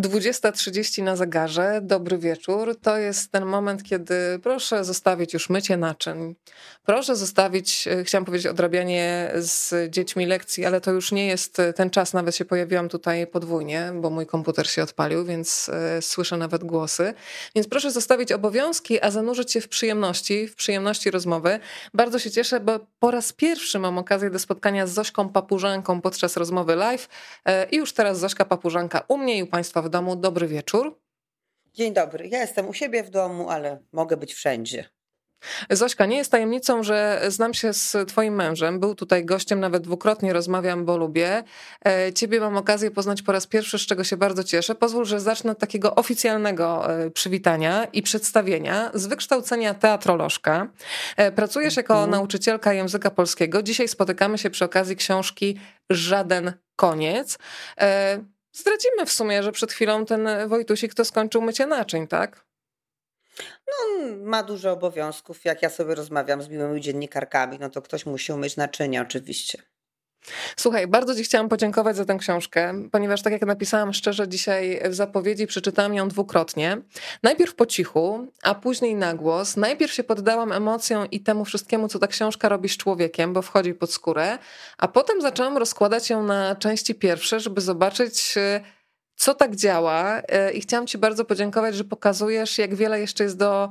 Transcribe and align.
20.30 0.00 1.02
na 1.02 1.16
zegarze, 1.16 1.80
dobry 1.82 2.18
wieczór. 2.18 2.76
To 2.82 2.98
jest 2.98 3.32
ten 3.32 3.44
moment, 3.44 3.82
kiedy 3.82 4.14
proszę 4.42 4.84
zostawić 4.84 5.34
już 5.34 5.50
mycie 5.50 5.76
naczyń. 5.76 6.34
Proszę 6.84 7.16
zostawić, 7.16 7.88
e, 7.88 8.04
chciałam 8.04 8.24
powiedzieć, 8.24 8.46
odrabianie 8.46 9.32
z 9.34 9.74
dziećmi 9.90 10.26
lekcji, 10.26 10.64
ale 10.64 10.80
to 10.80 10.90
już 10.92 11.12
nie 11.12 11.26
jest 11.26 11.56
ten 11.76 11.90
czas. 11.90 12.12
Nawet 12.12 12.36
się 12.36 12.44
pojawiłam 12.44 12.88
tutaj 12.88 13.26
podwójnie, 13.26 13.92
bo 13.94 14.10
mój 14.10 14.26
komputer 14.26 14.70
się 14.70 14.82
odpalił, 14.82 15.24
więc 15.24 15.68
e, 15.68 16.02
słyszę 16.02 16.36
nawet 16.36 16.64
głosy. 16.64 17.14
Więc 17.54 17.68
proszę 17.68 17.90
zostawić 17.90 18.32
obowiązki, 18.32 19.00
a 19.00 19.10
zanurzyć 19.10 19.52
się 19.52 19.60
w 19.60 19.68
przyjemności, 19.68 20.48
w 20.48 20.54
przyjemności 20.54 21.10
rozmowy. 21.10 21.60
Bardzo 21.94 22.18
się 22.18 22.30
cieszę, 22.30 22.60
bo 22.60 22.80
po 22.98 23.10
raz 23.10 23.32
pierwszy 23.32 23.78
mam 23.78 23.98
okazję 23.98 24.30
do 24.30 24.38
spotkania 24.38 24.86
z 24.86 24.90
Zośką 24.90 25.28
Papużanką 25.28 26.00
podczas 26.00 26.36
rozmowy 26.36 26.76
live 26.76 27.08
e, 27.44 27.64
i 27.64 27.76
już 27.76 27.92
teraz 27.92 28.18
Zośka 28.18 28.44
Papużanka 28.44 29.02
u 29.08 29.18
mnie 29.18 29.38
i 29.38 29.42
u 29.42 29.46
Państwa 29.46 29.82
w 29.82 29.89
domu. 29.90 30.16
Dobry 30.16 30.48
wieczór. 30.48 31.00
Dzień 31.74 31.94
dobry. 31.94 32.28
Ja 32.28 32.40
jestem 32.40 32.68
u 32.68 32.74
siebie 32.74 33.02
w 33.02 33.10
domu, 33.10 33.50
ale 33.50 33.78
mogę 33.92 34.16
być 34.16 34.34
wszędzie. 34.34 34.84
Zośka, 35.70 36.06
nie 36.06 36.16
jest 36.16 36.30
tajemnicą, 36.30 36.82
że 36.82 37.22
znam 37.28 37.54
się 37.54 37.72
z 37.72 37.96
twoim 38.08 38.34
mężem. 38.34 38.80
Był 38.80 38.94
tutaj 38.94 39.24
gościem, 39.24 39.60
nawet 39.60 39.82
dwukrotnie 39.82 40.32
rozmawiam, 40.32 40.84
bo 40.84 40.96
lubię. 40.96 41.42
E, 41.86 42.12
ciebie 42.12 42.40
mam 42.40 42.56
okazję 42.56 42.90
poznać 42.90 43.22
po 43.22 43.32
raz 43.32 43.46
pierwszy, 43.46 43.78
z 43.78 43.82
czego 43.82 44.04
się 44.04 44.16
bardzo 44.16 44.44
cieszę. 44.44 44.74
Pozwól, 44.74 45.04
że 45.04 45.20
zacznę 45.20 45.52
od 45.52 45.58
takiego 45.58 45.94
oficjalnego 45.94 46.94
e, 46.94 47.10
przywitania 47.10 47.84
i 47.84 48.02
przedstawienia 48.02 48.90
z 48.94 49.06
wykształcenia 49.06 49.74
teatrolożka. 49.74 50.68
E, 51.16 51.32
pracujesz 51.32 51.76
jako 51.76 51.94
mhm. 51.94 52.10
nauczycielka 52.10 52.72
języka 52.72 53.10
polskiego. 53.10 53.62
Dzisiaj 53.62 53.88
spotykamy 53.88 54.38
się 54.38 54.50
przy 54.50 54.64
okazji 54.64 54.96
książki 54.96 55.60
Żaden 55.90 56.52
koniec. 56.76 57.38
Zdradzimy 58.52 59.06
w 59.06 59.12
sumie, 59.12 59.42
że 59.42 59.52
przed 59.52 59.72
chwilą 59.72 60.06
ten 60.06 60.48
Wojtusik 60.48 60.94
to 60.94 61.04
skończył 61.04 61.42
mycie 61.42 61.66
naczyń, 61.66 62.08
tak? 62.08 62.46
No, 63.66 64.06
ma 64.16 64.42
dużo 64.42 64.72
obowiązków. 64.72 65.44
Jak 65.44 65.62
ja 65.62 65.70
sobie 65.70 65.94
rozmawiam 65.94 66.42
z 66.42 66.48
miłymi 66.48 66.80
dziennikarkami, 66.80 67.58
no 67.58 67.70
to 67.70 67.82
ktoś 67.82 68.06
musi 68.06 68.32
umyć 68.32 68.56
naczynia 68.56 69.02
oczywiście. 69.02 69.69
Słuchaj, 70.56 70.86
bardzo 70.86 71.14
Ci 71.14 71.24
chciałam 71.24 71.48
podziękować 71.48 71.96
za 71.96 72.04
tę 72.04 72.16
książkę, 72.16 72.74
ponieważ 72.92 73.22
tak 73.22 73.32
jak 73.32 73.46
napisałam 73.46 73.92
szczerze 73.92 74.28
dzisiaj 74.28 74.80
w 74.84 74.94
zapowiedzi, 74.94 75.46
przeczytałam 75.46 75.94
ją 75.94 76.08
dwukrotnie. 76.08 76.78
Najpierw 77.22 77.54
po 77.54 77.66
cichu, 77.66 78.26
a 78.42 78.54
później 78.54 78.94
na 78.94 79.14
głos. 79.14 79.56
Najpierw 79.56 79.92
się 79.92 80.04
poddałam 80.04 80.52
emocjom 80.52 81.10
i 81.10 81.20
temu 81.20 81.44
wszystkiemu, 81.44 81.88
co 81.88 81.98
ta 81.98 82.06
książka 82.06 82.48
robi 82.48 82.68
z 82.68 82.76
człowiekiem, 82.76 83.32
bo 83.32 83.42
wchodzi 83.42 83.74
pod 83.74 83.92
skórę, 83.92 84.38
a 84.78 84.88
potem 84.88 85.20
zaczęłam 85.20 85.56
rozkładać 85.56 86.10
ją 86.10 86.22
na 86.22 86.56
części 86.56 86.94
pierwsze, 86.94 87.40
żeby 87.40 87.60
zobaczyć 87.60 88.34
co 89.20 89.34
tak 89.34 89.56
działa. 89.56 90.22
E, 90.28 90.52
I 90.52 90.60
chciałam 90.60 90.86
Ci 90.86 90.98
bardzo 90.98 91.24
podziękować, 91.24 91.74
że 91.74 91.84
pokazujesz, 91.84 92.58
jak 92.58 92.74
wiele 92.74 93.00
jeszcze 93.00 93.24
jest 93.24 93.36
do 93.36 93.70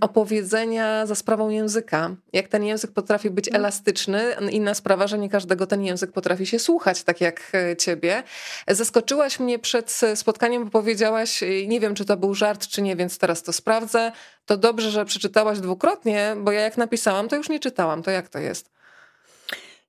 opowiedzenia 0.00 1.06
za 1.06 1.14
sprawą 1.14 1.48
języka. 1.48 2.16
Jak 2.32 2.48
ten 2.48 2.64
język 2.64 2.92
potrafi 2.92 3.30
być 3.30 3.48
mm. 3.48 3.60
elastyczny. 3.60 4.22
Inna 4.50 4.74
sprawa, 4.74 5.06
że 5.06 5.18
nie 5.18 5.28
każdego 5.28 5.66
ten 5.66 5.82
język 5.82 6.12
potrafi 6.12 6.46
się 6.46 6.58
słuchać, 6.58 7.02
tak 7.02 7.20
jak 7.20 7.52
e, 7.54 7.76
ciebie. 7.76 8.22
Zaskoczyłaś 8.68 9.40
mnie 9.40 9.58
przed 9.58 10.00
spotkaniem, 10.14 10.64
bo 10.64 10.70
powiedziałaś, 10.70 11.42
e, 11.42 11.66
nie 11.66 11.80
wiem, 11.80 11.94
czy 11.94 12.04
to 12.04 12.16
był 12.16 12.34
żart, 12.34 12.66
czy 12.66 12.82
nie, 12.82 12.96
więc 12.96 13.18
teraz 13.18 13.42
to 13.42 13.52
sprawdzę. 13.52 14.12
To 14.46 14.56
dobrze, 14.56 14.90
że 14.90 15.04
przeczytałaś 15.04 15.60
dwukrotnie, 15.60 16.36
bo 16.38 16.52
ja 16.52 16.60
jak 16.60 16.76
napisałam, 16.76 17.28
to 17.28 17.36
już 17.36 17.48
nie 17.48 17.60
czytałam. 17.60 18.02
To 18.02 18.10
jak 18.10 18.28
to 18.28 18.38
jest? 18.38 18.70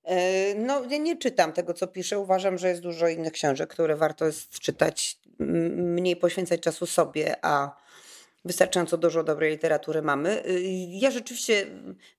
E, 0.04 0.56
no, 0.56 0.84
ja 0.90 0.98
nie 0.98 1.18
czytam 1.18 1.54
tego, 1.54 1.74
co 1.74 1.88
piszę. 1.88 2.20
Uważam, 2.20 2.58
że 2.58 2.70
jest 2.70 2.82
dużo 2.82 3.08
innych 3.08 3.34
książek, 3.34 3.70
które 3.70 3.96
warto 3.96 4.26
jest 4.26 4.60
czytać, 4.60 5.20
mniej 5.40 6.16
poświęcać 6.16 6.62
czasu 6.62 6.86
sobie, 6.86 7.36
a 7.42 7.85
wystarczająco 8.46 8.98
dużo 8.98 9.24
dobrej 9.24 9.52
literatury 9.52 10.02
mamy. 10.02 10.46
Y, 10.46 10.62
ja 10.90 11.12
rzeczywiście, 11.12 11.68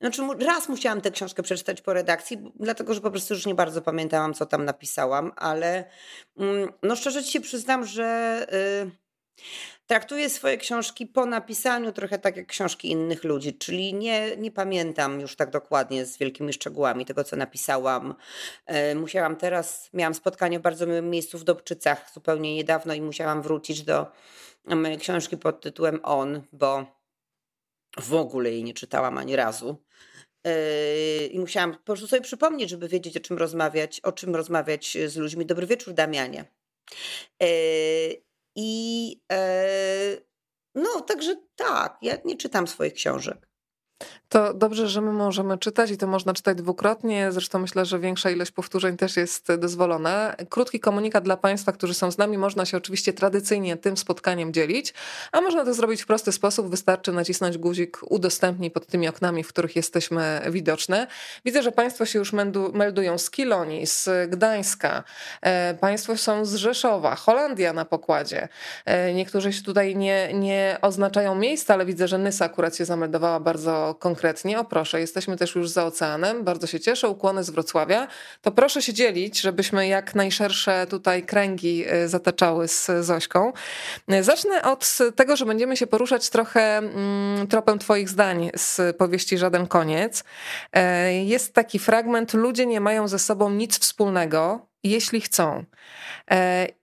znaczy 0.01 0.23
raz 0.47 0.69
musiałam 0.69 1.01
tę 1.01 1.11
książkę 1.11 1.43
przeczytać 1.43 1.83
po 1.83 1.93
redakcji, 1.93 2.53
dlatego 2.61 2.95
że 2.95 3.01
po 3.01 3.11
prostu 3.11 3.35
już 3.35 3.47
nie 3.47 3.55
bardzo 3.55 3.83
pamiętałam, 3.83 4.35
co 4.35 4.47
tam 4.47 4.65
napisałam, 4.65 5.33
ale 5.37 5.85
mm, 6.39 6.73
no 6.83 6.97
szczerze 6.97 7.25
ci 7.25 7.33
się 7.33 7.41
przyznam, 7.41 7.85
że 7.85 8.47
y, 8.87 9.06
traktuję 9.87 10.31
swoje 10.31 10.57
książki 10.57 11.07
po 11.07 11.27
napisaniu 11.27 11.93
trochę 11.93 12.19
tak 12.19 12.37
jak 12.37 12.47
książki 12.47 12.91
innych 12.91 13.25
ludzi, 13.25 13.59
czyli 13.59 13.95
nie, 13.95 14.37
nie 14.37 14.51
pamiętam 14.51 15.21
już 15.21 15.37
tak 15.37 15.51
dokładnie 15.51 16.07
z 16.07 16.19
wielkimi 16.19 16.53
szczegółami 16.53 17.07
tego, 17.07 17.25
co 17.25 17.37
napisałam. 17.37 18.15
E, 18.67 18.95
musiałam 18.95 19.37
teraz, 19.37 19.91
miałam 19.93 20.15
spotkanie 20.15 20.59
w 20.59 20.63
bardzo 20.63 20.87
miłym 20.87 21.11
miejscu 21.11 21.39
w 21.39 21.45
Dobczycach 21.45 22.11
zupełnie 22.15 22.55
niedawno 22.55 22.95
i 22.95 23.01
musiałam 23.01 23.43
wrócić 23.43 23.83
do 23.83 24.07
mojej 24.65 24.99
książki 24.99 25.37
pod 25.37 25.61
tytułem 25.61 26.01
On, 26.03 26.43
bo 26.53 26.87
w 28.01 28.15
ogóle 28.15 28.51
jej 28.51 28.65
nie 28.65 28.75
czytałam 28.75 29.19
ani 29.19 29.37
razu. 29.37 29.83
E, 30.45 31.27
I 31.27 31.41
musiałam 31.41 31.73
po 31.73 31.79
prostu 31.79 32.07
sobie 32.07 32.23
przypomnieć, 32.23 32.71
żeby 32.71 32.89
wiedzieć, 32.89 33.17
o 33.17 33.21
czym 33.21 33.39
rozmawiać, 33.39 34.01
o 34.01 34.13
czym 34.13 34.37
rozmawiać 34.37 34.97
z 35.07 35.17
ludźmi. 35.17 35.47
Dobry 35.47 35.67
wieczór, 35.67 35.95
Damianie. 35.95 36.45
I 38.57 39.23
e, 39.33 40.17
no, 40.75 41.01
także 41.01 41.37
tak, 41.57 41.99
ja 42.03 42.17
nie 42.25 42.37
czytam 42.37 42.67
swoich 42.67 42.95
książek. 42.95 43.49
To 44.29 44.55
dobrze, 44.55 44.89
że 44.89 45.01
my 45.01 45.13
możemy 45.13 45.59
czytać 45.59 45.91
i 45.91 45.97
to 45.97 46.07
można 46.07 46.35
czytać 46.35 46.59
dwukrotnie. 46.59 47.33
Zresztą 47.33 47.59
myślę, 47.59 47.85
że 47.85 47.99
większa 47.99 48.31
ilość 48.31 48.51
powtórzeń 48.51 48.97
też 48.97 49.17
jest 49.17 49.55
dozwolona. 49.59 50.35
Krótki 50.49 50.81
komunikat 50.81 51.25
dla 51.25 51.37
Państwa, 51.37 51.73
którzy 51.73 51.95
są 51.95 52.11
z 52.11 52.19
nami. 52.19 52.39
Można 52.39 52.65
się 52.65 52.77
oczywiście 52.77 53.13
tradycyjnie 53.13 53.77
tym 53.77 53.97
spotkaniem 53.97 54.53
dzielić, 54.53 54.95
a 55.33 55.41
można 55.41 55.65
to 55.65 55.75
zrobić 55.75 56.03
w 56.03 56.07
prosty 56.07 56.33
sposób. 56.33 56.71
Wystarczy 56.71 57.13
nacisnąć 57.13 57.59
guzik 57.59 57.99
udostępnij 58.03 58.71
pod 58.71 58.87
tymi 58.87 59.09
oknami, 59.09 59.45
w 59.45 59.49
których 59.49 59.77
jesteśmy 59.77 60.41
widoczne. 60.51 61.07
Widzę, 61.45 61.63
że 61.63 61.73
Państwo 61.73 62.07
się 62.07 62.19
już 62.19 62.33
meldują 62.73 63.19
z 63.19 63.31
Kilonii, 63.31 63.87
z 63.87 64.31
Gdańska. 64.31 65.05
E, 65.43 65.75
państwo 65.75 66.17
są 66.17 66.45
z 66.45 66.55
Rzeszowa, 66.55 67.15
Holandia 67.15 67.73
na 67.73 67.85
pokładzie. 67.85 68.49
E, 68.85 69.15
niektórzy 69.15 69.53
się 69.53 69.63
tutaj 69.63 69.97
nie, 69.97 70.35
nie 70.35 70.79
oznaczają 70.83 71.35
miejsca, 71.35 71.75
ale 71.75 71.87
widzę, 71.87 72.09
że 72.09 72.19
Nysa 72.19 72.45
akurat 72.45 72.77
się 72.77 72.85
zameldowała 72.85 73.41
bardzo 73.41 73.86
konkretnie 73.95 74.61
o 74.61 74.65
proszę, 74.65 75.01
jesteśmy 75.01 75.37
też 75.37 75.55
już 75.55 75.69
za 75.69 75.85
oceanem, 75.85 76.45
bardzo 76.45 76.67
się 76.67 76.81
cieszę, 76.81 77.09
ukłony 77.09 77.45
z 77.45 77.51
Wrocławia, 77.51 78.09
to 78.43 78.53
proszę 78.53 78.83
się 78.83 78.93
dzielić, 78.93 79.41
żebyśmy 79.41 79.89
jak 79.89 80.15
najszersze 80.15 80.87
tutaj 80.91 81.23
kręgi 81.23 81.93
y, 81.93 82.09
zataczały 82.09 82.69
z 82.69 82.91
Zośką. 83.01 83.53
Zacznę 84.21 84.63
od 84.63 84.99
tego, 85.17 85.37
że 85.37 85.47
będziemy 85.47 85.77
się 85.77 85.87
poruszać 85.87 86.31
trochę 86.31 86.77
mm, 86.77 87.47
tropem 87.47 87.79
twoich 87.79 88.09
zdań 88.09 88.51
z 88.57 88.97
powieści 88.97 89.39
Żaden 89.39 89.67
Koniec. 89.67 90.25
E, 90.73 91.15
jest 91.25 91.55
taki 91.55 91.79
fragment, 91.79 92.35
ludzie 92.35 92.67
nie 92.67 92.81
mają 92.81 93.09
ze 93.09 93.19
sobą 93.19 93.51
nic 93.51 93.79
wspólnego, 93.79 94.67
jeśli 94.83 95.21
chcą. 95.21 95.65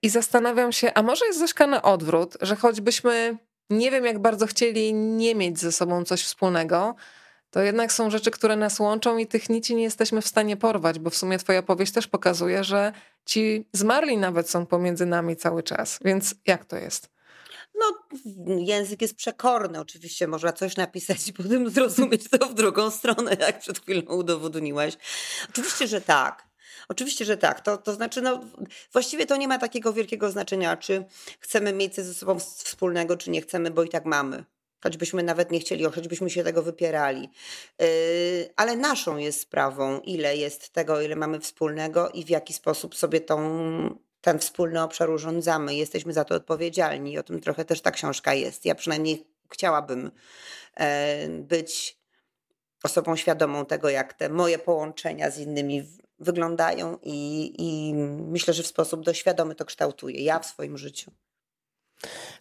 I 0.01 0.09
zastanawiam 0.09 0.71
się, 0.71 0.93
a 0.93 1.01
może 1.01 1.25
jest 1.25 1.39
Zośka 1.39 1.67
na 1.67 1.81
odwrót, 1.81 2.37
że 2.41 2.55
choćbyśmy 2.55 3.37
nie 3.77 3.91
wiem, 3.91 4.05
jak 4.05 4.19
bardzo 4.19 4.47
chcieli 4.47 4.93
nie 4.93 5.35
mieć 5.35 5.59
ze 5.59 5.71
sobą 5.71 6.05
coś 6.05 6.23
wspólnego, 6.23 6.95
to 7.51 7.61
jednak 7.61 7.93
są 7.93 8.09
rzeczy, 8.09 8.31
które 8.31 8.55
nas 8.55 8.79
łączą 8.79 9.17
i 9.17 9.27
tych 9.27 9.49
nici 9.49 9.75
nie 9.75 9.83
jesteśmy 9.83 10.21
w 10.21 10.27
stanie 10.27 10.57
porwać, 10.57 10.99
bo 10.99 11.09
w 11.09 11.15
sumie 11.15 11.37
twoja 11.37 11.63
powieść 11.63 11.91
też 11.91 12.07
pokazuje, 12.07 12.63
że 12.63 12.93
ci 13.25 13.65
zmarli 13.73 14.17
nawet 14.17 14.49
są 14.49 14.65
pomiędzy 14.65 15.05
nami 15.05 15.35
cały 15.35 15.63
czas. 15.63 15.99
Więc 16.05 16.35
jak 16.47 16.65
to 16.65 16.77
jest? 16.77 17.09
No, 17.75 17.85
język 18.57 19.01
jest 19.01 19.15
przekorny. 19.15 19.79
Oczywiście 19.79 20.27
można 20.27 20.53
coś 20.53 20.77
napisać 20.77 21.27
i 21.27 21.33
potem 21.33 21.69
zrozumieć 21.69 22.29
to 22.29 22.45
w 22.45 22.53
drugą 22.53 22.91
stronę, 22.91 23.37
jak 23.39 23.59
przed 23.59 23.79
chwilą 23.79 24.01
udowodniłaś. 24.01 24.97
Oczywiście, 25.49 25.87
że 25.87 26.01
tak. 26.01 26.52
Oczywiście, 26.89 27.25
że 27.25 27.37
tak. 27.37 27.61
To, 27.61 27.77
to 27.77 27.93
znaczy, 27.93 28.21
no, 28.21 28.39
właściwie 28.93 29.25
to 29.25 29.35
nie 29.35 29.47
ma 29.47 29.57
takiego 29.57 29.93
wielkiego 29.93 30.31
znaczenia, 30.31 30.77
czy 30.77 31.05
chcemy 31.39 31.73
mieć 31.73 31.95
ze 31.95 32.13
sobą 32.13 32.39
wspólnego, 32.39 33.17
czy 33.17 33.29
nie 33.31 33.41
chcemy, 33.41 33.71
bo 33.71 33.83
i 33.83 33.89
tak 33.89 34.05
mamy 34.05 34.43
choćbyśmy 34.83 35.23
nawet 35.23 35.51
nie 35.51 35.59
chcieli, 35.59 35.83
choćbyśmy 35.83 36.29
się 36.29 36.43
tego 36.43 36.63
wypierali. 36.63 37.29
Yy, 37.79 37.87
ale 38.55 38.75
naszą 38.75 39.17
jest 39.17 39.41
sprawą, 39.41 39.99
ile 39.99 40.37
jest 40.37 40.69
tego, 40.69 41.01
ile 41.01 41.15
mamy 41.15 41.39
wspólnego 41.39 42.09
i 42.09 42.25
w 42.25 42.29
jaki 42.29 42.53
sposób 42.53 42.95
sobie 42.95 43.21
tą, 43.21 43.99
ten 44.21 44.39
wspólny 44.39 44.81
obszar 44.81 45.09
urządzamy. 45.09 45.75
Jesteśmy 45.75 46.13
za 46.13 46.25
to 46.25 46.35
odpowiedzialni 46.35 47.17
o 47.17 47.23
tym 47.23 47.41
trochę 47.41 47.65
też 47.65 47.81
ta 47.81 47.91
książka 47.91 48.33
jest. 48.33 48.65
Ja 48.65 48.75
przynajmniej 48.75 49.27
chciałabym 49.49 50.11
e, 50.77 51.27
być 51.27 51.97
osobą 52.83 53.15
świadomą 53.15 53.65
tego, 53.65 53.89
jak 53.89 54.13
te 54.13 54.29
moje 54.29 54.59
połączenia 54.59 55.31
z 55.31 55.37
innymi 55.37 55.83
wyglądają 56.23 56.97
i, 57.03 57.53
i 57.57 57.93
myślę, 58.27 58.53
że 58.53 58.63
w 58.63 58.67
sposób 58.67 59.05
doświadomy 59.05 59.55
to 59.55 59.65
kształtuję 59.65 60.23
ja 60.23 60.39
w 60.39 60.45
swoim 60.45 60.77
życiu. 60.77 61.11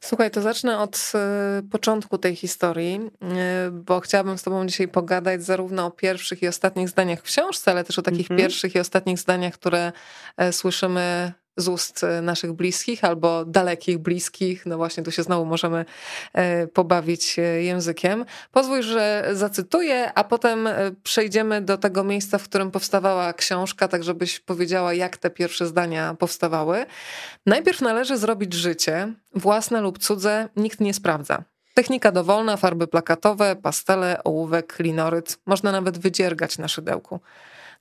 Słuchaj, 0.01 0.31
to 0.31 0.43
zacznę 0.43 0.79
od 0.79 1.13
e, 1.15 1.63
początku 1.71 2.19
tej 2.19 2.37
historii, 2.37 3.01
e, 3.23 3.71
bo 3.71 4.01
chciałabym 4.01 4.39
z 4.39 4.43
Tobą 4.43 4.67
dzisiaj 4.67 4.89
pogadać 4.89 5.45
zarówno 5.45 5.87
o 5.87 5.91
pierwszych 5.91 6.43
i 6.43 6.49
ostatnich 6.49 6.89
zdaniach 6.89 7.19
w 7.19 7.23
książce, 7.23 7.71
ale 7.71 7.85
też 7.85 7.99
o 7.99 8.03
takich 8.03 8.31
mm 8.31 8.39
-hmm. 8.39 8.43
pierwszych 8.43 8.75
i 8.75 8.79
ostatnich 8.79 9.19
zdaniach, 9.19 9.55
które 9.55 9.93
e, 10.37 10.53
słyszymy 10.53 11.33
z 11.57 11.69
ust 11.69 12.05
e, 12.05 12.23
naszych 12.23 12.53
bliskich 12.53 13.05
albo 13.05 13.45
dalekich 13.45 13.99
bliskich. 13.99 14.67
No 14.67 14.77
właśnie, 14.77 15.03
tu 15.03 15.11
się 15.11 15.23
znowu 15.23 15.45
możemy 15.45 15.85
e, 16.33 16.67
pobawić 16.67 17.39
e, 17.39 17.43
językiem. 17.43 18.25
Pozwól, 18.53 18.83
że 18.83 19.29
zacytuję, 19.33 20.13
a 20.15 20.25
potem 20.25 20.69
przejdziemy 21.03 21.61
do 21.61 21.79
tego 21.79 22.05
miejsca, 22.05 22.39
w 22.39 22.45
którym 22.45 22.71
powstawała 22.71 23.33
książka, 23.33 23.89
tak 23.89 24.05
żebyś 24.05 24.41
powiedziała, 24.41 24.95
jak 24.95 25.17
te 25.17 25.31
pierwsze 25.31 25.67
zdania 25.67 26.15
powstawały. 26.15 26.87
Najpierw 27.47 27.81
należy 27.81 28.17
zrobić 28.17 28.55
życie, 28.55 29.15
własne 29.35 29.81
lub 29.81 29.99
cudze, 29.99 30.49
nikt 30.57 30.81
nie 30.81 30.95
sprawdza. 30.95 31.45
Technika 31.75 32.13
dowolna, 32.13 32.57
farby 32.57 32.87
plakatowe, 32.87 33.57
pastele, 33.57 34.25
ołówek, 34.25 34.77
linoryt. 34.79 35.39
Można 35.47 35.73
nawet 35.73 35.99
wydziergać 35.99 36.59
na 36.59 36.69
szydełku. 36.69 37.21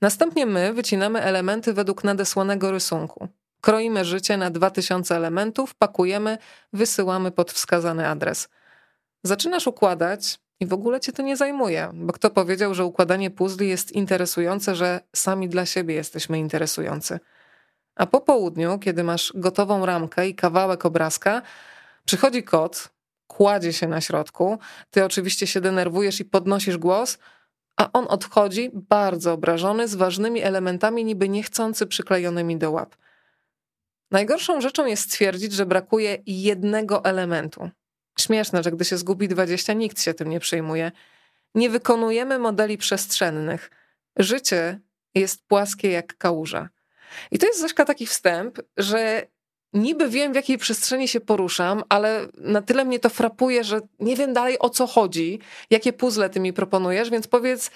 Następnie 0.01 0.45
my 0.45 0.73
wycinamy 0.73 1.21
elementy 1.21 1.73
według 1.73 2.03
nadesłanego 2.03 2.71
rysunku. 2.71 3.27
Kroimy 3.62 4.06
życie 4.06 4.38
na 4.38 4.50
2000 4.50 5.16
elementów, 5.16 5.75
pakujemy, 5.75 6.38
wysyłamy 6.74 7.31
pod 7.31 7.52
wskazany 7.52 8.08
adres. 8.08 8.50
Zaczynasz 9.24 9.68
układać 9.68 10.40
i 10.60 10.66
w 10.66 10.74
ogóle 10.74 11.00
cię 11.00 11.12
to 11.12 11.22
nie 11.22 11.38
zajmuje, 11.38 11.90
bo 11.94 12.13
kto 12.13 12.30
powiedział, 12.30 12.74
że 12.74 12.86
układanie 12.86 13.31
puzli 13.31 13.69
jest 13.69 13.92
interesujące, 13.92 14.75
że 14.75 15.02
sami 15.16 15.50
dla 15.50 15.66
siebie 15.66 15.96
jesteśmy 15.96 16.40
interesujący. 16.40 17.19
A 17.96 18.06
po 18.06 18.22
południu, 18.22 18.80
kiedy 18.80 19.04
masz 19.04 19.34
gotową 19.36 19.86
ramkę 19.86 20.28
i 20.28 20.36
kawałek 20.36 20.86
obrazka, 20.86 21.42
przychodzi 22.06 22.44
kot, 22.44 22.90
kładzie 23.28 23.74
się 23.74 23.88
na 23.88 24.02
środku, 24.02 24.57
ty 24.92 25.06
oczywiście 25.06 25.48
się 25.48 25.62
denerwujesz 25.62 26.19
i 26.19 26.25
podnosisz 26.25 26.78
głos, 26.78 27.18
a 27.78 27.92
on 27.94 28.06
odchodzi 28.10 28.69
bardzo 28.74 29.34
obrażony, 29.34 29.88
z 29.88 29.96
ważnymi 29.96 30.42
elementami 30.42 31.06
niby 31.06 31.30
niechcący 31.30 31.88
przyklejonymi 31.88 32.57
do 32.57 32.72
łap. 32.72 32.96
Najgorszą 34.12 34.62
rzeczą 34.62 34.86
jest 34.86 35.04
stwierdzić, 35.04 35.54
że 35.54 35.66
brakuje 35.66 36.18
jednego 36.25 37.04
elementu. 37.04 37.69
Śmieszne, 38.19 38.63
że 38.63 38.72
gdy 38.72 38.86
się 38.86 38.98
zgubi 38.98 39.28
20, 39.28 39.74
nikt 39.74 40.02
się 40.02 40.13
tym 40.13 40.30
nie 40.30 40.40
przejmuje. 40.40 40.92
Nie 41.56 41.69
wykonujemy 41.69 42.40
modeli 42.40 42.78
przestrzennych. 42.78 43.72
Życie 44.18 44.80
jest 45.16 45.44
płaskie 45.48 45.92
jak 45.92 46.18
kałuża. 46.18 46.69
I 47.31 47.40
to 47.40 47.48
jest 47.48 47.60
Zośka 47.60 47.86
taki 47.86 48.08
wstęp, 48.08 48.60
że 48.78 49.28
niby 49.74 50.10
wiem, 50.10 50.31
w 50.31 50.36
jakiej 50.36 50.57
przestrzeni 50.57 51.07
się 51.07 51.19
poruszam, 51.19 51.84
ale 51.90 52.28
na 52.38 52.62
tyle 52.62 52.86
mnie 52.86 53.00
to 53.00 53.10
frapuje, 53.10 53.64
że 53.64 53.81
nie 54.00 54.16
wiem 54.16 54.34
dalej 54.34 54.60
o 54.60 54.69
co 54.69 54.88
chodzi, 54.88 55.40
jakie 55.69 55.94
puzzle 55.94 56.30
ty 56.30 56.40
mi 56.40 56.54
proponujesz, 56.54 57.10
więc 57.10 57.28
powiedz, 57.28 57.72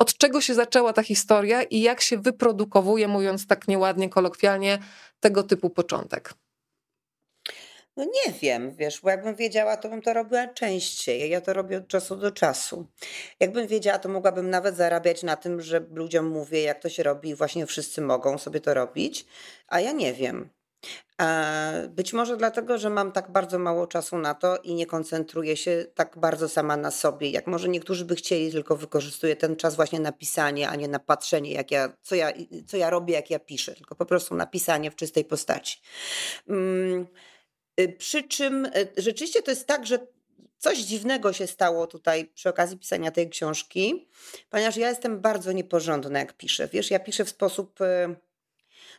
od 0.00 0.16
czego 0.18 0.40
się 0.40 0.54
zaczęła 0.54 0.92
ta 0.92 1.02
historia 1.02 1.62
i 1.62 1.80
jak 1.80 2.00
się 2.00 2.18
wyprodukowuje, 2.18 3.08
mówiąc 3.08 3.46
tak 3.46 3.68
nieładnie, 3.68 4.08
kolokwialnie, 4.08 4.78
tego 5.20 5.42
typu 5.42 5.70
początek? 5.70 6.34
No 7.96 8.04
nie 8.04 8.32
wiem, 8.32 8.74
wiesz, 8.76 9.00
bo 9.00 9.10
jakbym 9.10 9.34
wiedziała, 9.34 9.76
to 9.76 9.88
bym 9.88 10.02
to 10.02 10.14
robiła 10.14 10.46
częściej. 10.48 11.30
Ja 11.30 11.40
to 11.40 11.52
robię 11.52 11.78
od 11.78 11.88
czasu 11.88 12.16
do 12.16 12.32
czasu. 12.32 12.86
Jakbym 13.40 13.66
wiedziała, 13.66 13.98
to 13.98 14.08
mogłabym 14.08 14.50
nawet 14.50 14.76
zarabiać 14.76 15.22
na 15.22 15.36
tym, 15.36 15.60
że 15.60 15.86
ludziom 15.94 16.26
mówię, 16.28 16.62
jak 16.62 16.82
to 16.82 16.88
się 16.88 17.02
robi 17.02 17.28
i 17.28 17.34
właśnie 17.34 17.66
wszyscy 17.66 18.00
mogą 18.00 18.38
sobie 18.38 18.60
to 18.60 18.74
robić, 18.74 19.26
a 19.68 19.80
ja 19.80 19.92
nie 19.92 20.12
wiem. 20.14 20.50
Być 21.88 22.12
może 22.12 22.36
dlatego, 22.36 22.78
że 22.78 22.90
mam 22.90 23.12
tak 23.12 23.30
bardzo 23.30 23.58
mało 23.58 23.86
czasu 23.86 24.18
na 24.18 24.34
to 24.34 24.56
i 24.56 24.74
nie 24.74 24.86
koncentruję 24.86 25.56
się 25.56 25.86
tak 25.94 26.18
bardzo 26.18 26.48
sama 26.48 26.76
na 26.76 26.90
sobie, 26.90 27.30
jak 27.30 27.46
może 27.46 27.68
niektórzy 27.68 28.04
by 28.04 28.16
chcieli, 28.16 28.52
tylko 28.52 28.76
wykorzystuję 28.76 29.36
ten 29.36 29.56
czas 29.56 29.76
właśnie 29.76 30.00
na 30.00 30.12
pisanie, 30.12 30.68
a 30.68 30.76
nie 30.76 30.88
na 30.88 30.98
patrzenie, 30.98 31.52
jak 31.52 31.70
ja, 31.70 31.92
co, 32.02 32.14
ja, 32.14 32.32
co 32.66 32.76
ja 32.76 32.90
robię, 32.90 33.14
jak 33.14 33.30
ja 33.30 33.38
piszę, 33.38 33.74
tylko 33.74 33.94
po 33.94 34.06
prostu 34.06 34.34
napisanie 34.34 34.90
w 34.90 34.96
czystej 34.96 35.24
postaci. 35.24 35.80
Mm, 36.48 37.06
y, 37.80 37.88
przy 37.98 38.22
czym 38.22 38.64
y, 38.64 38.70
rzeczywiście 38.96 39.42
to 39.42 39.50
jest 39.50 39.66
tak, 39.66 39.86
że 39.86 39.98
coś 40.58 40.78
dziwnego 40.78 41.32
się 41.32 41.46
stało 41.46 41.86
tutaj 41.86 42.26
przy 42.26 42.48
okazji 42.48 42.78
pisania 42.78 43.10
tej 43.10 43.30
książki, 43.30 44.08
ponieważ 44.50 44.76
ja 44.76 44.88
jestem 44.88 45.20
bardzo 45.20 45.52
nieporządna, 45.52 46.18
jak 46.18 46.36
piszę. 46.36 46.68
Wiesz, 46.72 46.90
ja 46.90 46.98
piszę 46.98 47.24
w 47.24 47.30
sposób 47.30 47.80
y, 47.80 48.16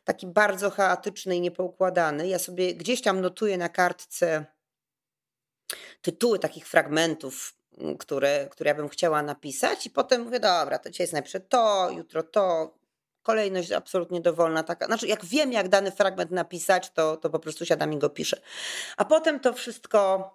taki 0.04 0.28
bardzo 0.28 0.70
chaotyczny 0.70 1.36
i 1.36 1.42
niepoukładany. 1.42 2.28
Ja 2.28 2.40
sobie 2.40 2.76
gdzieś 2.76 3.02
tam 3.02 3.22
notuję 3.22 3.58
na 3.58 3.70
kartce 3.70 4.46
tytuły 6.02 6.40
takich 6.40 6.68
fragmentów, 6.68 7.56
mm, 7.78 7.98
które, 7.98 8.48
które 8.52 8.68
ja 8.68 8.76
bym 8.76 8.90
chciała 8.90 9.24
napisać, 9.24 9.86
i 9.86 9.90
potem 9.90 10.22
mówię, 10.22 10.40
dobra, 10.40 10.80
to 10.80 10.90
dzisiaj 10.90 11.04
jest 11.04 11.14
najpierw 11.14 11.48
to, 11.50 11.90
jutro 11.92 12.24
to. 12.24 12.78
Kolejność 13.24 13.72
absolutnie 13.72 14.22
dowolna 14.22 14.64
taka. 14.64 14.86
Znaczy, 14.86 15.08
jak 15.08 15.26
wiem, 15.26 15.52
jak 15.52 15.70
dany 15.70 15.92
fragment 15.92 16.32
napisać, 16.32 16.92
to, 16.92 17.18
to 17.18 17.30
po 17.30 17.40
prostu 17.40 17.66
siadam 17.66 17.94
i 17.94 17.98
go 17.98 18.10
piszę. 18.10 18.42
A 18.98 19.06
potem 19.06 19.40
to 19.40 19.54
wszystko 19.54 20.32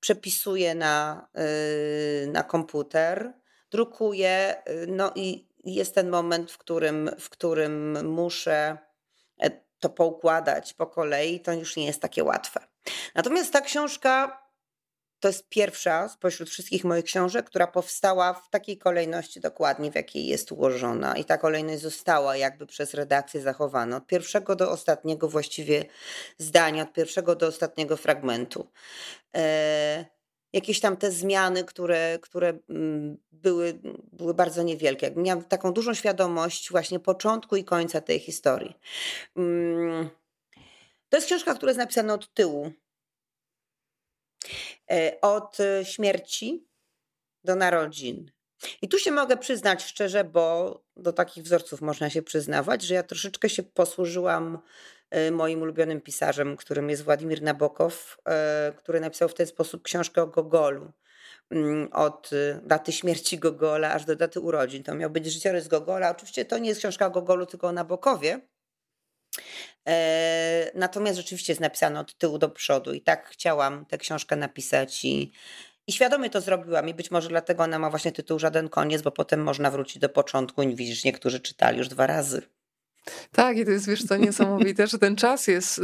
przepisuję 0.00 0.74
na, 0.74 1.28
yy, 1.34 2.26
na 2.26 2.42
komputer, 2.42 3.32
drukuję, 3.70 4.62
yy, 4.66 4.86
no 4.88 5.12
i 5.14 5.48
jest 5.64 5.94
ten 5.94 6.10
moment, 6.10 6.52
w 6.52 6.58
którym, 6.58 7.10
w 7.18 7.30
którym 7.30 8.06
muszę 8.06 8.78
e, 9.40 9.50
to 9.80 9.88
poukładać 9.88 10.74
po 10.74 10.86
kolei, 10.86 11.40
to 11.40 11.52
już 11.52 11.76
nie 11.76 11.86
jest 11.86 12.02
takie 12.02 12.24
łatwe. 12.24 12.60
Natomiast 13.14 13.52
ta 13.52 13.60
książka 13.60 14.42
to 15.22 15.28
jest 15.28 15.48
pierwsza 15.48 16.08
spośród 16.08 16.50
wszystkich 16.50 16.84
moich 16.84 17.04
książek, 17.04 17.46
która 17.46 17.66
powstała 17.66 18.34
w 18.34 18.50
takiej 18.50 18.78
kolejności 18.78 19.40
dokładnie, 19.40 19.92
w 19.92 19.94
jakiej 19.94 20.26
jest 20.26 20.52
ułożona. 20.52 21.16
I 21.16 21.24
ta 21.24 21.38
kolejność 21.38 21.82
została 21.82 22.36
jakby 22.36 22.66
przez 22.66 22.94
redakcję 22.94 23.40
zachowana. 23.40 23.96
Od 23.96 24.06
pierwszego 24.06 24.56
do 24.56 24.70
ostatniego 24.70 25.28
właściwie 25.28 25.84
zdania, 26.38 26.82
od 26.82 26.92
pierwszego 26.92 27.36
do 27.36 27.46
ostatniego 27.46 27.96
fragmentu. 27.96 28.68
E, 29.36 30.04
jakieś 30.52 30.80
tam 30.80 30.96
te 30.96 31.10
zmiany, 31.10 31.64
które, 31.64 32.18
które 32.22 32.58
mm, 32.68 33.18
były, 33.32 33.80
były 34.12 34.34
bardzo 34.34 34.62
niewielkie. 34.62 35.12
Miałam 35.16 35.44
taką 35.44 35.72
dużą 35.72 35.94
świadomość 35.94 36.70
właśnie 36.70 37.00
początku 37.00 37.56
i 37.56 37.64
końca 37.64 38.00
tej 38.00 38.18
historii. 38.18 38.78
Mm, 39.36 40.10
to 41.08 41.16
jest 41.16 41.26
książka, 41.26 41.54
która 41.54 41.70
jest 41.70 41.78
napisana 41.78 42.14
od 42.14 42.34
tyłu. 42.34 42.72
E, 44.90 45.20
od 45.20 45.58
śmierci 45.82 46.66
do 47.44 47.56
narodzin. 47.56 48.30
I 48.82 48.88
tu 48.88 48.98
się 48.98 49.10
mogę 49.10 49.36
przyznać 49.36 49.84
szczerze, 49.84 50.24
bo 50.24 50.78
do 50.96 51.12
takich 51.12 51.44
wzorców 51.44 51.80
można 51.80 52.10
się 52.10 52.22
przyznawać, 52.22 52.82
że 52.82 52.94
ja 52.94 53.02
troszeczkę 53.02 53.48
się 53.48 53.62
posłużyłam 53.62 54.58
E, 54.58 55.01
moim 55.32 55.62
ulubionym 55.62 56.00
pisarzem, 56.00 56.56
którym 56.56 56.90
jest 56.90 57.04
Władimir 57.04 57.42
Nabokow, 57.42 58.18
e, 58.28 58.72
który 58.76 59.00
napisał 59.00 59.28
w 59.28 59.34
ten 59.34 59.46
sposób 59.46 59.82
książkę 59.82 60.22
o 60.22 60.26
Gogolu. 60.26 60.92
Mm, 61.50 61.88
od 61.92 62.30
e, 62.32 62.60
daty 62.64 62.92
śmierci 62.92 63.38
Gogola 63.38 63.92
aż 63.92 64.04
do 64.04 64.16
daty 64.16 64.40
urodzin. 64.40 64.82
To 64.82 64.94
miał 64.94 65.10
być 65.10 65.26
życiorys 65.26 65.68
Gogola. 65.68 66.10
Oczywiście 66.10 66.44
to 66.44 66.58
nie 66.58 66.68
jest 66.68 66.80
książka 66.80 67.06
o 67.06 67.10
Gogolu, 67.10 67.46
tylko 67.46 67.68
o 67.68 67.72
Nabokowie. 67.72 68.40
Natomiast 70.74 71.16
rzeczywiście 71.16 71.52
jest 71.52 71.60
napisana 71.60 72.00
od 72.00 72.18
tyłu 72.18 72.38
do 72.38 72.48
przodu 72.48 72.92
i 72.92 73.00
tak 73.00 73.28
chciałam 73.28 73.86
tę 73.86 73.98
książkę 73.98 74.36
napisać 74.36 75.04
i, 75.04 75.32
i 75.86 75.92
świadomie 75.92 76.30
to 76.30 76.40
zrobiłam 76.40 76.88
i 76.88 76.94
być 76.94 77.10
może 77.10 77.28
dlatego 77.28 77.62
ona 77.62 77.78
ma 77.78 77.90
właśnie 77.90 78.12
tytuł 78.12 78.38
Żaden 78.38 78.68
koniec, 78.68 79.02
bo 79.02 79.10
potem 79.10 79.42
można 79.42 79.70
wrócić 79.70 79.98
do 79.98 80.08
początku 80.08 80.62
i 80.62 80.76
widzisz, 80.76 81.04
niektórzy 81.04 81.40
czytali 81.40 81.78
już 81.78 81.88
dwa 81.88 82.06
razy. 82.06 82.42
Tak, 83.32 83.56
i 83.56 83.64
to 83.64 83.70
jest 83.70 83.86
wiesz 83.86 84.04
co 84.04 84.16
niesamowite, 84.16 84.86
że 84.86 84.98
ten 84.98 85.16
czas 85.16 85.46
jest 85.46 85.80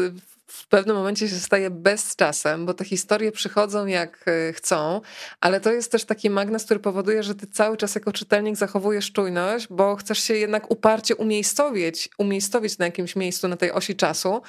w 0.48 0.66
pewnym 0.68 0.96
momencie 0.96 1.28
się 1.28 1.34
staje 1.34 1.70
bezczasem, 1.70 2.66
bo 2.66 2.74
te 2.74 2.84
historie 2.84 3.32
przychodzą 3.32 3.86
jak 3.86 4.24
e, 4.26 4.52
chcą, 4.52 5.00
ale 5.40 5.60
to 5.60 5.72
jest 5.72 5.92
też 5.92 6.04
taki 6.04 6.30
magnes, 6.30 6.64
który 6.64 6.80
powoduje, 6.80 7.22
że 7.22 7.34
ty 7.34 7.46
cały 7.46 7.76
czas 7.76 7.94
jako 7.94 8.12
czytelnik 8.12 8.56
zachowujesz 8.56 9.12
czujność, 9.12 9.66
bo 9.70 9.96
chcesz 9.96 10.18
się 10.18 10.34
jednak 10.34 10.70
uparcie 10.70 11.16
umiejscowić, 11.16 12.08
umiejscowić 12.18 12.78
na 12.78 12.84
jakimś 12.84 13.16
miejscu 13.16 13.48
na 13.48 13.56
tej 13.56 13.72
osi 13.72 13.96
czasu, 13.96 14.42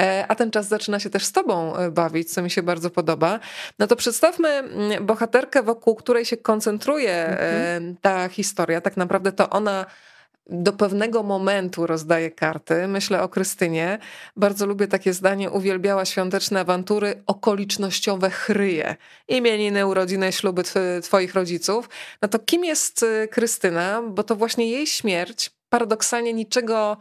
e, 0.00 0.24
a 0.28 0.34
ten 0.34 0.50
czas 0.50 0.68
zaczyna 0.68 1.00
się 1.00 1.10
też 1.10 1.24
z 1.24 1.32
tobą 1.32 1.76
e, 1.76 1.90
bawić, 1.90 2.32
co 2.32 2.42
mi 2.42 2.50
się 2.50 2.62
bardzo 2.62 2.90
podoba. 2.90 3.40
No 3.78 3.86
to 3.86 3.96
przedstawmy 3.96 4.48
mm, 4.48 5.06
bohaterkę, 5.06 5.62
wokół 5.62 5.94
której 5.94 6.24
się 6.24 6.36
koncentruje 6.36 7.26
mhm. 7.26 7.96
ta 7.96 8.28
historia. 8.28 8.80
Tak 8.80 8.96
naprawdę 8.96 9.32
to 9.32 9.50
ona 9.50 9.86
do 10.50 10.72
pewnego 10.72 11.22
momentu 11.22 11.86
rozdaje 11.86 12.30
karty. 12.30 12.88
Myślę 12.88 13.22
o 13.22 13.28
Krystynie. 13.28 13.98
Bardzo 14.36 14.66
lubię 14.66 14.88
takie 14.88 15.12
zdanie. 15.12 15.50
Uwielbiała 15.50 16.04
świąteczne 16.04 16.60
awantury, 16.60 17.22
okolicznościowe 17.26 18.30
chryje. 18.30 18.96
Imieniny, 19.28 19.86
urodziny, 19.86 20.32
śluby 20.32 20.62
twoich 21.02 21.34
rodziców. 21.34 21.88
No 22.22 22.28
to 22.28 22.38
kim 22.38 22.64
jest 22.64 23.02
y, 23.02 23.28
Krystyna? 23.30 24.02
Bo 24.02 24.22
to 24.22 24.36
właśnie 24.36 24.70
jej 24.70 24.86
śmierć 24.86 25.50
paradoksalnie 25.68 26.32
niczego 26.32 26.96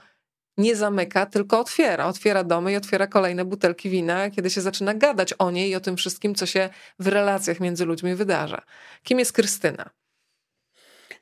nie 0.57 0.75
zamyka, 0.75 1.25
tylko 1.25 1.59
otwiera. 1.59 2.05
Otwiera 2.05 2.43
domy 2.43 2.71
i 2.71 2.75
otwiera 2.75 3.07
kolejne 3.07 3.45
butelki 3.45 3.89
wina, 3.89 4.29
kiedy 4.29 4.49
się 4.49 4.61
zaczyna 4.61 4.93
gadać 4.93 5.33
o 5.33 5.51
niej 5.51 5.69
i 5.69 5.75
o 5.75 5.79
tym 5.79 5.97
wszystkim, 5.97 6.35
co 6.35 6.45
się 6.45 6.69
w 6.99 7.07
relacjach 7.07 7.59
między 7.59 7.85
ludźmi 7.85 8.15
wydarza. 8.15 8.61
Kim 9.03 9.19
jest 9.19 9.33
Krystyna? 9.33 9.89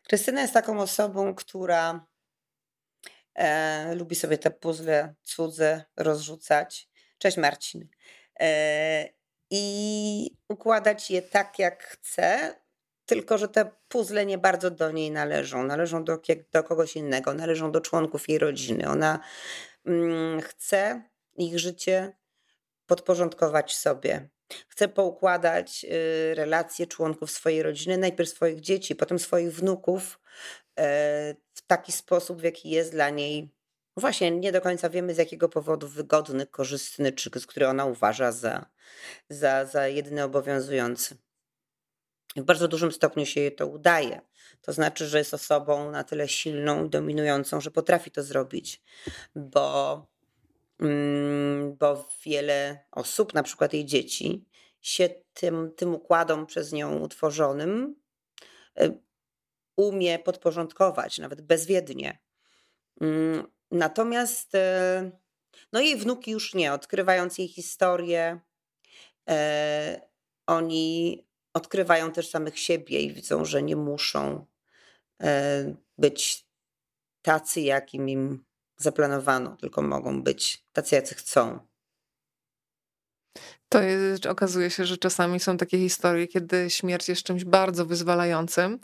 Krystyna 0.08 0.42
jest 0.42 0.53
taką 0.53 0.80
osobą, 0.80 1.36
która 1.36 2.06
E, 3.36 3.96
lubi 3.96 4.16
sobie 4.16 4.38
te 4.38 4.52
puzzle 4.52 5.13
cudze 5.24 5.84
rozrzucać. 5.98 6.90
Cześć 7.18 7.38
Marcin. 7.38 7.88
E, 8.40 9.10
I 9.50 10.38
układać 10.50 11.12
je 11.12 11.22
tak, 11.22 11.60
jak 11.60 11.84
chce, 11.84 12.56
tylko 13.06 13.38
że 13.38 13.48
te 13.48 13.72
puzzle 13.88 14.25
nie 14.25 14.38
bardzo 14.38 14.72
do 14.72 14.92
niej 14.92 15.12
należą. 15.12 15.63
Należą 15.63 16.04
do, 16.04 16.22
do 16.52 16.63
kogoś 16.63 16.96
innego, 16.96 17.34
należą 17.34 17.72
do 17.72 17.82
członków 17.82 18.30
jej 18.30 18.40
rodziny. 18.40 18.90
Ona 18.90 19.20
mm, 19.86 20.42
chce 20.42 21.02
ich 21.36 21.60
życie 21.60 22.13
podporządkować 22.86 23.78
sobie. 23.78 24.30
Chce 24.68 24.88
poukładać 24.88 25.86
y, 25.86 26.36
relacje 26.36 26.88
członków 26.88 27.32
swojej 27.32 27.63
rodziny, 27.63 27.98
najpierw 27.98 28.30
swoich 28.30 28.60
dzieci, 28.60 28.96
potem 28.96 29.20
swoich 29.20 29.54
wnuków, 29.54 30.20
e, 30.80 31.36
w 31.63 31.67
taki 31.67 31.91
sposób, 31.91 32.41
w 32.41 32.43
jaki 32.43 32.70
jest 32.70 32.91
dla 32.91 33.10
niej 33.10 33.53
Właśnie 33.98 34.32
nie 34.32 34.51
do 34.51 34.62
końca 34.62 34.89
wiemy 34.89 35.13
z 35.13 35.17
jakiego 35.17 35.50
powodu 35.50 35.88
wygodny, 35.88 36.46
korzystny, 36.46 37.12
czy 37.12 37.29
który 37.32 37.67
ona 37.67 37.86
uważa 37.86 38.32
za, 38.32 38.65
za, 39.29 39.65
za 39.65 39.88
jedyny 39.88 40.24
obowiązujący. 40.24 41.17
W 42.36 42.43
bardzo 42.43 42.67
dużym 42.67 42.91
stopniu 42.91 43.25
się 43.25 43.41
jej 43.41 43.55
to 43.55 43.67
udaje. 43.67 44.22
To 44.62 44.74
znaczy, 44.74 45.08
że 45.08 45.17
jest 45.17 45.34
osobą 45.34 45.91
na 45.91 46.03
tyle 46.03 46.27
silną 46.27 46.86
i 46.86 46.89
dominującą, 46.89 47.62
że 47.62 47.72
potrafi 47.72 48.12
to 48.12 48.24
zrobić, 48.24 48.82
bo, 49.36 50.08
mm, 50.79 51.75
bo 51.75 52.10
wiele 52.25 52.86
osób, 52.91 53.34
na 53.34 53.43
przykład 53.43 53.74
jej 53.74 53.86
dzieci, 53.86 54.46
się 54.82 55.10
tym, 55.34 55.72
tym 55.75 55.96
układom 55.96 56.46
przez 56.46 56.72
nią 56.72 57.00
utworzonym 57.00 57.96
y, 58.82 58.98
umie 59.75 60.20
podporządkować, 60.20 61.20
nawet 61.20 61.42
bezwiednie. 61.42 62.20
Mm, 63.01 63.53
Natomiast 63.74 64.56
e, 64.56 65.12
no 65.74 65.82
jej 65.82 65.98
wnuki 65.98 66.32
już 66.32 66.53
nie, 66.53 66.74
odkrywając 66.74 67.38
jej 67.38 67.48
historię, 67.48 68.39
e, 69.30 70.01
oni 70.48 71.20
odkrywają 71.53 72.12
też 72.12 72.30
samych 72.30 72.60
siebie 72.60 73.00
i 73.00 73.13
widzą, 73.13 73.46
że 73.46 73.63
nie 73.63 73.75
muszą 73.75 74.46
e, 75.24 75.75
być 75.98 76.46
tacy, 77.22 77.62
jakim 77.62 78.10
im 78.10 78.46
zaplanowano, 78.77 79.58
tylko 79.58 79.82
mogą 79.82 80.24
być 80.24 80.65
tacy, 80.74 80.96
jacy 80.96 81.15
chcą. 81.15 81.60
To 83.74 83.82
jest, 83.82 84.25
okazuje 84.25 84.70
się, 84.70 84.86
że 84.86 84.98
czasami 84.98 85.39
są 85.39 85.58
takie 85.58 85.77
historie, 85.77 86.27
kiedy 86.27 86.70
śmierć 86.70 87.10
jest 87.10 87.24
czymś 87.24 87.44
bardzo 87.44 87.86
wyzwalającym. 87.86 88.80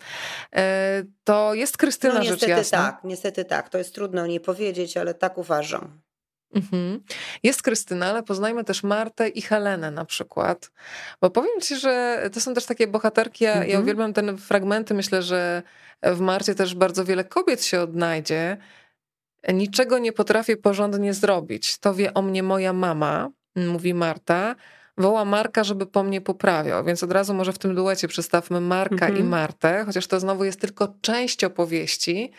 E, 0.55 1.03
to 1.23 1.53
jest 1.53 1.77
Krystyna 1.77 2.13
no, 2.13 2.19
niestety 2.19 2.39
rzecz 2.39 2.49
jasna. 2.49 2.77
tak, 2.77 2.99
niestety 3.03 3.45
tak. 3.45 3.69
To 3.69 3.77
jest 3.77 3.95
trudno 3.95 4.27
nie 4.27 4.39
powiedzieć, 4.39 4.97
ale 4.97 5.13
tak 5.13 5.37
uważam. 5.37 6.01
Mhm. 6.55 7.03
Jest 7.43 7.61
Krystyna, 7.61 8.05
ale 8.05 8.23
poznajmy 8.23 8.63
też 8.63 8.83
Martę 8.83 9.29
i 9.29 9.41
Helenę 9.41 9.91
na 9.91 10.05
przykład. 10.05 10.71
Bo 11.21 11.29
powiem 11.29 11.61
ci, 11.61 11.75
że 11.75 12.23
to 12.33 12.41
są 12.41 12.53
też 12.53 12.65
takie 12.65 12.87
bohaterki, 12.87 13.43
ja, 13.43 13.51
mhm. 13.51 13.69
ja 13.69 13.79
uwielbiam 13.79 14.13
te 14.13 14.37
fragmenty, 14.37 14.93
myślę, 14.93 15.21
że 15.21 15.63
w 16.03 16.19
Marcie 16.19 16.55
też 16.55 16.75
bardzo 16.75 17.05
wiele 17.05 17.23
kobiet 17.23 17.63
się 17.63 17.81
odnajdzie. 17.81 18.57
Niczego 19.53 19.99
nie 19.99 20.13
potrafię 20.13 20.57
porządnie 20.57 21.13
zrobić. 21.13 21.77
To 21.77 21.93
wie 21.93 22.13
o 22.13 22.21
mnie 22.21 22.43
moja 22.43 22.73
mama, 22.73 23.29
mówi 23.55 23.93
Marta 23.93 24.55
woła 24.99 25.25
Marka, 25.25 25.63
żeby 25.63 25.85
po 25.85 26.03
mnie 26.03 26.21
poprawiał, 26.21 26.83
więc 26.83 27.03
od 27.03 27.11
razu 27.11 27.33
może 27.33 27.53
w 27.53 27.57
tym 27.57 27.75
duecie 27.75 28.07
przedstawmy 28.07 28.61
Marka 28.61 29.07
mhm. 29.07 29.17
i 29.17 29.23
Martę, 29.23 29.83
chociaż 29.85 30.07
to 30.07 30.19
znowu 30.19 30.43
jest 30.43 30.61
tylko 30.61 30.93
część 31.01 31.43
opowieści 31.43 32.31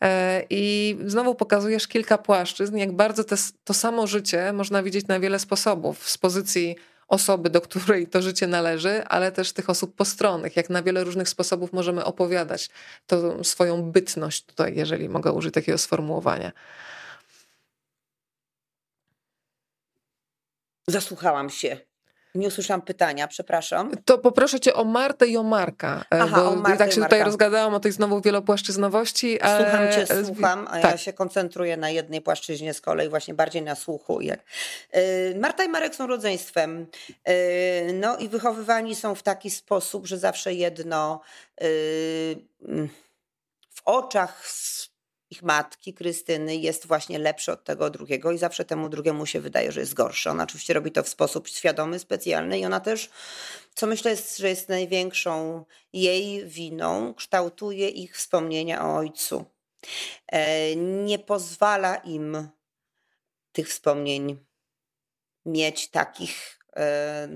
e, 0.00 0.42
i 0.50 0.96
znowu 1.06 1.34
pokazujesz 1.34 1.88
kilka 1.88 2.18
płaszczyzn, 2.18 2.76
jak 2.76 2.92
bardzo 2.92 3.24
te, 3.24 3.36
to 3.64 3.74
samo 3.74 4.06
życie 4.06 4.52
można 4.52 4.82
widzieć 4.82 5.06
na 5.06 5.20
wiele 5.20 5.38
sposobów, 5.38 6.08
z 6.10 6.18
pozycji 6.18 6.76
osoby, 7.08 7.50
do 7.50 7.60
której 7.60 8.06
to 8.06 8.22
życie 8.22 8.46
należy, 8.46 9.04
ale 9.04 9.32
też 9.32 9.52
tych 9.52 9.70
osób 9.70 9.94
postronnych, 9.94 10.56
jak 10.56 10.70
na 10.70 10.82
wiele 10.82 11.04
różnych 11.04 11.28
sposobów 11.28 11.72
możemy 11.72 12.04
opowiadać 12.04 12.70
tą 13.06 13.44
swoją 13.44 13.82
bytność 13.82 14.44
tutaj, 14.44 14.76
jeżeli 14.76 15.08
mogę 15.08 15.32
użyć 15.32 15.54
takiego 15.54 15.78
sformułowania. 15.78 16.52
Zasłuchałam 20.86 21.50
się 21.50 21.76
nie 22.34 22.48
usłyszałam 22.48 22.82
pytania, 22.82 23.28
przepraszam. 23.28 23.90
To 24.04 24.18
poproszę 24.18 24.60
cię 24.60 24.74
o 24.74 24.84
Martę 24.84 25.26
i 25.26 25.36
o 25.36 25.42
Marka. 25.42 26.04
E, 26.14 26.22
Aha, 26.22 26.36
bo 26.36 26.48
o 26.48 26.56
Martę 26.56 26.78
tak 26.78 26.92
się 26.92 27.02
tutaj 27.02 27.24
rozgadałam 27.24 27.74
o 27.74 27.80
tej 27.80 27.92
znowu 27.92 28.20
wielopłaszczyznowości. 28.20 29.40
Ale... 29.40 29.64
Słucham 29.64 29.92
cię, 29.92 30.14
e, 30.14 30.24
słucham, 30.24 30.66
a 30.70 30.80
tak. 30.80 30.90
ja 30.90 30.96
się 30.96 31.12
koncentruję 31.12 31.76
na 31.76 31.90
jednej 31.90 32.20
płaszczyźnie 32.20 32.74
z 32.74 32.80
kolei, 32.80 33.08
właśnie 33.08 33.34
bardziej 33.34 33.62
na 33.62 33.74
słuchu. 33.74 34.20
Jak... 34.20 34.40
E, 34.90 35.34
Marta 35.38 35.64
i 35.64 35.68
Marek 35.68 35.94
są 35.94 36.06
rodzeństwem. 36.06 36.86
No 37.94 38.16
i 38.16 38.28
wychowywani 38.28 38.94
są 38.94 39.14
w 39.14 39.22
taki 39.22 39.50
sposób, 39.50 40.06
że 40.06 40.18
zawsze 40.18 40.54
jedno 40.54 41.20
w 43.70 43.80
oczach 43.84 44.48
ich 45.34 45.42
matki, 45.42 45.94
Krystyny, 45.94 46.56
jest 46.56 46.86
właśnie 46.86 47.18
lepszy 47.18 47.52
od 47.52 47.64
tego 47.64 47.90
drugiego 47.90 48.32
i 48.32 48.38
zawsze 48.38 48.64
temu 48.64 48.88
drugiemu 48.88 49.26
się 49.26 49.40
wydaje, 49.40 49.72
że 49.72 49.80
jest 49.80 49.94
gorszy. 49.94 50.30
Ona 50.30 50.44
oczywiście 50.44 50.74
robi 50.74 50.92
to 50.92 51.02
w 51.02 51.08
sposób 51.08 51.48
świadomy, 51.48 51.98
specjalny 51.98 52.58
i 52.58 52.64
ona 52.64 52.80
też, 52.80 53.10
co 53.74 53.86
myślę, 53.86 54.10
jest, 54.10 54.38
że 54.38 54.48
jest 54.48 54.68
największą 54.68 55.64
jej 55.92 56.46
winą, 56.46 57.14
kształtuje 57.14 57.88
ich 57.88 58.16
wspomnienia 58.16 58.84
o 58.84 58.96
ojcu. 58.96 59.44
E, 60.26 60.76
nie 60.76 61.18
pozwala 61.18 61.96
im 61.96 62.48
tych 63.52 63.68
wspomnień 63.68 64.44
mieć 65.46 65.90
takich, 65.90 66.58
e, 66.76 67.28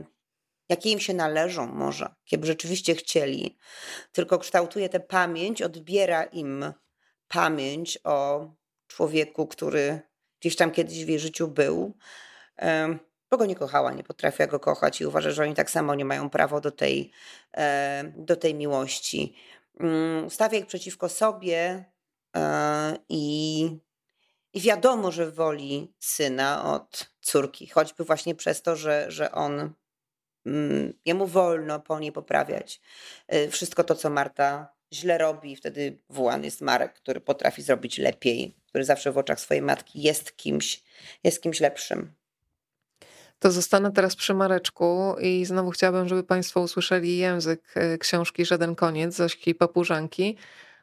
jakie 0.68 0.90
im 0.90 1.00
się 1.00 1.14
należą 1.14 1.66
może, 1.66 2.14
kiedy 2.24 2.46
rzeczywiście 2.46 2.94
chcieli, 2.94 3.58
tylko 4.12 4.38
kształtuje 4.38 4.88
tę 4.88 5.00
pamięć, 5.00 5.62
odbiera 5.62 6.24
im 6.24 6.72
pamięć 7.28 7.99
o 8.04 8.49
człowieku, 8.87 9.47
który 9.47 10.00
gdzieś 10.40 10.56
tam 10.56 10.70
kiedyś 10.70 11.04
w 11.04 11.08
jej 11.08 11.18
życiu 11.18 11.49
był, 11.49 11.94
bo 13.30 13.37
go 13.37 13.47
nie 13.47 13.54
kochała, 13.54 13.92
nie 13.92 14.04
potrafiła 14.04 14.47
go 14.47 14.61
kochać 14.61 15.00
i 15.00 15.06
uważa, 15.06 15.30
że 15.30 15.42
oni 15.42 15.54
tak 15.54 15.70
samo 15.70 15.94
nie 15.94 16.04
mają 16.04 16.30
prawa 16.30 16.61
do 16.61 16.70
tej, 16.70 17.12
do 18.16 18.37
tej 18.37 18.54
miłości. 18.54 19.35
Mm, 19.80 20.30
stawia 20.30 20.58
ich 20.58 20.66
przeciwko 20.66 21.08
sobie 21.08 21.85
e, 22.37 22.99
i, 23.08 23.68
i 24.52 24.61
wiadomo, 24.61 25.12
że 25.12 25.30
woli 25.30 25.94
syna 25.99 26.75
od 26.75 27.11
córki, 27.20 27.66
choćby 27.66 28.04
właśnie 28.04 28.35
przez 28.35 28.62
to, 28.62 28.76
że, 28.76 29.06
że 29.08 29.32
on 29.32 29.73
mm, 30.47 30.92
jemu 31.04 31.26
wolno 31.26 31.80
po 31.80 31.99
niej 31.99 32.12
poprawiać 32.12 32.80
e, 33.28 33.49
wszystko 33.49 33.85
to, 33.85 33.94
co 33.94 34.11
Marta 34.11 34.77
źle 34.92 35.18
robi, 35.18 35.57
wtedy 35.57 35.99
wołany 36.11 36.45
jest 36.45 36.61
Marek, 36.61 36.95
który 36.95 37.21
potrafi 37.21 37.62
zrobić 37.62 37.99
lepiej, 37.99 38.54
który 38.66 38.85
zawsze 38.85 39.12
w 39.12 39.18
oczach 39.18 39.40
swojej 39.40 39.62
matki 39.62 40.02
jest 40.02 40.37
kimś, 40.37 40.83
jest 41.25 41.42
kimś 41.42 41.61
lepszym. 41.61 42.12
To 43.38 43.50
zostanę 43.50 43.92
teraz 43.92 44.16
przy 44.16 44.35
Mareczku 44.35 45.16
i 45.21 45.45
znowu 45.45 45.71
chciałabym, 45.71 46.09
żeby 46.09 46.23
Państwo 46.23 46.61
usłyszeli 46.61 47.16
język 47.16 47.62
e, 47.75 47.99
książki 47.99 48.45
Żaden 48.45 48.75
Koniec 48.75 49.14
Zośki 49.14 49.54
Papużanki. 49.54 50.37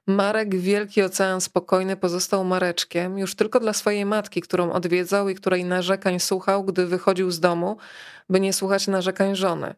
Marek, 0.08 0.56
wielki 0.56 1.02
ocean 1.02 1.42
spokojny, 1.42 1.98
pozostał 1.98 2.46
Mareczkiem 2.46 3.18
już 3.18 3.36
tylko 3.36 3.60
dla 3.60 3.74
swojej 3.74 4.06
matki, 4.06 4.42
którą 4.42 4.72
odwiedzał 4.72 5.30
i 5.30 5.36
której 5.36 5.66
narzekań 5.66 6.20
słuchał, 6.20 6.64
gdy 6.64 6.86
wychodził 6.86 7.32
z 7.32 7.40
domu, 7.40 7.78
by 8.30 8.40
nie 8.40 8.54
słuchać 8.54 8.88
narzekań 8.88 9.36
żony. 9.36 9.76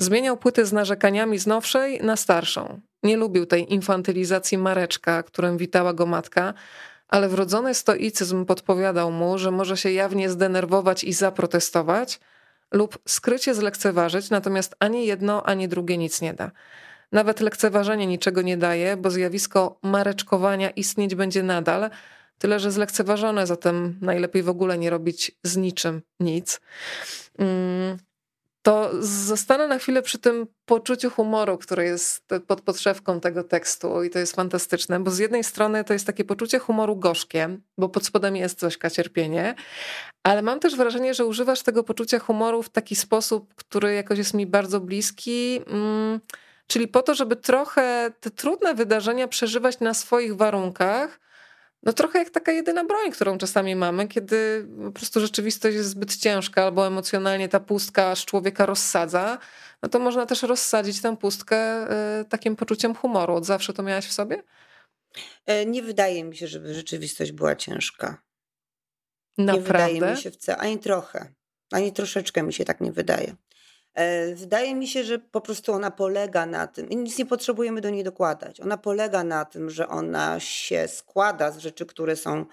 Zmieniał 0.00 0.36
płyty 0.36 0.66
z 0.66 0.72
narzekaniami 0.72 1.38
z 1.38 1.46
nowszej 1.46 2.00
na 2.02 2.16
starszą. 2.16 2.80
Nie 3.02 3.16
lubił 3.16 3.46
tej 3.46 3.72
infantylizacji 3.72 4.58
Mareczka, 4.58 5.22
którym 5.22 5.58
witała 5.58 5.92
go 5.92 6.06
matka, 6.06 6.54
ale 7.08 7.28
wrodzony 7.28 7.74
stoicyzm 7.74 8.44
podpowiadał 8.44 9.12
mu, 9.12 9.38
że 9.38 9.50
może 9.50 9.76
się 9.76 9.92
jawnie 9.92 10.30
zdenerwować 10.30 11.04
i 11.04 11.12
zaprotestować 11.12 12.20
lub 12.72 12.98
skrycie 13.08 13.54
zlekceważyć, 13.54 14.30
natomiast 14.30 14.76
ani 14.78 15.06
jedno, 15.06 15.42
ani 15.46 15.68
drugie 15.68 15.98
nic 15.98 16.20
nie 16.20 16.34
da. 16.34 16.50
Nawet 17.12 17.40
lekceważenie 17.40 18.06
niczego 18.06 18.42
nie 18.42 18.56
daje, 18.56 18.96
bo 18.96 19.10
zjawisko 19.10 19.78
mareczkowania 19.82 20.70
istnieć 20.70 21.14
będzie 21.14 21.42
nadal, 21.42 21.90
tyle 22.38 22.60
że 22.60 22.72
zlekceważone, 22.72 23.46
zatem 23.46 23.98
najlepiej 24.00 24.42
w 24.42 24.48
ogóle 24.48 24.78
nie 24.78 24.90
robić 24.90 25.32
z 25.42 25.56
niczym 25.56 26.02
nic. 26.20 26.60
Mm, 27.38 27.98
to 28.62 28.90
zostanę 29.00 29.68
na 29.68 29.78
chwilę 29.78 30.02
przy 30.02 30.18
tym 30.18 30.46
poczuciu 30.64 31.10
humoru, 31.10 31.58
które 31.58 31.84
jest 31.84 32.28
pod 32.46 32.60
podszewką 32.60 33.20
tego 33.20 33.44
tekstu 33.44 34.02
i 34.02 34.10
to 34.10 34.18
jest 34.18 34.36
fantastyczne, 34.36 35.00
bo 35.00 35.10
z 35.10 35.18
jednej 35.18 35.44
strony 35.44 35.84
to 35.84 35.92
jest 35.92 36.06
takie 36.06 36.24
poczucie 36.24 36.58
humoru 36.58 36.96
gorzkie, 36.96 37.58
bo 37.78 37.88
pod 37.88 38.06
spodem 38.06 38.36
jest 38.36 38.60
Zośka 38.60 38.90
cierpienie, 38.90 39.54
ale 40.22 40.42
mam 40.42 40.60
też 40.60 40.76
wrażenie, 40.76 41.14
że 41.14 41.26
używasz 41.26 41.62
tego 41.62 41.84
poczucia 41.84 42.18
humoru 42.18 42.62
w 42.62 42.68
taki 42.68 42.96
sposób, 42.96 43.54
który 43.54 43.94
jakoś 43.94 44.18
jest 44.18 44.34
mi 44.34 44.46
bardzo 44.46 44.80
bliski, 44.80 45.60
mm, 45.66 46.20
czyli 46.66 46.88
po 46.88 47.02
to, 47.02 47.14
żeby 47.14 47.36
trochę 47.36 48.12
te 48.20 48.30
trudne 48.30 48.74
wydarzenia 48.74 49.28
przeżywać 49.28 49.80
na 49.80 49.94
swoich 49.94 50.36
warunkach, 50.36 51.20
No 51.82 51.92
trochę 51.92 52.18
jak 52.18 52.30
taka 52.30 52.52
jedyna 52.52 52.84
broń, 52.84 53.10
którą 53.10 53.38
czasami 53.38 53.76
mamy, 53.76 54.08
kiedy 54.08 54.66
po 54.84 54.92
prostu 54.92 55.20
rzeczywistość 55.20 55.76
jest 55.76 55.88
zbyt 55.88 56.16
ciężka 56.16 56.64
albo 56.64 56.86
emocjonalnie 56.86 57.48
ta 57.48 57.60
pustka 57.60 58.10
aż 58.10 58.24
człowieka 58.24 58.66
rozsadza, 58.66 59.38
no 59.82 59.88
to 59.88 59.98
można 59.98 60.26
też 60.26 60.42
rozsadzić 60.42 61.02
tę 61.02 61.16
pustkę 61.16 61.86
y, 62.20 62.24
takim 62.24 62.56
poczuciem 62.56 62.94
humoru. 62.94 63.34
Od 63.34 63.46
zawsze 63.46 63.72
to 63.72 63.82
miałaś 63.82 64.06
w 64.06 64.12
sobie? 64.12 64.42
E, 65.46 65.66
nie 65.66 65.82
wydaje 65.82 66.24
mi 66.24 66.36
się, 66.36 66.48
żeby 66.48 66.74
rzeczywistość 66.74 67.32
była 67.32 67.56
ciężka. 67.56 68.22
Naprawdę? 69.38 69.84
Nie 69.84 69.92
wydaje 69.92 70.16
mi 70.16 70.22
się 70.22 70.30
wcale, 70.30 70.58
ani 70.58 70.78
trochę, 70.78 71.32
ani 71.72 71.92
troszeczkę 71.92 72.42
mi 72.42 72.52
się 72.52 72.64
tak 72.64 72.80
nie 72.80 72.92
wydaje. 72.92 73.36
E, 73.94 74.34
wydaje 74.34 74.74
mi 74.74 74.88
się, 74.88 75.04
że 75.04 75.18
po 75.18 75.40
prostu 75.40 75.72
ona 75.72 75.90
polega 75.90 76.46
na 76.46 76.66
tym, 76.66 76.90
i 76.90 76.96
nic 76.96 77.18
nie 77.18 77.26
potrzebujemy 77.26 77.80
do 77.80 77.90
niej 77.90 78.04
dokładać. 78.04 78.60
Ona 78.60 78.76
polega 78.76 79.24
na 79.24 79.44
tym, 79.44 79.70
że 79.70 79.88
ona 79.88 80.40
się 80.40 80.88
składa 80.88 81.50
z 81.50 81.58
rzeczy, 81.58 81.86
które 81.86 82.16
są 82.16 82.44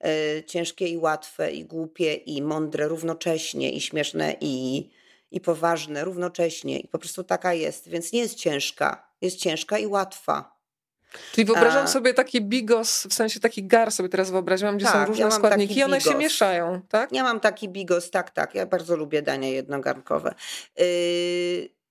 e, 0.00 0.44
ciężkie 0.44 0.88
i 0.88 0.96
łatwe, 0.96 1.52
i 1.52 1.64
głupie, 1.64 2.14
i 2.14 2.42
mądre 2.42 2.88
równocześnie, 2.88 3.72
i 3.72 3.80
śmieszne, 3.80 4.36
i, 4.40 4.88
i 5.30 5.40
poważne 5.40 6.04
równocześnie. 6.04 6.78
I 6.78 6.88
po 6.88 6.98
prostu 6.98 7.24
taka 7.24 7.54
jest, 7.54 7.88
więc 7.88 8.12
nie 8.12 8.20
jest 8.20 8.34
ciężka. 8.34 9.08
Jest 9.20 9.36
ciężka 9.36 9.78
i 9.78 9.86
łatwa. 9.86 10.53
Czyli 11.32 11.44
wyobrażam 11.44 11.84
A... 11.84 11.86
sobie 11.86 12.14
taki 12.14 12.40
bigos, 12.42 13.06
w 13.10 13.14
sensie 13.14 13.40
taki 13.40 13.66
gar 13.66 13.92
sobie 13.92 14.08
teraz 14.08 14.30
wyobraziłam, 14.30 14.76
gdzie 14.76 14.86
tak, 14.86 14.94
są 14.94 15.04
różne 15.06 15.24
ja 15.24 15.30
składniki 15.30 15.78
i 15.78 15.82
one 15.82 15.98
bigos. 15.98 16.12
się 16.12 16.18
mieszają, 16.18 16.80
tak? 16.88 17.12
Ja 17.12 17.22
mam 17.22 17.40
taki 17.40 17.68
bigos, 17.68 18.10
tak, 18.10 18.30
tak. 18.30 18.54
Ja 18.54 18.66
bardzo 18.66 18.96
lubię 18.96 19.22
dania 19.22 19.48
jednogarnkowe. 19.48 20.34
Yy, 20.78 20.84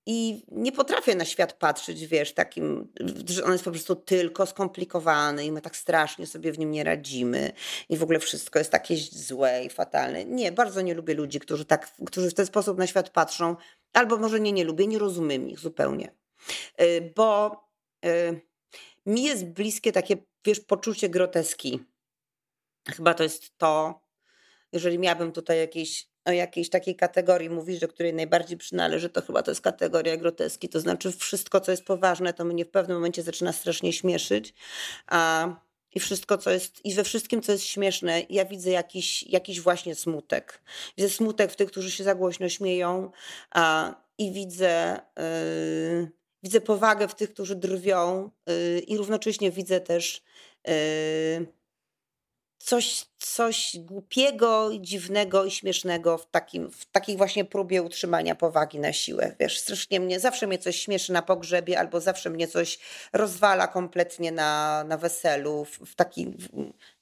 I 0.05 0.45
nie 0.51 0.71
potrafię 0.71 1.15
na 1.15 1.25
świat 1.25 1.53
patrzeć, 1.53 2.07
wiesz, 2.07 2.33
takim, 2.33 2.93
że 3.25 3.43
on 3.43 3.51
jest 3.51 3.63
po 3.63 3.71
prostu 3.71 3.95
tylko 3.95 4.45
skomplikowany 4.45 5.45
i 5.45 5.51
my 5.51 5.61
tak 5.61 5.75
strasznie 5.75 6.27
sobie 6.27 6.51
w 6.51 6.59
nim 6.59 6.71
nie 6.71 6.83
radzimy 6.83 7.51
i 7.89 7.97
w 7.97 8.03
ogóle 8.03 8.19
wszystko 8.19 8.59
jest 8.59 8.71
takie 8.71 8.95
złe 9.11 9.63
i 9.63 9.69
fatalne. 9.69 10.25
Nie, 10.25 10.51
bardzo 10.51 10.81
nie 10.81 10.93
lubię 10.93 11.13
ludzi, 11.13 11.39
którzy, 11.39 11.65
tak, 11.65 11.91
którzy 12.05 12.29
w 12.29 12.33
ten 12.33 12.45
sposób 12.45 12.77
na 12.77 12.87
świat 12.87 13.09
patrzą, 13.09 13.55
albo 13.93 14.17
może 14.17 14.39
nie, 14.39 14.51
nie 14.51 14.63
lubię, 14.63 14.87
nie 14.87 14.99
rozumiem 14.99 15.49
ich 15.49 15.59
zupełnie. 15.59 16.11
Yy, 16.79 17.13
bo... 17.15 17.63
Mi 19.05 19.23
jest 19.23 19.45
bliskie 19.45 19.91
takie, 19.91 20.17
wiesz, 20.45 20.59
poczucie 20.59 21.09
groteski. 21.09 21.79
Chyba 22.95 23.13
to 23.13 23.23
jest 23.23 23.57
to, 23.57 24.01
jeżeli 24.71 24.99
miałabym 24.99 25.31
tutaj 25.31 25.57
jakieś, 25.57 26.07
o 26.25 26.31
jakiejś 26.31 26.69
takiej 26.69 26.95
kategorii 26.95 27.49
mówić, 27.49 27.79
do 27.79 27.87
której 27.87 28.13
najbardziej 28.13 28.57
przynależy, 28.57 29.09
to 29.09 29.21
chyba 29.21 29.43
to 29.43 29.51
jest 29.51 29.61
kategoria 29.61 30.17
groteski. 30.17 30.69
To 30.69 30.79
znaczy 30.79 31.11
wszystko, 31.11 31.59
co 31.61 31.71
jest 31.71 31.83
poważne, 31.83 32.33
to 32.33 32.45
mnie 32.45 32.65
w 32.65 32.69
pewnym 32.69 32.97
momencie 32.97 33.23
zaczyna 33.23 33.53
strasznie 33.53 33.93
śmieszyć. 33.93 34.53
A, 35.07 35.47
I 35.95 35.99
wszystko, 35.99 36.37
co 36.37 36.51
jest, 36.51 36.85
i 36.85 36.93
we 36.93 37.03
wszystkim, 37.03 37.41
co 37.41 37.51
jest 37.51 37.65
śmieszne, 37.65 38.21
ja 38.29 38.45
widzę 38.45 38.69
jakiś, 38.69 39.23
jakiś 39.23 39.61
właśnie 39.61 39.95
smutek. 39.95 40.63
Widzę 40.97 41.09
smutek 41.09 41.51
w 41.51 41.55
tych, 41.55 41.71
którzy 41.71 41.91
się 41.91 42.03
za 42.03 42.15
głośno 42.15 42.49
śmieją 42.49 43.11
a, 43.51 43.95
i 44.17 44.31
widzę... 44.31 44.99
Yy, 45.17 46.22
widzę 46.43 46.61
powagę 46.61 47.07
w 47.07 47.15
tych, 47.15 47.33
którzy 47.33 47.55
drwią 47.55 48.29
yy, 48.47 48.79
i 48.79 48.97
równocześnie 48.97 49.51
widzę 49.51 49.81
też 49.81 50.23
yy, 50.67 50.73
coś, 52.63 53.05
coś 53.17 53.75
głupiego, 53.79 54.69
dziwnego 54.79 55.45
i 55.45 55.51
śmiesznego 55.51 56.17
w, 56.17 56.29
takim, 56.29 56.71
w 56.71 56.85
takiej 56.85 57.17
właśnie 57.17 57.45
próbie 57.45 57.81
utrzymania 57.81 58.35
powagi 58.35 58.79
na 58.79 58.93
siłę. 58.93 59.35
Wiesz, 59.39 59.59
strasznie 59.59 59.99
mnie, 59.99 60.19
zawsze 60.19 60.47
mnie 60.47 60.57
coś 60.57 60.81
śmieszy 60.81 61.13
na 61.13 61.21
pogrzebie 61.21 61.79
albo 61.79 62.01
zawsze 62.01 62.29
mnie 62.29 62.47
coś 62.47 62.79
rozwala 63.13 63.67
kompletnie 63.67 64.31
na, 64.31 64.83
na 64.83 64.97
weselu. 64.97 65.65
W, 65.65 65.79
w 65.79 65.95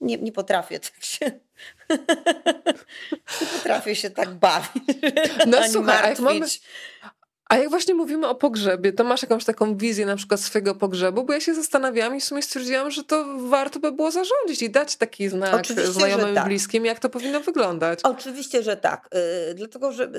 nie, 0.02 0.18
nie 0.18 0.32
potrafię 0.32 0.80
tak 0.80 1.04
się... 1.04 1.26
nie 3.42 3.48
potrafię 3.58 3.96
się 3.96 4.10
tak 4.10 4.34
bawić. 4.34 4.84
No 5.48 5.58
słuchaj, 5.70 6.10
jak 6.10 6.20
mamy, 6.20 6.46
a 7.52 7.58
jak 7.58 7.70
właśnie 7.70 7.94
mówimy 7.94 8.28
o 8.28 8.36
pogrzebie, 8.36 8.94
to 8.94 9.04
masz 9.04 9.22
jakąś 9.22 9.46
taką 9.46 9.78
wizję 9.78 10.06
na 10.06 10.16
przykład 10.16 10.40
swojego 10.40 10.76
pogrzebu? 10.76 11.24
Bo 11.24 11.34
ja 11.34 11.40
się 11.40 11.54
zastanawiałam 11.54 12.16
i 12.16 12.20
w 12.20 12.24
sumie 12.24 12.42
stwierdziłam, 12.42 12.92
że 12.92 13.04
to 13.04 13.26
warto 13.38 13.80
by 13.80 13.92
było 13.92 14.12
zarządzić 14.12 14.62
i 14.62 14.70
dać 14.70 14.96
taki 14.96 15.30
znak 15.30 15.56
Oczywiście, 15.56 15.92
znajomym 15.92 16.36
tak. 16.36 16.46
bliskim, 16.46 16.86
jak 16.86 17.00
to 17.00 17.10
powinno 17.10 17.40
wyglądać. 17.40 18.00
Oczywiście, 18.04 18.64
że 18.64 18.78
tak. 18.78 19.10
Yy, 19.48 19.54
dlatego, 19.54 19.92
że 19.92 20.12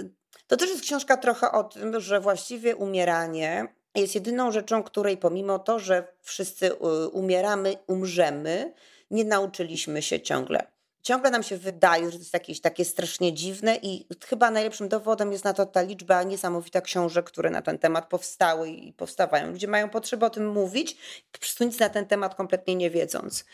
to 0.47 0.57
też 0.57 0.71
jest 0.71 0.83
książka 0.83 1.17
trochę 1.17 1.53
o 1.53 1.65
tym, 1.65 2.01
że 2.01 2.21
właściwie 2.21 2.77
umieranie 2.77 3.67
jest 3.95 4.15
jedyną 4.15 4.53
rzeczą, 4.53 4.83
której 4.83 5.17
pomimo 5.17 5.59
to, 5.59 5.79
że 5.79 6.09
wszyscy 6.23 6.73
y, 6.73 7.09
umieramy, 7.09 7.77
umrzemy, 7.87 8.73
nie 9.11 9.25
nauczyliśmy 9.25 10.03
się 10.03 10.21
ciągle 10.21 10.72
ciągle 11.03 11.31
nam 11.31 11.43
się 11.43 11.57
wydaje, 11.57 12.05
że 12.05 12.13
to 12.13 12.19
jest 12.19 12.35
jakieś 12.35 12.61
takie 12.61 12.85
strasznie 12.85 13.33
dziwne 13.33 13.79
i 13.83 14.07
chyba 14.27 14.51
najlepszym 14.51 14.89
dowodem 14.89 15.33
jest 15.33 15.45
na 15.45 15.53
to 15.53 15.67
ta 15.67 15.83
liczba 15.83 16.23
niesamowita 16.23 16.81
książek, 16.81 17.27
które 17.27 17.51
na 17.51 17.63
ten 17.63 17.79
temat 17.79 18.09
powstały 18.09 18.69
i 18.69 18.93
powstawają. 18.93 19.51
Ludzie 19.51 19.69
mają 19.69 19.91
potrzebę 19.91 20.27
o 20.27 20.31
tym 20.31 20.49
mówić, 20.49 20.97
po 21.33 21.39
prostu 21.39 21.65
nic 21.65 21.79
na 21.79 21.89
ten 21.89 22.07
temat 22.07 22.35
kompletnie 22.35 22.75
nie 22.75 22.91
wiedząc. 22.91 23.45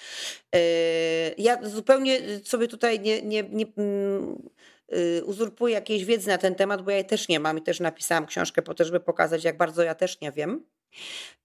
Yy, 0.54 0.60
ja 1.38 1.58
zupełnie 1.62 2.20
sobie 2.44 2.68
tutaj 2.68 3.00
nie, 3.00 3.22
nie, 3.22 3.42
nie 3.42 3.66
mm, 3.76 4.48
yy, 4.88 5.24
uzurpuję 5.24 5.74
jakiejś 5.74 6.04
wiedzy 6.04 6.28
na 6.28 6.38
ten 6.38 6.54
temat, 6.54 6.82
bo 6.82 6.90
ja 6.90 6.96
jej 6.96 7.06
też 7.06 7.28
nie 7.28 7.40
mam 7.40 7.58
i 7.58 7.62
też 7.62 7.80
napisałam 7.80 8.26
książkę 8.26 8.62
po 8.62 8.74
to, 8.74 8.84
żeby 8.84 9.00
pokazać, 9.00 9.44
jak 9.44 9.56
bardzo 9.56 9.82
ja 9.82 9.94
też 9.94 10.20
nie 10.20 10.32
wiem. 10.32 10.64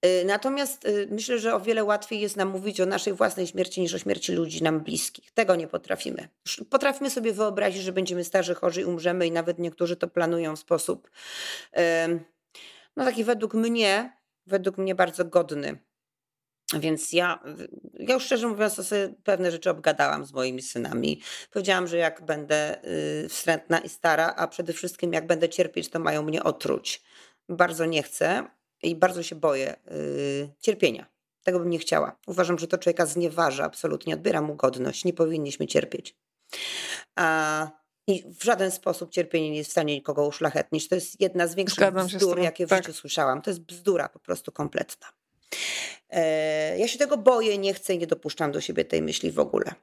Y, 0.06 0.24
natomiast 0.24 0.84
y, 0.84 1.08
myślę, 1.10 1.38
że 1.38 1.54
o 1.54 1.60
wiele 1.60 1.84
łatwiej 1.84 2.20
jest 2.20 2.36
nam 2.36 2.48
mówić 2.48 2.80
o 2.80 2.86
naszej 2.86 3.12
własnej 3.12 3.46
śmierci 3.46 3.80
niż 3.80 3.94
o 3.94 3.98
śmierci 3.98 4.32
ludzi 4.32 4.62
nam 4.62 4.80
bliskich. 4.80 5.32
Tego 5.32 5.56
nie 5.56 5.68
potrafimy. 5.68 6.28
Potrafimy 6.70 7.10
sobie 7.10 7.32
wyobrazić, 7.32 7.82
że 7.82 7.92
będziemy 7.92 8.24
starzy, 8.24 8.54
chorzy 8.54 8.80
i 8.80 8.84
umrzemy, 8.84 9.26
i 9.26 9.30
nawet 9.30 9.58
niektórzy 9.58 9.96
to 9.96 10.08
planują 10.08 10.56
w 10.56 10.58
sposób, 10.58 11.10
no 12.96 13.04
taki 13.04 13.24
według 13.24 13.54
mnie, 13.54 14.16
według 14.46 14.78
mnie 14.78 14.94
bardzo 14.94 15.24
godny. 15.24 15.78
Więc 16.80 17.12
ja, 17.12 17.42
ja 17.94 18.14
już 18.14 18.24
szczerze 18.24 18.48
mówiąc, 18.48 18.74
sobie 18.74 19.14
pewne 19.24 19.50
rzeczy 19.50 19.70
obgadałam 19.70 20.24
z 20.24 20.32
moimi 20.32 20.62
synami. 20.62 21.20
Powiedziałam, 21.52 21.86
że 21.86 21.96
jak 21.96 22.24
będę 22.24 22.84
y, 23.24 23.28
wstrętna 23.28 23.78
i 23.78 23.88
stara, 23.88 24.34
a 24.36 24.48
przede 24.48 24.72
wszystkim 24.72 25.12
jak 25.12 25.26
będę 25.26 25.48
cierpieć, 25.48 25.90
to 25.90 25.98
mają 25.98 26.22
mnie 26.22 26.42
otruć. 26.42 27.02
Bardzo 27.48 27.84
nie 27.84 28.02
chcę, 28.02 28.46
i 28.84 28.96
bardzo 28.96 29.22
się 29.22 29.36
boję 29.36 29.76
yy, 29.90 30.48
cierpienia. 30.60 31.06
Tego 31.42 31.58
bym 31.58 31.70
nie 31.70 31.78
chciała. 31.78 32.18
Uważam, 32.26 32.58
że 32.58 32.66
to 32.68 32.78
człowieka 32.78 33.06
znieważa 33.06 33.64
absolutnie, 33.64 34.14
odbiera 34.14 34.40
mu 34.40 34.54
godność. 34.54 35.04
Nie 35.04 35.12
powinniśmy 35.12 35.66
cierpieć. 35.66 36.16
A, 37.16 37.70
I 38.06 38.24
w 38.40 38.44
żaden 38.44 38.70
sposób 38.70 39.10
cierpienie 39.10 39.50
nie 39.50 39.56
jest 39.56 39.70
w 39.70 39.72
stanie 39.72 39.94
nikogo 39.94 40.26
uszlachetnić. 40.26 40.88
To 40.88 40.94
jest 40.94 41.20
jedna 41.20 41.46
z 41.46 41.54
większych 41.54 41.76
Zgadzam 41.78 42.06
bzdur, 42.06 42.40
jakie 42.40 42.66
w 42.66 42.70
tak. 42.70 42.82
życiu 42.82 42.98
słyszałam. 42.98 43.42
To 43.42 43.50
jest 43.50 43.60
bzdura 43.60 44.08
po 44.08 44.18
prostu 44.18 44.52
kompletna. 44.52 45.06
E, 46.10 46.78
ja 46.78 46.88
się 46.88 46.98
tego 46.98 47.16
boję, 47.16 47.58
nie 47.58 47.74
chcę 47.74 47.94
i 47.94 47.98
nie 47.98 48.06
dopuszczam 48.06 48.52
do 48.52 48.60
siebie 48.60 48.84
tej 48.84 49.02
myśli 49.02 49.32
w 49.32 49.38
ogóle. 49.38 49.74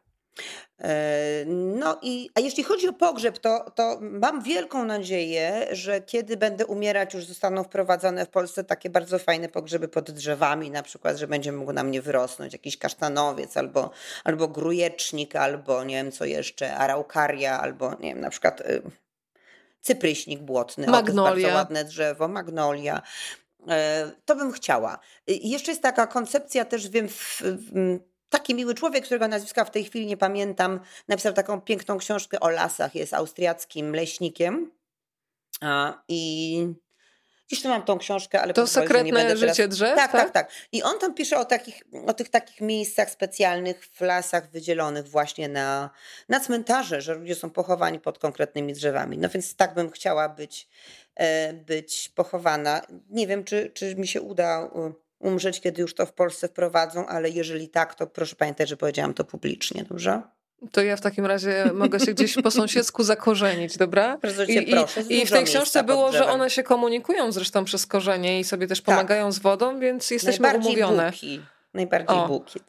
E, 0.80 1.46
no 1.48 2.00
i, 2.02 2.30
a 2.36 2.40
jeśli 2.40 2.64
chodzi 2.64 2.88
o 2.88 2.94
pogrzeb, 2.94 3.40
to, 3.40 3.72
to 3.76 3.98
mam 4.02 4.44
wielką 4.44 4.86
nadzieję, 4.86 5.68
że 5.72 6.02
kiedy 6.02 6.38
będę 6.38 6.66
umierać, 6.66 7.14
już 7.14 7.26
zostaną 7.26 7.64
wprowadzone 7.64 8.26
w 8.26 8.30
Polsce 8.30 8.64
takie 8.64 8.90
bardzo 8.90 9.20
fajne 9.20 9.50
pogrzeby 9.50 9.88
pod 9.88 10.12
drzewami, 10.12 10.72
na 10.72 10.84
przykład, 10.84 11.18
że 11.18 11.28
będzie 11.28 11.52
mógł 11.52 11.74
na 11.74 11.84
mnie 11.84 12.02
wyrosnąć 12.02 12.54
jakiś 12.54 12.78
kasztanowiec, 12.78 13.58
albo, 13.58 13.92
albo 14.24 14.48
grujecznik, 14.48 15.36
albo 15.36 15.84
nie 15.84 15.96
wiem 15.96 16.12
co 16.12 16.26
jeszcze, 16.26 16.76
araukaria, 16.76 17.62
albo 17.62 17.92
nie 18.00 18.10
wiem, 18.10 18.22
na 18.22 18.30
przykład 18.30 18.62
y, 18.62 18.82
cypryśnik 19.82 20.40
błotny. 20.40 20.88
Magnolia. 20.88 21.32
O, 21.32 21.36
bardzo 21.36 21.56
ładne 21.56 21.86
drzewo, 21.86 22.28
magnolia. 22.28 23.02
E, 23.68 24.12
to 24.26 24.36
bym 24.36 24.52
chciała. 24.52 25.00
I 25.28 25.50
jeszcze 25.50 25.72
jest 25.72 25.82
taka 25.82 26.08
koncepcja 26.08 26.66
też, 26.66 26.90
wiem, 26.90 27.10
w, 27.10 27.42
w 27.42 28.00
taki 28.32 28.56
miły 28.56 28.76
człowiek, 28.76 29.06
którego 29.06 29.28
nazwiska 29.28 29.66
w 29.66 29.72
tej 29.72 29.84
chwili 29.84 30.06
nie 30.06 30.18
pamiętam, 30.18 30.80
napisał 31.08 31.34
taką 31.34 31.62
piękną 31.62 31.98
książkę 31.98 32.40
o 32.40 32.50
lasach, 32.50 32.96
jest 32.96 33.14
austriackim 33.14 33.96
leśnikiem. 33.96 34.72
I 36.08 36.76
tu 37.64 37.70
mam 37.70 37.84
tą 37.84 37.98
książkę, 37.98 38.42
ale 38.42 38.54
to 38.54 38.68
sekretne 38.68 39.38
życie 39.38 39.54
teraz... 39.56 39.70
drzew. 39.70 39.96
Tak, 39.96 40.12
tak, 40.12 40.22
tak, 40.22 40.32
tak. 40.32 40.52
I 40.72 40.84
on 40.84 41.00
tam 41.00 41.14
pisze 41.14 41.38
o, 41.38 41.46
takich, 41.46 41.84
o 42.08 42.14
tych 42.14 42.30
takich 42.30 42.62
miejscach 42.62 43.10
specjalnych 43.10 43.86
w 43.86 44.02
lasach 44.02 44.52
wydzielonych 44.52 45.08
właśnie 45.08 45.50
na, 45.50 45.90
na 46.30 46.40
cmentarze, 46.40 47.02
że 47.02 47.14
ludzie 47.14 47.36
są 47.36 47.50
pochowani 47.50 48.00
pod 48.00 48.20
konkretnymi 48.20 48.74
drzewami. 48.74 49.18
No 49.18 49.30
więc 49.30 49.56
tak 49.56 49.74
bym 49.74 49.92
chciała 49.92 50.30
być, 50.30 50.68
e, 51.16 51.54
być 51.54 52.10
pochowana. 52.16 52.82
Nie 53.10 53.28
wiem, 53.28 53.44
czy, 53.44 53.72
czy 53.74 53.96
mi 53.96 54.08
się 54.08 54.22
uda 54.22 54.70
umrzeć, 55.22 55.62
kiedy 55.62 55.82
już 55.82 55.96
to 55.96 56.06
w 56.06 56.14
Polsce 56.14 56.48
wprowadzą, 56.48 57.08
ale 57.08 57.30
jeżeli 57.30 57.70
tak, 57.70 57.96
to 57.96 58.08
proszę 58.08 58.36
pamiętać, 58.36 58.70
że 58.70 58.78
powiedziałam 58.78 59.14
to 59.14 59.24
publicznie, 59.24 59.86
dobrze? 59.90 60.22
To 60.72 60.82
ja 60.82 60.96
w 60.96 61.02
takim 61.02 61.26
razie 61.26 61.70
mogę 61.74 62.00
się 62.00 62.14
gdzieś 62.14 62.36
po 62.44 62.52
sąsiedzku 62.52 63.04
zakorzenić, 63.04 63.78
dobra? 63.78 64.16
I, 64.16 64.68
proszę, 64.72 65.02
i, 65.02 65.22
I 65.22 65.26
w 65.26 65.32
tej 65.32 65.46
książce 65.46 65.84
było, 65.84 66.12
że 66.12 66.28
one 66.28 66.50
się 66.50 66.64
komunikują 66.64 67.32
zresztą 67.32 67.66
przez 67.66 67.86
korzenie 67.86 68.40
i 68.40 68.44
sobie 68.44 68.68
też 68.68 68.82
pomagają 68.82 69.26
tak. 69.26 69.34
z 69.34 69.40
wodą, 69.40 69.80
więc 69.80 70.12
jesteśmy 70.12 70.44
Najbardziej 70.44 70.72
umówione. 70.72 71.12
Buki. 71.12 71.42
Najbardziej 71.74 72.18
o. 72.18 72.28
buki. 72.28 72.60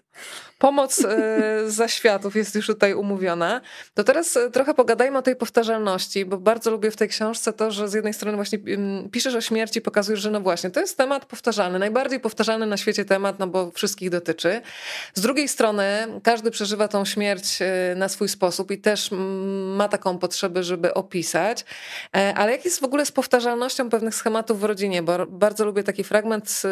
Pomoc 0.62 1.04
e, 1.04 1.70
za 1.70 1.88
światów 1.88 2.36
jest 2.36 2.54
już 2.54 2.66
tutaj 2.66 2.94
umówiona. 2.94 3.60
To 3.94 4.04
teraz 4.04 4.36
e, 4.36 4.50
trochę 4.50 4.74
pogadajmy 4.74 5.18
o 5.18 5.22
tej 5.22 5.36
powtarzalności, 5.36 6.24
bo 6.24 6.38
bardzo 6.38 6.70
lubię 6.70 6.90
w 6.90 6.96
tej 6.96 7.08
książce 7.08 7.52
to, 7.52 7.70
że 7.70 7.88
z 7.88 7.92
jednej 7.92 8.14
strony 8.14 8.36
właśnie 8.36 8.58
mm, 8.66 9.10
piszesz 9.10 9.34
o 9.34 9.40
śmierci, 9.40 9.80
pokazujesz, 9.80 10.20
że 10.20 10.30
no 10.30 10.40
właśnie, 10.40 10.70
to 10.70 10.80
jest 10.80 10.96
temat 10.96 11.24
powtarzalny, 11.26 11.78
najbardziej 11.78 12.20
powtarzalny 12.20 12.66
na 12.66 12.76
świecie 12.76 13.04
temat, 13.04 13.38
no 13.38 13.46
bo 13.46 13.70
wszystkich 13.70 14.10
dotyczy. 14.10 14.60
Z 15.14 15.20
drugiej 15.20 15.48
strony 15.48 16.06
każdy 16.22 16.50
przeżywa 16.50 16.88
tą 16.88 17.04
śmierć 17.04 17.58
e, 17.62 17.94
na 17.96 18.08
swój 18.08 18.28
sposób 18.28 18.70
i 18.70 18.78
też 18.78 19.10
ma 19.76 19.88
taką 19.88 20.18
potrzebę, 20.18 20.62
żeby 20.62 20.94
opisać. 20.94 21.64
Ale 22.12 22.52
jak 22.52 22.64
jest 22.64 22.80
w 22.80 22.84
ogóle 22.84 23.06
z 23.06 23.12
powtarzalnością 23.12 23.90
pewnych 23.90 24.14
schematów 24.14 24.60
w 24.60 24.64
rodzinie? 24.64 25.02
Bo 25.02 25.26
bardzo 25.26 25.64
lubię 25.64 25.82
taki 25.82 26.04
fragment, 26.04 26.62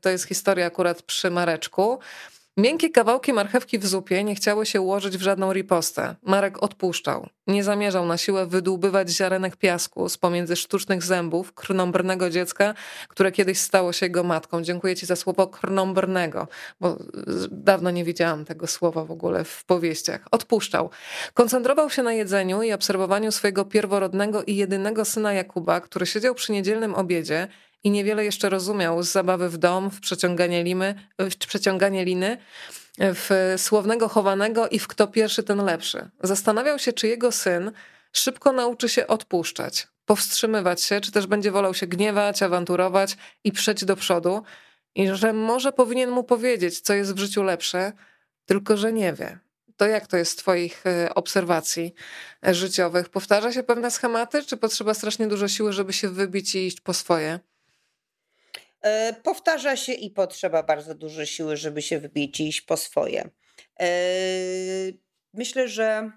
to 0.00 0.10
jest 0.10 0.24
historia 0.24 0.66
akurat 0.66 1.02
przy 1.02 1.30
Mareczku, 1.30 1.98
Miękkie 2.56 2.90
kawałki 2.90 3.32
marchewki 3.32 3.78
w 3.78 3.86
zupie 3.86 4.24
nie 4.24 4.34
chciały 4.34 4.66
się 4.66 4.80
ułożyć 4.80 5.18
w 5.18 5.22
żadną 5.22 5.52
ripostę. 5.52 6.16
Marek 6.22 6.62
odpuszczał. 6.62 7.28
Nie 7.46 7.64
zamierzał 7.64 8.06
na 8.06 8.18
siłę 8.18 8.46
wydłubywać 8.46 9.10
ziarenek 9.10 9.56
piasku 9.56 10.08
z 10.08 10.18
pomiędzy 10.18 10.56
sztucznych 10.56 11.02
zębów 11.02 11.52
krnąbrnego 11.52 12.30
dziecka, 12.30 12.74
które 13.08 13.32
kiedyś 13.32 13.58
stało 13.58 13.92
się 13.92 14.06
jego 14.06 14.22
matką. 14.22 14.62
Dziękuję 14.62 14.96
ci 14.96 15.06
za 15.06 15.16
słowo 15.16 15.46
krnąbrnego, 15.46 16.48
bo 16.80 16.96
dawno 17.50 17.90
nie 17.90 18.04
widziałam 18.04 18.44
tego 18.44 18.66
słowa 18.66 19.04
w 19.04 19.10
ogóle 19.10 19.44
w 19.44 19.64
powieściach. 19.64 20.26
Odpuszczał. 20.30 20.90
Koncentrował 21.34 21.90
się 21.90 22.02
na 22.02 22.12
jedzeniu 22.12 22.62
i 22.62 22.72
obserwowaniu 22.72 23.32
swojego 23.32 23.64
pierworodnego 23.64 24.42
i 24.42 24.56
jedynego 24.56 25.04
syna 25.04 25.32
Jakuba, 25.32 25.80
który 25.80 26.06
siedział 26.06 26.34
przy 26.34 26.52
niedzielnym 26.52 26.94
obiedzie 26.94 27.48
i 27.84 27.90
niewiele 27.90 28.24
jeszcze 28.24 28.48
rozumiał 28.48 29.02
z 29.02 29.12
zabawy 29.12 29.48
w 29.48 29.58
dom, 29.58 29.90
w 29.90 30.00
przeciąganie, 30.00 30.64
limy, 30.64 30.94
w 31.18 31.36
przeciąganie 31.36 32.04
liny, 32.04 32.38
w 32.98 33.54
słownego 33.56 34.08
chowanego 34.08 34.68
i 34.68 34.78
w 34.78 34.88
kto 34.88 35.06
pierwszy, 35.06 35.42
ten 35.42 35.64
lepszy. 35.64 36.10
Zastanawiał 36.22 36.78
się, 36.78 36.92
czy 36.92 37.08
jego 37.08 37.32
syn 37.32 37.72
szybko 38.12 38.52
nauczy 38.52 38.88
się 38.88 39.06
odpuszczać, 39.06 39.88
powstrzymywać 40.04 40.82
się, 40.82 41.00
czy 41.00 41.12
też 41.12 41.26
będzie 41.26 41.50
wolał 41.50 41.74
się 41.74 41.86
gniewać, 41.86 42.42
awanturować 42.42 43.16
i 43.44 43.52
przejść 43.52 43.84
do 43.84 43.96
przodu, 43.96 44.42
i 44.94 45.08
że 45.08 45.32
może 45.32 45.72
powinien 45.72 46.10
mu 46.10 46.24
powiedzieć, 46.24 46.80
co 46.80 46.94
jest 46.94 47.14
w 47.14 47.18
życiu 47.18 47.42
lepsze, 47.42 47.92
tylko 48.46 48.76
że 48.76 48.92
nie 48.92 49.12
wie. 49.12 49.38
To 49.76 49.86
jak 49.86 50.06
to 50.06 50.16
jest 50.16 50.32
z 50.32 50.36
Twoich 50.36 50.86
e, 50.86 51.14
obserwacji 51.14 51.94
e, 52.46 52.54
życiowych? 52.54 53.08
Powtarza 53.08 53.52
się 53.52 53.62
pewne 53.62 53.90
schematy, 53.90 54.44
czy 54.44 54.56
potrzeba 54.56 54.94
strasznie 54.94 55.26
dużo 55.26 55.48
siły, 55.48 55.72
żeby 55.72 55.92
się 55.92 56.08
wybić 56.08 56.54
i 56.54 56.66
iść 56.66 56.80
po 56.80 56.94
swoje? 56.94 57.40
E, 58.82 59.12
powtarza 59.22 59.76
się 59.76 59.92
i 59.92 60.10
potrzeba 60.10 60.62
bardzo 60.62 60.94
dużo 60.94 61.26
siły, 61.26 61.56
żeby 61.56 61.82
się 61.82 61.98
wybić 61.98 62.40
i 62.40 62.48
iść 62.48 62.60
po 62.60 62.76
swoje. 62.76 63.30
E, 63.80 63.88
myślę, 65.34 65.68
że 65.68 66.10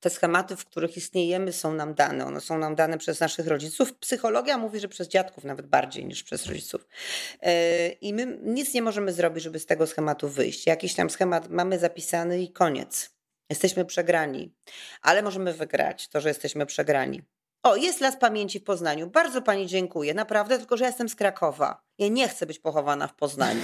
te 0.00 0.10
schematy, 0.10 0.56
w 0.56 0.64
których 0.64 0.96
istniejemy, 0.96 1.52
są 1.52 1.74
nam 1.74 1.94
dane. 1.94 2.26
One 2.26 2.40
są 2.40 2.58
nam 2.58 2.74
dane 2.74 2.98
przez 2.98 3.20
naszych 3.20 3.46
rodziców. 3.46 3.94
Psychologia 3.94 4.58
mówi, 4.58 4.80
że 4.80 4.88
przez 4.88 5.08
dziadków 5.08 5.44
nawet 5.44 5.66
bardziej 5.66 6.04
niż 6.04 6.22
przez 6.22 6.46
rodziców. 6.46 6.86
E, 7.42 7.88
I 7.88 8.14
my 8.14 8.38
nic 8.42 8.74
nie 8.74 8.82
możemy 8.82 9.12
zrobić, 9.12 9.44
żeby 9.44 9.58
z 9.58 9.66
tego 9.66 9.86
schematu 9.86 10.28
wyjść. 10.28 10.66
Jakiś 10.66 10.94
tam 10.94 11.10
schemat 11.10 11.50
mamy 11.50 11.78
zapisany 11.78 12.42
i 12.42 12.52
koniec. 12.52 13.16
Jesteśmy 13.50 13.84
przegrani, 13.84 14.54
ale 15.02 15.22
możemy 15.22 15.52
wygrać 15.52 16.08
to, 16.08 16.20
że 16.20 16.28
jesteśmy 16.28 16.66
przegrani. 16.66 17.22
O, 17.66 17.76
jest 17.76 18.00
Las 18.00 18.16
Pamięci 18.16 18.60
w 18.60 18.64
Poznaniu. 18.64 19.06
Bardzo 19.06 19.42
pani 19.42 19.66
dziękuję, 19.66 20.14
naprawdę, 20.14 20.58
tylko 20.58 20.76
że 20.76 20.84
ja 20.84 20.88
jestem 20.88 21.08
z 21.08 21.14
Krakowa. 21.14 21.82
Ja 21.98 22.08
nie 22.08 22.28
chcę 22.28 22.46
być 22.46 22.58
pochowana 22.58 23.08
w 23.08 23.14
Poznaniu. 23.14 23.62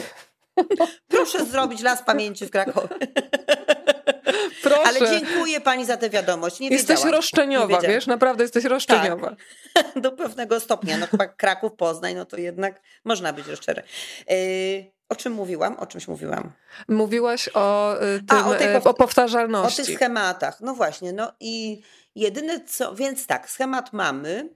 Proszę 1.09 1.45
zrobić 1.45 1.83
Las 1.83 2.03
Pamięci 2.03 2.47
w 2.47 2.51
Krakowie. 2.51 2.89
Proszę. 4.63 4.83
Ale 4.87 5.01
dziękuję 5.01 5.61
pani 5.61 5.85
za 5.85 5.97
tę 5.97 6.11
wiadomość. 6.11 6.61
Nie 6.61 6.69
jesteś 6.69 6.97
wiedziałam. 6.97 7.15
roszczeniowa, 7.15 7.81
wiesz, 7.81 8.07
naprawdę 8.07 8.45
jesteś 8.45 8.65
roszczeniowa. 8.65 9.37
Tak. 9.75 9.87
Do 10.03 10.13
pewnego 10.13 10.61
stopnia. 10.61 10.99
No 10.99 11.07
chyba 11.07 11.27
Kraków, 11.27 11.73
Poznań, 11.77 12.15
no 12.15 12.25
to 12.25 12.37
jednak 12.37 12.81
można 13.05 13.33
być 13.33 13.47
szczery. 13.57 13.83
Yy, 14.29 14.93
o 15.13 15.17
czym 15.17 15.33
mówiłam? 15.33 15.77
O 15.77 15.87
czymś 15.87 16.09
mówiłam. 16.09 16.53
Mówiłaś 16.89 17.49
o, 17.55 17.97
y, 18.03 18.19
tym, 18.19 18.39
A, 18.39 18.49
o, 18.49 18.55
tej 18.55 18.75
y, 18.75 18.83
o 18.83 18.95
powtarzalności. 18.95 19.83
O 19.83 19.85
tych 19.85 19.95
schematach. 19.95 20.61
No 20.61 20.75
właśnie. 20.75 21.13
No 21.13 21.33
i 21.41 21.83
Jedyne 22.15 22.65
co, 22.65 22.95
więc 22.95 23.27
tak, 23.27 23.51
schemat 23.51 23.93
mamy 23.93 24.49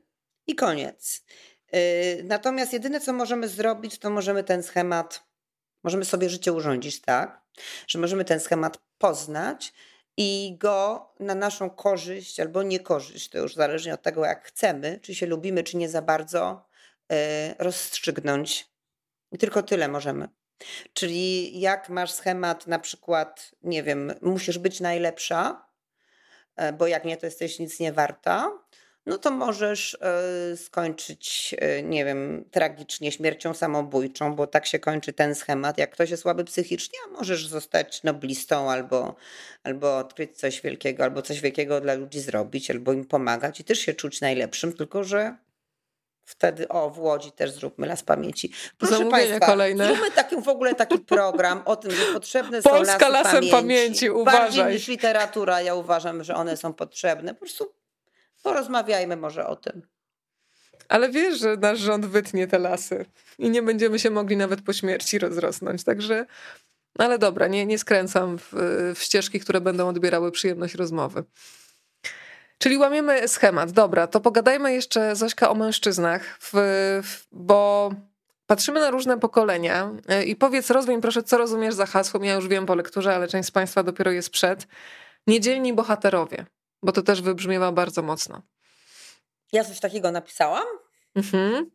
i 0.47 0.55
koniec. 0.55 1.25
Yy, 1.73 1.81
natomiast 2.25 2.73
jedyne 2.73 3.01
co 3.01 3.13
możemy 3.13 3.49
zrobić, 3.49 3.99
to 3.99 4.11
możemy 4.11 4.45
ten 4.45 4.63
schemat, 4.63 5.25
możemy 5.85 6.05
sobie 6.05 6.31
życie 6.31 6.53
urządzić 6.53 7.01
tak, 7.01 7.41
że 7.87 7.99
możemy 7.99 8.25
ten 8.25 8.41
schemat 8.41 8.79
poznać 8.99 9.73
i 10.17 10.57
go 10.61 11.09
na 11.21 11.35
naszą 11.35 11.71
korzyść 11.71 12.41
albo 12.41 12.63
niekorzyść, 12.63 13.29
to 13.29 13.39
już 13.39 13.55
zależnie 13.55 13.95
od 13.95 14.03
tego, 14.03 14.25
jak 14.25 14.45
chcemy, 14.45 14.99
czy 15.03 15.15
się 15.15 15.27
lubimy, 15.27 15.63
czy 15.63 15.77
nie 15.77 15.89
za 15.89 16.03
bardzo, 16.03 16.69
rozstrzygnąć. 17.59 18.71
I 19.33 19.39
tylko 19.39 19.63
tyle 19.63 19.89
możemy. 19.89 20.29
Czyli 20.93 21.61
jak 21.61 21.89
masz 21.89 22.13
schemat, 22.13 22.67
na 22.67 22.79
przykład, 22.79 23.51
nie 23.63 23.83
wiem, 23.83 24.13
musisz 24.23 24.59
być 24.59 24.81
najlepsza, 24.81 25.67
E, 26.57 26.73
bo 26.73 26.87
jak 26.87 27.05
nie, 27.05 27.17
to 27.17 27.27
jesteś 27.27 27.59
nic 27.59 27.81
nie 27.81 27.93
warta, 27.93 28.53
no 29.07 29.19
to 29.19 29.31
możesz 29.31 29.99
e, 30.01 30.57
skończyć, 30.57 31.55
e, 31.59 31.83
nie 31.83 32.05
wiem, 32.05 32.45
tragicznie 32.51 33.13
śmiercią 33.13 33.55
samobójczą, 33.55 34.35
bo 34.35 34.47
tak 34.47 34.67
się 34.67 34.79
kończy 34.79 35.13
ten 35.13 35.35
schemat. 35.35 35.79
Jak 35.79 35.91
ktoś 35.91 36.11
jest 36.11 36.23
słaby 36.23 36.45
psychicznie, 36.45 36.99
możesz 37.13 37.47
zostać 37.47 38.03
noblistą 38.03 38.71
albo, 38.71 39.15
albo 39.65 39.99
odkryć 39.99 40.39
coś 40.39 40.61
wielkiego, 40.61 41.05
albo 41.05 41.23
coś 41.23 41.41
wielkiego 41.41 41.81
dla 41.81 41.95
ludzi 41.95 42.21
zrobić, 42.21 42.71
albo 42.71 42.93
im 42.93 43.05
pomagać 43.05 43.61
i 43.61 43.65
też 43.65 43.79
się 43.79 43.95
czuć 43.95 44.21
najlepszym, 44.21 44.73
tylko 44.73 45.05
że 45.05 45.37
Wtedy, 46.27 46.69
o, 46.69 46.91
w 46.91 46.99
Łodzi 46.99 47.33
też 47.33 47.51
zróbmy 47.51 47.87
las 47.87 48.03
pamięci. 48.03 48.53
Proszę 48.79 49.07
Państwa, 49.11 49.47
kolejne. 49.47 49.87
zróbmy 49.87 50.11
taki, 50.11 50.37
w 50.43 50.49
ogóle 50.49 50.75
taki 50.75 50.99
program 50.99 51.63
o 51.65 51.77
tym, 51.77 51.91
że 51.91 52.13
potrzebne 52.13 52.63
są 52.63 52.71
Polska 52.71 53.09
lasem 53.09 53.33
pamięci. 53.33 53.51
pamięci 53.51 54.11
uważaj. 54.11 54.41
Bardziej 54.41 54.65
niż 54.65 54.89
literatura, 54.89 55.63
ja 55.63 55.75
uważam, 55.75 56.25
że 56.25 56.35
one 56.35 56.57
są 56.57 56.73
potrzebne. 56.73 57.35
Po 57.35 57.41
prostu 57.41 57.75
porozmawiajmy 58.43 59.17
może 59.17 59.47
o 59.47 59.57
tym. 59.57 59.83
Ale 60.89 61.11
wiesz, 61.11 61.39
że 61.39 61.57
nasz 61.57 61.79
rząd 61.79 62.07
wytnie 62.07 62.47
te 62.47 62.59
lasy 62.59 63.07
i 63.39 63.51
nie 63.51 63.63
będziemy 63.63 63.99
się 63.99 64.11
mogli 64.11 64.37
nawet 64.37 64.63
po 64.63 64.73
śmierci 64.73 65.19
rozrosnąć, 65.19 65.85
także... 65.85 66.27
Ale 66.99 67.19
dobra, 67.19 67.47
nie, 67.47 67.67
nie 67.67 67.79
skręcam 67.79 68.39
w, 68.39 68.53
w 68.95 69.03
ścieżki, 69.03 69.41
które 69.41 69.61
będą 69.61 69.89
odbierały 69.89 70.33
przyjemność 70.33 70.75
rozmowy. 70.75 71.25
Czyli 72.59 72.77
łamiemy 72.77 73.29
schemat. 73.29 73.71
Dobra, 73.71 74.07
to 74.07 74.21
pogadajmy 74.21 74.73
jeszcze, 74.73 75.17
Zośka, 75.17 75.51
o 75.51 75.55
mężczyznach, 75.55 76.39
w, 76.41 76.51
w, 77.03 77.27
bo 77.33 77.91
patrzymy 78.47 78.81
na 78.81 78.91
różne 78.91 79.19
pokolenia 79.19 79.91
e, 80.09 80.25
i 80.25 80.37
powiedz, 80.37 80.71
rozwiń 80.71 81.01
proszę, 81.01 81.23
co 81.23 81.39
rozumiesz 81.39 81.75
za 81.75 81.87
hasłem, 81.87 82.25
ja 82.25 82.35
już 82.35 82.49
wiem 82.49 82.67
po 82.67 82.75
lekturze, 82.75 83.15
ale 83.15 83.29
część 83.29 83.49
z 83.49 83.51
Państwa 83.51 83.83
dopiero 83.83 84.11
jest 84.11 84.31
przed. 84.31 84.67
Niedzielni 85.27 85.75
bohaterowie, 85.75 86.47
bo 86.83 86.93
to 86.93 87.03
też 87.03 87.23
wybrzmiewa 87.23 87.73
bardzo 87.73 88.03
mocno. 88.03 88.43
Ja 89.53 89.65
coś 89.65 89.81
takiego 89.81 90.11
napisałam? 90.11 90.67
Mhm. 91.15 91.71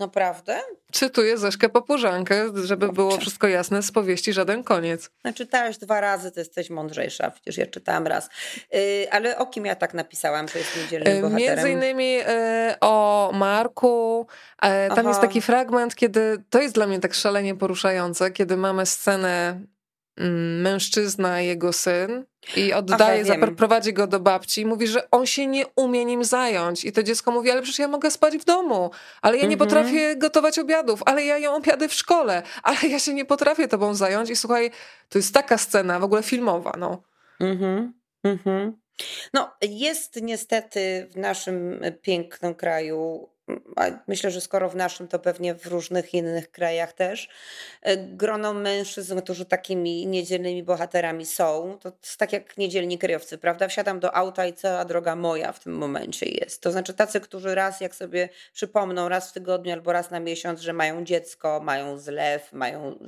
Naprawdę? 0.00 0.60
Czytuję 0.92 1.38
Zeszkę 1.38 1.68
Papużankę, 1.68 2.44
żeby 2.64 2.92
było 2.92 3.16
wszystko 3.18 3.48
jasne, 3.48 3.82
z 3.82 3.92
powieści 3.92 4.32
Żaden 4.32 4.64
Koniec. 4.64 5.10
No, 5.24 5.32
czytałeś 5.32 5.78
dwa 5.78 6.00
razy, 6.00 6.32
to 6.32 6.40
jesteś 6.40 6.70
mądrzejsza, 6.70 7.30
przecież 7.30 7.56
ja 7.56 7.66
czytałam 7.66 8.06
raz. 8.06 8.28
Yy, 8.72 8.80
ale 9.10 9.38
o 9.38 9.46
kim 9.46 9.66
ja 9.66 9.74
tak 9.74 9.94
napisałam, 9.94 10.48
to 10.48 10.58
jest 10.58 10.76
niedzielnym 10.76 11.22
bohaterem? 11.22 11.56
Między 11.56 11.70
innymi 11.70 12.12
yy, 12.12 12.24
o 12.80 13.30
Marku. 13.34 14.26
Yy, 14.62 14.68
tam 14.88 14.98
Aha. 14.98 15.08
jest 15.08 15.20
taki 15.20 15.40
fragment, 15.40 15.94
kiedy, 15.94 16.42
to 16.50 16.60
jest 16.60 16.74
dla 16.74 16.86
mnie 16.86 17.00
tak 17.00 17.14
szalenie 17.14 17.54
poruszające, 17.54 18.30
kiedy 18.30 18.56
mamy 18.56 18.86
scenę 18.86 19.60
mężczyzna, 20.16 21.40
jego 21.40 21.72
syn 21.72 22.24
i 22.56 22.72
oddaje, 22.72 23.24
Aha, 23.32 23.46
prowadzi 23.56 23.92
go 23.92 24.06
do 24.06 24.20
babci 24.20 24.60
i 24.60 24.66
mówi, 24.66 24.86
że 24.86 25.10
on 25.10 25.26
się 25.26 25.46
nie 25.46 25.66
umie 25.76 26.04
nim 26.04 26.24
zająć. 26.24 26.84
I 26.84 26.92
to 26.92 27.02
dziecko 27.02 27.30
mówi, 27.30 27.50
ale 27.50 27.62
przecież 27.62 27.78
ja 27.78 27.88
mogę 27.88 28.10
spać 28.10 28.38
w 28.38 28.44
domu, 28.44 28.90
ale 29.22 29.36
ja 29.36 29.46
nie 29.46 29.52
mhm. 29.52 29.58
potrafię 29.58 30.16
gotować 30.16 30.58
obiadów, 30.58 31.02
ale 31.06 31.24
ja 31.24 31.38
jem 31.38 31.52
obiady 31.52 31.88
w 31.88 31.94
szkole, 31.94 32.42
ale 32.62 32.78
ja 32.88 32.98
się 32.98 33.14
nie 33.14 33.24
potrafię 33.24 33.68
tobą 33.68 33.94
zająć. 33.94 34.30
I 34.30 34.36
słuchaj, 34.36 34.70
to 35.08 35.18
jest 35.18 35.34
taka 35.34 35.58
scena, 35.58 35.98
w 35.98 36.04
ogóle 36.04 36.22
filmowa, 36.22 36.72
no. 36.78 37.02
Mhm. 37.40 37.92
Mhm. 38.24 38.76
No, 39.32 39.54
jest 39.62 40.22
niestety 40.22 41.08
w 41.12 41.16
naszym 41.16 41.80
pięknym 42.02 42.54
kraju 42.54 43.28
myślę, 44.06 44.30
że 44.30 44.40
skoro 44.40 44.68
w 44.68 44.76
naszym, 44.76 45.08
to 45.08 45.18
pewnie 45.18 45.54
w 45.54 45.66
różnych 45.66 46.14
innych 46.14 46.50
krajach 46.50 46.92
też, 46.92 47.28
e, 47.82 47.96
grono 47.96 48.54
mężczyzn, 48.54 49.20
którzy 49.20 49.44
takimi 49.44 50.06
niedzielnymi 50.06 50.62
bohaterami 50.62 51.26
są, 51.26 51.78
to 51.80 51.92
jest 52.02 52.16
tak 52.16 52.32
jak 52.32 52.56
niedzielni 52.56 52.98
kryjowcy, 52.98 53.38
prawda? 53.38 53.68
Wsiadam 53.68 54.00
do 54.00 54.16
auta 54.16 54.46
i 54.46 54.52
cała 54.52 54.84
droga 54.84 55.16
moja 55.16 55.52
w 55.52 55.60
tym 55.60 55.76
momencie 55.76 56.26
jest. 56.26 56.62
To 56.62 56.72
znaczy 56.72 56.94
tacy, 56.94 57.20
którzy 57.20 57.54
raz, 57.54 57.80
jak 57.80 57.94
sobie 57.94 58.28
przypomną, 58.52 59.08
raz 59.08 59.30
w 59.30 59.32
tygodniu 59.32 59.72
albo 59.72 59.92
raz 59.92 60.10
na 60.10 60.20
miesiąc, 60.20 60.60
że 60.60 60.72
mają 60.72 61.04
dziecko, 61.04 61.60
mają 61.60 61.98
zlew, 61.98 62.52
mają, 62.52 62.98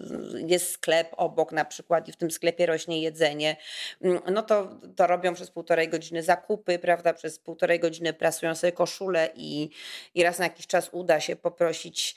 jest 0.47 0.73
sklep 0.73 1.09
obok 1.17 1.53
na 1.53 1.65
przykład 1.65 2.09
i 2.09 2.13
w 2.13 2.17
tym 2.17 2.31
sklepie 2.31 2.67
rośnie 2.67 3.03
jedzenie, 3.03 3.57
mm, 4.03 4.21
no 4.33 4.43
to, 4.43 4.81
to 4.97 5.07
robią 5.07 5.35
przez 5.35 5.51
półtorej 5.51 5.89
godziny 5.89 6.23
zakupy, 6.23 6.79
prawda? 6.79 7.13
Przez 7.13 7.39
półtorej 7.39 7.81
godziny 7.81 8.13
prasują 8.13 8.55
sobie 8.55 8.73
koszulę 8.73 9.31
i, 9.35 9.71
i 10.15 10.26
raz 10.27 10.39
na 10.39 10.45
jakiś 10.45 10.67
czas 10.67 10.89
uda 10.93 11.21
się 11.21 11.37
poprosić, 11.37 12.17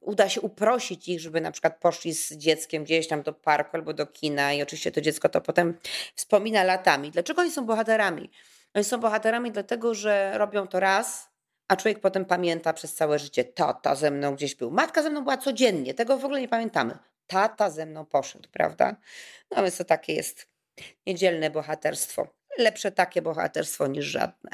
uda 0.00 0.28
się 0.28 0.40
uprosić 0.40 1.08
ich, 1.08 1.20
żeby 1.20 1.40
na 1.40 1.50
przykład 1.52 1.78
poszli 1.80 2.14
z 2.14 2.32
dzieckiem 2.32 2.84
gdzieś 2.84 3.08
tam 3.08 3.22
do 3.22 3.32
parku 3.32 3.76
albo 3.76 3.92
do 3.92 4.06
kina 4.06 4.52
i 4.52 4.62
oczywiście 4.62 4.92
to 4.92 5.00
dziecko 5.00 5.28
to 5.28 5.40
potem 5.40 5.78
wspomina 6.14 6.64
latami. 6.64 7.10
Dlaczego 7.10 7.42
oni 7.42 7.50
są 7.50 7.66
bohaterami? 7.66 8.30
Oni 8.74 8.84
są 8.84 9.00
bohaterami 9.00 9.52
dlatego, 9.52 9.94
że 9.94 10.38
robią 10.38 10.66
to 10.66 10.80
raz, 10.80 11.28
a 11.68 11.76
człowiek 11.76 12.00
potem 12.00 12.24
pamięta 12.24 12.72
przez 12.72 12.94
całe 12.94 13.18
życie, 13.18 13.44
tata 13.44 13.94
ze 13.94 14.10
mną 14.10 14.34
gdzieś 14.34 14.54
był. 14.54 14.70
Matka 14.70 15.02
ze 15.02 15.10
mną 15.10 15.22
była 15.22 15.36
codziennie, 15.36 15.94
tego 15.94 16.18
w 16.18 16.24
ogóle 16.24 16.40
nie 16.40 16.48
pamiętamy. 16.48 16.98
Tata 17.26 17.70
ze 17.70 17.86
mną 17.86 18.04
poszedł, 18.04 18.48
prawda? 18.52 18.96
No 19.50 19.62
więc 19.62 19.76
to 19.76 19.84
takie 19.84 20.12
jest 20.12 20.48
niedzielne 21.06 21.50
bohaterstwo. 21.50 22.28
Lepsze 22.58 22.92
takie 22.92 23.22
bohaterstwo 23.22 23.86
niż 23.86 24.04
żadne. 24.04 24.50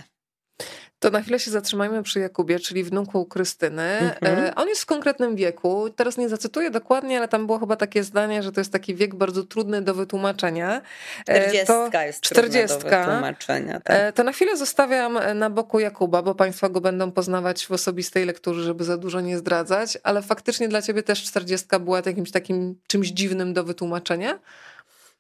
To 0.99 1.11
na 1.11 1.23
chwilę 1.23 1.39
się 1.39 1.51
zatrzymajmy 1.51 2.03
przy 2.03 2.21
Jakubie, 2.21 2.61
czyli 2.61 2.85
wnuku 2.85 3.27
Krystyny. 3.27 3.83
Mhm. 3.83 4.39
E, 4.39 4.55
on 4.55 4.69
jest 4.69 4.83
w 4.83 4.87
konkretnym 4.87 5.37
wieku. 5.37 5.91
Teraz 5.91 6.17
nie 6.17 6.29
zacytuję 6.29 6.71
dokładnie, 6.71 7.19
ale 7.19 7.29
tam 7.29 7.47
było 7.47 7.59
chyba 7.59 7.77
takie 7.77 8.05
zdanie, 8.05 8.43
że 8.43 8.53
to 8.53 8.61
jest 8.61 8.73
taki 8.73 8.95
wiek 8.95 9.15
bardzo 9.15 9.45
trudny 9.45 9.83
do 9.83 9.95
wytłumaczenia. 9.95 10.83
40 11.23 11.59
e, 11.59 11.67
to 11.67 12.03
jest 12.03 12.21
40 12.21 12.79
do 12.79 12.85
wytłumaczenia. 12.85 13.77
E, 13.77 13.81
tak. 13.81 14.15
To 14.15 14.25
na 14.25 14.33
chwilę 14.33 14.57
zostawiam 14.57 15.19
na 15.35 15.51
boku 15.51 15.81
Jakuba, 15.81 16.23
bo 16.23 16.35
Państwo 16.35 16.71
go 16.71 16.81
będą 16.81 17.13
poznawać 17.13 17.67
w 17.67 17.73
osobistej 17.73 18.25
lekturze, 18.25 18.63
żeby 18.63 18.85
za 18.85 18.97
dużo 18.97 19.21
nie 19.21 19.39
zdradzać, 19.39 19.99
ale 20.03 20.23
faktycznie 20.23 20.69
dla 20.69 20.83
Ciebie 20.83 21.03
też 21.03 21.25
40 21.25 21.67
była 21.81 22.03
jakimś 22.07 22.31
takim 22.31 22.81
czymś 22.87 23.09
dziwnym 23.09 23.53
do 23.53 23.65
wytłumaczenia? 23.65 24.39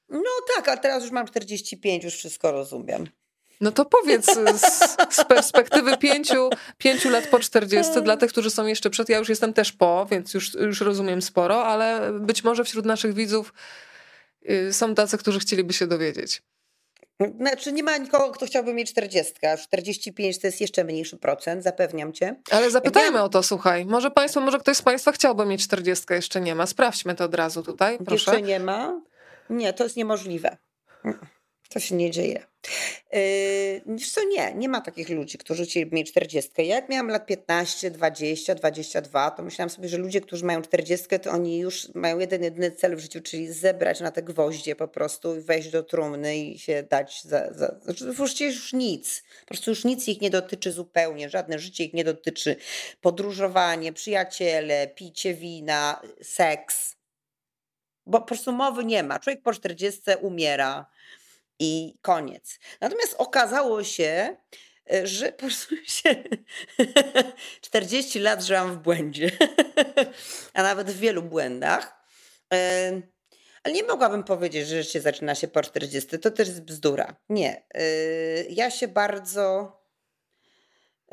No 0.08 0.30
tak, 0.56 0.68
ale 0.68 0.78
teraz 0.78 1.02
już 1.02 1.12
mam 1.12 1.26
45, 1.26 2.04
już 2.04 2.14
wszystko 2.14 2.52
rozumiem. 2.52 3.08
No 3.60 3.72
to 3.72 3.84
powiedz 3.84 4.26
z, 4.26 4.60
z, 5.14 5.24
perspektywy 5.24 5.96
pięciu, 5.96 6.50
pięciu 6.78 7.10
lat 7.10 7.26
po 7.26 7.38
40, 7.38 8.02
dla 8.02 8.16
tych, 8.16 8.30
którzy 8.30 8.50
są 8.50 8.66
jeszcze 8.66 8.90
przed, 8.90 9.08
ja 9.08 9.18
już 9.18 9.28
jestem 9.28 9.52
też 9.52 9.72
po, 9.72 10.06
więc 10.10 10.34
już, 10.34 10.54
już 10.54 10.80
rozumiem 10.80 11.22
sporo, 11.22 11.64
ale 11.64 12.12
być 12.12 12.44
może 12.44 12.64
wśród 12.64 12.86
naszych 12.86 13.14
widzów 13.14 13.54
y, 14.50 14.72
są 14.72 14.94
tacy, 14.94 15.18
którzy 15.18 15.40
chcieliby 15.40 15.72
się 15.72 15.86
dowiedzieć. 15.86 16.42
Znaczy 17.36 17.72
nie 17.72 17.82
ma 17.82 17.96
nikogo, 17.96 18.30
kto 18.30 18.46
chciałby 18.46 18.74
mieć 18.74 18.90
40. 18.90 19.34
45 19.62 20.38
to 20.38 20.46
jest 20.46 20.60
jeszcze 20.60 20.84
mniejszy 20.84 21.16
procent, 21.16 21.62
zapewniam 21.62 22.12
cię. 22.12 22.34
Ale 22.50 22.70
zapytajmy 22.70 23.22
o 23.22 23.28
to, 23.28 23.42
słuchaj. 23.42 23.86
Może 23.86 24.10
państwo, 24.10 24.40
może 24.40 24.58
ktoś 24.58 24.76
z 24.76 24.82
państwa 24.82 25.12
chciałby 25.12 25.46
mieć 25.46 25.64
40, 25.64 26.04
jeszcze 26.10 26.40
nie 26.40 26.54
ma. 26.54 26.66
Sprawdźmy 26.66 27.14
to 27.14 27.24
od 27.24 27.34
razu 27.34 27.62
tutaj, 27.62 27.98
proszę. 27.98 28.30
Jeszcze 28.30 28.42
nie 28.42 28.60
ma? 28.60 29.00
Nie, 29.50 29.72
to 29.72 29.84
jest 29.84 29.96
niemożliwe. 29.96 30.56
To 31.68 31.80
się 31.80 31.94
nie 31.94 32.10
dzieje. 32.10 32.46
Yy, 33.12 33.98
co, 33.98 34.24
nie, 34.24 34.54
nie 34.54 34.68
ma 34.68 34.80
takich 34.80 35.08
ludzi, 35.08 35.38
którzy 35.38 35.66
chcieli 35.66 35.90
mieć 35.92 36.10
40. 36.10 36.50
Ja 36.58 36.64
jak 36.64 36.88
miałam 36.88 37.08
lat 37.08 37.26
15, 37.26 37.90
20, 37.90 38.54
22, 38.54 39.30
to 39.30 39.42
myślałam 39.42 39.70
sobie, 39.70 39.88
że 39.88 39.98
ludzie, 39.98 40.20
którzy 40.20 40.44
mają 40.44 40.62
40, 40.62 41.06
to 41.22 41.30
oni 41.30 41.58
już 41.58 41.94
mają 41.94 42.18
jeden, 42.18 42.42
jedyny 42.42 42.70
cel 42.70 42.96
w 42.96 43.00
życiu, 43.00 43.20
czyli 43.20 43.52
zebrać 43.52 44.00
na 44.00 44.10
te 44.10 44.22
gwoździe 44.22 44.76
po 44.76 44.88
prostu 44.88 45.36
i 45.36 45.40
wejść 45.40 45.70
do 45.70 45.82
trumny 45.82 46.38
i 46.38 46.58
się 46.58 46.82
dać 46.82 47.22
za... 47.22 47.52
za 47.52 47.80
znaczy, 47.82 48.12
właściwie 48.12 48.50
już 48.50 48.72
nic. 48.72 49.22
Po 49.40 49.46
prostu 49.46 49.70
już 49.70 49.84
nic 49.84 50.08
ich 50.08 50.20
nie 50.20 50.30
dotyczy 50.30 50.72
zupełnie, 50.72 51.30
żadne 51.30 51.58
życie 51.58 51.84
ich 51.84 51.94
nie 51.94 52.04
dotyczy. 52.04 52.56
Podróżowanie, 53.00 53.92
przyjaciele, 53.92 54.88
picie 54.88 55.34
wina, 55.34 56.02
seks. 56.22 56.96
Bo 58.06 58.20
po 58.20 58.26
prostu 58.26 58.52
mowy 58.52 58.84
nie 58.84 59.02
ma. 59.02 59.18
Człowiek 59.18 59.42
po 59.42 59.52
40 59.52 60.02
umiera 60.20 60.86
i 61.58 61.98
koniec. 62.02 62.58
Natomiast 62.80 63.14
okazało 63.18 63.84
się, 63.84 64.36
e, 64.92 65.06
że 65.06 65.32
po 65.32 65.38
prostu 65.38 65.74
się 65.86 66.14
40 67.60 68.18
lat 68.18 68.42
żyłam 68.42 68.72
w 68.72 68.78
błędzie, 68.78 69.30
a 70.54 70.62
nawet 70.62 70.90
w 70.90 70.98
wielu 70.98 71.22
błędach. 71.22 72.04
E, 72.54 72.92
ale 73.62 73.74
nie 73.74 73.82
mogłabym 73.82 74.24
powiedzieć, 74.24 74.68
że 74.68 74.82
życie 74.82 75.00
zaczyna 75.00 75.34
się 75.34 75.48
po 75.48 75.62
40. 75.62 76.18
To 76.18 76.30
też 76.30 76.48
jest 76.48 76.62
bzdura. 76.62 77.16
Nie. 77.28 77.66
E, 77.74 77.82
ja 78.48 78.70
się 78.70 78.88
bardzo, 78.88 79.72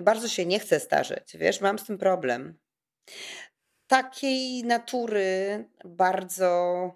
bardzo 0.03 0.27
się 0.27 0.45
nie 0.45 0.59
chcę 0.59 0.79
starzeć. 0.79 1.37
Wiesz, 1.37 1.61
mam 1.61 1.79
z 1.79 1.85
tym 1.85 1.97
problem. 1.97 2.59
Takiej 3.87 4.63
natury 4.63 5.65
bardzo, 5.85 6.91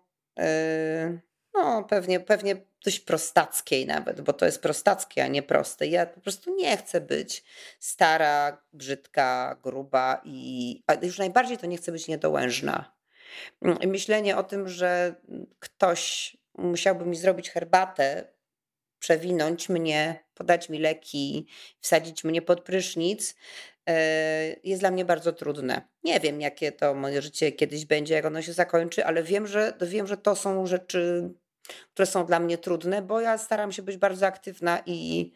no 1.54 1.84
pewnie, 1.84 2.20
pewnie 2.20 2.69
dość 2.84 3.00
prostackiej 3.00 3.86
nawet, 3.86 4.22
bo 4.22 4.34
to 4.34 4.46
jest 4.46 4.62
prostackie, 4.62 5.24
a 5.24 5.28
nie 5.28 5.44
proste. 5.44 5.88
Ja 5.88 6.06
po 6.06 6.22
prostu 6.22 6.56
nie 6.56 6.78
chcę 6.78 7.02
być 7.02 7.44
stara, 7.80 8.64
brzydka, 8.74 9.60
gruba 9.64 10.22
i 10.26 10.82
a 10.88 10.94
już 10.94 11.18
najbardziej 11.18 11.58
to 11.58 11.68
nie 11.68 11.78
chcę 11.78 11.92
być 11.92 12.08
niedołężna. 12.08 12.94
Myślenie 13.88 14.38
o 14.38 14.44
tym, 14.44 14.68
że 14.68 15.16
ktoś 15.60 16.38
musiałby 16.58 17.06
mi 17.06 17.16
zrobić 17.16 17.50
herbatę, 17.50 18.28
przewinąć 19.00 19.70
mnie, 19.70 20.24
podać 20.34 20.70
mi 20.70 20.80
leki, 20.80 21.48
wsadzić 21.80 22.24
mnie 22.24 22.42
pod 22.42 22.62
prysznic, 22.62 23.36
e, 23.90 24.56
jest 24.64 24.82
dla 24.82 24.92
mnie 24.92 25.06
bardzo 25.06 25.34
trudne. 25.34 25.82
Nie 26.04 26.20
wiem, 26.20 26.42
jakie 26.42 26.72
to 26.72 26.94
moje 26.94 27.22
życie 27.22 27.52
kiedyś 27.52 27.86
będzie, 27.86 28.14
jak 28.14 28.26
ono 28.26 28.42
się 28.42 28.54
zakończy, 28.54 29.06
ale 29.06 29.24
wiem, 29.24 29.48
że, 29.48 29.74
wiem, 29.82 30.08
że 30.08 30.18
to 30.18 30.36
są 30.36 30.68
rzeczy 30.68 31.30
które 31.94 32.06
są 32.06 32.26
dla 32.26 32.40
mnie 32.40 32.58
trudne, 32.58 33.02
bo 33.02 33.22
ja 33.22 33.38
staram 33.38 33.72
się 33.72 33.82
być 33.82 33.98
bardzo 33.98 34.26
aktywna 34.26 34.82
i 34.86 35.32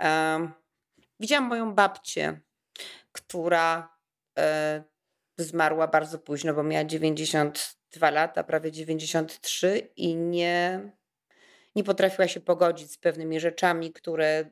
e, 0.00 0.48
widziałam 1.20 1.44
moją 1.44 1.74
babcię, 1.74 2.40
która 3.12 3.96
e, 4.38 4.82
zmarła 5.38 5.88
bardzo 5.88 6.18
późno, 6.18 6.54
bo 6.54 6.62
miała 6.62 6.84
92 6.84 8.10
lata, 8.10 8.44
prawie 8.44 8.72
93 8.72 9.88
i 9.96 10.16
nie, 10.16 10.80
nie 11.76 11.84
potrafiła 11.84 12.28
się 12.28 12.40
pogodzić 12.40 12.92
z 12.92 12.98
pewnymi 12.98 13.40
rzeczami, 13.40 13.92
które 13.92 14.50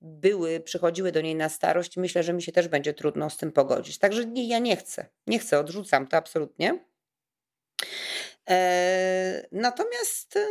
były, 0.00 0.60
przychodziły 0.60 1.12
do 1.12 1.20
niej 1.20 1.34
na 1.34 1.48
starość. 1.48 1.96
Myślę, 1.96 2.22
że 2.22 2.32
mi 2.32 2.42
się 2.42 2.52
też 2.52 2.68
będzie 2.68 2.94
trudno 2.94 3.30
z 3.30 3.36
tym 3.36 3.52
pogodzić. 3.52 3.98
Także 3.98 4.26
nie, 4.26 4.48
ja 4.48 4.58
nie 4.58 4.76
chcę. 4.76 5.06
Nie 5.26 5.38
chcę, 5.38 5.58
odrzucam 5.58 6.06
to 6.06 6.16
absolutnie. 6.16 6.89
E, 8.50 9.46
natomiast 9.52 10.36
e, 10.36 10.46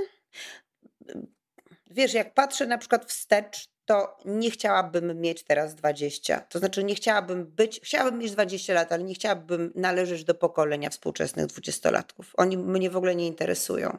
wiesz, 1.92 2.14
jak 2.14 2.34
patrzę 2.34 2.68
na 2.68 2.78
przykład 2.78 3.06
wstecz, 3.06 3.70
to 3.86 4.18
nie 4.26 4.52
chciałabym 4.52 5.22
mieć 5.22 5.44
teraz 5.44 5.76
20. 5.76 6.40
To 6.40 6.60
znaczy 6.60 6.84
nie 6.84 6.96
chciałabym 6.96 7.46
być, 7.46 7.82
chciałabym 7.84 8.20
mieć 8.20 8.32
20 8.32 8.74
lat, 8.74 8.92
ale 8.92 9.04
nie 9.04 9.14
chciałabym 9.14 9.72
należeć 9.76 10.24
do 10.24 10.36
pokolenia 10.36 10.90
współczesnych 10.90 11.46
dwudziestolatków. 11.46 12.32
Oni 12.38 12.58
mnie 12.58 12.90
w 12.90 12.98
ogóle 12.98 13.16
nie 13.16 13.28
interesują. 13.28 13.98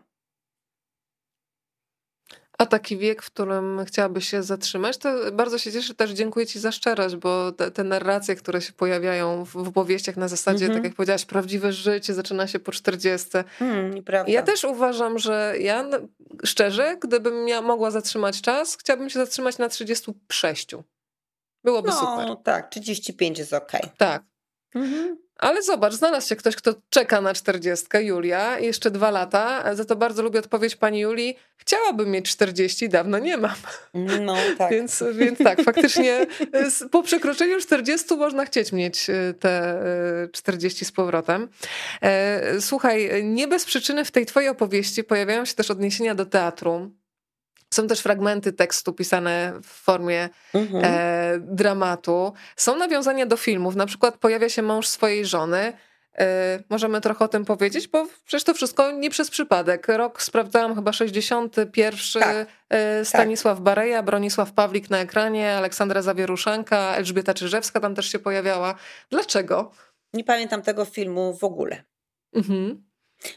A 2.61 2.66
taki 2.66 2.96
wiek, 2.96 3.23
w 3.23 3.27
którym 3.27 3.85
chciałabyś 3.85 4.29
się 4.29 4.42
zatrzymać, 4.42 4.99
to 4.99 5.33
bardzo 5.33 5.59
się 5.59 5.73
cieszę, 5.73 5.94
też 5.94 6.11
dziękuję 6.11 6.46
Ci 6.46 6.59
za 6.59 6.73
szczerość, 6.73 7.16
bo 7.16 7.53
te, 7.53 7.70
te 7.70 7.85
narracje, 7.85 8.37
które 8.37 8.61
się 8.62 8.73
pojawiają 8.73 9.44
w, 9.44 9.53
w 9.53 9.68
opowieściach 9.68 10.16
na 10.16 10.29
zasadzie, 10.29 10.64
mm 10.64 10.73
-hmm. 10.73 10.79
tak 10.79 10.85
jak 10.85 10.94
powiedziałaś, 10.94 11.25
prawdziwe 11.25 11.73
życie 11.73 12.14
zaczyna 12.14 12.46
się 12.46 12.59
po 12.59 12.73
40. 12.73 13.29
Mm, 13.61 14.03
ja 14.27 14.42
też 14.42 14.64
uważam, 14.64 15.18
że 15.18 15.55
ja 15.61 15.85
szczerze, 16.44 16.96
gdybym 17.03 17.49
ja 17.49 17.62
mogła 17.62 17.90
zatrzymać 17.90 18.40
czas, 18.40 18.77
chciałabym 18.77 19.11
się 19.11 19.18
zatrzymać 19.18 19.59
na 19.59 19.68
36. 19.68 20.68
Byłoby 21.64 21.88
no, 21.88 22.01
super. 22.01 22.37
tak, 22.44 22.70
35 22.70 23.38
jest 23.38 23.53
ok. 23.53 23.73
Tak. 23.96 24.23
Mhm. 24.75 25.18
Ale 25.40 25.62
zobacz, 25.62 25.94
znalazł 25.94 26.29
się 26.29 26.37
ktoś, 26.37 26.57
kto 26.57 26.74
czeka 26.90 27.20
na 27.20 27.35
czterdziestkę, 27.35 28.03
Julia, 28.05 28.59
jeszcze 28.59 28.90
dwa 28.90 29.11
lata. 29.11 29.74
Za 29.74 29.85
to 29.85 29.96
bardzo 29.96 30.22
lubię 30.22 30.38
odpowiedź 30.38 30.76
pani 30.76 31.00
Julii. 31.00 31.37
Chciałabym 31.57 32.11
mieć 32.11 32.31
40, 32.31 32.88
dawno 32.88 33.18
nie 33.18 33.37
mam. 33.37 33.55
No 34.20 34.37
tak. 34.59 34.70
więc, 34.70 35.05
więc 35.12 35.38
tak, 35.38 35.62
faktycznie 35.62 36.26
po 36.90 37.03
przekroczeniu 37.03 37.61
40 37.61 38.16
można 38.16 38.44
chcieć 38.44 38.72
mieć 38.72 39.11
e, 39.11 39.35
te 39.40 39.83
40 40.33 40.85
e, 40.85 40.88
z 40.88 40.92
powrotem. 40.92 41.48
E, 42.03 42.61
słuchaj, 42.61 43.24
nie 43.24 43.48
bez 43.48 43.64
przyczyny 43.64 44.05
w 44.05 44.11
tej 44.11 44.26
twojej 44.26 44.48
opowieści 44.48 45.05
pojawiają 45.05 45.44
się 45.44 45.55
też 45.55 45.70
odniesienia 45.70 46.14
do 46.14 46.26
teatru. 46.26 46.90
Są 47.74 47.87
też 47.87 48.00
fragmenty 48.00 48.52
tekstu 48.52 48.92
pisane 48.92 49.52
w 49.62 49.66
formie 49.66 50.28
mhm. 50.54 50.85
e, 50.85 51.38
dramatu. 51.40 52.33
Są 52.56 52.76
nawiązania 52.76 53.26
do 53.26 53.37
filmów, 53.37 53.76
na 53.76 53.87
przykład 53.87 54.16
pojawia 54.16 54.48
się 54.48 54.62
mąż 54.62 54.88
swojej 54.88 55.26
żony. 55.26 55.72
E, 56.18 56.62
możemy 56.70 57.00
trochę 57.00 57.24
o 57.24 57.28
tym 57.28 57.44
powiedzieć, 57.44 57.88
bo 57.88 58.06
przecież 58.26 58.44
to 58.44 58.54
wszystko 58.54 58.92
nie 58.92 59.11
przez 59.11 59.30
przypadek. 59.30 59.88
Rok 59.88 60.22
sprawdzałam 60.22 60.74
chyba 60.74 60.92
61. 60.92 62.22
Tak. 62.22 62.46
E, 62.68 63.04
Stanisław 63.04 63.56
tak. 63.56 63.64
Bareja, 63.64 64.02
Bronisław 64.02 64.52
Pawlik 64.52 64.90
na 64.90 64.98
ekranie, 64.98 65.54
Aleksandra 65.56 66.02
Zawieruszanka, 66.02 66.96
Elżbieta 66.96 67.35
Czyżewska 67.35 67.80
tam 67.80 67.94
też 67.94 68.12
się 68.12 68.18
pojawiała. 68.18 68.74
Dlaczego? 69.11 69.70
Nie 70.12 70.24
pamiętam 70.24 70.62
tego 70.62 70.85
filmu 70.85 71.37
w 71.37 71.44
ogóle. 71.44 71.85
Mhm. 72.35 72.89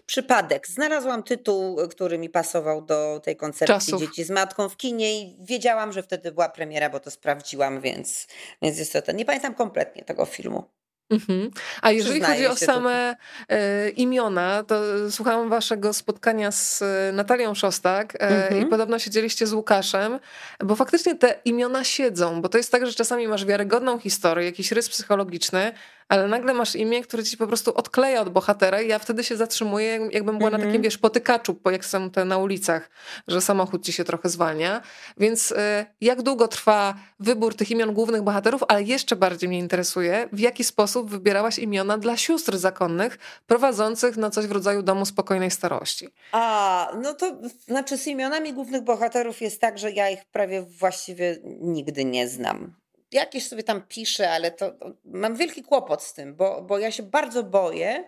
Przypadek. 0.05 0.67
Znalazłam 0.67 1.23
tytuł, 1.23 1.87
który 1.87 2.17
mi 2.17 2.29
pasował 2.29 2.81
do 2.81 3.21
tej 3.23 3.35
koncepcji 3.35 3.75
Czasów. 3.75 4.01
Dzieci 4.01 4.23
z 4.23 4.29
matką 4.29 4.69
w 4.69 4.77
kinie 4.77 5.21
i 5.21 5.37
wiedziałam, 5.39 5.91
że 5.91 6.03
wtedy 6.03 6.31
była 6.31 6.49
premiera, 6.49 6.89
bo 6.89 6.99
to 6.99 7.11
sprawdziłam, 7.11 7.81
więc, 7.81 8.27
więc 8.61 8.77
jest 8.77 8.93
to 8.93 9.01
ten. 9.01 9.15
Nie 9.15 9.25
pamiętam 9.25 9.55
kompletnie 9.55 10.03
tego 10.03 10.25
filmu. 10.25 10.63
Mhm. 11.09 11.51
A 11.81 11.91
jeżeli 11.91 12.19
Przyznaję 12.19 12.47
chodzi 12.47 12.63
o 12.63 12.65
same 12.65 13.15
e, 13.49 13.89
imiona, 13.89 14.63
to 14.63 14.81
słuchałam 15.11 15.49
waszego 15.49 15.93
spotkania 15.93 16.51
z 16.51 16.81
e, 16.81 17.11
Natalią 17.11 17.53
Szostak 17.53 18.15
e, 18.15 18.19
mhm. 18.19 18.61
i 18.61 18.65
podobno 18.65 18.99
siedzieliście 18.99 19.47
z 19.47 19.53
Łukaszem, 19.53 20.19
bo 20.59 20.75
faktycznie 20.75 21.15
te 21.15 21.39
imiona 21.45 21.83
siedzą, 21.83 22.41
bo 22.41 22.49
to 22.49 22.57
jest 22.57 22.71
tak, 22.71 22.85
że 22.85 22.93
czasami 22.93 23.27
masz 23.27 23.45
wiarygodną 23.45 23.99
historię, 23.99 24.45
jakiś 24.45 24.71
rys 24.71 24.89
psychologiczny, 24.89 25.73
ale 26.13 26.27
nagle 26.27 26.53
masz 26.53 26.75
imię, 26.75 27.01
które 27.01 27.23
ci 27.23 27.37
po 27.37 27.47
prostu 27.47 27.73
odkleja 27.73 28.21
od 28.21 28.29
bohatera 28.29 28.81
i 28.81 28.87
ja 28.87 28.99
wtedy 28.99 29.23
się 29.23 29.37
zatrzymuję, 29.37 30.09
jakbym 30.11 30.37
była 30.37 30.49
mm 30.49 30.49
-hmm. 30.49 30.51
na 30.51 30.57
takim, 30.57 30.67
mhm. 30.67 30.81
wiesz, 30.81 30.97
potykaczu, 30.97 31.55
bo 31.63 31.71
jak 31.71 31.85
są 31.85 32.09
te 32.09 32.25
na 32.25 32.37
ulicach, 32.37 32.89
że 33.27 33.41
samochód 33.41 33.85
ci 33.85 33.93
się 33.93 34.03
trochę 34.03 34.29
zwalnia. 34.29 34.81
Więc 35.17 35.51
y, 35.51 35.55
jak 36.01 36.21
długo 36.21 36.47
trwa 36.47 36.95
wybór 37.19 37.55
tych 37.55 37.71
imion 37.71 37.93
głównych 37.93 38.21
bohaterów, 38.21 38.63
ale 38.67 38.83
jeszcze 38.83 39.15
bardziej 39.15 39.49
mnie 39.49 39.59
interesuje, 39.59 40.29
w 40.31 40.39
jaki 40.39 40.63
sposób 40.63 41.09
wybierałaś 41.09 41.59
imiona 41.59 41.97
dla 41.97 42.17
sióstr 42.17 42.57
zakonnych 42.57 43.19
prowadzących 43.47 44.17
na 44.17 44.29
coś 44.29 44.47
w 44.47 44.51
rodzaju 44.51 44.83
domu 44.83 45.05
spokojnej 45.05 45.51
starości? 45.51 46.09
A, 46.31 46.91
no 47.01 47.13
to 47.13 47.37
znaczy 47.67 47.97
z 47.97 48.07
imionami 48.07 48.53
głównych 48.53 48.81
bohaterów 48.81 49.41
jest 49.41 49.61
tak, 49.61 49.77
że 49.77 49.91
ja 49.91 50.09
ich 50.09 50.25
prawie 50.25 50.61
właściwie 50.61 51.37
nigdy 51.61 52.05
nie 52.05 52.27
znam 52.27 52.82
jakieś 53.13 53.47
sobie 53.47 53.63
tam 53.63 53.81
piszę, 53.87 54.31
ale 54.31 54.51
to, 54.51 54.71
to, 54.71 54.91
mam 55.05 55.35
wielki 55.35 55.63
kłopot 55.63 56.03
z 56.03 56.13
tym, 56.13 56.35
bo, 56.35 56.61
bo 56.61 56.79
ja 56.79 56.91
się 56.91 57.03
bardzo 57.03 57.43
boję, 57.43 58.03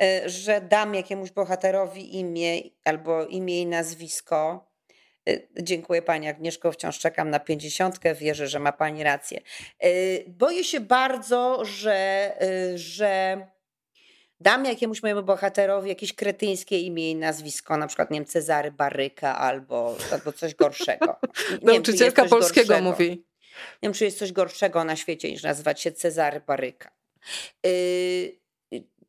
e, 0.00 0.28
że 0.28 0.60
dam 0.60 0.94
jakiemuś 0.94 1.30
bohaterowi 1.30 2.18
imię 2.18 2.60
albo 2.84 3.26
imię 3.26 3.60
i 3.60 3.66
nazwisko. 3.66 4.70
E, 5.28 5.62
dziękuję 5.62 6.02
Pani 6.02 6.28
Agnieszko, 6.28 6.72
wciąż 6.72 6.98
czekam 6.98 7.30
na 7.30 7.40
pięćdziesiątkę, 7.40 8.14
wierzę, 8.14 8.48
że 8.48 8.58
ma 8.58 8.72
Pani 8.72 9.02
rację. 9.02 9.40
E, 9.78 9.90
boję 10.26 10.64
się 10.64 10.80
bardzo, 10.80 11.64
że, 11.64 12.32
że 12.74 13.40
dam 14.40 14.64
jakiemuś 14.64 15.02
mojemu 15.02 15.22
bohaterowi 15.22 15.88
jakieś 15.88 16.12
kretyńskie 16.12 16.80
imię 16.80 17.10
i 17.10 17.16
nazwisko, 17.16 17.76
na 17.76 17.86
przykład, 17.86 18.10
nie 18.10 18.20
wiem, 18.20 18.26
Cezary 18.26 18.72
Baryka 18.72 19.38
albo, 19.38 19.96
albo 20.12 20.32
coś 20.32 20.54
gorszego. 20.54 21.16
Nauczycielka 21.62 22.24
polskiego 22.24 22.68
gorszego. 22.68 22.90
mówi. 22.90 23.24
Nie 23.82 23.86
wiem, 23.86 23.92
czy 23.92 24.04
jest 24.04 24.18
coś 24.18 24.32
gorszego 24.32 24.84
na 24.84 24.96
świecie 24.96 25.30
niż 25.30 25.42
nazywać 25.42 25.80
się 25.80 25.92
Cezary 25.92 26.40
Baryka. 26.40 26.90
Yy, 27.64 28.36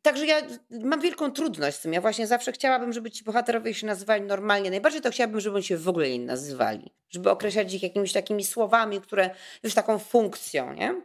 także 0.01 0.25
ja 0.25 0.41
mam 0.69 1.01
wielką 1.01 1.31
trudność 1.31 1.77
z 1.77 1.81
tym. 1.81 1.93
Ja 1.93 2.01
właśnie 2.01 2.27
zawsze 2.27 2.51
chciałabym, 2.51 2.93
żeby 2.93 3.11
ci 3.11 3.23
bohaterowie 3.23 3.73
się 3.73 3.87
nazywali 3.87 4.23
normalnie. 4.23 4.69
Najbardziej 4.69 5.01
to 5.01 5.11
chciałabym, 5.11 5.39
żeby 5.39 5.55
oni 5.55 5.63
się 5.63 5.77
w 5.77 5.89
ogóle 5.89 6.09
nie 6.09 6.25
nazywali. 6.25 6.93
Żeby 7.09 7.29
określać 7.29 7.73
ich 7.73 7.83
jakimiś 7.83 8.13
takimi 8.13 8.45
słowami, 8.45 9.01
które 9.01 9.29
już 9.63 9.73
taką 9.73 9.99
funkcją, 9.99 10.73
nie? 10.73 11.01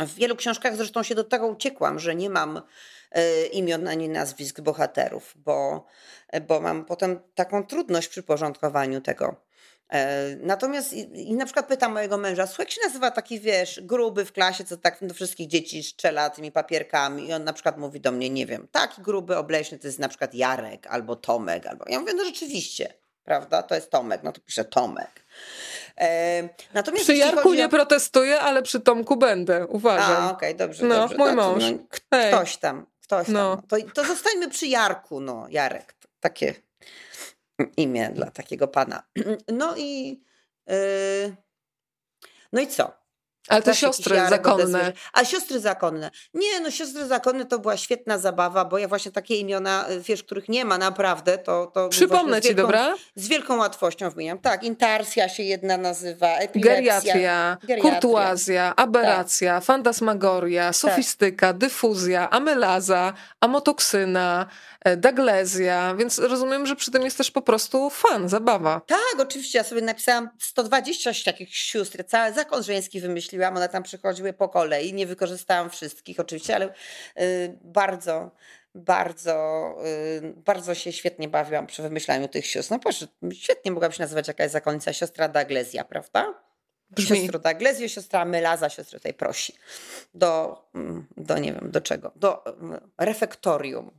W 0.00 0.14
wielu 0.14 0.36
książkach 0.36 0.76
zresztą 0.76 1.02
się 1.02 1.14
do 1.14 1.24
tego 1.24 1.46
uciekłam, 1.46 1.98
że 1.98 2.14
nie 2.14 2.30
mam 2.30 2.56
y, 2.56 3.46
imion 3.46 3.88
ani 3.88 4.08
nazwisk 4.08 4.60
bohaterów, 4.60 5.34
bo, 5.36 5.86
bo 6.48 6.60
mam 6.60 6.84
potem 6.84 7.20
taką 7.34 7.66
trudność 7.66 8.08
przy 8.08 8.22
porządkowaniu 8.22 9.00
tego. 9.00 9.45
E, 9.92 10.36
natomiast 10.36 10.92
i, 10.92 11.30
i, 11.30 11.34
na 11.34 11.44
przykład 11.44 11.66
pytam 11.66 11.92
mojego 11.92 12.18
męża, 12.18 12.46
słuchaj, 12.46 12.66
jak 12.66 12.70
się 12.70 12.80
nazywa 12.84 13.10
taki, 13.10 13.40
wiesz, 13.40 13.80
gruby 13.82 14.24
w 14.24 14.32
klasie, 14.32 14.64
co 14.64 14.76
tak 14.76 14.98
do 15.00 15.14
wszystkich 15.14 15.48
dzieci 15.48 15.82
strzela 15.82 16.30
tymi 16.30 16.52
papierkami 16.52 17.28
i 17.28 17.32
on 17.32 17.44
na 17.44 17.52
przykład 17.52 17.78
mówi 17.78 18.00
do 18.00 18.12
mnie, 18.12 18.30
nie 18.30 18.46
wiem, 18.46 18.68
taki 18.72 19.02
gruby, 19.02 19.36
obleśny 19.36 19.78
to 19.78 19.86
jest 19.86 19.98
na 19.98 20.08
przykład 20.08 20.34
Jarek 20.34 20.86
albo 20.86 21.16
Tomek, 21.16 21.66
albo 21.66 21.84
ja 21.88 22.00
mówię, 22.00 22.14
no 22.14 22.24
rzeczywiście, 22.24 22.94
prawda, 23.24 23.62
to 23.62 23.74
jest 23.74 23.90
Tomek, 23.90 24.22
no 24.22 24.32
to 24.32 24.40
piszę 24.40 24.64
Tomek. 24.64 25.24
E, 25.98 26.48
natomiast 26.74 27.04
przy 27.04 27.16
Jarku 27.16 27.54
nie 27.54 27.66
o... 27.66 27.68
protestuję, 27.68 28.40
ale 28.40 28.62
przy 28.62 28.80
Tomku 28.80 29.16
będę, 29.16 29.66
uważam. 29.66 30.22
A, 30.22 30.30
okej, 30.30 30.48
okay, 30.48 30.54
dobrze, 30.54 30.84
No, 30.86 30.94
dobrze. 30.94 31.16
mój 31.16 31.32
mąż. 31.32 31.64
No, 31.70 31.78
ktoś 31.90 32.56
tam, 32.56 32.86
ktoś 33.02 33.28
no. 33.28 33.56
tam. 33.56 33.66
To, 33.66 33.90
to 33.94 34.04
zostańmy 34.04 34.48
przy 34.48 34.66
Jarku, 34.66 35.20
no, 35.20 35.46
Jarek, 35.48 35.94
takie 36.20 36.54
imię 37.76 38.10
dla 38.10 38.30
takiego 38.30 38.68
pana. 38.68 39.02
No 39.52 39.76
i. 39.76 40.20
Yy, 40.66 41.36
no 42.52 42.60
i 42.60 42.66
co? 42.66 43.05
Ale 43.48 43.62
te 43.62 43.74
siostry 43.74 44.20
zakonne. 44.30 44.92
A 45.12 45.24
siostry 45.24 45.60
zakonne. 45.60 46.10
Nie, 46.34 46.60
no 46.60 46.70
siostry 46.70 47.06
zakonne 47.06 47.44
to 47.44 47.58
była 47.58 47.76
świetna 47.76 48.18
zabawa, 48.18 48.64
bo 48.64 48.78
ja 48.78 48.88
właśnie 48.88 49.12
takie 49.12 49.36
imiona, 49.36 49.86
wiesz, 50.00 50.22
których 50.22 50.48
nie 50.48 50.64
ma 50.64 50.78
naprawdę, 50.78 51.38
to... 51.38 51.66
to 51.66 51.88
Przypomnę 51.88 52.42
ci, 52.42 52.54
dobra? 52.54 52.94
Z 53.14 53.28
wielką 53.28 53.56
łatwością 53.56 54.10
wymieniam. 54.10 54.38
Tak, 54.38 54.62
intarsja 54.62 55.28
się 55.28 55.42
jedna 55.42 55.76
nazywa, 55.76 56.28
epilepsja. 56.28 56.74
Geriatria, 56.74 57.56
geriatria. 57.62 57.92
kurtuazja, 57.92 58.76
aberracja, 58.76 59.54
tak. 59.54 59.64
fantasmagoria, 59.64 60.72
sofistyka, 60.72 61.46
tak. 61.46 61.58
dyfuzja, 61.58 62.30
amelaza, 62.30 63.12
amotoksyna, 63.40 64.46
e, 64.80 64.96
daglezja, 64.96 65.94
więc 65.94 66.18
rozumiem, 66.18 66.66
że 66.66 66.76
przy 66.76 66.90
tym 66.90 67.02
jest 67.02 67.18
też 67.18 67.30
po 67.30 67.42
prostu 67.42 67.90
fan, 67.90 68.28
zabawa. 68.28 68.80
Tak, 68.86 69.16
oczywiście. 69.18 69.58
Ja 69.58 69.64
sobie 69.64 69.82
napisałam 69.82 70.28
120 70.38 71.10
takich 71.24 71.56
sióstr, 71.56 72.04
cały 72.06 72.32
zakon 72.32 72.62
żeński 72.62 73.00
wymyśliłam 73.00 73.35
wymyśliłam, 73.36 73.56
one 73.56 73.68
tam 73.68 73.82
przychodziły 73.82 74.32
po 74.32 74.48
kolei. 74.48 74.94
Nie 74.94 75.06
wykorzystałam 75.06 75.70
wszystkich 75.70 76.20
oczywiście, 76.20 76.54
ale 76.54 76.72
y, 77.20 77.58
bardzo, 77.64 78.30
bardzo, 78.74 79.76
y, 79.86 80.34
bardzo 80.36 80.74
się 80.74 80.92
świetnie 80.92 81.28
bawiłam 81.28 81.66
przy 81.66 81.82
wymyślaniu 81.82 82.28
tych 82.28 82.46
sióstr. 82.46 82.72
No 82.72 82.78
proszę, 82.78 83.06
świetnie 83.32 83.70
mogłaby 83.70 83.94
się 83.94 84.02
nazywać 84.02 84.28
jakaś 84.28 84.50
zakonnica 84.50 84.92
siostra 84.92 85.28
Daglezja, 85.28 85.84
prawda? 85.84 86.34
Brzmi. 86.90 87.18
Siostra 87.18 87.38
Daglezja, 87.38 87.88
siostra 87.88 88.24
Melaza, 88.24 88.68
siostra 88.68 89.00
tej 89.00 89.14
prosi. 89.14 89.52
Do, 90.14 90.62
mm, 90.74 91.06
do 91.16 91.38
nie 91.38 91.52
wiem, 91.52 91.70
do 91.70 91.80
czego? 91.80 92.12
Do 92.16 92.46
mm, 92.46 92.90
refektorium 92.98 93.90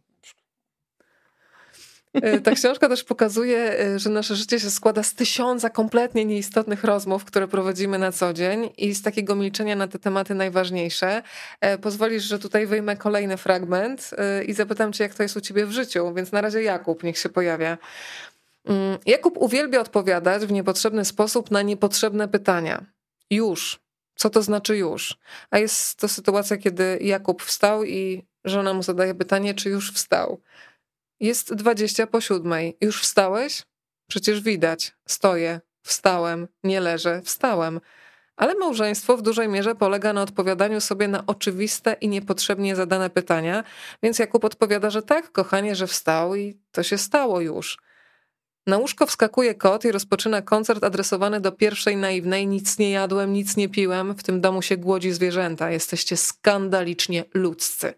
ta 2.43 2.51
książka 2.51 2.89
też 2.89 3.03
pokazuje, 3.03 3.79
e, 3.79 3.99
że 3.99 4.09
nasze 4.09 4.35
życie 4.35 4.59
się 4.59 4.69
składa 4.69 5.03
z 5.03 5.13
tysiąca 5.13 5.69
kompletnie 5.69 6.25
nieistotnych 6.25 6.83
rozmów, 6.83 7.25
które 7.25 7.47
prowadzimy 7.47 7.99
na 7.99 8.11
co 8.11 8.33
dzień 8.33 8.69
i 8.77 8.93
z 8.93 9.01
takiego 9.01 9.35
milczenia 9.35 9.75
na 9.75 9.87
te 9.87 9.99
tematy 9.99 10.35
najważniejsze. 10.35 11.21
E, 11.61 11.77
pozwolisz, 11.77 12.23
że 12.23 12.39
tutaj 12.39 12.67
wyjmę 12.67 12.97
kolejny 12.97 13.37
fragment 13.37 14.11
i 14.47 14.53
zapytam 14.53 14.93
cię, 14.93 15.03
jak 15.03 15.13
to 15.15 15.23
jest 15.23 15.37
u 15.37 15.41
ciebie 15.41 15.65
w 15.65 15.71
życiu, 15.71 16.13
więc 16.13 16.31
na 16.31 16.41
razie 16.41 16.61
Jakub 16.61 17.03
niech 17.03 17.17
się 17.17 17.29
pojawia. 17.29 17.77
Mm, 18.65 18.97
Jakub 19.05 19.37
uwielbia 19.37 19.81
odpowiadać 19.81 20.45
w 20.45 20.51
niepotrzebny 20.51 21.05
sposób 21.05 21.51
na 21.51 21.61
niepotrzebne 21.61 22.27
pytania. 22.27 22.85
Już. 23.29 23.79
Co 24.15 24.29
to 24.29 24.41
znaczy 24.41 24.77
już? 24.77 25.17
A 25.49 25.59
jest 25.59 25.99
to 25.99 26.07
sytuacja, 26.07 26.57
kiedy 26.57 26.97
Jakub 27.01 27.43
wstał 27.43 27.83
i 27.83 28.23
żona 28.45 28.73
mu 28.73 28.83
zadaje 28.83 29.15
pytanie, 29.15 29.53
czy 29.53 29.69
już 29.69 29.91
wstał. 29.91 30.41
Jest 31.19 31.53
dwadzieścia 31.53 32.07
po 32.07 32.21
siódmej. 32.21 32.77
Już 32.81 33.01
wstałeś? 33.01 33.63
Przecież 34.09 34.41
widać. 34.41 34.95
Stoję. 35.07 35.61
Wstałem. 35.81 36.47
Nie 36.63 36.79
leżę. 36.79 37.21
Wstałem. 37.23 37.79
Ale 38.35 38.55
małżeństwo 38.55 39.17
w 39.17 39.21
dużej 39.21 39.47
mierze 39.47 39.75
polega 39.75 40.13
na 40.13 40.21
odpowiadaniu 40.21 40.81
sobie 40.81 41.07
na 41.07 41.23
oczywiste 41.27 41.93
i 42.01 42.07
niepotrzebnie 42.09 42.75
zadane 42.75 43.09
pytania, 43.09 43.63
więc 44.03 44.19
Jakub 44.19 44.45
odpowiada, 44.45 44.89
że 44.89 45.01
tak, 45.01 45.31
kochanie, 45.31 45.75
że 45.75 45.87
wstał 45.87 46.35
i 46.35 46.59
to 46.71 46.83
się 46.83 46.97
stało 46.97 47.41
już. 47.41 47.77
Na 48.67 48.77
łóżko 48.77 49.05
wskakuje 49.05 49.55
kot 49.55 49.85
i 49.85 49.91
rozpoczyna 49.91 50.41
koncert 50.41 50.83
adresowany 50.83 51.41
do 51.41 51.51
pierwszej 51.51 51.97
naiwnej. 51.97 52.47
Nic 52.47 52.77
nie 52.77 52.91
jadłem, 52.91 53.33
nic 53.33 53.57
nie 53.57 53.69
piłem, 53.69 54.15
w 54.15 54.23
tym 54.23 54.41
domu 54.41 54.61
się 54.61 54.77
głodzi 54.77 55.11
zwierzęta. 55.11 55.71
Jesteście 55.71 56.17
skandalicznie 56.17 57.25
ludzcy. 57.33 57.93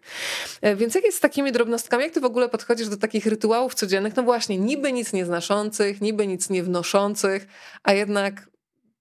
E, 0.60 0.76
więc 0.76 0.94
jak 0.94 1.04
jest 1.04 1.18
z 1.18 1.20
takimi 1.20 1.52
drobnostkami? 1.52 2.04
Jak 2.04 2.12
ty 2.12 2.20
w 2.20 2.24
ogóle 2.24 2.48
podchodzisz 2.48 2.88
do 2.88 2.96
takich 2.96 3.26
rytuałów 3.26 3.74
codziennych? 3.74 4.16
No 4.16 4.22
właśnie, 4.22 4.58
niby 4.58 4.92
nic 4.92 5.12
nie 5.12 5.24
znoszących, 5.24 6.00
niby 6.00 6.26
nic 6.26 6.50
nie 6.50 6.62
wnoszących, 6.62 7.46
a 7.82 7.92
jednak 7.92 8.50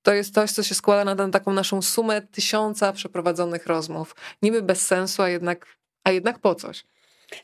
to 0.02 0.14
jest 0.14 0.34
coś, 0.34 0.52
co 0.52 0.64
się 0.64 0.76
składa 0.76 1.16
na 1.16 1.30
taką 1.30 1.54
naszą 1.54 1.82
sumę 1.82 2.22
tysiąca 2.22 2.94
przeprowadzonych 2.94 3.66
rozmów. 3.66 4.16
Niby 4.42 4.62
bez 4.62 4.88
sensu, 4.88 5.22
a 5.22 5.30
jednak, 5.30 5.78
a 6.04 6.12
jednak 6.12 6.40
po 6.40 6.56
coś. 6.56 6.84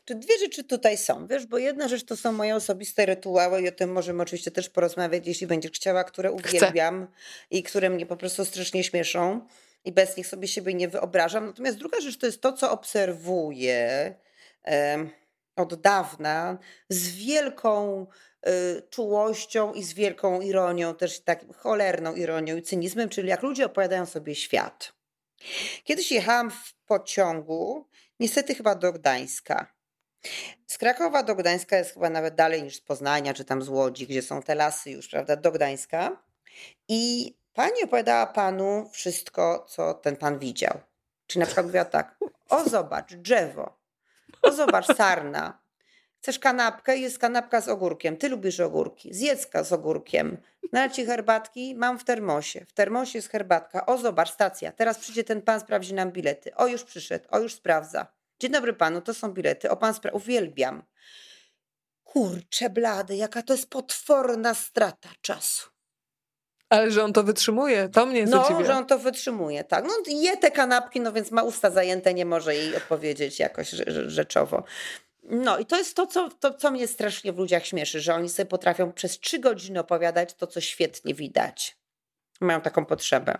Czy 0.04 0.14
dwie 0.14 0.38
rzeczy 0.38 0.64
tutaj 0.64 0.98
są, 0.98 1.26
wiesz, 1.26 1.46
bo 1.46 1.58
jedna 1.58 1.88
rzecz 1.88 2.04
to 2.04 2.16
są 2.16 2.32
moje 2.32 2.56
osobiste 2.56 3.06
rytuały 3.06 3.62
i 3.62 3.68
o 3.68 3.72
tym 3.72 3.92
możemy 3.92 4.22
oczywiście 4.22 4.50
też 4.50 4.70
porozmawiać, 4.70 5.26
jeśli 5.26 5.46
będziesz 5.46 5.72
chciała, 5.72 6.04
które 6.04 6.32
uwielbiam 6.32 7.06
Chcę. 7.06 7.46
i 7.50 7.62
które 7.62 7.90
mnie 7.90 8.06
po 8.06 8.16
prostu 8.16 8.44
strasznie 8.44 8.84
śmieszą 8.84 9.46
i 9.84 9.92
bez 9.92 10.16
nich 10.16 10.26
sobie 10.26 10.48
siebie 10.48 10.74
nie 10.74 10.88
wyobrażam. 10.88 11.46
Natomiast 11.46 11.78
druga 11.78 12.00
rzecz 12.00 12.18
to 12.18 12.26
jest 12.26 12.40
to, 12.40 12.52
co 12.52 12.70
obserwuję 12.70 14.14
e, 14.66 15.06
od 15.56 15.74
dawna 15.80 16.58
z 16.88 17.08
wielką 17.08 18.06
y, 18.46 18.82
czułością 18.90 19.72
i 19.72 19.82
z 19.82 19.94
wielką 19.94 20.40
ironią, 20.40 20.94
też 20.94 21.20
taką 21.20 21.52
cholerną 21.52 22.14
ironią 22.14 22.56
i 22.56 22.62
cynizmem, 22.62 23.08
czyli 23.08 23.28
jak 23.28 23.42
ludzie 23.42 23.66
opowiadają 23.66 24.06
sobie 24.06 24.34
świat. 24.34 24.92
Kiedyś 25.84 26.12
jechałam 26.12 26.50
w 26.50 26.74
pociągu, 26.86 27.88
niestety 28.20 28.54
chyba 28.54 28.74
do 28.74 28.92
Gdańska. 28.92 29.75
Z 30.66 30.78
Krakowa 30.78 31.22
do 31.22 31.34
Gdańska 31.34 31.76
jest 31.76 31.94
chyba 31.94 32.10
nawet 32.10 32.34
dalej 32.34 32.62
niż 32.62 32.76
z 32.76 32.80
Poznania, 32.80 33.34
czy 33.34 33.44
tam 33.44 33.62
z 33.62 33.68
Łodzi, 33.68 34.06
gdzie 34.06 34.22
są 34.22 34.42
te 34.42 34.54
lasy 34.54 34.90
już, 34.90 35.08
prawda, 35.08 35.36
do 35.36 35.52
Gdańska. 35.52 36.22
I 36.88 37.34
pani 37.54 37.82
opowiadała 37.84 38.26
panu 38.26 38.88
wszystko, 38.92 39.66
co 39.68 39.94
ten 39.94 40.16
pan 40.16 40.38
widział. 40.38 40.80
Czyli 41.26 41.40
na 41.40 41.46
przykład 41.46 41.66
mówiła 41.66 41.84
tak, 41.84 42.16
o 42.48 42.68
zobacz, 42.68 43.14
drzewo, 43.14 43.76
o 44.42 44.52
zobacz, 44.52 44.96
sarna, 44.96 45.58
chcesz 46.26 46.38
kanapkę? 46.38 46.96
Jest 46.96 47.18
kanapka 47.18 47.60
z 47.60 47.68
ogórkiem. 47.68 48.16
Ty 48.16 48.28
lubisz 48.28 48.60
ogórki. 48.60 49.14
Zjedzka 49.14 49.64
z 49.64 49.72
ogórkiem. 49.72 50.36
Na 50.72 50.88
ci 50.88 51.06
herbatki? 51.06 51.74
Mam 51.74 51.98
w 51.98 52.04
termosie. 52.04 52.64
W 52.64 52.72
termosie 52.72 53.18
jest 53.18 53.28
herbatka. 53.28 53.86
O, 53.86 53.98
zobacz, 53.98 54.30
stacja. 54.30 54.72
Teraz 54.72 54.98
przyjdzie 54.98 55.24
ten 55.24 55.42
pan, 55.42 55.60
sprawdzi 55.60 55.94
nam 55.94 56.12
bilety. 56.12 56.54
O, 56.54 56.66
już 56.66 56.84
przyszedł. 56.84 57.24
O, 57.30 57.38
już 57.38 57.54
sprawdza. 57.54 58.06
Dzień 58.40 58.50
dobry 58.52 58.72
panu, 58.74 59.00
to 59.00 59.14
są 59.14 59.32
bilety. 59.32 59.70
O, 59.70 59.76
pan 59.76 59.94
sprawdza. 59.94 60.16
Uwielbiam. 60.16 60.82
Kurcze 62.04 62.70
blady, 62.70 63.16
jaka 63.16 63.42
to 63.42 63.52
jest 63.52 63.70
potworna 63.70 64.54
strata 64.54 65.08
czasu. 65.20 65.70
Ale 66.68 66.90
że 66.90 67.04
on 67.04 67.12
to 67.12 67.22
wytrzymuje, 67.22 67.88
to 67.88 68.06
mnie 68.06 68.26
No, 68.26 68.42
zadziwia. 68.42 68.66
że 68.66 68.74
on 68.74 68.86
to 68.86 68.98
wytrzymuje, 68.98 69.64
tak. 69.64 69.84
No 69.84 69.92
je 70.06 70.36
te 70.36 70.50
kanapki, 70.50 71.00
no 71.00 71.12
więc 71.12 71.30
ma 71.30 71.42
usta 71.42 71.70
zajęte, 71.70 72.14
nie 72.14 72.24
może 72.24 72.54
jej 72.54 72.76
odpowiedzieć 72.76 73.38
jakoś 73.38 73.70
rzeczowo. 74.06 74.64
No 75.22 75.58
i 75.58 75.66
to 75.66 75.76
jest 75.76 75.96
to 75.96 76.06
co, 76.06 76.28
to, 76.30 76.54
co 76.54 76.70
mnie 76.70 76.88
strasznie 76.88 77.32
w 77.32 77.38
ludziach 77.38 77.66
śmieszy, 77.66 78.00
że 78.00 78.14
oni 78.14 78.28
sobie 78.28 78.46
potrafią 78.46 78.92
przez 78.92 79.20
trzy 79.20 79.38
godziny 79.38 79.80
opowiadać 79.80 80.34
to, 80.34 80.46
co 80.46 80.60
świetnie 80.60 81.14
widać. 81.14 81.76
Mają 82.40 82.60
taką 82.60 82.84
potrzebę. 82.84 83.32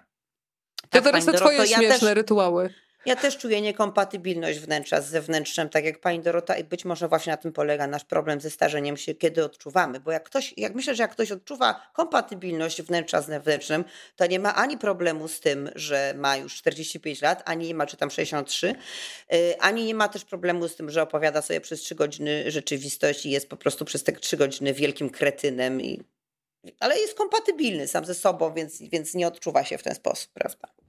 To 0.83 0.89
tak, 0.91 1.05
teraz 1.05 1.25
te 1.25 1.33
twoje 1.33 1.59
ja 1.59 1.67
śmieszne 1.67 2.09
też, 2.09 2.17
rytuały. 2.17 2.75
Ja 3.07 3.17
też 3.17 3.37
czuję 3.37 3.61
niekompatybilność 3.61 4.59
wnętrza 4.59 5.01
z 5.01 5.09
zewnętrzem, 5.09 5.69
tak 5.69 5.85
jak 5.85 6.01
pani 6.01 6.21
Dorota, 6.21 6.57
i 6.57 6.65
być 6.65 6.85
może 6.85 7.09
właśnie 7.09 7.31
na 7.31 7.37
tym 7.37 7.53
polega 7.53 7.87
nasz 7.87 8.05
problem 8.05 8.41
ze 8.41 8.51
starzeniem 8.51 8.97
się, 8.97 9.15
kiedy 9.15 9.45
odczuwamy. 9.45 10.01
Bo 10.01 10.13
jak 10.13 10.25
ktoś, 10.25 10.55
jak 10.57 10.75
myślę, 10.75 10.95
że 10.95 11.03
jak 11.03 11.13
ktoś 11.13 11.33
odczuwa 11.33 11.91
kompatybilność 11.93 12.83
wnętrza 12.83 13.23
z 13.23 13.27
zewnętrznym, 13.27 13.85
to 14.17 14.27
nie 14.27 14.41
ma 14.41 14.55
ani 14.55 14.79
problemu 14.79 15.29
z 15.29 15.41
tym, 15.41 15.71
że 15.75 16.15
ma 16.17 16.37
już 16.37 16.55
45 16.55 17.23
lat, 17.23 17.43
ani 17.45 17.67
nie 17.67 17.75
ma, 17.75 17.87
czy 17.87 17.97
tam 17.97 18.11
63, 18.11 18.75
y, 19.35 19.61
ani 19.61 19.85
nie 19.85 19.95
ma 19.95 20.09
też 20.09 20.25
problemu 20.25 20.69
z 20.69 20.77
tym, 20.77 20.91
że 20.91 21.03
opowiada 21.03 21.43
sobie 21.43 21.61
przez 21.61 21.81
3 21.81 21.95
godziny 21.95 22.51
rzeczywistość 22.51 23.27
i 23.27 23.31
jest 23.31 23.49
po 23.49 23.57
prostu 23.57 23.85
przez 23.85 24.05
te 24.05 24.13
3 24.13 24.37
godziny 24.37 24.75
wielkim 24.75 25.11
kretynem. 25.11 25.81
I, 25.81 26.03
ale 26.81 26.99
jest 26.99 27.15
kompatybilny 27.15 27.89
sam 27.89 28.05
ze 28.05 28.15
sobą, 28.15 28.55
więc, 28.55 28.83
więc 28.83 29.15
nie 29.15 29.27
odczuwa 29.27 29.65
się 29.65 29.79
w 29.79 29.83
ten 29.83 29.95
sposób, 29.95 30.33
prawda? 30.33 30.86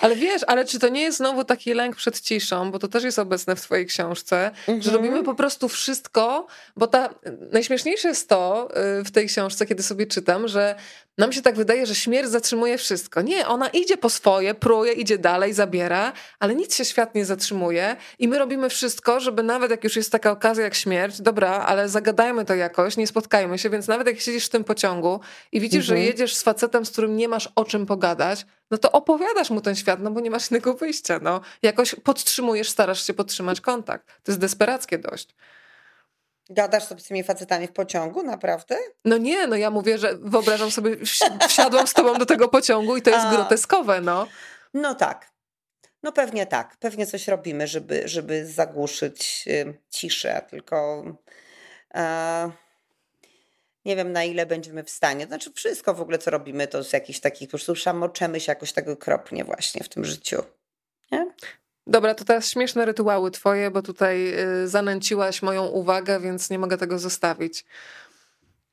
Ale 0.00 0.16
wiesz, 0.16 0.42
ale 0.46 0.64
czy 0.64 0.78
to 0.78 0.88
nie 0.88 1.02
jest 1.02 1.18
znowu 1.18 1.44
taki 1.44 1.74
lęk 1.74 1.96
przed 1.96 2.20
ciszą, 2.20 2.70
bo 2.70 2.78
to 2.78 2.88
też 2.88 3.04
jest 3.04 3.18
obecne 3.18 3.56
w 3.56 3.60
twojej 3.60 3.86
książce, 3.86 4.46
mhm. 4.46 4.82
że 4.82 4.90
robimy 4.90 5.22
po 5.22 5.34
prostu 5.34 5.68
wszystko, 5.68 6.46
bo 6.76 6.86
ta 6.86 7.14
najśmieszniejsze 7.52 8.08
jest 8.08 8.28
to 8.28 8.68
y, 9.00 9.04
w 9.04 9.10
tej 9.10 9.26
książce, 9.26 9.66
kiedy 9.66 9.82
sobie 9.82 10.06
czytam, 10.06 10.48
że 10.48 10.74
nam 11.18 11.32
się 11.32 11.42
tak 11.42 11.56
wydaje, 11.56 11.86
że 11.86 11.94
śmierć 11.94 12.28
zatrzymuje 12.28 12.78
wszystko. 12.78 13.22
Nie, 13.22 13.46
ona 13.46 13.68
idzie 13.68 13.96
po 13.96 14.10
swoje, 14.10 14.54
pruje, 14.54 14.92
idzie 14.92 15.18
dalej, 15.18 15.52
zabiera, 15.52 16.12
ale 16.38 16.54
nic 16.54 16.74
się 16.74 16.84
świat 16.84 17.14
nie 17.14 17.24
zatrzymuje 17.24 17.96
i 18.18 18.28
my 18.28 18.38
robimy 18.38 18.68
wszystko, 18.68 19.20
żeby 19.20 19.42
nawet 19.42 19.70
jak 19.70 19.84
już 19.84 19.96
jest 19.96 20.12
taka 20.12 20.30
okazja 20.30 20.64
jak 20.64 20.74
śmierć, 20.74 21.20
dobra, 21.20 21.50
ale 21.50 21.88
zagadajmy 21.88 22.44
to 22.44 22.54
jakoś, 22.54 22.96
nie 22.96 23.06
spotkajmy 23.06 23.58
się, 23.58 23.70
więc 23.70 23.88
nawet 23.88 24.06
jak 24.06 24.20
siedzisz 24.20 24.46
w 24.46 24.48
tym 24.48 24.64
pociągu 24.64 25.20
i 25.52 25.60
widzisz, 25.60 25.84
mhm. 25.84 25.98
że 25.98 26.06
jedziesz 26.06 26.34
z 26.34 26.42
facetem, 26.42 26.86
z 26.86 26.90
którym 26.90 27.16
nie 27.16 27.28
masz 27.28 27.48
o 27.54 27.64
czym 27.64 27.86
pogadać, 27.86 28.46
no 28.70 28.78
to 28.78 28.92
opowiadasz 28.92 29.50
mu 29.50 29.60
ten 29.60 29.76
świat, 29.76 30.00
no 30.00 30.10
bo 30.10 30.20
nie 30.20 30.30
masz 30.30 30.50
innego 30.50 30.74
wyjścia, 30.74 31.20
no. 31.22 31.40
Jakoś 31.62 31.94
podtrzymujesz, 31.94 32.70
starasz 32.70 33.06
się 33.06 33.14
podtrzymać 33.14 33.60
kontakt. 33.60 34.06
To 34.06 34.32
jest 34.32 34.40
desperackie 34.40 34.98
dość. 34.98 35.34
Gadasz 36.50 36.84
sobie 36.84 37.00
z 37.00 37.04
tymi 37.04 37.24
facetami 37.24 37.66
w 37.66 37.72
pociągu, 37.72 38.22
naprawdę? 38.22 38.76
No 39.04 39.18
nie, 39.18 39.46
no 39.46 39.56
ja 39.56 39.70
mówię, 39.70 39.98
że 39.98 40.18
wyobrażam 40.20 40.70
sobie, 40.70 40.96
wsiadłam 41.48 41.86
z 41.86 41.92
tobą 41.92 42.18
do 42.18 42.26
tego 42.26 42.48
pociągu 42.48 42.96
i 42.96 43.02
to 43.02 43.10
jest 43.10 43.26
A. 43.26 43.30
groteskowe, 43.30 44.00
no. 44.00 44.26
No 44.74 44.94
tak. 44.94 45.32
No 46.02 46.12
pewnie 46.12 46.46
tak. 46.46 46.76
Pewnie 46.76 47.06
coś 47.06 47.28
robimy, 47.28 47.66
żeby, 47.66 48.08
żeby 48.08 48.46
zagłuszyć 48.46 49.44
y, 49.46 49.78
ciszę, 49.90 50.42
tylko 50.50 51.04
e, 51.94 52.50
nie 53.84 53.96
wiem 53.96 54.12
na 54.12 54.24
ile 54.24 54.46
będziemy 54.46 54.84
w 54.84 54.90
stanie. 54.90 55.26
Znaczy 55.26 55.52
wszystko 55.52 55.94
w 55.94 56.00
ogóle, 56.00 56.18
co 56.18 56.30
robimy, 56.30 56.66
to 56.66 56.84
z 56.84 56.92
jakichś 56.92 57.20
takich, 57.20 57.48
po 57.48 57.50
prostu 57.50 57.76
szamoczemy 57.76 58.40
się 58.40 58.52
jakoś 58.52 58.72
tak 58.72 58.88
okropnie 58.88 59.44
właśnie 59.44 59.84
w 59.84 59.88
tym 59.88 60.04
życiu. 60.04 60.42
Nie? 61.12 61.26
Dobra, 61.86 62.14
to 62.14 62.24
teraz 62.24 62.48
śmieszne 62.48 62.84
rytuały 62.84 63.30
twoje, 63.30 63.70
bo 63.70 63.82
tutaj 63.82 64.34
y, 64.62 64.68
zanęciłaś 64.68 65.42
moją 65.42 65.66
uwagę, 65.66 66.20
więc 66.20 66.50
nie 66.50 66.58
mogę 66.58 66.78
tego 66.78 66.98
zostawić. 66.98 67.64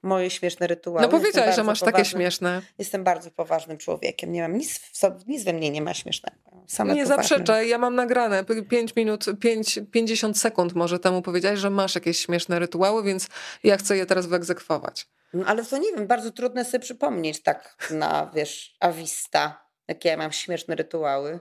Moje 0.04 0.30
śmieszne 0.30 0.68
rytuały. 0.68 1.02
No 1.02 1.10
powiedziałeś, 1.10 1.56
że 1.56 1.64
masz 1.64 1.80
takie 1.80 2.06
śmieszne. 2.06 2.62
Jestem 2.78 3.04
bardzo 3.04 3.32
poważnym 3.32 3.78
człowiekiem. 3.78 4.32
Nie 4.32 4.42
mam 4.42 4.58
nic, 4.58 4.80
nic 5.28 5.44
we 5.44 5.54
mnie 5.54 5.72
nie 5.72 5.82
ma 5.82 5.94
śmiesznego. 5.94 6.38
Same 6.68 6.94
nie 6.94 7.04
poważne. 7.04 7.24
zaprzeczaj, 7.24 7.70
ja 7.70 7.78
mam 7.78 7.96
nagrane 7.96 8.44
5 8.70 8.96
minut, 8.96 9.26
5, 9.40 9.80
50 9.92 10.38
sekund 10.38 10.74
może 10.74 11.00
temu 11.00 11.22
powiedziałeś, 11.22 11.60
że 11.60 11.70
masz 11.70 11.96
jakieś 11.96 12.20
śmieszne 12.20 12.60
rytuały, 12.60 13.04
więc 13.04 13.28
ja 13.64 13.78
chcę 13.78 13.98
je 13.98 14.06
teraz 14.06 14.26
wyegzekwować. 14.26 15.08
No, 15.34 15.46
ale 15.46 15.66
to 15.66 15.78
nie 15.78 15.92
wiem, 15.92 16.08
bardzo 16.08 16.32
trudne 16.32 16.66
sobie 16.66 16.80
przypomnieć 16.80 17.44
tak 17.44 17.78
na, 17.92 18.32
wiesz, 18.36 18.78
awista, 18.80 19.68
jakie 19.88 20.10
ja 20.10 20.18
mam 20.18 20.32
śmieszne 20.32 20.76
rytuały. 20.76 21.40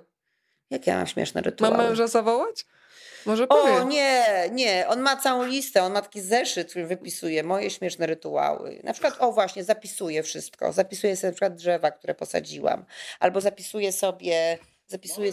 Jakie 0.73 0.91
ja 0.91 0.97
mam 0.97 1.07
śmieszne 1.07 1.41
rytuały. 1.41 1.77
Mam 1.77 1.87
męża 1.87 2.07
zawołać? 2.07 2.67
Może 3.27 3.47
powie. 3.47 3.73
O 3.73 3.85
nie, 3.85 4.25
nie, 4.53 4.85
on 4.89 5.01
ma 5.01 5.17
całą 5.17 5.45
listę, 5.45 5.83
on 5.83 5.93
ma 5.93 6.03
taki 6.03 6.21
zeszyt, 6.21 6.71
który 6.71 6.87
wypisuje 6.87 7.43
moje 7.43 7.71
śmieszne 7.71 8.07
rytuały. 8.07 8.81
Na 8.85 8.93
przykład, 8.93 9.17
o 9.19 9.33
właśnie, 9.33 9.65
zapisuję 9.65 10.23
wszystko. 10.23 10.73
Zapisuję 10.73 11.17
sobie 11.17 11.31
na 11.31 11.35
przykład 11.35 11.55
drzewa, 11.55 11.91
które 11.91 12.15
posadziłam. 12.15 12.85
Albo 13.21 13.41
zapisuję 13.41 13.93
sobie, 13.93 14.59
zapisuję... 14.87 15.33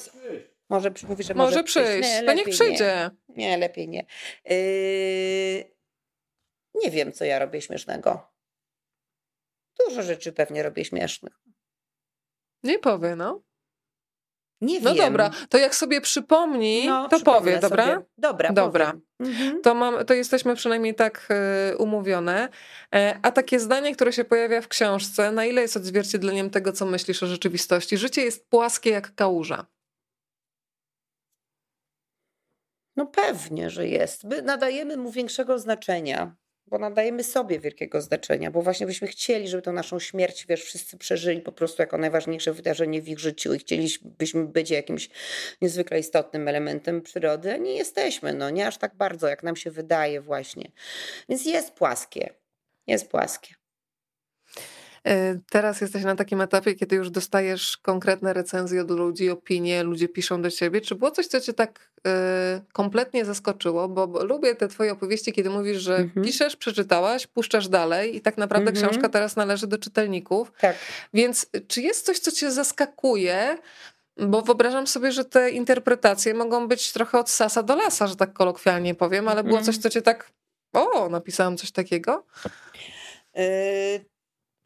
Może 0.69 0.91
mówi, 1.07 1.23
że 1.23 1.33
może, 1.33 1.49
może 1.49 1.63
przyjść. 1.63 2.09
Nie, 2.09 2.23
to 2.23 2.33
niech 2.33 2.49
przyjdzie. 2.49 3.09
Nie, 3.29 3.49
nie 3.49 3.57
lepiej 3.57 3.89
nie. 3.89 4.05
Yy... 4.45 5.79
Nie 6.83 6.91
wiem, 6.91 7.13
co 7.13 7.25
ja 7.25 7.39
robię 7.39 7.61
śmiesznego. 7.61 8.31
Dużo 9.79 10.03
rzeczy 10.03 10.33
pewnie 10.33 10.63
robię 10.63 10.85
śmiesznych. 10.85 11.33
Nie 12.63 12.79
powie, 12.79 13.15
no. 13.15 13.41
Nie 14.61 14.79
no 14.79 14.93
wiem. 14.93 14.97
No 14.97 15.09
dobra, 15.09 15.31
to 15.49 15.57
jak 15.57 15.75
sobie 15.75 16.01
przypomni, 16.01 16.87
no, 16.87 17.09
to 17.09 17.19
powie, 17.19 17.59
dobra? 17.59 17.85
Sobie. 17.85 18.05
Dobra, 18.17 18.53
dobra. 18.53 18.93
Mhm. 19.19 19.61
To, 19.61 19.75
mam, 19.75 20.05
to 20.05 20.13
jesteśmy 20.13 20.55
przynajmniej 20.55 20.95
tak 20.95 21.27
y, 21.73 21.77
umówione. 21.77 22.49
E, 22.95 23.19
a 23.21 23.31
takie 23.31 23.59
zdanie, 23.59 23.95
które 23.95 24.13
się 24.13 24.23
pojawia 24.23 24.61
w 24.61 24.67
książce, 24.67 25.31
na 25.31 25.45
ile 25.45 25.61
jest 25.61 25.77
odzwierciedleniem 25.77 26.49
tego, 26.49 26.73
co 26.73 26.85
myślisz 26.85 27.23
o 27.23 27.27
rzeczywistości? 27.27 27.97
Życie 27.97 28.21
jest 28.21 28.49
płaskie 28.49 28.89
jak 28.89 29.15
kałuża. 29.15 29.65
No 32.95 33.05
pewnie, 33.05 33.69
że 33.69 33.87
jest. 33.87 34.23
My 34.23 34.41
nadajemy 34.41 34.97
mu 34.97 35.11
większego 35.11 35.59
znaczenia 35.59 36.35
bo 36.69 36.79
nadajemy 36.79 37.23
sobie 37.23 37.59
wielkiego 37.59 38.01
znaczenia, 38.01 38.51
bo 38.51 38.61
właśnie 38.61 38.85
byśmy 38.85 39.07
chcieli, 39.07 39.47
żeby 39.47 39.61
tą 39.63 39.73
naszą 39.73 39.99
śmierć, 39.99 40.45
wiesz, 40.45 40.63
wszyscy 40.63 40.97
przeżyli 40.97 41.41
po 41.41 41.51
prostu 41.51 41.81
jako 41.81 41.97
najważniejsze 41.97 42.53
wydarzenie 42.53 43.01
w 43.01 43.09
ich 43.09 43.19
życiu 43.19 43.53
i 43.53 43.59
chcielibyśmy 43.59 44.45
być 44.45 44.69
jakimś 44.69 45.09
niezwykle 45.61 45.99
istotnym 45.99 46.47
elementem 46.47 47.01
przyrody, 47.01 47.53
a 47.53 47.57
nie 47.57 47.75
jesteśmy, 47.75 48.33
no 48.33 48.49
nie 48.49 48.67
aż 48.67 48.77
tak 48.77 48.95
bardzo, 48.95 49.27
jak 49.27 49.43
nam 49.43 49.55
się 49.55 49.71
wydaje 49.71 50.21
właśnie. 50.21 50.71
Więc 51.29 51.45
jest 51.45 51.71
płaskie, 51.71 52.33
jest 52.87 53.09
płaskie. 53.11 53.58
E, 55.07 55.39
teraz 55.49 55.81
jesteś 55.81 56.03
na 56.03 56.15
takim 56.15 56.41
etapie, 56.41 56.75
kiedy 56.75 56.95
już 56.95 57.09
dostajesz 57.09 57.77
konkretne 57.77 58.33
recenzje 58.33 58.81
od 58.81 58.91
ludzi, 58.91 59.29
opinie, 59.29 59.83
ludzie 59.83 60.07
piszą 60.07 60.41
do 60.41 60.51
ciebie. 60.51 60.81
Czy 60.81 60.95
było 60.95 61.11
coś, 61.11 61.27
co 61.27 61.41
cię 61.41 61.53
tak 61.53 61.91
y, 61.97 62.11
kompletnie 62.73 63.25
zaskoczyło? 63.25 63.89
Bo, 63.89 64.07
bo, 64.07 64.25
lubię 64.25 64.55
te 64.55 64.67
twoje 64.67 64.91
opowieści, 64.91 65.33
kiedy 65.33 65.49
mówisz, 65.49 65.77
że 65.81 65.97
mhm. 65.97 66.25
piszesz, 66.25 66.55
przeczytałaś, 66.55 67.27
puszczasz 67.27 67.67
dalej 67.67 68.15
i 68.15 68.21
tak 68.21 68.37
naprawdę 68.37 68.71
mhm. 68.71 68.87
książka 68.87 69.09
teraz 69.09 69.35
należy 69.35 69.67
do 69.67 69.77
czytelników. 69.77 70.51
Tak. 70.61 70.75
Więc 71.13 71.47
czy 71.67 71.81
jest 71.81 72.05
coś, 72.05 72.19
co 72.19 72.31
cię 72.31 72.51
zaskakuje? 72.51 73.57
Bo 74.17 74.41
wyobrażam 74.41 74.87
sobie, 74.87 75.11
że 75.11 75.25
te 75.25 75.49
interpretacje 75.49 76.33
mogą 76.33 76.67
być 76.67 76.91
trochę 76.91 77.19
od 77.19 77.29
sasa 77.29 77.63
do 77.63 77.75
lasa, 77.75 78.07
że 78.07 78.15
tak 78.15 78.33
kolokwialnie 78.33 78.95
powiem, 78.95 79.27
ale 79.27 79.43
było 79.43 79.57
coś, 79.57 79.75
mhm. 79.75 79.81
co 79.81 79.89
cię 79.89 80.01
tak. 80.01 80.31
O, 80.73 81.09
napisałam 81.09 81.57
coś 81.57 81.71
takiego? 81.71 82.25
Yy, 83.35 83.43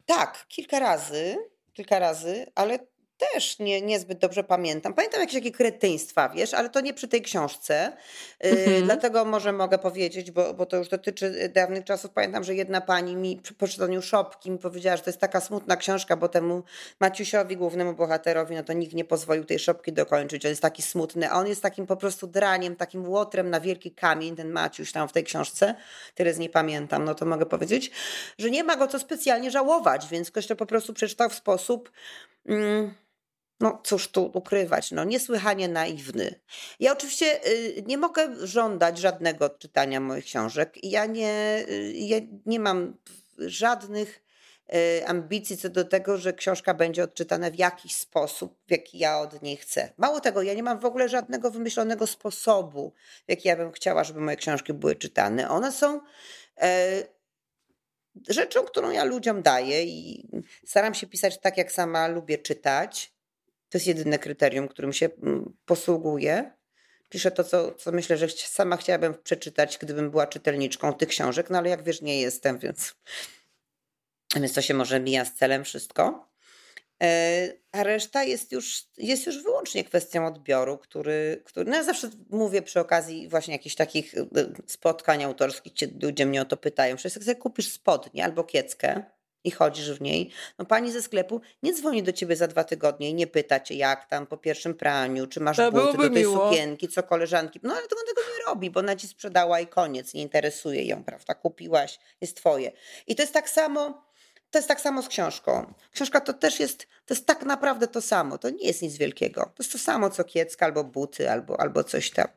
tak, 0.06 0.44
kilka 0.48 0.78
razy. 0.78 1.36
Kilka 1.72 1.98
razy, 1.98 2.46
ale 2.54 2.78
też 3.18 3.58
nie, 3.58 3.82
niezbyt 3.82 4.18
dobrze 4.18 4.44
pamiętam. 4.44 4.94
Pamiętam 4.94 5.20
jakieś 5.20 5.34
takie 5.34 5.52
kretyństwa, 5.52 6.28
wiesz, 6.28 6.54
ale 6.54 6.68
to 6.68 6.80
nie 6.80 6.94
przy 6.94 7.08
tej 7.08 7.22
książce. 7.22 7.92
Mhm. 8.40 8.84
dlatego 8.84 9.24
może 9.24 9.52
mogę 9.52 9.78
powiedzieć, 9.78 10.30
bo, 10.30 10.54
bo 10.54 10.66
to 10.66 10.76
już 10.76 10.88
dotyczy 10.88 11.50
dawnych 11.54 11.84
czasów. 11.84 12.10
Pamiętam, 12.10 12.44
że 12.44 12.54
jedna 12.54 12.80
pani 12.80 13.16
mi 13.16 13.36
przy 13.42 13.54
poczytaniu 13.54 14.02
Szopki 14.02 14.50
mi 14.50 14.58
powiedziała, 14.58 14.96
że 14.96 15.02
to 15.02 15.10
jest 15.10 15.20
taka 15.20 15.40
smutna 15.40 15.76
książka, 15.76 16.16
bo 16.16 16.28
temu 16.28 16.62
Maciusiowi, 17.00 17.56
głównemu 17.56 17.94
bohaterowi, 17.94 18.54
no 18.54 18.62
to 18.62 18.72
nikt 18.72 18.94
nie 18.94 19.04
pozwolił 19.04 19.44
tej 19.44 19.58
Szopki 19.58 19.92
dokończyć. 19.92 20.44
On 20.44 20.50
jest 20.50 20.62
taki 20.62 20.82
smutny, 20.82 21.30
a 21.30 21.34
on 21.34 21.46
jest 21.46 21.62
takim 21.62 21.86
po 21.86 21.96
prostu 21.96 22.26
draniem, 22.26 22.76
takim 22.76 23.08
łotrem 23.08 23.50
na 23.50 23.60
wielki 23.60 23.90
kamień, 23.90 24.36
ten 24.36 24.50
Maciuś 24.50 24.92
tam 24.92 25.08
w 25.08 25.12
tej 25.12 25.24
książce. 25.24 25.74
Teraz 26.14 26.38
nie 26.38 26.48
pamiętam, 26.48 27.04
no 27.04 27.14
to 27.14 27.26
mogę 27.26 27.46
powiedzieć, 27.46 27.90
że 28.38 28.50
nie 28.50 28.64
ma 28.64 28.76
go 28.76 28.86
co 28.86 28.98
specjalnie 28.98 29.50
żałować, 29.50 30.08
więc 30.08 30.30
ktoś 30.30 30.46
to 30.46 30.56
po 30.56 30.66
prostu 30.66 30.94
przeczytał 30.94 31.28
w 31.28 31.34
sposób... 31.34 31.90
Mm, 32.46 33.03
no 33.60 33.80
cóż 33.84 34.08
tu 34.08 34.30
ukrywać, 34.34 34.92
no 34.92 35.04
niesłychanie 35.04 35.68
naiwny. 35.68 36.40
Ja 36.80 36.92
oczywiście 36.92 37.46
y, 37.46 37.82
nie 37.86 37.98
mogę 37.98 38.46
żądać 38.46 38.98
żadnego 38.98 39.50
czytania 39.50 40.00
moich 40.00 40.24
książek. 40.24 40.74
Ja 40.82 41.06
nie, 41.06 41.64
y, 41.68 41.92
ja 41.92 42.18
nie 42.46 42.60
mam 42.60 42.96
żadnych 43.38 44.24
y, 44.74 45.06
ambicji 45.06 45.56
co 45.56 45.68
do 45.68 45.84
tego, 45.84 46.18
że 46.18 46.32
książka 46.32 46.74
będzie 46.74 47.04
odczytana 47.04 47.50
w 47.50 47.54
jakiś 47.54 47.96
sposób, 47.96 48.58
w 48.66 48.70
jaki 48.70 48.98
ja 48.98 49.18
od 49.18 49.42
niej 49.42 49.56
chcę. 49.56 49.92
Mało 49.96 50.20
tego, 50.20 50.42
ja 50.42 50.54
nie 50.54 50.62
mam 50.62 50.78
w 50.78 50.84
ogóle 50.84 51.08
żadnego 51.08 51.50
wymyślonego 51.50 52.06
sposobu, 52.06 52.92
w 53.26 53.30
jaki 53.30 53.48
ja 53.48 53.56
bym 53.56 53.72
chciała, 53.72 54.04
żeby 54.04 54.20
moje 54.20 54.36
książki 54.36 54.72
były 54.72 54.96
czytane. 54.96 55.50
One 55.50 55.72
są 55.72 56.00
e, 56.60 57.02
rzeczą, 58.28 58.64
którą 58.64 58.90
ja 58.90 59.04
ludziom 59.04 59.42
daję 59.42 59.84
i 59.84 60.28
staram 60.66 60.94
się 60.94 61.06
pisać 61.06 61.40
tak, 61.40 61.58
jak 61.58 61.72
sama 61.72 62.08
lubię 62.08 62.38
czytać. 62.38 63.13
To 63.74 63.78
jest 63.78 63.86
jedyne 63.86 64.18
kryterium, 64.18 64.68
którym 64.68 64.92
się 64.92 65.08
mm, 65.22 65.56
posługuję. 65.64 66.52
Piszę 67.08 67.30
to, 67.30 67.44
co, 67.44 67.74
co 67.74 67.92
myślę, 67.92 68.16
że 68.16 68.28
sama 68.28 68.76
chciałabym 68.76 69.14
przeczytać, 69.14 69.78
gdybym 69.78 70.10
była 70.10 70.26
czytelniczką 70.26 70.92
tych 70.92 71.08
książek, 71.08 71.50
no 71.50 71.58
ale 71.58 71.68
jak 71.68 71.82
wiesz, 71.82 72.02
nie 72.02 72.20
jestem, 72.20 72.58
więc, 72.58 72.94
więc 74.36 74.52
to 74.52 74.62
się 74.62 74.74
może 74.74 75.00
mija 75.00 75.24
z 75.24 75.34
celem 75.34 75.64
wszystko. 75.64 76.28
E, 77.02 77.52
a 77.72 77.82
reszta 77.82 78.24
jest 78.24 78.52
już, 78.52 78.82
jest 78.98 79.26
już 79.26 79.42
wyłącznie 79.42 79.84
kwestią 79.84 80.26
odbioru, 80.26 80.78
który, 80.78 81.42
który 81.44 81.70
no 81.70 81.76
ja 81.76 81.82
zawsze 81.82 82.10
mówię 82.30 82.62
przy 82.62 82.80
okazji 82.80 83.28
właśnie 83.28 83.54
jakichś 83.54 83.74
takich 83.74 84.14
e, 84.14 84.24
spotkań 84.66 85.24
autorskich, 85.24 85.72
gdzie 85.72 85.88
ludzie 86.02 86.26
mnie 86.26 86.42
o 86.42 86.44
to 86.44 86.56
pytają. 86.56 86.96
Przecież 86.96 87.16
jak 87.16 87.24
sobie 87.24 87.36
kupisz 87.36 87.72
spodnie 87.72 88.24
albo 88.24 88.44
kieckę, 88.44 89.04
i 89.44 89.50
chodzisz 89.50 89.92
w 89.92 90.00
niej, 90.00 90.30
no 90.58 90.64
pani 90.64 90.92
ze 90.92 91.02
sklepu 91.02 91.40
nie 91.62 91.72
dzwoni 91.74 92.02
do 92.02 92.12
ciebie 92.12 92.36
za 92.36 92.48
dwa 92.48 92.64
tygodnie 92.64 93.10
i 93.10 93.14
nie 93.14 93.26
pyta 93.26 93.60
cię 93.60 93.74
jak 93.74 94.08
tam 94.08 94.26
po 94.26 94.36
pierwszym 94.36 94.74
praniu, 94.74 95.26
czy 95.26 95.40
masz 95.40 95.56
to 95.56 95.72
buty 95.72 95.96
do 95.96 96.02
tej 96.02 96.10
miło. 96.10 96.48
sukienki, 96.48 96.88
co 96.88 97.02
koleżanki. 97.02 97.60
No 97.62 97.74
ale 97.74 97.88
to 97.88 97.96
on 97.96 98.06
tego 98.06 98.20
nie 98.20 98.44
robi, 98.46 98.70
bo 98.70 98.80
ona 98.80 98.96
ci 98.96 99.08
sprzedała 99.08 99.60
i 99.60 99.66
koniec, 99.66 100.14
nie 100.14 100.22
interesuje 100.22 100.84
ją, 100.84 101.04
prawda? 101.04 101.34
Kupiłaś, 101.34 101.98
jest 102.20 102.36
twoje. 102.36 102.72
I 103.06 103.16
to 103.16 103.22
jest 103.22 103.32
tak 103.32 103.50
samo, 103.50 104.04
to 104.50 104.58
jest 104.58 104.68
tak 104.68 104.80
samo 104.80 105.02
z 105.02 105.08
książką. 105.08 105.74
Książka 105.92 106.20
to 106.20 106.32
też 106.32 106.60
jest, 106.60 106.78
to 106.78 107.14
jest 107.14 107.26
tak 107.26 107.44
naprawdę 107.44 107.88
to 107.88 108.00
samo. 108.00 108.38
To 108.38 108.50
nie 108.50 108.66
jest 108.66 108.82
nic 108.82 108.96
wielkiego. 108.96 109.42
To 109.42 109.62
jest 109.62 109.72
to 109.72 109.78
samo 109.78 110.10
co 110.10 110.24
kiecka 110.24 110.66
albo 110.66 110.84
buty, 110.84 111.30
albo, 111.30 111.60
albo 111.60 111.84
coś 111.84 112.10
tam. 112.10 112.28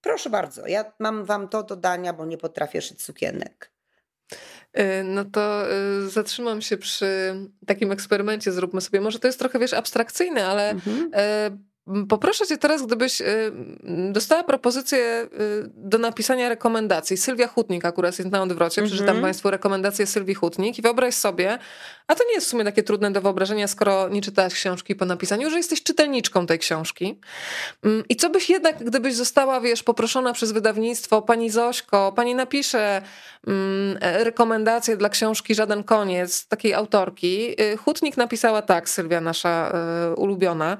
Proszę 0.00 0.30
bardzo, 0.30 0.66
ja 0.66 0.92
mam 0.98 1.24
wam 1.24 1.48
to 1.48 1.62
do 1.62 1.76
dania, 1.76 2.12
bo 2.12 2.26
nie 2.26 2.38
potrafię 2.38 2.82
szyć 2.82 3.02
sukienek. 3.02 3.71
Y, 4.78 5.04
no 5.04 5.24
to 5.24 5.72
y, 6.06 6.10
zatrzymam 6.10 6.62
się 6.62 6.76
przy 6.76 7.34
takim 7.66 7.92
eksperymencie, 7.92 8.52
zróbmy 8.52 8.80
sobie. 8.80 9.00
Może 9.00 9.18
to 9.18 9.28
jest 9.28 9.38
trochę, 9.38 9.58
wiesz, 9.58 9.72
abstrakcyjne, 9.72 10.46
ale 10.46 10.70
mhm. 10.70 11.10
Y, 11.88 12.06
Poproszę 12.08 12.46
cię 12.46 12.58
teraz, 12.58 12.86
gdybyś 12.86 13.22
dostała 14.10 14.44
propozycję 14.44 15.28
do 15.74 15.98
napisania 15.98 16.48
rekomendacji. 16.48 17.16
Sylwia 17.16 17.46
Hutnik 17.46 17.84
akurat 17.84 18.18
jest 18.18 18.30
na 18.30 18.42
odwrocie. 18.42 18.80
Mm 18.80 18.90
-hmm. 18.90 18.94
Przeczytam 18.94 19.22
państwu 19.22 19.50
rekomendację 19.50 20.06
Sylwii 20.06 20.34
Hutnik 20.34 20.78
i 20.78 20.82
wyobraź 20.82 21.14
sobie, 21.14 21.58
a 22.06 22.14
to 22.14 22.24
nie 22.24 22.34
jest 22.34 22.46
w 22.46 22.50
sumie 22.50 22.64
takie 22.64 22.82
trudne 22.82 23.10
do 23.10 23.20
wyobrażenia, 23.20 23.68
skoro 23.68 24.08
nie 24.08 24.22
czytałaś 24.22 24.54
książki 24.54 24.94
po 24.94 25.04
napisaniu, 25.04 25.50
że 25.50 25.56
jesteś 25.56 25.82
czytelniczką 25.82 26.46
tej 26.46 26.58
książki. 26.58 27.20
Mm, 27.82 28.04
I 28.08 28.16
co 28.16 28.30
byś 28.30 28.50
jednak, 28.50 28.84
gdybyś 28.84 29.14
została, 29.14 29.60
wiesz, 29.60 29.82
poproszona 29.82 30.32
przez 30.32 30.52
wydawnictwo, 30.52 31.22
pani 31.22 31.50
Zośko, 31.50 32.12
pani 32.16 32.34
napisze 32.34 33.02
mm, 33.46 33.98
rekomendację 34.00 34.96
dla 34.96 35.08
książki 35.08 35.54
Żaden 35.54 35.84
Koniec, 35.84 36.46
takiej 36.46 36.74
autorki. 36.74 37.56
Hutnik 37.78 38.16
napisała 38.16 38.62
tak, 38.62 38.88
Sylwia 38.88 39.20
nasza 39.20 39.72
y, 40.12 40.14
ulubiona. 40.14 40.76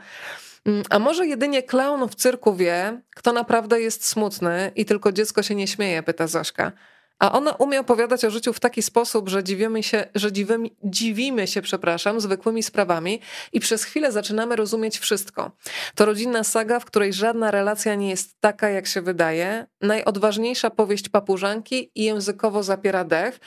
Mm, 0.67 0.83
a 0.91 0.99
może 0.99 1.27
jedynie 1.27 1.63
klaun 1.63 2.09
w 2.09 2.15
cyrku 2.15 2.55
wie, 2.55 3.03
kto 3.17 3.33
naprawdę 3.33 3.81
jest 3.81 4.07
smutny 4.07 4.73
i 4.77 4.85
tylko 4.85 5.13
dziecko 5.13 5.43
się 5.43 5.55
nie 5.55 5.67
śmieje, 5.67 6.03
pyta 6.03 6.27
Zośka. 6.27 6.73
A 7.19 7.33
ona 7.33 7.53
umie 7.53 7.81
opowiadać 7.81 8.25
o 8.25 8.31
życiu 8.31 8.53
w 8.53 8.61
taki 8.61 8.83
sposób, 8.83 9.29
że 9.29 9.45
dziwimy 9.45 9.83
się, 9.83 10.05
że 10.15 10.33
dziwimy, 10.33 10.69
dziwimy 10.85 11.47
się, 11.47 11.63
przepraszam, 11.63 12.21
zwykłymi 12.21 12.63
sprawami 12.63 13.21
i 13.53 13.61
przez 13.61 13.85
chwilę 13.85 14.13
zaczynamy 14.13 14.57
rozumieć 14.57 14.99
wszystko. 14.99 15.51
To 15.95 16.07
rodzinna 16.07 16.45
saga, 16.45 16.81
w 16.81 16.85
której 16.85 17.13
żadna 17.13 17.51
relacja 17.51 17.95
nie 17.95 18.11
jest 18.11 18.41
taka, 18.41 18.69
jak 18.69 18.87
się 18.87 19.03
wydaje. 19.03 19.67
Najodważniejsza 19.81 20.71
powieść 20.71 21.09
papużanki 21.09 21.91
i 21.95 22.05
językowo 22.05 22.63
zapiera 22.63 23.05
dech. 23.05 23.41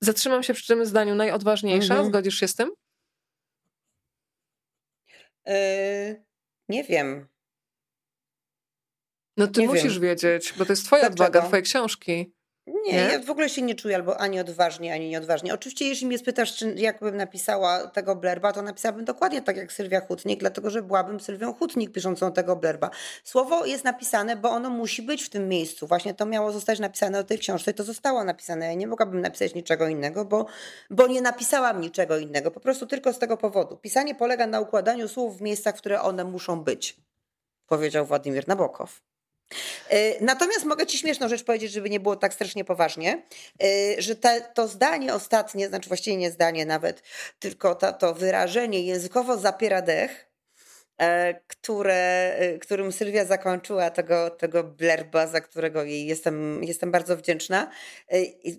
Zatrzymam 0.00 0.42
się 0.42 0.54
przy 0.54 0.66
tym 0.66 0.86
zdaniu 0.86 1.14
najodważniejsza. 1.14 1.94
Mhm. 1.94 2.06
Zgodzisz 2.08 2.34
się 2.34 2.48
z 2.48 2.54
tym? 2.54 2.70
Yy, 5.48 6.24
nie 6.68 6.84
wiem. 6.84 7.28
No 9.36 9.46
ty 9.46 9.60
nie 9.60 9.66
musisz 9.66 9.92
wiem. 9.92 10.02
wiedzieć, 10.02 10.54
bo 10.58 10.64
to 10.64 10.72
jest 10.72 10.84
twoja 10.84 11.02
Dlaczego? 11.10 11.24
odwaga, 11.26 11.46
twoje 11.48 11.62
książki. 11.62 12.32
Nie, 12.68 12.92
nie, 12.92 12.98
ja 12.98 13.18
w 13.18 13.30
ogóle 13.30 13.48
się 13.48 13.62
nie 13.62 13.74
czuję 13.74 13.96
albo 13.96 14.20
ani 14.20 14.40
odważnie, 14.40 14.94
ani 14.94 15.08
nieodważnie. 15.08 15.54
Oczywiście, 15.54 15.88
jeśli 15.88 16.06
mnie 16.06 16.18
spytasz, 16.18 16.56
czy 16.56 16.74
jakbym 16.76 17.16
napisała 17.16 17.86
tego 17.86 18.16
blerba, 18.16 18.52
to 18.52 18.62
napisałabym 18.62 19.04
dokładnie 19.04 19.42
tak 19.42 19.56
jak 19.56 19.72
Sylwia 19.72 20.00
Hutnik, 20.00 20.40
dlatego 20.40 20.70
że 20.70 20.82
byłabym 20.82 21.20
Sylwią 21.20 21.54
Hutnik 21.54 21.92
piszącą 21.92 22.32
tego 22.32 22.56
blerba. 22.56 22.90
Słowo 23.24 23.66
jest 23.66 23.84
napisane, 23.84 24.36
bo 24.36 24.50
ono 24.50 24.70
musi 24.70 25.02
być 25.02 25.22
w 25.22 25.30
tym 25.30 25.48
miejscu. 25.48 25.86
Właśnie 25.86 26.14
to 26.14 26.26
miało 26.26 26.52
zostać 26.52 26.78
napisane 26.78 27.18
o 27.18 27.24
tej 27.24 27.38
książce 27.38 27.70
i 27.70 27.74
to 27.74 27.84
zostało 27.84 28.24
napisane. 28.24 28.66
Ja 28.66 28.74
nie 28.74 28.86
mogłabym 28.86 29.20
napisać 29.20 29.54
niczego 29.54 29.88
innego, 29.88 30.24
bo, 30.24 30.46
bo 30.90 31.06
nie 31.06 31.20
napisałam 31.20 31.80
niczego 31.80 32.18
innego. 32.18 32.50
Po 32.50 32.60
prostu 32.60 32.86
tylko 32.86 33.12
z 33.12 33.18
tego 33.18 33.36
powodu. 33.36 33.76
Pisanie 33.76 34.14
polega 34.14 34.46
na 34.46 34.60
układaniu 34.60 35.08
słów 35.08 35.38
w 35.38 35.40
miejscach, 35.40 35.74
w 35.74 35.78
które 35.78 36.02
one 36.02 36.24
muszą 36.24 36.60
być, 36.60 36.96
powiedział 37.66 38.06
Władimir 38.06 38.48
Nabokow. 38.48 39.07
E, 39.90 40.24
natomiast 40.24 40.64
mogę 40.64 40.86
Ci 40.86 40.98
śmieszną 40.98 41.28
rzecz 41.28 41.44
powiedzieć, 41.44 41.72
żeby 41.72 41.90
nie 41.90 42.00
było 42.00 42.16
tak 42.16 42.34
strasznie 42.34 42.64
poważnie, 42.64 43.22
e, 43.62 44.02
że 44.02 44.16
te, 44.16 44.40
to 44.54 44.68
zdanie 44.68 45.14
ostatnie, 45.14 45.68
znaczy 45.68 45.88
właściwie 45.88 46.16
nie 46.16 46.30
zdanie 46.30 46.66
nawet, 46.66 47.02
tylko 47.38 47.74
to, 47.74 47.92
to 47.92 48.14
wyrażenie 48.14 48.82
językowo 48.82 49.38
zapiera 49.38 49.82
dech, 49.82 50.28
e, 50.98 51.34
które, 51.46 52.34
którym 52.60 52.92
Sylwia 52.92 53.24
zakończyła 53.24 53.90
tego, 53.90 54.30
tego 54.30 54.64
blerba, 54.64 55.26
za 55.26 55.40
którego 55.40 55.84
jej 55.84 56.06
jestem, 56.06 56.64
jestem 56.64 56.90
bardzo 56.90 57.16
wdzięczna, 57.16 57.70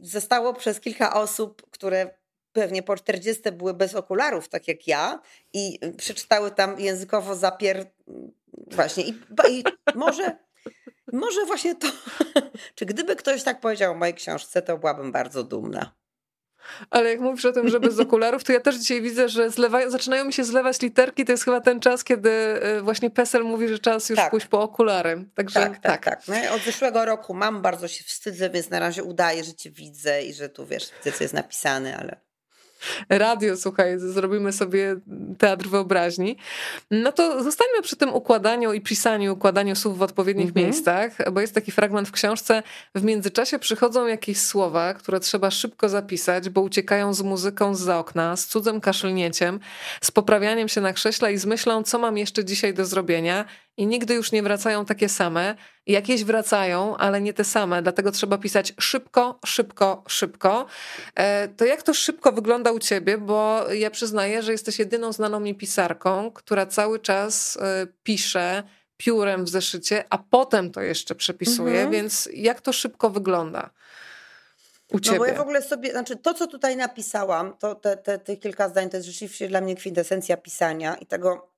zostało 0.02 0.54
przez 0.54 0.80
kilka 0.80 1.14
osób, 1.14 1.70
które 1.72 2.10
pewnie 2.54 2.84
po 2.84 2.96
40 2.96 3.52
były 3.52 3.74
bez 3.74 3.96
okularów, 3.96 4.50
tak 4.50 4.68
jak 4.68 4.88
ja, 4.88 5.22
i 5.54 5.80
przeczytały 5.98 6.52
tam 6.52 6.80
językowo 6.80 7.36
zapier. 7.36 7.86
Właśnie. 8.72 9.04
I, 9.04 9.14
i 9.50 9.64
może 9.96 10.49
może 11.14 11.46
właśnie 11.46 11.76
to. 11.76 11.88
Czy 12.76 12.86
gdyby 12.86 13.16
ktoś 13.16 13.44
tak 13.44 13.60
powiedział 13.60 13.92
o 13.92 13.96
mojej 13.96 14.14
książce, 14.14 14.62
to 14.62 14.78
byłabym 14.78 15.12
bardzo 15.12 15.44
dumna. 15.44 16.00
Ale 16.90 17.10
jak 17.10 17.20
mówisz 17.20 17.46
o 17.46 17.52
tym, 17.52 17.70
że 17.70 17.80
bez 17.80 18.00
okularów, 18.00 18.44
to 18.44 18.54
ja 18.54 18.60
też 18.60 18.76
dzisiaj 18.76 19.02
widzę, 19.02 19.30
że 19.30 19.50
zlewa, 19.50 19.90
zaczynają 19.90 20.26
mi 20.26 20.34
się 20.34 20.44
zlewać 20.44 20.82
literki. 20.82 21.26
To 21.26 21.32
jest 21.32 21.46
chyba 21.46 21.62
ten 21.62 21.80
czas, 21.80 22.04
kiedy 22.04 22.30
y, 22.78 22.82
właśnie 22.82 23.10
PESEL 23.10 23.44
mówi, 23.44 23.68
że 23.68 23.80
czas 23.80 24.10
już 24.10 24.20
tak. 24.20 24.32
pójść 24.32 24.48
po 24.48 24.62
okulary. 24.62 25.26
Także, 25.36 25.60
tak, 25.60 25.74
tak, 25.74 25.82
tak. 25.82 26.06
tak. 26.06 26.28
No 26.28 26.36
ja 26.36 26.54
od 26.54 26.62
zeszłego 26.62 27.06
roku 27.06 27.34
mam, 27.34 27.62
bardzo 27.62 27.88
się 27.88 28.04
wstydzę, 28.04 28.50
więc 28.50 28.70
na 28.70 28.80
razie 28.80 29.04
udaję, 29.04 29.44
że 29.44 29.54
cię 29.54 29.72
widzę 29.72 30.24
i 30.24 30.34
że 30.34 30.50
tu 30.50 30.66
wiesz, 30.66 30.90
widzę, 30.98 31.18
co 31.18 31.24
jest 31.24 31.34
napisane, 31.34 31.98
ale 31.98 32.29
radio, 33.10 33.58
słuchaj, 33.58 34.00
zrobimy 34.00 34.54
sobie 34.54 34.96
teatr 35.38 35.68
wyobraźni. 35.68 36.38
No 36.92 37.12
to 37.12 37.44
zostańmy 37.44 37.82
przy 37.82 37.96
tym 37.96 38.14
układaniu 38.14 38.74
i 38.74 38.82
pisaniu, 38.82 39.34
układaniu 39.34 39.76
słów 39.76 39.98
w 39.98 40.02
odpowiednich 40.02 40.48
mhm. 40.48 40.66
miejscach, 40.66 41.32
bo 41.32 41.42
jest 41.42 41.56
taki 41.56 41.72
fragment 41.72 42.08
w 42.08 42.12
książce. 42.12 42.64
W 42.96 43.04
międzyczasie 43.04 43.60
przychodzą 43.60 44.08
jakieś 44.08 44.42
słowa, 44.42 44.94
które 44.94 45.20
trzeba 45.20 45.52
szybko 45.52 45.90
zapisać, 45.90 46.50
bo 46.50 46.62
uciekają 46.62 47.14
z 47.14 47.22
muzyką 47.22 47.76
z 47.76 47.90
za 47.90 48.00
okna, 48.00 48.36
z 48.36 48.46
cudzym 48.46 48.82
kaszlnięciem, 48.82 49.60
z 50.02 50.12
poprawianiem 50.12 50.68
się 50.68 50.82
na 50.82 50.94
krześle 50.94 51.34
i 51.34 51.38
z 51.38 51.46
myślą, 51.46 51.84
co 51.84 52.00
mam 52.00 52.18
jeszcze 52.18 52.46
dzisiaj 52.46 52.74
do 52.74 52.86
zrobienia 52.86 53.46
i 53.80 53.88
nigdy 53.88 54.14
już 54.14 54.32
nie 54.32 54.44
wracają 54.44 54.86
takie 54.86 55.10
same. 55.10 55.56
Jakieś 55.88 56.24
wracają, 56.24 56.98
ale 56.98 57.22
nie 57.22 57.34
te 57.34 57.44
same, 57.44 57.82
dlatego 57.82 58.12
trzeba 58.12 58.38
pisać 58.38 58.74
szybko, 58.80 59.40
szybko, 59.46 60.04
szybko. 60.08 60.66
E, 61.16 61.48
to 61.48 61.66
jak 61.66 61.84
to 61.84 61.94
szybko 61.94 62.32
wygląda 62.32 62.72
u 62.72 62.80
ciebie? 62.80 63.18
Bo 63.18 63.66
ja 63.74 63.92
przyznaję, 63.92 64.44
że 64.44 64.52
jesteś 64.52 64.80
jedyną 64.80 65.14
znaną 65.14 65.40
mi 65.40 65.56
pisarką, 65.56 66.32
która 66.32 66.66
cały 66.66 67.00
czas 67.00 67.58
e, 67.62 67.88
pisze 68.04 68.64
piórem 68.98 69.46
w 69.46 69.50
zeszycie, 69.50 70.04
a 70.10 70.18
potem 70.18 70.72
to 70.72 70.82
jeszcze 70.82 71.16
przepisuje, 71.16 71.76
mhm. 71.76 71.92
więc 71.92 72.30
jak 72.34 72.62
to 72.62 72.74
szybko 72.74 73.10
wygląda? 73.10 73.70
U 74.92 75.00
ciebie. 75.00 75.18
No 75.18 75.24
bo 75.24 75.32
ja 75.32 75.38
w 75.38 75.42
ogóle 75.42 75.62
sobie, 75.62 75.92
znaczy 75.92 76.16
to, 76.16 76.34
co 76.34 76.48
tutaj 76.48 76.78
napisałam, 76.78 77.58
to 77.60 77.76
te, 77.76 77.98
te, 77.98 78.20
te 78.20 78.38
kilka 78.38 78.70
zdań, 78.70 78.90
to 78.90 78.98
jest 78.98 79.08
rzeczywiście 79.08 79.48
dla 79.48 79.62
mnie 79.62 79.76
kwintesencja 79.76 80.38
pisania 80.38 80.96
i 80.96 81.06
tego 81.06 81.50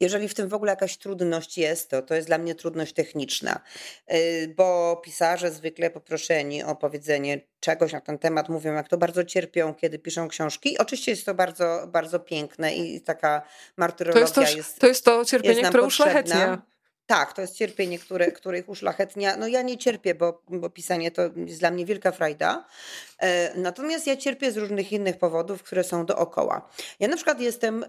jeżeli 0.00 0.28
w 0.28 0.34
tym 0.34 0.48
w 0.48 0.54
ogóle 0.54 0.72
jakaś 0.72 0.96
trudność 0.96 1.58
jest, 1.58 1.90
to 1.90 2.02
to 2.02 2.14
jest 2.14 2.26
dla 2.26 2.38
mnie 2.38 2.54
trudność 2.54 2.92
techniczna, 2.92 3.60
e, 4.06 4.48
bo 4.48 5.00
pisarze 5.04 5.50
zwykle 5.50 5.90
poproszeni 5.90 6.62
o 6.62 6.76
powiedzenie 6.76 7.40
czegoś 7.60 7.92
na 7.92 8.00
ten 8.00 8.18
temat 8.18 8.48
mówią, 8.48 8.74
jak 8.74 8.88
to 8.88 8.98
bardzo 8.98 9.24
cierpią, 9.24 9.74
kiedy 9.74 9.98
piszą 9.98 10.28
książki. 10.28 10.78
Oczywiście 10.78 11.12
jest 11.12 11.26
to 11.26 11.34
bardzo, 11.34 11.86
bardzo 11.86 12.20
piękne 12.20 12.74
i 12.74 13.00
taka 13.00 13.42
martyrologia 13.76 14.26
to 14.26 14.40
jest. 14.40 14.52
To, 14.52 14.56
jest, 14.56 14.78
to 14.78 14.86
jest 14.86 15.04
to 15.04 15.24
cierpienie, 15.24 15.62
które 15.62 15.82
uszlachetnia. 15.82 16.62
Tak, 17.06 17.32
to 17.32 17.40
jest 17.40 17.54
cierpienie, 17.54 17.98
które, 17.98 18.32
które 18.32 18.58
ich 18.58 18.68
uszlachetnia. 18.68 19.36
No 19.36 19.46
ja 19.46 19.62
nie 19.62 19.78
cierpię, 19.78 20.14
bo, 20.14 20.42
bo 20.48 20.70
pisanie 20.70 21.10
to 21.10 21.22
jest 21.36 21.60
dla 21.60 21.70
mnie 21.70 21.86
wielka 21.86 22.12
frajda. 22.12 22.66
E, 23.18 23.58
natomiast 23.58 24.06
ja 24.06 24.16
cierpię 24.16 24.52
z 24.52 24.56
różnych 24.56 24.92
innych 24.92 25.18
powodów, 25.18 25.62
które 25.62 25.84
są 25.84 26.06
dookoła. 26.06 26.68
Ja 27.00 27.08
na 27.08 27.16
przykład 27.16 27.40
jestem 27.40 27.84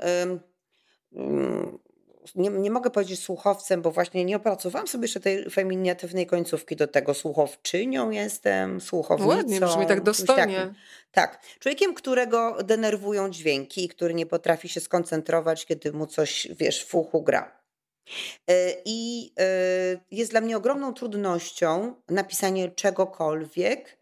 nie, 2.36 2.49
nie 2.49 2.72
mogę 2.72 2.89
powiedzieć 2.89 3.20
słuchowcem, 3.20 3.82
bo 3.82 3.91
właśnie 3.91 4.26
nie 4.26 4.36
opracowałam 4.36 4.88
sobie 4.88 5.03
jeszcze 5.03 5.20
tej 5.20 5.49
feminatywnej 5.49 6.28
końcówki 6.28 6.76
do 6.76 6.88
tego. 6.88 7.14
Słuchowczynią 7.14 8.10
jestem, 8.10 8.82
słuchownicą. 8.82 9.30
Ładnie, 9.30 9.60
brzmi 9.60 9.86
tak 9.86 10.03
dostojnie. 10.03 10.74
Tak. 11.12 11.41
Człowiekiem, 11.60 11.93
którego 11.93 12.64
denerwują 12.64 13.30
dźwięki 13.30 13.86
i 13.86 13.89
który 13.89 14.14
nie 14.14 14.26
potrafi 14.26 14.70
się 14.70 14.80
skoncentrować, 14.80 15.66
kiedy 15.66 15.91
mu 15.91 16.07
coś, 16.07 16.47
wiesz, 16.60 16.86
w 16.86 16.95
uchu 16.95 17.24
gra. 17.24 17.60
E, 18.47 18.74
I 18.86 19.32
e, 19.39 19.45
jest 20.12 20.32
dla 20.32 20.41
mnie 20.41 20.57
ogromną 20.57 20.93
trudnością 20.93 21.95
napisanie 22.10 22.72
czegokolwiek, 22.72 23.97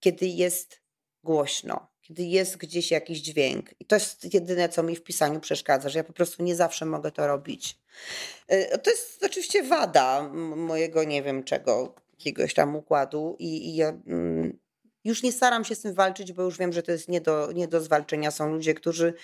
kiedy 0.00 0.26
jest 0.26 0.80
głośno 1.24 1.91
jest 2.18 2.56
gdzieś 2.56 2.90
jakiś 2.90 3.18
dźwięk. 3.18 3.70
I 3.80 3.84
to 3.84 3.96
jest 3.96 4.34
jedyne, 4.34 4.68
co 4.68 4.82
mi 4.82 4.96
w 4.96 5.02
pisaniu 5.02 5.40
przeszkadza, 5.40 5.88
że 5.88 5.98
ja 5.98 6.04
po 6.04 6.12
prostu 6.12 6.42
nie 6.42 6.56
zawsze 6.56 6.86
mogę 6.86 7.12
to 7.12 7.26
robić. 7.26 7.78
E, 8.48 8.78
to 8.78 8.90
jest 8.90 9.24
oczywiście 9.24 9.62
wada 9.62 10.28
mojego, 10.56 11.04
nie 11.04 11.22
wiem 11.22 11.44
czego, 11.44 11.94
jakiegoś 12.18 12.54
tam 12.54 12.76
układu 12.76 13.36
i, 13.38 13.68
i 13.68 13.76
ja 13.76 13.88
mm, 13.88 14.58
już 15.04 15.22
nie 15.22 15.32
staram 15.32 15.64
się 15.64 15.74
z 15.74 15.80
tym 15.80 15.94
walczyć, 15.94 16.32
bo 16.32 16.42
już 16.42 16.58
wiem, 16.58 16.72
że 16.72 16.82
to 16.82 16.92
jest 16.92 17.08
nie 17.08 17.20
do, 17.20 17.52
nie 17.52 17.68
do 17.68 17.80
zwalczenia. 17.80 18.30
Są 18.30 18.52
ludzie, 18.52 18.74
którzy 18.74 19.14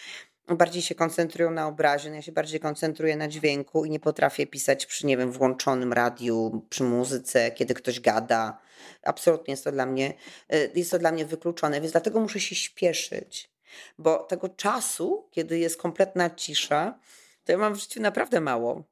bardziej 0.57 0.83
się 0.83 0.95
koncentrują 0.95 1.51
na 1.51 1.67
obrazie, 1.69 2.11
no 2.11 2.17
ja 2.17 2.23
się 2.23 2.33
bardziej 2.33 2.61
koncentruję 2.61 3.17
na 3.17 3.29
dźwięku 3.29 3.85
i 3.85 3.91
nie 3.91 4.01
potrafię 4.01 4.47
pisać 4.47 4.87
przy, 4.87 5.07
nie 5.07 5.17
wiem, 5.17 5.33
włączonym 5.33 5.93
radiu, 5.93 6.67
przy 6.71 6.85
muzyce, 6.85 7.51
kiedy 7.51 7.75
ktoś 7.75 8.01
gada. 8.01 8.59
Absolutnie 9.03 9.53
jest 9.53 9.65
to 9.65 9.73
dla 9.73 9.87
mnie, 9.87 10.15
y, 10.55 10.71
jest 10.75 10.91
to 10.91 10.99
dla 10.99 11.13
mnie 11.13 11.25
wykluczone, 11.25 11.81
więc 11.81 11.93
dlatego 11.93 12.21
muszę 12.21 12.41
się 12.41 12.55
śpieszyć, 12.55 13.51
bo 13.99 14.19
tego 14.19 14.49
czasu, 14.49 15.29
kiedy 15.31 15.59
jest 15.59 15.77
kompletna 15.77 16.31
cisza, 16.31 16.99
to 17.45 17.53
ja 17.53 17.59
mam 17.59 17.75
w 17.75 17.79
życiu 17.79 18.01
naprawdę 18.01 18.41
mało. 18.41 18.85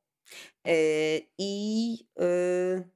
Y, 0.69 1.21
I 1.39 1.93
yy, 2.17 2.96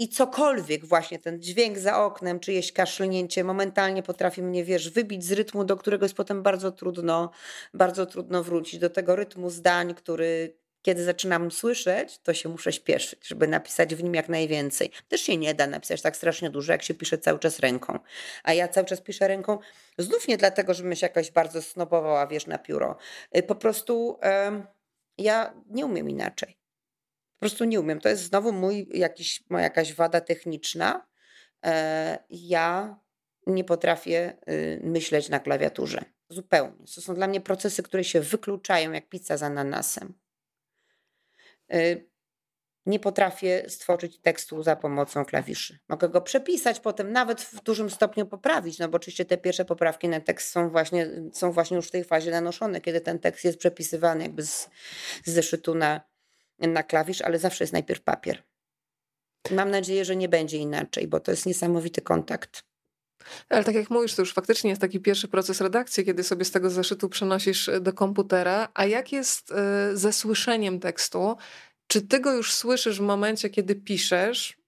i 0.00 0.08
cokolwiek, 0.08 0.84
właśnie 0.84 1.18
ten 1.18 1.42
dźwięk 1.42 1.78
za 1.78 2.04
oknem, 2.04 2.40
czyjeś 2.40 2.72
kaszlnięcie 2.72 3.44
momentalnie 3.44 4.02
potrafi 4.02 4.42
mnie, 4.42 4.64
wiesz, 4.64 4.90
wybić 4.90 5.24
z 5.24 5.32
rytmu, 5.32 5.64
do 5.64 5.76
którego 5.76 6.04
jest 6.04 6.14
potem 6.14 6.42
bardzo 6.42 6.72
trudno, 6.72 7.30
bardzo 7.74 8.06
trudno 8.06 8.42
wrócić, 8.42 8.80
do 8.80 8.90
tego 8.90 9.16
rytmu 9.16 9.50
zdań, 9.50 9.94
który 9.94 10.60
kiedy 10.82 11.04
zaczynam 11.04 11.50
słyszeć, 11.50 12.18
to 12.18 12.34
się 12.34 12.48
muszę 12.48 12.72
śpieszyć, 12.72 13.28
żeby 13.28 13.48
napisać 13.48 13.94
w 13.94 14.02
nim 14.02 14.14
jak 14.14 14.28
najwięcej. 14.28 14.90
Też 15.08 15.20
się 15.20 15.36
nie 15.36 15.54
da 15.54 15.66
napisać 15.66 16.02
tak 16.02 16.16
strasznie 16.16 16.50
dużo, 16.50 16.72
jak 16.72 16.82
się 16.82 16.94
pisze 16.94 17.18
cały 17.18 17.38
czas 17.38 17.58
ręką. 17.58 17.98
A 18.42 18.52
ja 18.52 18.68
cały 18.68 18.86
czas 18.86 19.00
piszę 19.00 19.28
ręką, 19.28 19.58
znów 19.98 20.28
nie 20.28 20.36
dlatego, 20.36 20.74
żebym 20.74 20.96
się 20.96 21.06
jakoś 21.06 21.30
bardzo 21.30 21.62
snobowała, 21.62 22.26
wiesz, 22.26 22.46
na 22.46 22.58
pióro. 22.58 22.96
Y, 23.36 23.42
po 23.42 23.54
prostu 23.54 24.18
ja 25.18 25.54
nie 25.70 25.86
umiem 25.86 26.10
inaczej. 26.10 26.59
Po 27.40 27.46
prostu 27.46 27.64
nie 27.64 27.80
umiem. 27.80 28.00
To 28.00 28.08
jest 28.08 28.22
znowu 28.22 28.52
mój 28.52 28.88
jakiś, 28.92 29.44
moja 29.50 29.64
jakaś 29.64 29.94
wada 29.94 30.20
techniczna. 30.20 31.06
E, 31.64 32.18
ja 32.30 32.96
nie 33.46 33.64
potrafię 33.64 34.36
y, 34.48 34.80
myśleć 34.84 35.28
na 35.28 35.40
klawiaturze. 35.40 36.04
Zupełnie. 36.28 36.86
To 36.94 37.00
są 37.00 37.14
dla 37.14 37.26
mnie 37.26 37.40
procesy, 37.40 37.82
które 37.82 38.04
się 38.04 38.20
wykluczają 38.20 38.92
jak 38.92 39.08
pizza 39.08 39.36
z 39.36 39.42
ananasem. 39.42 40.14
Y, 41.74 42.10
nie 42.86 43.00
potrafię 43.00 43.64
stworzyć 43.68 44.20
tekstu 44.20 44.62
za 44.62 44.76
pomocą 44.76 45.24
klawiszy. 45.24 45.78
Mogę 45.88 46.08
go 46.08 46.20
przepisać, 46.20 46.80
potem 46.80 47.12
nawet 47.12 47.40
w 47.40 47.62
dużym 47.62 47.90
stopniu 47.90 48.26
poprawić, 48.26 48.78
no 48.78 48.88
bo 48.88 48.96
oczywiście 48.96 49.24
te 49.24 49.38
pierwsze 49.38 49.64
poprawki 49.64 50.08
na 50.08 50.20
tekst 50.20 50.50
są 50.50 50.70
właśnie, 50.70 51.10
są 51.32 51.52
właśnie 51.52 51.76
już 51.76 51.88
w 51.88 51.90
tej 51.90 52.04
fazie 52.04 52.30
nanoszone, 52.30 52.80
kiedy 52.80 53.00
ten 53.00 53.18
tekst 53.18 53.44
jest 53.44 53.58
przepisywany 53.58 54.22
jakby 54.22 54.46
z, 54.46 54.70
z 55.24 55.30
zeszytu 55.30 55.74
na, 55.74 56.09
na 56.68 56.82
klawisz, 56.82 57.20
ale 57.20 57.38
zawsze 57.38 57.64
jest 57.64 57.72
najpierw 57.72 58.00
papier. 58.00 58.42
Mam 59.50 59.70
nadzieję, 59.70 60.04
że 60.04 60.16
nie 60.16 60.28
będzie 60.28 60.58
inaczej, 60.58 61.08
bo 61.08 61.20
to 61.20 61.30
jest 61.30 61.46
niesamowity 61.46 62.00
kontakt. 62.00 62.64
Ale 63.48 63.64
tak 63.64 63.74
jak 63.74 63.90
mówisz, 63.90 64.14
to 64.14 64.22
już 64.22 64.32
faktycznie 64.32 64.70
jest 64.70 64.80
taki 64.80 65.00
pierwszy 65.00 65.28
proces 65.28 65.60
redakcji, 65.60 66.04
kiedy 66.04 66.22
sobie 66.22 66.44
z 66.44 66.50
tego 66.50 66.70
zeszytu 66.70 67.08
przenosisz 67.08 67.70
do 67.80 67.92
komputera. 67.92 68.68
A 68.74 68.86
jak 68.86 69.12
jest 69.12 69.52
e, 69.52 69.96
ze 69.96 70.12
słyszeniem 70.12 70.80
tekstu? 70.80 71.36
Czy 71.86 72.02
ty 72.02 72.20
go 72.20 72.32
już 72.32 72.54
słyszysz 72.54 72.98
w 72.98 73.02
momencie, 73.02 73.50
kiedy 73.50 73.74
piszesz? 73.74 74.60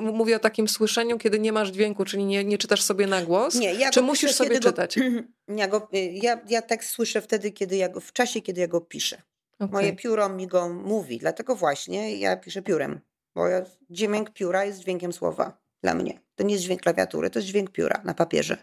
Mówię 0.00 0.36
o 0.36 0.38
takim 0.38 0.68
słyszeniu, 0.68 1.18
kiedy 1.18 1.38
nie 1.38 1.52
masz 1.52 1.70
dźwięku, 1.70 2.04
czyli 2.04 2.24
nie, 2.24 2.44
nie 2.44 2.58
czytasz 2.58 2.82
sobie 2.82 3.06
na 3.06 3.22
głos. 3.22 3.54
Nie, 3.54 3.74
ja 3.74 3.90
Czy 3.90 4.02
musisz 4.02 4.30
piszę, 4.30 4.44
sobie 4.44 4.60
czytać? 4.60 4.98
Go, 4.98 5.04
ja, 5.60 5.68
go, 5.68 5.88
ja, 6.12 6.40
ja 6.48 6.62
tekst 6.62 6.90
słyszę 6.90 7.20
wtedy, 7.20 7.52
kiedy 7.52 7.76
ja 7.76 7.88
go, 7.88 8.00
w 8.00 8.12
czasie, 8.12 8.40
kiedy 8.40 8.60
ja 8.60 8.68
go 8.68 8.80
piszę. 8.80 9.22
Okay. 9.58 9.72
Moje 9.72 9.92
pióro 9.92 10.28
mi 10.28 10.46
go 10.46 10.68
mówi, 10.68 11.18
dlatego 11.18 11.56
właśnie 11.56 12.16
ja 12.16 12.36
piszę 12.36 12.62
piórem, 12.62 13.00
bo 13.34 13.48
ja, 13.48 13.62
dźwięk 13.90 14.30
pióra 14.30 14.64
jest 14.64 14.78
dźwiękiem 14.78 15.12
słowa 15.12 15.58
dla 15.82 15.94
mnie. 15.94 16.20
To 16.34 16.44
nie 16.44 16.54
jest 16.54 16.64
dźwięk 16.64 16.82
klawiatury, 16.82 17.30
to 17.30 17.38
jest 17.38 17.48
dźwięk 17.48 17.70
pióra 17.70 18.02
na 18.04 18.14
papierze. 18.14 18.56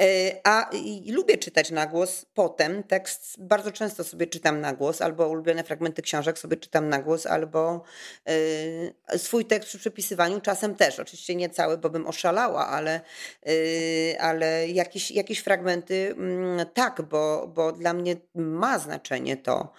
E, 0.00 0.40
a 0.44 0.70
lubię 1.08 1.38
czytać 1.38 1.70
na 1.70 1.86
głos 1.86 2.26
potem 2.34 2.82
tekst. 2.82 3.34
Bardzo 3.38 3.72
często 3.72 4.04
sobie 4.04 4.26
czytam 4.26 4.60
na 4.60 4.72
głos, 4.72 5.02
albo 5.02 5.28
ulubione 5.28 5.64
fragmenty 5.64 6.02
książek 6.02 6.38
sobie 6.38 6.56
czytam 6.56 6.88
na 6.88 7.02
głos, 7.02 7.26
albo 7.26 7.82
e, 9.12 9.18
swój 9.18 9.44
tekst 9.44 9.68
przy 9.68 9.78
przepisywaniu 9.78 10.40
czasem 10.40 10.74
też. 10.74 11.00
Oczywiście 11.00 11.34
nie 11.34 11.50
cały, 11.50 11.78
bo 11.78 11.90
bym 11.90 12.06
oszalała, 12.06 12.66
ale, 12.66 13.00
e, 13.46 14.20
ale 14.20 14.68
jakieś, 14.68 15.10
jakieś 15.10 15.38
fragmenty 15.38 16.14
mm, 16.18 16.66
tak, 16.74 17.02
bo, 17.02 17.46
bo 17.54 17.72
dla 17.72 17.92
mnie 17.92 18.16
ma 18.34 18.78
znaczenie 18.78 19.36
to, 19.36 19.72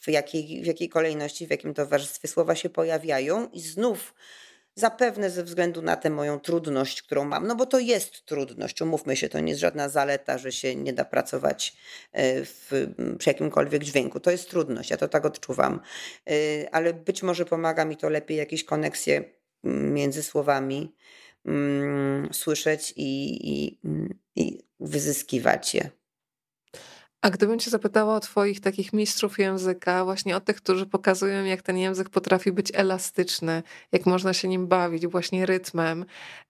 w 0.00 0.08
jakiej, 0.08 0.62
w 0.62 0.66
jakiej 0.66 0.88
kolejności, 0.88 1.46
w 1.46 1.50
jakim 1.50 1.74
towarzystwie 1.74 2.28
słowa 2.28 2.54
się 2.54 2.70
pojawiają 2.70 3.48
i 3.52 3.60
znów 3.60 4.14
Zapewne 4.78 5.30
ze 5.30 5.44
względu 5.44 5.82
na 5.82 5.96
tę 5.96 6.10
moją 6.10 6.40
trudność, 6.40 7.02
którą 7.02 7.24
mam, 7.24 7.46
no 7.46 7.56
bo 7.56 7.66
to 7.66 7.78
jest 7.78 8.24
trudność, 8.24 8.82
umówmy 8.82 9.16
się, 9.16 9.28
to 9.28 9.40
nie 9.40 9.48
jest 9.48 9.60
żadna 9.60 9.88
zaleta, 9.88 10.38
że 10.38 10.52
się 10.52 10.76
nie 10.76 10.92
da 10.92 11.04
pracować 11.04 11.76
e, 12.12 12.44
w, 12.44 12.70
przy 13.18 13.30
jakimkolwiek 13.30 13.84
dźwięku. 13.84 14.20
To 14.20 14.30
jest 14.30 14.50
trudność, 14.50 14.90
ja 14.90 14.96
to 14.96 15.08
tak 15.08 15.24
odczuwam, 15.24 15.80
e, 16.26 16.30
ale 16.74 16.94
być 16.94 17.22
może 17.22 17.44
pomaga 17.44 17.84
mi 17.84 17.96
to 17.96 18.08
lepiej 18.08 18.36
jakieś 18.36 18.64
koneksje 18.64 19.24
między 19.64 20.22
słowami 20.22 20.96
słyszeć 22.32 22.92
i, 22.96 23.40
i, 23.50 23.78
i 24.36 24.62
wyzyskiwać 24.80 25.74
je. 25.74 25.90
A 27.22 27.30
gdybym 27.30 27.58
cię 27.58 27.70
zapytała 27.70 28.16
o 28.16 28.20
twoich 28.20 28.60
takich 28.60 28.92
mistrzów 28.92 29.38
języka, 29.38 30.04
właśnie 30.04 30.36
o 30.36 30.40
tych, 30.40 30.56
którzy 30.56 30.86
pokazują, 30.86 31.44
jak 31.44 31.62
ten 31.62 31.78
język 31.78 32.10
potrafi 32.10 32.52
być 32.52 32.72
elastyczny, 32.74 33.62
jak 33.92 34.06
można 34.06 34.32
się 34.32 34.48
nim 34.48 34.66
bawić, 34.66 35.06
właśnie 35.06 35.46
rytmem, 35.46 36.04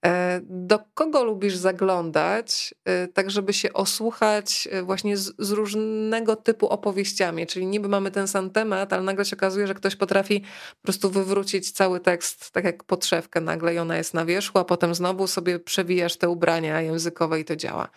e, 0.06 0.40
do 0.44 0.78
kogo 0.94 1.24
lubisz 1.24 1.56
zaglądać, 1.56 2.74
e, 2.84 3.08
tak 3.08 3.30
żeby 3.30 3.52
się 3.52 3.72
osłuchać 3.72 4.68
e, 4.70 4.82
właśnie 4.82 5.16
z, 5.16 5.34
z 5.38 5.50
różnego 5.50 6.36
typu 6.36 6.68
opowieściami, 6.68 7.46
czyli 7.46 7.66
niby 7.66 7.88
mamy 7.88 8.10
ten 8.10 8.28
sam 8.28 8.50
temat, 8.50 8.92
ale 8.92 9.02
nagle 9.02 9.24
się 9.24 9.36
okazuje, 9.36 9.66
że 9.66 9.74
ktoś 9.74 9.96
potrafi 9.96 10.40
po 10.40 10.82
prostu 10.82 11.10
wywrócić 11.10 11.70
cały 11.70 12.00
tekst, 12.00 12.50
tak 12.50 12.64
jak 12.64 12.84
podszewkę 12.84 13.40
nagle 13.40 13.74
i 13.74 13.78
ona 13.78 13.96
jest 13.96 14.14
na 14.14 14.24
wierzchu, 14.24 14.58
a 14.58 14.64
potem 14.64 14.94
znowu 14.94 15.26
sobie 15.26 15.58
przewijasz 15.58 16.16
te 16.16 16.28
ubrania 16.28 16.80
językowe 16.80 17.40
i 17.40 17.44
to 17.44 17.56
działa. 17.56 17.88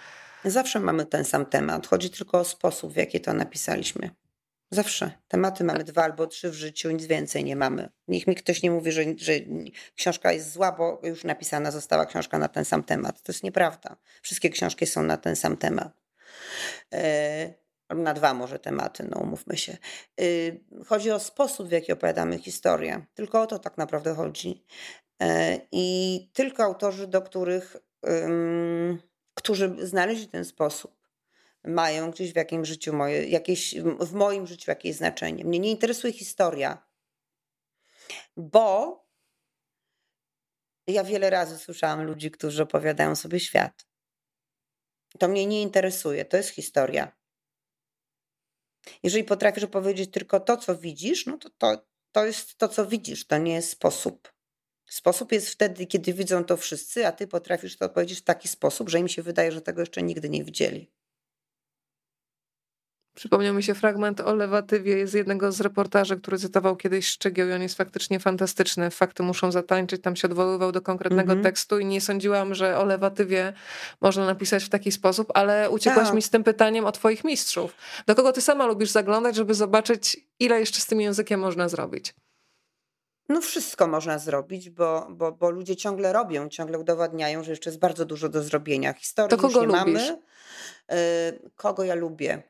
Zawsze 0.46 0.80
mamy 0.80 1.06
ten 1.06 1.26
sam 1.26 1.46
temat. 1.46 1.88
Chodzi 1.88 2.10
tylko 2.10 2.40
o 2.40 2.46
sposób, 2.46 2.94
w 2.94 2.96
jaki 2.96 3.22
to 3.22 3.34
napisaliśmy. 3.34 4.10
Zawsze. 4.72 5.12
Tematy 5.28 5.64
mamy 5.64 5.84
dwa 5.84 6.04
albo 6.04 6.28
trzy 6.28 6.50
w 6.50 6.54
życiu, 6.54 6.92
nic 6.92 7.06
więcej 7.06 7.44
nie 7.44 7.56
mamy. 7.56 7.90
Niech 8.08 8.28
mi 8.28 8.36
ktoś 8.36 8.64
nie 8.64 8.72
mówi, 8.72 8.92
że, 8.92 9.04
że 9.18 9.34
książka 9.96 10.32
jest 10.32 10.52
zła, 10.52 10.72
bo 10.72 11.02
już 11.04 11.24
napisana 11.24 11.72
została 11.72 12.06
książka 12.06 12.40
na 12.40 12.48
ten 12.48 12.66
sam 12.66 12.84
temat. 12.84 13.22
To 13.22 13.32
jest 13.32 13.44
nieprawda. 13.44 13.98
Wszystkie 14.22 14.50
książki 14.50 14.88
są 14.88 15.04
na 15.04 15.18
ten 15.18 15.36
sam 15.36 15.58
temat. 15.58 16.02
E, 16.94 17.54
na 17.90 18.14
dwa 18.14 18.34
może 18.34 18.60
tematy, 18.60 19.08
no 19.12 19.22
umówmy 19.22 19.58
się. 19.58 19.78
E, 20.22 20.26
chodzi 20.86 21.12
o 21.12 21.20
sposób, 21.20 21.68
w 21.68 21.72
jaki 21.72 21.92
opowiadamy 21.92 22.38
historię. 22.38 23.06
Tylko 23.14 23.42
o 23.42 23.48
to 23.48 23.60
tak 23.60 23.78
naprawdę 23.78 24.16
chodzi. 24.16 24.66
E, 25.22 25.60
I 25.72 26.30
tylko 26.34 26.64
autorzy, 26.64 27.08
do 27.08 27.22
których 27.22 27.78
którzy 29.40 29.76
znaleźli 29.88 30.28
ten 30.28 30.46
sposób, 30.46 31.10
mają 31.64 32.12
gdzieś 32.12 32.34
w 32.34 32.36
jakimś 32.36 32.68
życiu 32.68 32.94
moje, 32.94 33.28
jakieś, 33.28 33.76
w 34.00 34.14
moim 34.14 34.48
życiu 34.48 34.72
jakieś 34.72 34.96
znaczenie. 34.96 35.46
Mnie 35.46 35.60
nie 35.60 35.72
interesuje 35.72 36.14
historia, 36.14 36.88
bo 38.38 39.00
ja 40.88 41.04
wiele 41.04 41.30
razy 41.30 41.58
słyszałam 41.58 42.04
ludzi, 42.04 42.32
którzy 42.32 42.64
opowiadają 42.64 43.16
sobie 43.16 43.40
świat. 43.40 43.86
To 45.20 45.28
mnie 45.28 45.46
nie 45.46 45.62
interesuje, 45.62 46.26
to 46.26 46.38
jest 46.38 46.50
historia. 46.50 47.12
Jeżeli 49.04 49.24
potrafisz 49.24 49.64
opowiedzieć 49.64 50.12
tylko 50.12 50.40
to, 50.40 50.58
co 50.58 50.76
widzisz, 50.76 51.26
no 51.26 51.38
to, 51.38 51.50
to 51.50 51.90
to 52.12 52.26
jest 52.26 52.58
to, 52.58 52.68
co 52.68 52.86
widzisz, 52.86 53.28
to 53.28 53.38
nie 53.38 53.54
jest 53.54 53.70
sposób. 53.70 54.34
Sposób 54.90 55.32
jest 55.32 55.50
wtedy, 55.50 55.86
kiedy 55.86 56.14
widzą 56.14 56.44
to 56.44 56.58
wszyscy, 56.58 57.08
a 57.08 57.12
ty 57.12 57.28
potrafisz 57.28 57.78
to 57.78 57.90
powiedzieć 57.90 58.20
w 58.20 58.24
taki 58.24 58.48
sposób, 58.48 58.90
że 58.90 59.00
im 59.00 59.08
się 59.08 59.22
wydaje, 59.22 59.52
że 59.52 59.62
tego 59.62 59.80
jeszcze 59.82 60.04
nigdy 60.04 60.30
nie 60.30 60.44
widzieli. 60.44 60.92
Przypomniał 63.16 63.54
mi 63.54 63.64
się 63.64 63.76
fragment 63.76 64.22
o 64.22 64.36
lewatywie 64.36 65.08
z 65.08 65.14
jednego 65.14 65.52
z 65.52 65.62
reportaży, 65.62 66.18
który 66.18 66.38
cytował 66.38 66.76
kiedyś 66.76 67.08
Szczegieł 67.08 67.50
i 67.50 67.52
on 67.54 67.62
jest 67.62 67.78
faktycznie 67.78 68.20
fantastyczny. 68.20 68.92
Fakty 68.92 69.24
muszą 69.24 69.52
zatańczyć, 69.52 70.02
tam 70.02 70.16
się 70.16 70.28
odwoływał 70.28 70.72
do 70.72 70.82
konkretnego 70.82 71.32
mm 71.32 71.42
-hmm. 71.42 71.44
tekstu 71.44 71.80
i 71.80 71.86
nie 71.86 72.02
sądziłam, 72.02 72.56
że 72.56 72.78
o 72.78 72.86
lewatywie 72.86 73.54
można 74.02 74.26
napisać 74.26 74.64
w 74.64 74.70
taki 74.70 74.92
sposób, 74.92 75.32
ale 75.34 75.70
uciekłaś 75.70 76.06
tak. 76.06 76.16
mi 76.16 76.22
z 76.22 76.30
tym 76.30 76.44
pytaniem 76.44 76.86
o 76.86 76.92
twoich 76.92 77.24
mistrzów. 77.24 77.76
Do 78.08 78.16
kogo 78.16 78.32
ty 78.32 78.42
sama 78.42 78.66
lubisz 78.66 78.90
zaglądać, 78.90 79.36
żeby 79.36 79.54
zobaczyć, 79.54 80.18
ile 80.40 80.60
jeszcze 80.60 80.82
z 80.82 80.86
tym 80.86 81.02
językiem 81.02 81.40
można 81.40 81.70
zrobić? 81.70 82.14
No 83.30 83.42
wszystko 83.42 83.88
można 83.88 84.20
zrobić, 84.20 84.70
bo, 84.70 85.08
bo, 85.10 85.32
bo 85.32 85.50
ludzie 85.50 85.76
ciągle 85.76 86.14
robią, 86.14 86.50
ciągle 86.50 86.80
udowadniają, 86.80 87.44
że 87.44 87.52
jeszcze 87.52 87.70
jest 87.70 87.80
bardzo 87.80 88.06
dużo 88.06 88.30
do 88.30 88.44
zrobienia. 88.44 88.94
Historii 88.94 89.30
to 89.30 89.38
kogo 89.38 89.64
już 89.64 89.74
nie 89.74 89.80
lubisz? 89.80 90.10
mamy. 90.10 90.20
Kogo 91.56 91.84
ja 91.84 91.96
lubię? 91.96 92.44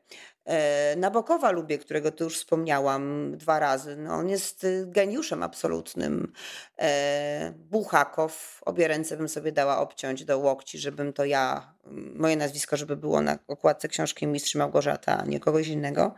E, 0.49 0.95
Nabokowa 0.95 1.51
lubię, 1.51 1.77
którego 1.77 2.11
tu 2.11 2.23
już 2.23 2.38
wspomniałam 2.38 3.34
dwa 3.38 3.59
razy. 3.59 3.95
No, 3.95 4.13
on 4.13 4.30
jest 4.30 4.63
y, 4.63 4.86
geniuszem 4.88 5.43
absolutnym. 5.43 6.34
E, 6.80 7.53
Buchakow, 7.55 8.61
obie 8.65 8.88
ręce 8.88 9.17
bym 9.17 9.30
sobie 9.30 9.51
dała 9.51 9.80
obciąć 9.80 10.25
do 10.25 10.39
łokci, 10.39 10.80
żebym 10.80 11.13
to 11.13 11.25
ja, 11.25 11.73
moje 12.15 12.38
nazwisko, 12.38 12.77
żeby 12.77 12.97
było 12.97 13.21
na 13.21 13.39
okładce 13.47 13.88
książki 13.88 14.27
Mistrz 14.27 14.55
Małgorzata, 14.55 15.17
a 15.17 15.25
nie 15.25 15.39
kogoś 15.39 15.67
innego. 15.67 16.15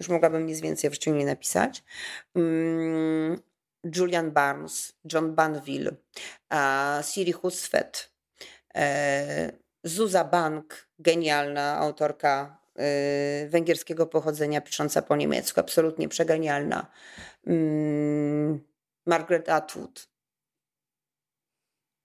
Już 0.00 0.08
mogłabym 0.08 0.46
nic 0.46 0.60
więcej 0.60 0.90
w 0.90 0.92
życiu 0.92 1.14
nie 1.14 1.26
napisać. 1.26 1.84
Julian 3.84 4.30
Barnes, 4.30 4.92
John 5.12 5.34
Banville, 5.34 5.96
Siri 7.02 7.32
Husfet, 7.32 8.12
e, 8.74 9.52
Zuza 9.84 10.24
Bank, 10.24 10.88
genialna 10.98 11.78
autorka 11.78 12.58
e, 12.76 13.48
węgierskiego 13.48 14.06
pochodzenia, 14.06 14.60
pisząca 14.60 15.02
po 15.02 15.16
niemiecku, 15.16 15.60
absolutnie 15.60 16.08
przegenialna. 16.08 16.86
Mm, 17.46 18.60
Margaret 19.06 19.48
Atwood. 19.48 20.08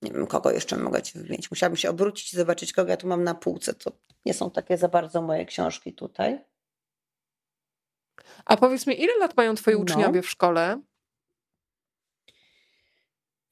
Nie 0.02 0.12
wiem, 0.12 0.28
kogo 0.28 0.52
jeszcze 0.52 0.78
mogę 0.78 1.02
ci 1.02 1.20
wymienić. 1.20 1.52
Musiałabym 1.52 1.78
się 1.78 1.90
obrócić 1.90 2.34
i 2.34 2.38
zobaczyć, 2.38 2.74
kogo 2.74 2.90
ja 2.90 2.98
tu 2.98 3.08
mam 3.08 3.24
na 3.24 3.36
półce. 3.36 3.74
To 3.74 3.92
nie 4.26 4.34
są 4.34 4.52
takie 4.52 4.78
za 4.78 4.88
bardzo 4.88 5.22
moje 5.22 5.46
książki 5.46 5.94
tutaj. 5.94 6.46
A 8.46 8.58
powiedz 8.58 8.88
mi, 8.88 9.02
ile 9.02 9.18
lat 9.18 9.38
mają 9.38 9.56
twoi 9.56 9.74
no. 9.74 9.80
uczniowie 9.80 10.20
no. 10.20 10.24
w 10.24 10.30
szkole? 10.30 10.82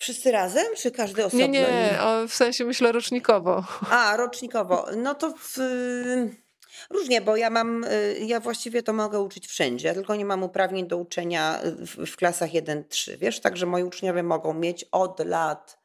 Wszyscy 0.01 0.31
razem, 0.31 0.65
czy 0.77 0.91
każdy 0.91 1.25
osobno? 1.25 1.47
Nie, 1.47 1.47
nie, 1.47 1.99
w 2.27 2.33
sensie 2.33 2.65
myślę 2.65 2.91
rocznikowo. 2.91 3.63
A, 3.89 4.17
rocznikowo. 4.17 4.87
No 4.97 5.15
to 5.15 5.33
w, 5.37 5.57
różnie, 6.89 7.21
bo 7.21 7.35
ja 7.35 7.49
mam, 7.49 7.83
y, 7.83 8.17
ja 8.25 8.39
właściwie 8.39 8.83
to 8.83 8.93
mogę 8.93 9.19
uczyć 9.19 9.47
wszędzie, 9.47 9.87
ja 9.87 9.93
tylko 9.93 10.15
nie 10.15 10.25
mam 10.25 10.43
uprawnień 10.43 10.87
do 10.87 10.97
uczenia 10.97 11.59
w, 11.63 12.11
w 12.11 12.15
klasach 12.15 12.49
1-3, 12.49 13.17
wiesz, 13.17 13.39
także 13.39 13.65
moi 13.65 13.83
uczniowie 13.83 14.23
mogą 14.23 14.53
mieć 14.53 14.85
od 14.91 15.19
lat 15.19 15.79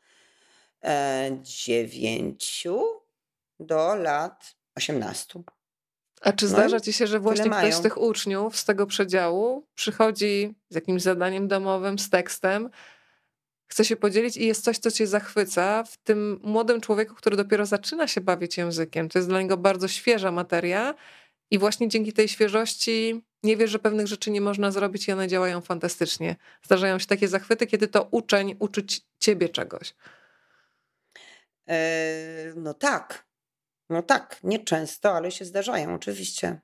e, 0.85 1.31
9 1.43 2.67
do 3.61 3.95
lat 3.95 4.55
18. 4.75 5.43
A 6.21 6.33
czy 6.33 6.45
no 6.45 6.51
zdarza 6.51 6.81
ci 6.81 6.93
się, 6.93 7.07
że 7.07 7.21
właśnie 7.21 7.51
ktoś 7.51 7.75
z 7.75 7.81
tych 7.81 7.99
uczniów 7.99 8.57
z 8.57 8.65
tego 8.65 8.87
przedziału 8.87 9.67
przychodzi 9.75 10.55
z 10.69 10.75
jakimś 10.75 11.03
zadaniem 11.03 11.49
domowym, 11.49 11.99
z 11.99 12.11
tekstem, 12.11 12.71
chce 13.67 13.85
się 13.85 13.97
podzielić 13.97 14.37
i 14.37 14.47
jest 14.47 14.65
coś, 14.65 14.79
co 14.79 14.91
cię 14.91 15.07
zachwyca 15.07 15.85
w 15.85 15.97
tym 15.97 16.41
młodym 16.43 16.81
człowieku, 16.81 17.15
który 17.15 17.37
dopiero 17.37 17.67
zaczyna 17.67 18.09
się 18.09 18.21
bawić 18.21 18.57
językiem. 18.57 19.09
To 19.09 19.19
jest 19.19 19.29
dla 19.29 19.43
niego 19.43 19.57
bardzo 19.57 19.89
świeża 19.89 20.33
materia 20.33 20.95
i 21.51 21.59
właśnie 21.59 21.89
dzięki 21.89 22.13
tej 22.13 22.29
świeżości 22.29 23.25
nie 23.43 23.57
wiesz, 23.57 23.71
że 23.71 23.79
pewnych 23.79 24.07
rzeczy 24.07 24.31
nie 24.31 24.41
można 24.41 24.71
zrobić 24.71 25.09
i 25.09 25.13
one 25.13 25.29
działają 25.29 25.61
fantastycznie. 25.61 26.37
Zdarzają 26.63 26.99
się 26.99 27.07
takie 27.07 27.29
zachwyty, 27.29 27.67
kiedy 27.67 27.89
to 27.89 28.09
uczeń 28.11 28.57
uczy 28.59 28.85
ciebie 29.19 29.49
czegoś. 29.49 29.95
E, 31.69 32.53
no 32.57 32.75
tak. 32.75 33.27
No 33.91 34.03
tak, 34.03 34.41
nie 34.43 34.59
często, 34.59 35.13
ale 35.13 35.31
się 35.31 35.45
zdarzają, 35.45 35.95
oczywiście. 35.95 36.61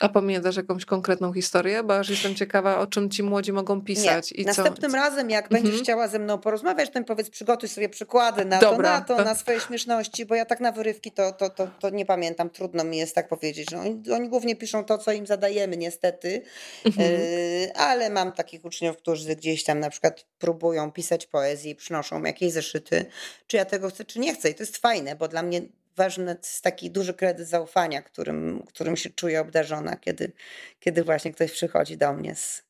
A 0.00 0.08
pamiętasz 0.08 0.56
jakąś 0.56 0.84
konkretną 0.84 1.32
historię? 1.32 1.82
Bo 1.82 1.98
aż 1.98 2.08
jestem 2.08 2.34
ciekawa, 2.34 2.78
o 2.78 2.86
czym 2.86 3.10
ci 3.10 3.22
młodzi 3.22 3.52
mogą 3.52 3.82
pisać. 3.82 4.32
Nie. 4.32 4.42
I 4.42 4.44
Następnym 4.46 4.90
co? 4.90 4.96
razem, 4.96 5.30
jak 5.30 5.44
mhm. 5.44 5.62
będziesz 5.62 5.82
chciała 5.82 6.08
ze 6.08 6.18
mną 6.18 6.38
porozmawiać, 6.38 6.90
to 6.90 7.04
powiedz, 7.04 7.30
przygotuj 7.30 7.68
sobie 7.68 7.88
przykłady 7.88 8.44
na 8.44 8.58
Dobra. 8.58 9.00
to, 9.00 9.14
na 9.14 9.18
to, 9.18 9.24
na 9.24 9.34
swoje 9.34 9.60
śmieszności, 9.60 10.26
bo 10.26 10.34
ja 10.34 10.44
tak 10.44 10.60
na 10.60 10.72
wyrywki 10.72 11.12
to, 11.12 11.32
to, 11.32 11.50
to, 11.50 11.68
to 11.80 11.90
nie 11.90 12.06
pamiętam. 12.06 12.50
Trudno 12.50 12.84
mi 12.84 12.96
jest 12.96 13.14
tak 13.14 13.28
powiedzieć. 13.28 13.70
No, 13.70 13.80
oni, 13.80 14.02
oni 14.14 14.28
głównie 14.28 14.56
piszą 14.56 14.84
to, 14.84 14.98
co 14.98 15.12
im 15.12 15.26
zadajemy, 15.26 15.76
niestety. 15.76 16.42
Mhm. 16.84 17.10
Y, 17.10 17.72
ale 17.74 18.10
mam 18.10 18.32
takich 18.32 18.64
uczniów, 18.64 18.96
którzy 18.96 19.36
gdzieś 19.36 19.64
tam 19.64 19.80
na 19.80 19.90
przykład 19.90 20.24
próbują 20.38 20.92
pisać 20.92 21.26
poezję 21.26 21.70
i 21.70 21.74
przynoszą 21.74 22.22
jakieś 22.22 22.52
zeszyty. 22.52 23.06
Czy 23.46 23.56
ja 23.56 23.64
tego 23.64 23.88
chcę, 23.88 24.04
czy 24.04 24.18
nie 24.18 24.34
chcę. 24.34 24.50
I 24.50 24.54
to 24.54 24.62
jest 24.62 24.76
fajne, 24.76 25.16
bo 25.16 25.28
dla 25.28 25.42
mnie 25.42 25.62
ważny 25.96 26.36
jest 26.38 26.62
taki 26.62 26.90
duży 26.90 27.14
kredyt 27.14 27.48
zaufania, 27.48 28.02
którym, 28.02 28.62
którym 28.66 28.96
się 28.96 29.10
czuję 29.10 29.40
obdarzona, 29.40 29.96
kiedy, 29.96 30.32
kiedy 30.80 31.04
właśnie 31.04 31.32
ktoś 31.32 31.52
przychodzi 31.52 31.96
do 31.96 32.12
mnie 32.12 32.34
z, 32.34 32.62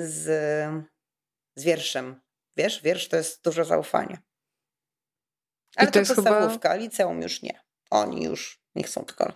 z, 0.00 0.24
z 1.54 1.64
wierszem. 1.64 2.20
Wiesz, 2.56 2.82
wiersz 2.82 3.08
to 3.08 3.16
jest 3.16 3.44
dużo 3.44 3.64
zaufania. 3.64 4.18
Ale 5.76 5.84
I 5.84 5.86
to, 5.86 5.92
to 5.92 5.98
jest 5.98 6.14
podstawówka, 6.14 6.68
chyba... 6.68 6.82
liceum 6.82 7.22
już 7.22 7.42
nie. 7.42 7.60
Oni 7.90 8.24
już 8.24 8.60
nie 8.74 8.82
chcą 8.82 9.04
tylko. 9.04 9.32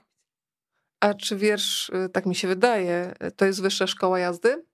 A 1.01 1.15
czy 1.15 1.37
wiersz, 1.37 1.89
y, 1.89 2.09
tak 2.09 2.27
mi 2.27 2.35
się 2.35 2.49
wydaje, 2.49 3.15
to 3.37 3.45
jest 3.45 3.63
wyższa 3.63 3.87
szkoła 3.87 4.19
jazdy? 4.19 4.65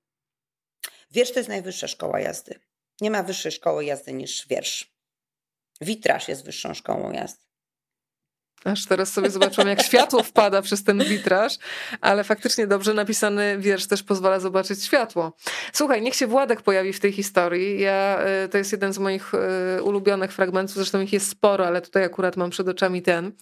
Wiersz 1.11 1.33
to 1.33 1.39
jest 1.39 1.49
najwyższa 1.49 1.89
szkoła 1.89 2.21
jazdy. 2.21 2.61
Nie 3.01 3.11
ma 3.11 3.23
wyższej 3.23 3.53
szkoły 3.53 3.85
jazdy 3.85 4.13
niż 4.13 4.49
wiersz. 4.49 4.97
Witraż 5.81 6.29
jest 6.29 6.45
wyższą 6.45 6.75
szkołą 6.75 7.13
jazdy. 7.13 7.46
Aż 8.67 8.87
teraz 8.87 9.13
sobie 9.13 9.31
zobaczyłam, 9.31 9.69
jak 9.69 9.83
światło 9.83 10.23
wpada 10.23 10.63
przez 10.63 10.85
ten 10.85 11.05
witraż, 11.05 11.59
ale 12.01 12.25
faktycznie 12.25 12.67
dobrze 12.67 12.95
napisany 12.95 13.59
wiersz 13.59 13.87
też 13.87 14.03
pozwala 14.03 14.41
zobaczyć 14.41 14.85
światło. 14.85 15.37
Słuchaj, 15.73 16.03
niech 16.03 16.15
się 16.15 16.27
Władek 16.27 16.63
pojawi 16.63 16.93
w 16.93 17.01
tej 17.01 17.13
historii. 17.13 17.81
Ja, 17.81 18.19
y, 18.45 18.49
to 18.49 18.59
jest 18.59 18.73
jeden 18.73 18.93
z 18.93 18.99
moich 18.99 19.33
y, 19.79 19.83
ulubionych 19.83 20.33
fragmentów, 20.33 20.77
zresztą 20.77 21.01
ich 21.01 21.13
jest 21.13 21.29
sporo, 21.29 21.67
ale 21.67 21.81
tutaj 21.81 22.05
akurat 22.05 22.37
mam 22.37 22.51
przed 22.51 22.69
oczami 22.69 23.03
ten. 23.03 23.33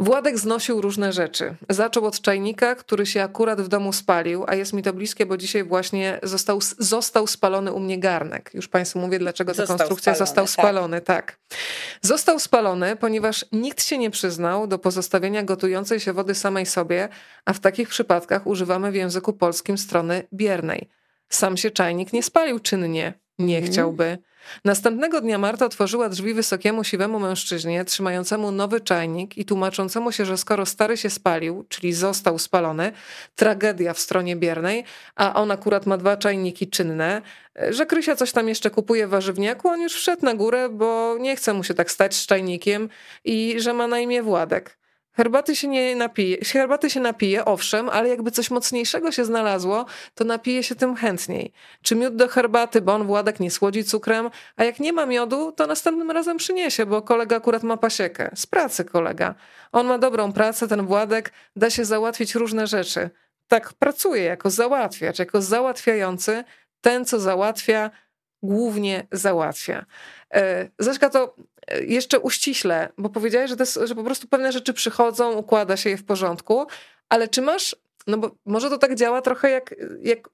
Władek 0.00 0.38
znosił 0.38 0.80
różne 0.80 1.12
rzeczy. 1.12 1.54
Zaczął 1.68 2.04
od 2.06 2.20
czajnika, 2.20 2.74
który 2.74 3.06
się 3.06 3.22
akurat 3.22 3.60
w 3.60 3.68
domu 3.68 3.92
spalił, 3.92 4.44
a 4.46 4.54
jest 4.54 4.72
mi 4.72 4.82
to 4.82 4.92
bliskie, 4.92 5.26
bo 5.26 5.36
dzisiaj 5.36 5.64
właśnie 5.64 6.20
został, 6.22 6.58
został 6.78 7.26
spalony 7.26 7.72
u 7.72 7.80
mnie 7.80 7.98
garnek. 7.98 8.50
Już 8.54 8.68
Państwu 8.68 8.98
mówię, 8.98 9.18
dlaczego 9.18 9.54
ta 9.54 9.66
konstrukcja 9.66 10.14
spalony, 10.14 10.18
został 10.18 10.44
tak. 10.44 10.52
spalony. 10.52 11.00
Tak. 11.00 11.38
Został 12.02 12.38
spalony, 12.38 12.96
ponieważ 12.96 13.44
nikt 13.52 13.82
się 13.82 13.98
nie 13.98 14.10
przyznał 14.10 14.66
do 14.66 14.78
pozostawienia 14.78 15.42
gotującej 15.42 16.00
się 16.00 16.12
wody 16.12 16.34
samej 16.34 16.66
sobie, 16.66 17.08
a 17.44 17.52
w 17.52 17.60
takich 17.60 17.88
przypadkach 17.88 18.46
używamy 18.46 18.90
w 18.90 18.94
języku 18.94 19.32
polskim 19.32 19.78
strony 19.78 20.22
biernej. 20.34 20.88
Sam 21.28 21.56
się 21.56 21.70
czajnik 21.70 22.12
nie 22.12 22.22
spalił 22.22 22.58
czynnie, 22.60 23.12
nie 23.38 23.56
mhm. 23.56 23.72
chciałby. 23.72 24.18
Następnego 24.64 25.20
dnia 25.20 25.38
Marta 25.38 25.66
otworzyła 25.66 26.08
drzwi 26.08 26.34
wysokiemu, 26.34 26.84
siwemu 26.84 27.18
mężczyźnie, 27.18 27.84
trzymającemu 27.84 28.50
nowy 28.52 28.80
czajnik 28.80 29.38
i 29.38 29.44
tłumaczącemu 29.44 30.12
się, 30.12 30.24
że 30.24 30.36
skoro 30.38 30.66
stary 30.66 30.96
się 30.96 31.10
spalił, 31.10 31.64
czyli 31.68 31.92
został 31.92 32.38
spalony, 32.38 32.92
tragedia 33.36 33.94
w 33.94 33.98
stronie 33.98 34.36
biernej, 34.36 34.84
a 35.16 35.34
on 35.34 35.50
akurat 35.50 35.86
ma 35.86 35.96
dwa 35.96 36.16
czajniki 36.16 36.70
czynne, 36.70 37.22
że 37.70 37.86
Krysia 37.86 38.16
coś 38.16 38.32
tam 38.32 38.48
jeszcze 38.48 38.70
kupuje 38.70 39.06
w 39.06 39.10
warzywniaku, 39.10 39.68
on 39.68 39.80
już 39.80 39.94
wszedł 39.94 40.24
na 40.24 40.34
górę, 40.34 40.68
bo 40.68 41.16
nie 41.20 41.36
chce 41.36 41.54
mu 41.54 41.64
się 41.64 41.74
tak 41.74 41.90
stać 41.90 42.16
z 42.16 42.26
czajnikiem 42.26 42.88
i 43.24 43.54
że 43.58 43.72
ma 43.72 43.86
na 43.86 44.00
imię 44.00 44.22
Władek. 44.22 44.77
Herbaty 45.18 45.56
się 45.56 45.68
nie 45.68 45.96
napije, 45.96 46.36
herbaty 46.44 46.90
się 46.90 47.00
napije, 47.00 47.44
owszem, 47.44 47.88
ale 47.88 48.08
jakby 48.08 48.30
coś 48.30 48.50
mocniejszego 48.50 49.12
się 49.12 49.24
znalazło, 49.24 49.86
to 50.14 50.24
napije 50.24 50.62
się 50.62 50.74
tym 50.74 50.96
chętniej. 50.96 51.52
Czy 51.82 51.96
miód 51.96 52.16
do 52.16 52.28
herbaty, 52.28 52.80
bo 52.80 52.94
on 52.94 53.04
Władek 53.04 53.40
nie 53.40 53.50
słodzi 53.50 53.84
cukrem, 53.84 54.30
a 54.56 54.64
jak 54.64 54.80
nie 54.80 54.92
ma 54.92 55.06
miodu, 55.06 55.52
to 55.52 55.66
następnym 55.66 56.10
razem 56.10 56.36
przyniesie, 56.36 56.86
bo 56.86 57.02
kolega 57.02 57.36
akurat 57.36 57.62
ma 57.62 57.76
pasiekę. 57.76 58.30
Z 58.34 58.46
pracy 58.46 58.84
kolega. 58.84 59.34
On 59.72 59.86
ma 59.86 59.98
dobrą 59.98 60.32
pracę, 60.32 60.68
ten 60.68 60.86
Władek, 60.86 61.32
da 61.56 61.70
się 61.70 61.84
załatwić 61.84 62.34
różne 62.34 62.66
rzeczy. 62.66 63.10
Tak 63.48 63.72
pracuje 63.72 64.22
jako 64.22 64.50
załatwiacz, 64.50 65.18
jako 65.18 65.42
załatwiający. 65.42 66.44
Ten, 66.80 67.04
co 67.04 67.20
załatwia, 67.20 67.90
głównie 68.42 69.06
załatwia. 69.12 69.86
E, 70.34 70.68
Zresztą 70.78 71.10
to 71.10 71.34
e, 71.66 71.84
jeszcze 71.84 72.18
uściśle, 72.20 72.88
bo 72.98 73.08
powiedziałeś, 73.08 73.50
że, 73.50 73.56
jest, 73.58 73.78
że 73.84 73.94
po 73.94 74.04
prostu 74.04 74.28
pewne 74.28 74.52
rzeczy 74.52 74.72
przychodzą, 74.72 75.32
układa 75.32 75.76
się 75.76 75.90
je 75.90 75.96
w 75.96 76.04
porządku, 76.04 76.66
ale 77.08 77.28
czy 77.28 77.42
masz, 77.42 77.76
no 78.06 78.18
bo 78.18 78.30
może 78.46 78.70
to 78.70 78.78
tak 78.78 78.94
działa 78.94 79.22
trochę 79.22 79.50
jak, 79.50 79.74
jak 80.02 80.28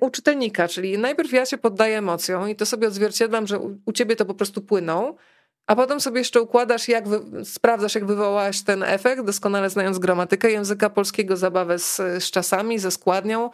u 0.00 0.10
czytelnika, 0.10 0.68
czyli 0.68 0.98
najpierw 0.98 1.32
ja 1.32 1.46
się 1.46 1.58
poddaję 1.58 1.98
emocjom 1.98 2.48
i 2.48 2.56
to 2.56 2.66
sobie 2.66 2.88
odzwierciedlam, 2.88 3.46
że 3.46 3.58
u, 3.58 3.78
u 3.86 3.92
ciebie 3.92 4.16
to 4.16 4.24
po 4.24 4.34
prostu 4.34 4.62
płyną, 4.62 5.16
a 5.66 5.76
potem 5.76 6.00
sobie 6.00 6.18
jeszcze 6.18 6.40
układasz, 6.42 6.88
jak 6.88 7.08
wy, 7.08 7.44
sprawdzasz, 7.44 7.94
jak 7.94 8.06
wywołałaś 8.06 8.62
ten 8.62 8.82
efekt, 8.82 9.24
doskonale 9.24 9.70
znając 9.70 9.98
gramatykę 9.98 10.50
języka 10.50 10.90
polskiego, 10.90 11.36
zabawę 11.36 11.78
z, 11.78 11.96
z 11.96 12.30
czasami, 12.30 12.78
ze 12.78 12.90
składnią, 12.90 13.50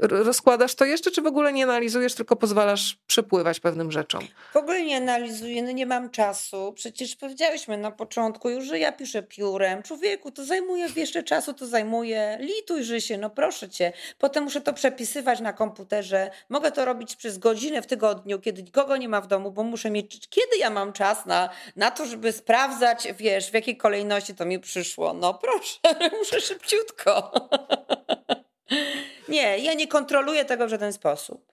rozkładasz 0.00 0.74
to 0.74 0.84
jeszcze, 0.84 1.10
czy 1.10 1.22
w 1.22 1.26
ogóle 1.26 1.52
nie 1.52 1.64
analizujesz, 1.64 2.14
tylko 2.14 2.36
pozwalasz 2.36 2.98
przepływać 3.06 3.60
pewnym 3.60 3.92
rzeczom? 3.92 4.20
W 4.52 4.56
ogóle 4.56 4.82
nie 4.82 4.96
analizuję, 4.96 5.62
no 5.62 5.70
nie 5.70 5.86
mam 5.86 6.10
czasu. 6.10 6.72
Przecież 6.76 7.16
powiedziałyśmy 7.16 7.76
na 7.76 7.90
początku 7.90 8.50
już, 8.50 8.64
że 8.64 8.78
ja 8.78 8.92
piszę 8.92 9.22
piórem. 9.22 9.82
Człowieku, 9.82 10.30
to 10.30 10.44
zajmuje 10.44 10.88
jeszcze 10.96 11.22
czasu, 11.22 11.54
to 11.54 11.66
zajmuje. 11.66 12.38
Litujże 12.40 13.00
się, 13.00 13.18
no 13.18 13.30
proszę 13.30 13.68
cię. 13.68 13.92
Potem 14.18 14.44
muszę 14.44 14.60
to 14.60 14.72
przepisywać 14.72 15.40
na 15.40 15.52
komputerze. 15.52 16.30
Mogę 16.48 16.72
to 16.72 16.84
robić 16.84 17.16
przez 17.16 17.38
godzinę 17.38 17.82
w 17.82 17.86
tygodniu, 17.86 18.40
kiedy 18.40 18.62
nikogo 18.62 18.96
nie 18.96 19.08
ma 19.08 19.20
w 19.20 19.26
domu, 19.26 19.52
bo 19.52 19.62
muszę 19.62 19.90
mieć. 19.90 20.28
Kiedy 20.28 20.56
ja 20.58 20.70
mam 20.70 20.92
czas 20.92 21.26
na, 21.26 21.48
na 21.76 21.90
to, 21.90 22.06
żeby 22.06 22.32
sprawdzać, 22.32 23.08
wiesz, 23.16 23.50
w 23.50 23.54
jakiej 23.54 23.76
kolejności 23.76 24.34
to 24.34 24.44
mi 24.44 24.60
przyszło? 24.60 25.12
No 25.12 25.34
proszę, 25.34 25.78
muszę 26.18 26.40
szybciutko. 26.40 27.32
Nie, 29.30 29.58
ja 29.58 29.74
nie 29.74 29.88
kontroluję 29.88 30.44
tego 30.44 30.66
w 30.66 30.70
żaden 30.70 30.92
sposób. 30.92 31.52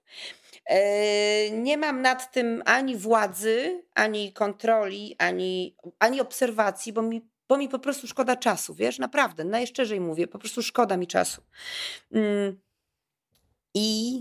E, 0.66 1.52
nie 1.52 1.78
mam 1.78 2.02
nad 2.02 2.32
tym 2.32 2.64
ani 2.66 2.96
władzy, 2.96 3.84
ani 3.94 4.34
kontroli, 4.34 5.16
ani, 5.18 5.76
ani 6.00 6.22
obserwacji, 6.22 6.94
bo 6.94 7.02
mi, 7.02 7.22
bo 7.48 7.58
mi 7.58 7.70
po 7.70 7.80
prostu 7.80 8.08
szkoda 8.08 8.36
czasu, 8.36 8.74
wiesz, 8.74 9.00
naprawdę, 9.00 9.44
najszczerzej 9.44 10.00
mówię, 10.00 10.28
po 10.28 10.40
prostu 10.40 10.64
szkoda 10.64 10.98
mi 10.98 11.08
czasu. 11.08 11.42
Mm. 12.12 12.60
I, 13.74 14.20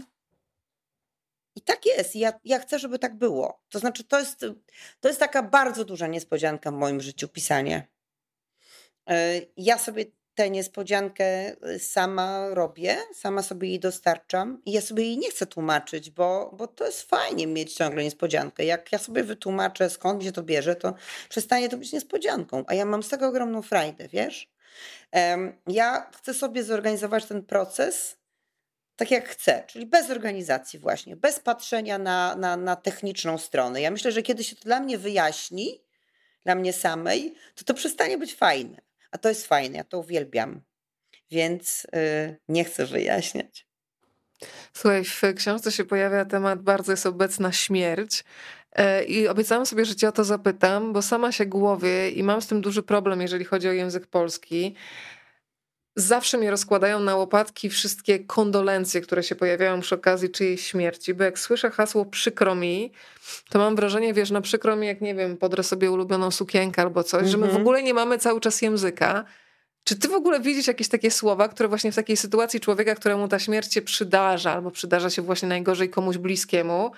i 1.57 1.61
tak 1.61 1.87
jest. 1.87 2.17
Ja, 2.17 2.33
ja 2.45 2.59
chcę, 2.59 2.79
żeby 2.79 2.99
tak 2.99 3.19
było. 3.19 3.61
To 3.69 3.79
znaczy, 3.79 4.05
to 4.05 4.19
jest, 4.19 4.41
to 5.01 5.09
jest 5.09 5.21
taka 5.21 5.43
bardzo 5.43 5.85
duża 5.85 6.07
niespodzianka 6.07 6.71
w 6.71 6.75
moim 6.75 7.01
życiu, 7.01 7.29
pisanie. 7.29 7.89
E, 9.11 9.41
ja 9.57 9.79
sobie 9.79 10.05
tę 10.37 10.51
niespodziankę 10.51 11.57
y, 11.67 11.79
sama 11.79 12.49
robię, 12.49 12.97
sama 13.15 13.43
sobie 13.43 13.69
jej 13.69 13.81
dostarczam 13.81 14.63
i 14.65 14.73
ja 14.73 14.81
sobie 14.81 15.05
jej 15.05 15.19
nie 15.19 15.31
chcę 15.31 15.47
tłumaczyć, 15.47 16.11
bo, 16.11 16.55
bo 16.57 16.67
to 16.67 16.87
jest 16.87 17.03
fajnie 17.03 17.47
mieć 17.47 17.75
ciągle 17.75 18.05
niespodziankę. 18.05 18.65
Jak 18.65 18.93
ja 18.93 18.99
sobie 18.99 19.25
wytłumaczę, 19.25 19.91
skąd 19.91 20.25
się 20.25 20.33
to 20.33 20.43
bierze, 20.43 20.77
to 20.77 20.95
przestanie 21.29 21.69
to 21.69 21.77
być 21.77 21.93
niespodzianką, 21.93 22.65
a 22.67 22.75
ja 22.75 22.85
mam 22.85 23.03
z 23.03 23.09
tego 23.09 23.27
ogromną 23.29 23.63
frajdę, 23.63 24.09
wiesz? 24.09 24.51
Ja 25.67 26.11
chcę 26.17 26.35
sobie 26.35 26.65
zorganizować 26.65 27.25
ten 27.25 27.43
proces 27.43 28.17
tak 28.97 29.11
jak 29.11 29.29
chcę, 29.29 29.65
czyli 29.67 29.87
bez 29.87 30.11
organizacji 30.11 30.79
właśnie, 30.79 31.17
bez 31.17 31.41
patrzenia 31.41 31.99
na, 31.99 32.37
na, 32.37 32.57
na 32.57 32.77
techniczną 32.77 33.39
stronę. 33.39 33.81
Ja 33.81 33.91
myślę, 33.91 34.13
że 34.13 34.23
kiedy 34.23 34.45
się 34.45 34.57
to 34.57 34.63
dla 34.63 34.81
mnie 34.81 34.99
wyjaśni, 34.99 35.81
dla 36.45 36.55
mnie 36.55 36.73
samej, 36.73 37.35
to 37.55 37.65
to 37.65 37.75
przestanie 37.75 38.19
być 38.19 38.35
fajne. 38.35 38.86
A 39.11 39.19
to 39.19 39.29
jest 39.29 39.47
fajne, 39.47 39.77
ja 39.77 39.85
to 39.85 39.99
uwielbiam. 39.99 40.61
Więc 41.31 41.87
yy, 41.93 42.37
nie 42.49 42.65
chcę 42.65 42.87
wyjaśniać. 42.87 43.67
Słuchaj, 44.73 45.05
w 45.05 45.23
książce 45.37 45.73
się 45.73 45.85
pojawia 45.85 46.25
temat, 46.25 46.63
bardzo 46.63 46.93
jest 46.93 47.07
obecna 47.07 47.53
śmierć. 47.53 48.25
E, 48.73 49.05
I 49.05 49.29
obiecałam 49.29 49.67
sobie, 49.67 49.85
że 49.85 49.97
cię 49.97 50.09
o 50.09 50.13
to 50.13 50.25
zapytam, 50.25 50.93
bo 50.93 51.03
sama 51.03 51.33
się 51.33 51.47
głowię 51.47 52.11
i 52.11 52.23
mam 52.23 52.43
z 52.43 52.47
tym 52.47 52.61
duży 52.61 52.83
problem, 52.83 53.21
jeżeli 53.21 53.45
chodzi 53.45 53.69
o 53.69 53.73
język 53.73 54.07
polski. 54.07 54.75
Zawsze 55.97 56.39
mnie 56.39 56.51
rozkładają 56.51 57.01
na 57.01 57.17
łopatki 57.17 57.71
wszystkie 57.71 58.19
kondolencje, 58.19 59.01
które 59.01 59.23
się 59.23 59.35
pojawiają 59.35 59.81
przy 59.81 59.95
okazji 59.95 60.31
czyjejś 60.31 60.67
śmierci, 60.67 61.15
bo 61.15 61.25
jak 61.25 61.39
słyszę 61.39 61.71
hasło 61.71 62.05
przykro 62.05 62.55
mi, 62.55 62.93
to 63.49 63.59
mam 63.59 63.77
wrażenie, 63.77 64.15
wiesz, 64.15 64.31
na 64.31 64.41
przykro 64.41 64.77
mi, 64.77 64.87
jak 64.87 65.01
nie 65.01 65.15
wiem, 65.15 65.37
podrę 65.37 65.63
sobie 65.63 65.91
ulubioną 65.91 66.31
sukienkę 66.31 66.83
albo 66.83 67.05
coś, 67.05 67.21
mm 67.21 67.29
-hmm. 67.29 67.31
że 67.31 67.37
my 67.37 67.43
w 67.43 67.47
mhm. 67.47 67.63
ogóle 67.63 67.83
nie 67.83 67.95
mamy 67.95 68.19
cały 68.19 68.41
czas 68.41 68.63
języka. 68.63 69.25
Czy 69.85 69.97
ty 69.97 70.09
w 70.09 70.13
ogóle 70.13 70.41
widzisz 70.41 70.67
jakieś 70.67 70.89
takie 70.89 71.11
słowa, 71.11 71.49
które 71.49 71.69
właśnie 71.69 71.93
w 71.93 71.97
takiej 71.97 72.17
sytuacji 72.17 72.61
człowieka, 72.61 72.95
któremu 72.95 73.29
ta 73.29 73.39
śmierć 73.39 73.75
się 73.75 73.83
przydarza, 73.83 74.53
albo 74.53 74.71
przydarza 74.71 75.11
się 75.11 75.23
właśnie 75.23 75.49
najgorzej 75.49 75.91
komuś 75.91 76.19
bliskiemu, 76.19 76.93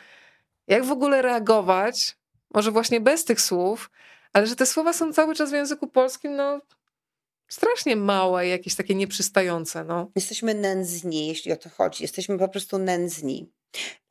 jak 0.67 0.85
w 0.85 0.93
ogóle 0.93 1.23
reagować, 1.23 2.17
może 2.55 2.71
właśnie 2.71 3.01
bez 3.01 3.25
tych 3.25 3.41
słów, 3.41 3.91
ale 4.33 4.47
że 4.47 4.57
te 4.57 4.67
słowa 4.67 4.93
są 4.93 5.13
cały 5.13 5.35
czas 5.35 5.51
w 5.51 5.55
języku 5.55 5.87
polskim, 5.87 6.37
no 6.37 6.61
strasznie 7.49 7.97
małe, 7.97 8.47
jakieś 8.47 8.75
takie 8.75 8.95
nieprzystające. 8.95 9.85
No. 9.85 10.11
Jesteśmy 10.17 10.55
nędzni, 10.55 11.27
jeśli 11.27 11.53
o 11.53 11.57
to 11.57 11.69
chodzi. 11.69 12.05
Jesteśmy 12.05 12.39
po 12.39 12.49
prostu 12.49 12.79
nędzni. 12.79 13.53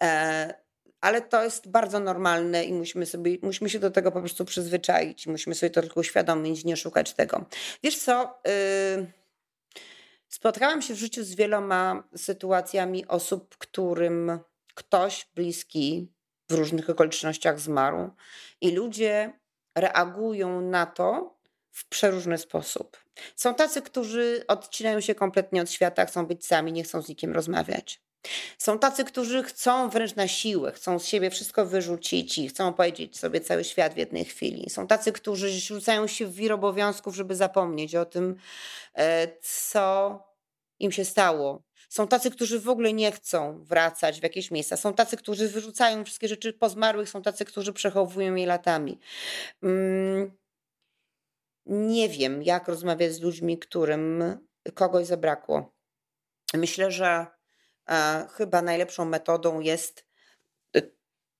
E, 0.03 0.53
ale 1.01 1.21
to 1.21 1.43
jest 1.43 1.69
bardzo 1.69 1.99
normalne 1.99 2.65
i 2.65 2.73
musimy, 2.73 3.05
sobie, 3.05 3.37
musimy 3.41 3.69
się 3.69 3.79
do 3.79 3.91
tego 3.91 4.11
po 4.11 4.19
prostu 4.19 4.45
przyzwyczaić. 4.45 5.27
Musimy 5.27 5.55
sobie 5.55 5.69
to 5.69 5.81
tylko 5.81 5.99
uświadomić, 5.99 6.65
nie 6.65 6.77
szukać 6.77 7.13
tego. 7.13 7.45
Wiesz 7.83 7.97
co? 7.97 8.39
Y 8.47 9.27
spotkałam 10.27 10.81
się 10.81 10.93
w 10.93 10.97
życiu 10.97 11.23
z 11.23 11.35
wieloma 11.35 12.03
sytuacjami 12.15 13.07
osób, 13.07 13.57
którym 13.57 14.39
ktoś 14.75 15.27
bliski 15.35 16.11
w 16.49 16.53
różnych 16.53 16.89
okolicznościach 16.89 17.59
zmarł 17.59 18.09
i 18.61 18.71
ludzie 18.71 19.39
reagują 19.75 20.61
na 20.61 20.85
to 20.85 21.36
w 21.77 21.85
przeróżny 21.85 22.37
sposób. 22.37 22.97
Są 23.35 23.55
tacy, 23.55 23.81
którzy 23.81 24.43
odcinają 24.47 25.01
się 25.01 25.15
kompletnie 25.15 25.61
od 25.61 25.71
świata, 25.71 26.05
chcą 26.05 26.25
być 26.25 26.45
sami, 26.45 26.73
nie 26.73 26.83
chcą 26.83 27.01
z 27.01 27.09
nikim 27.09 27.33
rozmawiać. 27.33 28.01
Są 28.57 28.79
tacy, 28.79 29.03
którzy 29.05 29.43
chcą 29.43 29.89
wręcz 29.89 30.15
na 30.15 30.27
siłę, 30.27 30.71
chcą 30.71 30.99
z 30.99 31.05
siebie 31.05 31.29
wszystko 31.29 31.65
wyrzucić 31.65 32.37
i 32.37 32.47
chcą 32.47 32.73
powiedzieć 32.73 33.19
sobie 33.19 33.41
cały 33.41 33.63
świat 33.63 33.93
w 33.93 33.97
jednej 33.97 34.25
chwili. 34.25 34.69
Są 34.69 34.87
tacy, 34.87 35.11
którzy 35.11 35.49
rzucają 35.49 36.07
się 36.07 36.25
w 36.25 36.33
wir 36.33 36.53
obowiązków, 36.53 37.15
żeby 37.15 37.35
zapomnieć 37.35 37.95
o 37.95 38.05
tym, 38.05 38.35
e, 38.93 39.27
co 39.41 40.19
im 40.79 40.91
się 40.91 41.05
stało. 41.05 41.63
Są 41.89 42.07
tacy, 42.07 42.31
którzy 42.31 42.59
w 42.59 42.69
ogóle 42.69 42.93
nie 42.93 43.11
chcą 43.11 43.63
wracać 43.63 44.19
w 44.19 44.23
jakieś 44.23 44.51
miejsca. 44.51 44.77
Są 44.77 44.93
tacy, 44.93 45.17
którzy 45.17 45.49
wyrzucają 45.49 46.03
wszystkie 46.03 46.27
rzeczy 46.27 46.53
po 46.53 46.69
zmarłych. 46.69 47.09
Są 47.09 47.21
tacy, 47.21 47.45
którzy 47.45 47.73
przechowują 47.73 48.35
je 48.35 48.47
latami. 48.47 48.99
Mm 49.63 50.46
nie 51.67 52.09
wiem, 52.09 52.43
jak 52.43 52.67
rozmawiać 52.67 53.13
z 53.13 53.21
ludźmi, 53.21 53.59
którym 53.59 54.23
kogoś 54.73 55.05
zabrakło. 55.05 55.73
Myślę, 56.53 56.91
że 56.91 57.27
e, 57.89 58.27
chyba 58.31 58.61
najlepszą 58.61 59.05
metodą 59.05 59.59
jest 59.59 60.05
e, 60.75 60.81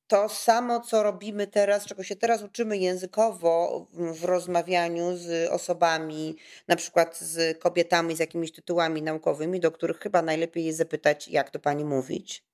to 0.08 0.30
samo, 0.30 0.80
co 0.82 1.04
robimy 1.04 1.48
teraz, 1.48 1.86
czego 1.86 2.04
się 2.04 2.16
teraz 2.16 2.44
uczymy 2.44 2.78
językowo 2.78 3.88
w 3.94 4.24
rozmawianiu 4.24 5.18
z 5.18 5.50
osobami, 5.50 6.38
na 6.68 6.76
przykład 6.76 7.18
z 7.18 7.60
kobietami 7.60 8.16
z 8.16 8.20
jakimiś 8.20 8.52
tytułami 8.52 9.02
naukowymi, 9.02 9.60
do 9.60 9.72
których 9.72 9.98
chyba 9.98 10.22
najlepiej 10.22 10.66
jest 10.66 10.78
zapytać, 10.78 11.28
jak 11.28 11.52
do 11.52 11.60
pani 11.60 11.86
mówić. 11.86 12.46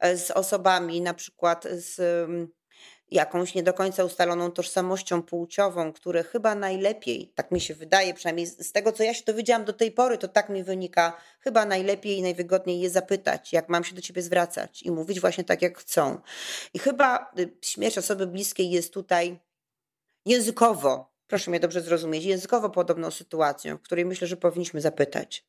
E, 0.00 0.16
z 0.16 0.30
osobami, 0.30 1.00
na 1.00 1.14
przykład 1.14 1.64
z 1.64 2.00
jakąś 3.10 3.54
nie 3.54 3.62
do 3.62 3.72
końca 3.72 4.04
ustaloną 4.04 4.50
tożsamością 4.50 5.22
płciową, 5.22 5.92
które 5.92 6.24
chyba 6.24 6.54
najlepiej, 6.54 7.32
tak 7.34 7.50
mi 7.50 7.60
się 7.60 7.74
wydaje, 7.74 8.14
przynajmniej 8.14 8.46
z 8.46 8.72
tego, 8.72 8.92
co 8.92 9.02
ja 9.02 9.14
się 9.14 9.24
dowiedziałam 9.24 9.64
do 9.64 9.72
tej 9.72 9.92
pory, 9.92 10.18
to 10.18 10.28
tak 10.28 10.48
mi 10.48 10.64
wynika, 10.64 11.16
chyba 11.40 11.64
najlepiej 11.64 12.18
i 12.18 12.22
najwygodniej 12.22 12.80
je 12.80 12.90
zapytać, 12.90 13.52
jak 13.52 13.68
mam 13.68 13.84
się 13.84 13.94
do 13.94 14.00
ciebie 14.00 14.22
zwracać 14.22 14.82
i 14.82 14.90
mówić 14.90 15.20
właśnie 15.20 15.44
tak, 15.44 15.62
jak 15.62 15.78
chcą. 15.78 16.20
I 16.74 16.78
chyba 16.78 17.30
y, 17.38 17.56
śmierć 17.62 17.98
osoby 17.98 18.26
bliskiej 18.26 18.70
jest 18.70 18.94
tutaj 18.94 19.38
językowo, 20.26 21.12
proszę 21.26 21.50
mnie 21.50 21.60
dobrze 21.60 21.80
zrozumieć, 21.80 22.24
językowo 22.24 22.70
podobną 22.70 23.10
sytuacją, 23.10 23.76
w 23.76 23.82
której 23.82 24.04
myślę, 24.04 24.26
że 24.26 24.36
powinniśmy 24.36 24.80
zapytać 24.80 25.44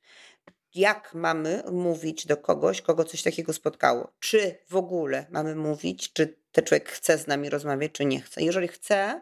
jak 0.75 1.13
mamy 1.13 1.63
mówić 1.71 2.25
do 2.25 2.37
kogoś, 2.37 2.81
kogo 2.81 3.03
coś 3.03 3.23
takiego 3.23 3.53
spotkało. 3.53 4.13
Czy 4.19 4.57
w 4.69 4.75
ogóle 4.75 5.25
mamy 5.29 5.55
mówić, 5.55 6.13
czy 6.13 6.37
ten 6.51 6.65
człowiek 6.65 6.89
chce 6.89 7.17
z 7.17 7.27
nami 7.27 7.49
rozmawiać, 7.49 7.91
czy 7.91 8.05
nie 8.05 8.21
chce. 8.21 8.41
Jeżeli 8.41 8.67
chce, 8.67 9.21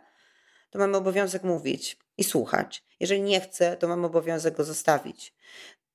to 0.69 0.79
mamy 0.79 0.97
obowiązek 0.97 1.43
mówić 1.43 1.97
i 2.17 2.23
słuchać. 2.23 2.83
Jeżeli 2.99 3.21
nie 3.21 3.41
chce, 3.41 3.77
to 3.77 3.87
mamy 3.87 4.07
obowiązek 4.07 4.57
go 4.57 4.63
zostawić. 4.63 5.33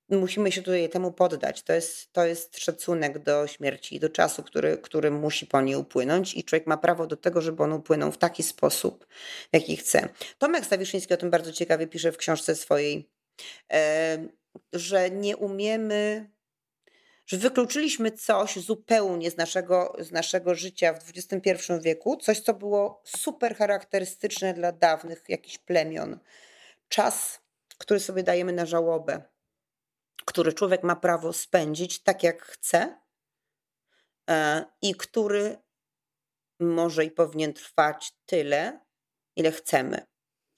Musimy 0.09 0.51
się 0.51 0.61
tutaj 0.61 0.89
temu 0.89 1.11
poddać. 1.11 1.63
To 1.63 1.73
jest, 1.73 2.13
to 2.13 2.25
jest 2.25 2.59
szacunek 2.59 3.19
do 3.19 3.47
śmierci, 3.47 3.99
do 3.99 4.09
czasu, 4.09 4.43
który, 4.43 4.77
który 4.77 5.11
musi 5.11 5.45
po 5.45 5.61
niej 5.61 5.75
upłynąć, 5.75 6.33
i 6.33 6.43
człowiek 6.43 6.67
ma 6.67 6.77
prawo 6.77 7.07
do 7.07 7.17
tego, 7.17 7.41
żeby 7.41 7.63
on 7.63 7.73
upłynął 7.73 8.11
w 8.11 8.17
taki 8.17 8.43
sposób, 8.43 9.07
w 9.51 9.53
jaki 9.53 9.77
chce. 9.77 10.09
Tomek 10.37 10.65
Stawiszyński 10.65 11.13
o 11.13 11.17
tym 11.17 11.29
bardzo 11.29 11.53
ciekawie 11.53 11.87
pisze 11.87 12.11
w 12.11 12.17
książce 12.17 12.55
swojej 12.55 13.09
że 14.73 15.11
nie 15.11 15.37
umiemy, 15.37 16.29
że 17.25 17.37
wykluczyliśmy 17.37 18.11
coś 18.11 18.55
zupełnie 18.55 19.31
z 19.31 19.37
naszego, 19.37 19.95
z 19.99 20.11
naszego 20.11 20.55
życia 20.55 20.93
w 20.93 21.09
XXI 21.09 21.73
wieku, 21.81 22.17
coś, 22.17 22.39
co 22.39 22.53
było 22.53 23.01
super 23.05 23.55
charakterystyczne 23.55 24.53
dla 24.53 24.71
dawnych 24.71 25.23
jakichś 25.27 25.57
plemion. 25.57 26.19
Czas, 26.89 27.41
który 27.77 27.99
sobie 27.99 28.23
dajemy 28.23 28.53
na 28.53 28.65
żałobę, 28.65 29.21
który 30.25 30.53
człowiek 30.53 30.83
ma 30.83 30.95
prawo 30.95 31.33
spędzić 31.33 32.03
tak, 32.03 32.23
jak 32.23 32.43
chce 32.43 33.01
e, 34.29 34.65
i 34.81 34.95
który 34.95 35.57
może 36.59 37.05
i 37.05 37.11
powinien 37.11 37.53
trwać 37.53 38.13
tyle, 38.25 38.79
ile 39.35 39.51
chcemy. 39.51 40.05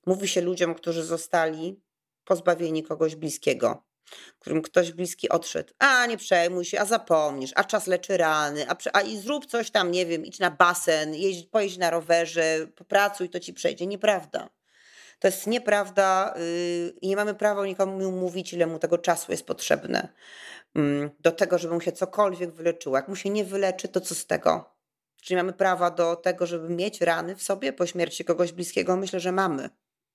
Mówi 0.06 0.28
się 0.28 0.42
ludziom, 0.42 0.76
którzy 0.76 1.04
zostali 1.04 1.82
pozbawieni 2.26 2.84
kogoś 2.84 3.16
bliskiego, 3.16 3.84
którym 4.40 4.62
ktoś 4.62 4.92
bliski 4.92 5.30
odszedł. 5.30 5.74
A 5.80 6.06
nie 6.06 6.18
przejmuj 6.18 6.66
się, 6.66 6.80
a 6.80 6.86
zapomnisz, 6.86 7.52
a 7.56 7.64
czas 7.64 7.88
leczy 7.88 8.18
rany, 8.18 8.70
a, 8.70 8.76
a 8.94 9.02
i 9.02 9.18
zrób 9.18 9.46
coś 9.46 9.72
tam, 9.72 9.92
nie 9.92 10.06
wiem, 10.06 10.26
idź 10.26 10.40
na 10.40 10.52
basen, 10.52 11.16
jeźdź, 11.16 11.48
pojeźdź 11.48 11.78
na 11.78 11.90
rowerze, 11.90 12.68
popracuj, 12.76 13.30
to 13.30 13.40
ci 13.40 13.54
przejdzie. 13.54 13.88
Nieprawda. 13.88 14.50
To 15.20 15.28
jest 15.28 15.48
nieprawda 15.48 16.34
yy, 16.38 16.94
i 17.02 17.08
nie 17.08 17.16
mamy 17.16 17.36
prawa 17.36 17.66
nikomu 17.66 18.12
mówić, 18.12 18.54
ile 18.54 18.68
mu 18.68 18.80
tego 18.80 18.98
czasu 18.98 19.32
jest 19.32 19.46
potrzebne 19.46 20.08
yy, 20.76 21.12
do 21.20 21.32
tego, 21.32 21.58
żeby 21.58 21.74
mu 21.74 21.82
się 21.82 21.92
cokolwiek 21.92 22.52
wyleczyło. 22.52 22.96
Jak 22.96 23.08
mu 23.08 23.16
się 23.16 23.30
nie 23.30 23.46
wyleczy, 23.46 23.88
to 23.88 24.02
co 24.02 24.16
z 24.16 24.26
tego? 24.26 24.74
Czyli 25.22 25.38
mamy 25.38 25.54
prawa 25.54 25.92
do 25.92 26.16
tego, 26.16 26.46
żeby 26.46 26.70
mieć 26.70 27.02
rany 27.02 27.36
w 27.36 27.44
sobie 27.44 27.74
po 27.74 27.86
śmierci 27.86 28.26
kogoś 28.26 28.52
bliskiego? 28.52 28.96
Myślę, 28.96 29.20
że 29.20 29.32
mamy. 29.32 29.70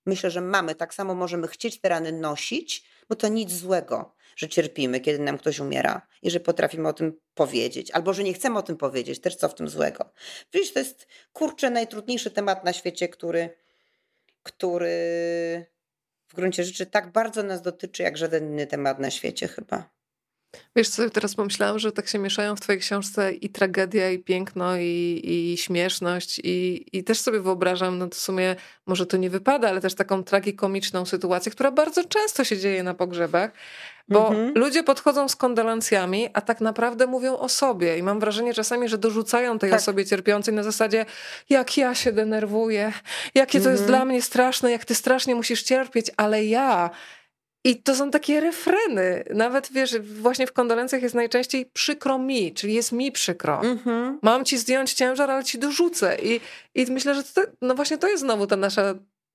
Myślę, 0.09 0.31
że 0.31 0.41
mamy. 0.41 0.75
Tak 0.75 0.95
samo 0.95 1.15
możemy 1.15 1.49
chcieć 1.49 1.81
te 1.81 1.89
rany 1.89 2.13
nosić, 2.13 2.85
bo 3.09 3.17
to 3.17 3.29
nic 3.29 3.53
złego, 3.53 4.15
że 4.37 4.49
cierpimy, 4.49 5.01
kiedy 5.01 5.19
nam 5.19 5.39
ktoś 5.39 5.59
umiera 5.59 6.07
i 6.23 6.31
że 6.31 6.41
potrafimy 6.41 6.89
o 6.89 6.93
tym 6.93 7.21
powiedzieć, 7.35 7.91
albo 7.91 8.15
że 8.15 8.25
nie 8.25 8.35
chcemy 8.35 8.59
o 8.59 8.63
tym 8.63 8.77
powiedzieć, 8.77 9.21
też 9.21 9.37
co 9.37 9.49
w 9.49 9.55
tym 9.55 9.69
złego. 9.69 10.13
Widzisz, 10.53 10.73
to 10.73 10.79
jest 10.79 11.07
kurczę 11.33 11.71
najtrudniejszy 11.71 12.31
temat 12.31 12.65
na 12.65 12.73
świecie, 12.73 13.09
który, 13.09 13.51
który 14.43 14.97
w 16.29 16.35
gruncie 16.35 16.65
rzeczy 16.65 16.87
tak 16.87 17.13
bardzo 17.13 17.43
nas 17.43 17.63
dotyczy, 17.63 18.03
jak 18.03 18.17
żaden 18.17 18.45
inny 18.45 18.67
temat 18.67 18.99
na 18.99 19.11
świecie 19.11 19.49
chyba. 19.49 19.98
Wiesz 20.77 20.89
co, 20.89 21.11
teraz 21.11 21.35
pomyślałam, 21.35 21.79
że 21.79 21.93
tak 21.93 22.09
się 22.09 22.19
mieszają 22.19 22.57
w 22.57 22.61
twojej 22.61 22.81
książce 22.81 23.33
i 23.33 23.49
tragedia, 23.49 24.11
i 24.11 24.19
piękno, 24.19 24.77
i, 24.77 25.21
i 25.25 25.57
śmieszność 25.57 26.41
i, 26.45 26.87
i 26.93 27.05
też 27.05 27.21
sobie 27.21 27.41
wyobrażam, 27.41 27.99
no 27.99 28.07
to 28.07 28.15
w 28.15 28.19
sumie 28.19 28.57
może 28.87 29.07
to 29.07 29.17
nie 29.17 29.31
wypada, 29.31 29.69
ale 29.69 29.81
też 29.81 29.95
taką 29.95 30.25
tragikomiczną 30.25 31.07
sytuację, 31.07 31.53
która 31.53 31.71
bardzo 31.71 32.05
często 32.05 32.45
się 32.45 32.59
dzieje 32.59 32.83
na 32.83 32.95
pogrzebach, 32.95 33.51
bo 34.09 34.29
mhm. 34.29 34.53
ludzie 34.55 34.83
podchodzą 34.83 35.29
z 35.29 35.37
kondolencjami, 35.37 36.29
a 36.35 36.41
tak 36.41 36.61
naprawdę 36.61 37.07
mówią 37.07 37.37
o 37.37 37.49
sobie. 37.49 37.99
I 37.99 38.03
mam 38.03 38.21
wrażenie 38.21 38.55
czasami, 38.55 38.89
że 38.89 38.99
dorzucają 38.99 39.59
tej 39.59 39.71
tak. 39.71 39.81
osobie 39.81 40.07
cierpiącej 40.07 40.55
na 40.55 40.63
zasadzie, 40.63 41.07
jak 41.49 41.77
ja 41.77 41.95
się 41.95 42.13
denerwuję, 42.13 42.93
jakie 43.35 43.61
to 43.61 43.71
jest 43.71 43.83
mhm. 43.83 43.99
dla 43.99 44.05
mnie 44.05 44.23
straszne, 44.23 44.71
jak 44.71 44.85
ty 44.85 44.95
strasznie 44.95 45.35
musisz 45.35 45.63
cierpieć, 45.63 46.11
ale 46.17 46.45
ja 46.45 46.91
i 47.65 47.83
to 47.83 47.95
są 47.95 48.11
takie 48.11 48.41
refreny. 48.41 49.25
Nawet 49.35 49.73
wiesz, 49.73 49.99
właśnie 49.99 50.47
w 50.47 50.53
kondolencjach 50.53 51.03
jest 51.03 51.15
najczęściej 51.15 51.67
przykro 51.67 52.19
mi, 52.19 52.55
czyli 52.55 52.75
jest 52.75 52.93
mi 52.93 53.13
przykro. 53.13 53.61
Mm-hmm. 53.61 54.15
Mam 54.23 54.45
ci 54.45 54.59
zdjąć 54.59 54.93
ciężar, 54.93 55.31
ale 55.31 55.45
ci 55.45 55.59
dorzucę. 55.59 56.17
I, 56.23 56.41
i 56.75 56.87
myślę, 56.93 57.15
że 57.15 57.25
to, 57.25 57.43
no 57.63 57.75
właśnie 57.75 57.99
to 57.99 58.09
jest 58.09 58.23
znowu 58.23 58.47
ta 58.47 58.57
nasza 58.57 58.95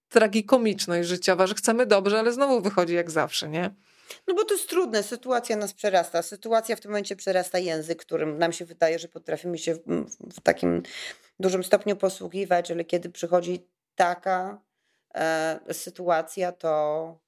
tragikomiczność 0.09 1.09
życiowa, 1.09 1.47
że 1.47 1.55
chcemy 1.55 1.85
dobrze, 1.85 2.19
ale 2.19 2.33
znowu 2.33 2.61
wychodzi 2.61 2.93
jak 2.93 3.11
zawsze, 3.11 3.49
nie? 3.49 3.69
No 4.27 4.33
bo 4.33 4.45
to 4.45 4.53
jest 4.53 4.69
trudne, 4.69 5.03
sytuacja 5.03 5.55
nas 5.55 5.73
przerasta. 5.73 6.21
Sytuacja 6.21 6.75
w 6.75 6.79
tym 6.79 6.91
momencie 6.91 7.15
przerasta 7.15 7.59
język, 7.59 8.01
którym 8.01 8.37
nam 8.37 8.53
się 8.53 8.65
wydaje, 8.65 8.99
że 8.99 9.07
potrafimy 9.07 9.57
się 9.57 9.75
w, 9.75 9.79
w 10.33 10.41
takim 10.41 10.83
dużym 11.39 11.63
stopniu 11.63 11.95
posługiwać, 11.95 12.71
ale 12.71 12.85
kiedy 12.85 13.09
przychodzi 13.09 13.67
taka 13.95 14.61
e, 15.15 15.59
sytuacja, 15.71 16.51
to 16.51 17.22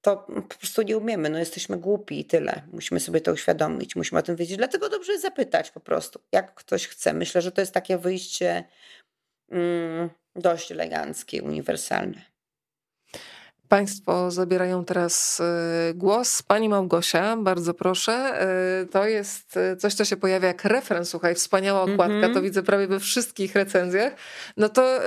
to 0.00 0.16
po 0.48 0.58
prostu 0.58 0.82
nie 0.82 0.96
umiemy. 0.96 1.30
No 1.30 1.38
jesteśmy 1.38 1.76
głupi 1.76 2.20
i 2.20 2.24
tyle. 2.24 2.62
Musimy 2.72 3.00
sobie 3.00 3.20
to 3.20 3.32
uświadomić, 3.32 3.96
musimy 3.96 4.18
o 4.18 4.22
tym 4.22 4.36
wiedzieć. 4.36 4.56
Dlatego 4.56 4.88
dobrze 4.88 5.12
jest 5.12 5.22
zapytać 5.22 5.70
po 5.70 5.80
prostu, 5.80 6.20
jak 6.32 6.54
ktoś 6.54 6.86
chce. 6.86 7.14
Myślę, 7.14 7.42
że 7.42 7.52
to 7.52 7.60
jest 7.60 7.72
takie 7.72 7.98
wyjście 7.98 8.64
mm, 9.50 10.10
dość 10.36 10.72
eleganckie, 10.72 11.42
uniwersalne. 11.42 12.35
Państwo 13.68 14.30
zabierają 14.30 14.84
teraz 14.84 15.40
y, 15.90 15.94
głos. 15.94 16.42
Pani 16.42 16.68
Małgosia, 16.68 17.36
bardzo 17.36 17.74
proszę. 17.74 18.42
Y, 18.82 18.86
to 18.86 19.06
jest 19.06 19.56
y, 19.56 19.76
coś, 19.76 19.94
co 19.94 20.04
się 20.04 20.16
pojawia 20.16 20.48
jak 20.48 20.64
refren, 20.64 21.04
słuchaj, 21.04 21.34
wspaniała 21.34 21.82
okładka, 21.82 22.04
mm 22.04 22.30
-hmm. 22.30 22.34
to 22.34 22.42
widzę 22.42 22.62
prawie 22.62 22.86
we 22.86 23.00
wszystkich 23.00 23.54
recenzjach. 23.54 24.12
No 24.56 24.68
to 24.68 25.00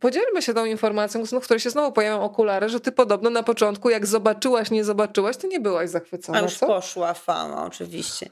podzielmy 0.00 0.42
się 0.42 0.54
tą 0.54 0.64
informacją, 0.64 1.24
w 1.24 1.40
której 1.40 1.60
się 1.60 1.70
znowu 1.70 1.92
pojawią 1.92 2.22
okulary, 2.22 2.68
że 2.68 2.80
ty 2.80 2.92
podobno 2.92 3.30
na 3.30 3.42
początku, 3.42 3.90
jak 3.90 4.06
zobaczyłaś, 4.06 4.70
nie 4.70 4.84
zobaczyłaś, 4.84 5.36
to 5.36 5.46
nie 5.46 5.60
byłaś 5.60 5.90
zachwycona. 5.90 6.38
A 6.38 6.42
już 6.42 6.56
co? 6.56 6.66
poszła 6.66 7.14
fama, 7.14 7.64
oczywiście. 7.66 8.28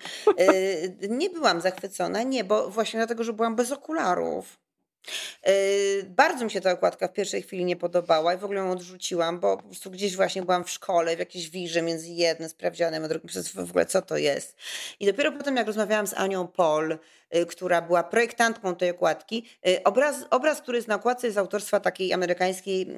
nie 1.08 1.30
byłam 1.30 1.60
zachwycona, 1.60 2.22
nie, 2.22 2.44
bo 2.44 2.70
właśnie 2.70 3.00
dlatego, 3.00 3.24
że 3.24 3.32
byłam 3.32 3.56
bez 3.56 3.72
okularów. 3.72 4.65
Yy, 5.46 5.52
bardzo 6.08 6.44
mi 6.44 6.50
się 6.50 6.60
ta 6.60 6.72
okładka 6.72 7.08
w 7.08 7.12
pierwszej 7.12 7.42
chwili 7.42 7.64
nie 7.64 7.76
podobała 7.76 8.34
i 8.34 8.38
w 8.38 8.44
ogóle 8.44 8.60
ją 8.60 8.70
odrzuciłam, 8.70 9.40
bo 9.40 9.56
po 9.56 9.62
prostu 9.62 9.90
gdzieś 9.90 10.16
właśnie 10.16 10.42
byłam 10.42 10.64
w 10.64 10.70
szkole, 10.70 11.16
w 11.16 11.18
jakiejś 11.18 11.50
wirze 11.50 11.82
między 11.82 12.08
jednym 12.08 12.48
sprawdzianem 12.48 13.04
a 13.04 13.08
drugim, 13.08 13.28
przez 13.28 13.48
w 13.48 13.58
ogóle 13.58 13.86
co 13.86 14.02
to 14.02 14.16
jest. 14.16 14.56
I 15.00 15.06
dopiero 15.06 15.32
potem, 15.32 15.56
jak 15.56 15.66
rozmawiałam 15.66 16.06
z 16.06 16.14
Anią 16.14 16.46
Pol, 16.46 16.98
yy, 17.30 17.46
która 17.46 17.82
była 17.82 18.02
projektantką 18.02 18.76
tej 18.76 18.90
okładki, 18.90 19.48
yy, 19.64 19.82
obraz, 19.84 20.16
obraz, 20.30 20.60
który 20.60 20.78
jest 20.78 20.88
na 20.88 20.94
okładce, 20.94 21.26
jest 21.26 21.38
autorstwa 21.38 21.80
takiej 21.80 22.12
amerykańskiej 22.12 22.88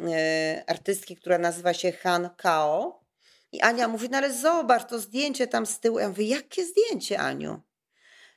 artystki, 0.67 1.17
która 1.17 1.39
nazywa 1.39 1.75
się 1.75 1.93
Han 1.93 2.31
Kao. 2.37 3.09
I 3.53 3.61
Ania 3.61 3.89
mówi, 3.89 4.09
no 4.11 4.19
ale 4.19 4.33
zobacz, 4.33 4.85
to 4.85 4.99
zdjęcie 4.99 5.47
tam 5.47 5.67
z 5.67 5.81
tyłu. 5.81 5.99
Ja 5.99 6.09
mówię, 6.09 6.25
jakie 6.25 6.67
zdjęcie, 6.67 7.19
Aniu? 7.19 7.61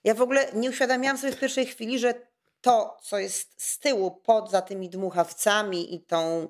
Ja 0.04 0.14
w 0.14 0.22
ogóle 0.22 0.48
nie 0.54 0.70
uświadamiałam 0.70 1.18
sobie 1.18 1.34
w 1.34 1.40
pierwszej 1.40 1.66
chwili, 1.66 2.00
że 2.00 2.14
to, 2.62 2.98
co 3.02 3.20
jest 3.20 3.54
z 3.58 3.80
tyłu, 3.80 4.12
poza 4.12 4.62
tymi 4.62 4.90
dmuchawcami 4.90 5.96
i 5.96 6.00
tą 6.00 6.48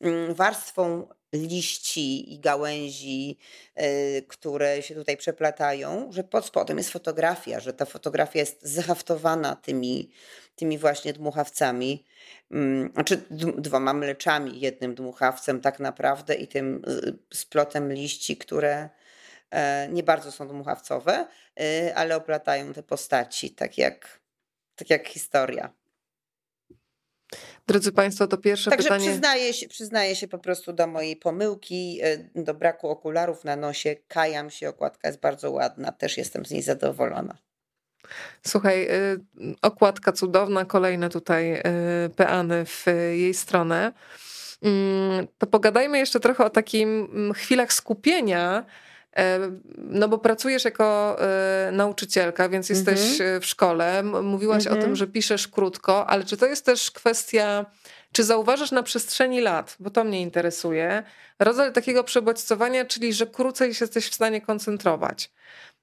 mm, 0.00 0.34
warstwą 0.34 1.08
liści 1.32 2.34
i 2.34 2.40
gałęzi, 2.40 3.38
y, 3.80 4.24
które 4.28 4.82
się 4.82 4.94
tutaj 4.94 5.16
przeplatają, 5.16 6.12
że 6.12 6.24
pod 6.24 6.44
spodem 6.44 6.78
jest 6.78 6.90
fotografia, 6.90 7.60
że 7.60 7.72
ta 7.72 7.84
fotografia 7.84 8.38
jest 8.38 8.62
zahaftowana 8.62 9.56
tymi, 9.56 10.10
tymi 10.56 10.78
właśnie 10.78 11.12
dmuchawcami, 11.12 12.04
mm, 12.50 12.90
znaczy 12.94 13.22
dwoma 13.58 13.92
mleczami, 13.92 14.60
jednym 14.60 14.94
dmuchawcem 14.94 15.60
tak 15.60 15.80
naprawdę 15.80 16.34
i 16.34 16.48
tym 16.48 16.82
y, 17.32 17.36
splotem 17.36 17.92
liści, 17.92 18.36
które 18.36 18.88
e, 19.50 19.88
nie 19.88 20.02
bardzo 20.02 20.32
są 20.32 20.48
dmuchawcowe, 20.48 21.26
y, 21.60 21.94
ale 21.94 22.16
oplatają 22.16 22.72
te 22.72 22.82
postaci, 22.82 23.50
tak 23.50 23.78
jak 23.78 24.17
tak 24.78 24.90
jak 24.90 25.08
historia. 25.08 25.72
Drodzy 27.66 27.92
Państwo, 27.92 28.26
to 28.26 28.36
pierwsze 28.36 28.70
Także 28.70 28.88
pytanie. 28.88 29.10
Przyznaję 29.10 29.52
się, 29.52 29.68
przyznaję 29.68 30.16
się 30.16 30.28
po 30.28 30.38
prostu 30.38 30.72
do 30.72 30.86
mojej 30.86 31.16
pomyłki, 31.16 32.00
y, 32.04 32.42
do 32.42 32.54
braku 32.54 32.88
okularów 32.88 33.44
na 33.44 33.56
nosie. 33.56 33.96
Kajam 34.08 34.50
się, 34.50 34.68
okładka 34.68 35.08
jest 35.08 35.20
bardzo 35.20 35.50
ładna, 35.50 35.92
też 35.92 36.16
jestem 36.16 36.46
z 36.46 36.50
niej 36.50 36.62
zadowolona. 36.62 37.38
Słuchaj, 38.46 38.88
y, 38.90 39.20
okładka 39.62 40.12
cudowna, 40.12 40.64
kolejne 40.64 41.08
tutaj 41.08 41.54
y, 41.54 41.62
peany 42.16 42.64
w 42.64 42.86
jej 43.12 43.34
stronę. 43.34 43.92
Mm, 44.62 45.26
to 45.38 45.46
pogadajmy 45.46 45.98
jeszcze 45.98 46.20
trochę 46.20 46.44
o 46.44 46.50
takim 46.50 47.08
mm, 47.12 47.34
chwilach 47.34 47.72
skupienia 47.72 48.64
no 49.76 50.08
bo 50.08 50.18
pracujesz 50.18 50.64
jako 50.64 51.16
e, 51.20 51.70
nauczycielka, 51.72 52.48
więc 52.48 52.68
jesteś 52.68 53.00
mhm. 53.20 53.40
w 53.40 53.46
szkole. 53.46 54.02
Mówiłaś 54.02 54.66
mhm. 54.66 54.72
o 54.72 54.76
tym, 54.76 54.90
mhm. 54.90 54.96
że 54.96 55.06
piszesz 55.06 55.48
krótko, 55.48 56.06
ale 56.06 56.24
czy 56.24 56.36
to 56.36 56.46
jest 56.46 56.66
też 56.66 56.90
kwestia, 56.90 57.66
czy 58.12 58.24
zauważasz 58.24 58.70
na 58.70 58.82
przestrzeni 58.82 59.40
lat, 59.40 59.76
bo 59.80 59.90
to 59.90 60.04
mnie 60.04 60.20
interesuje, 60.22 61.02
rodzaj 61.38 61.72
takiego 61.72 62.04
przebodźcowania, 62.04 62.84
czyli 62.84 63.12
że 63.12 63.26
krócej 63.26 63.74
się 63.74 63.84
jesteś 63.84 64.08
w 64.08 64.14
stanie 64.14 64.40
koncentrować. 64.40 65.30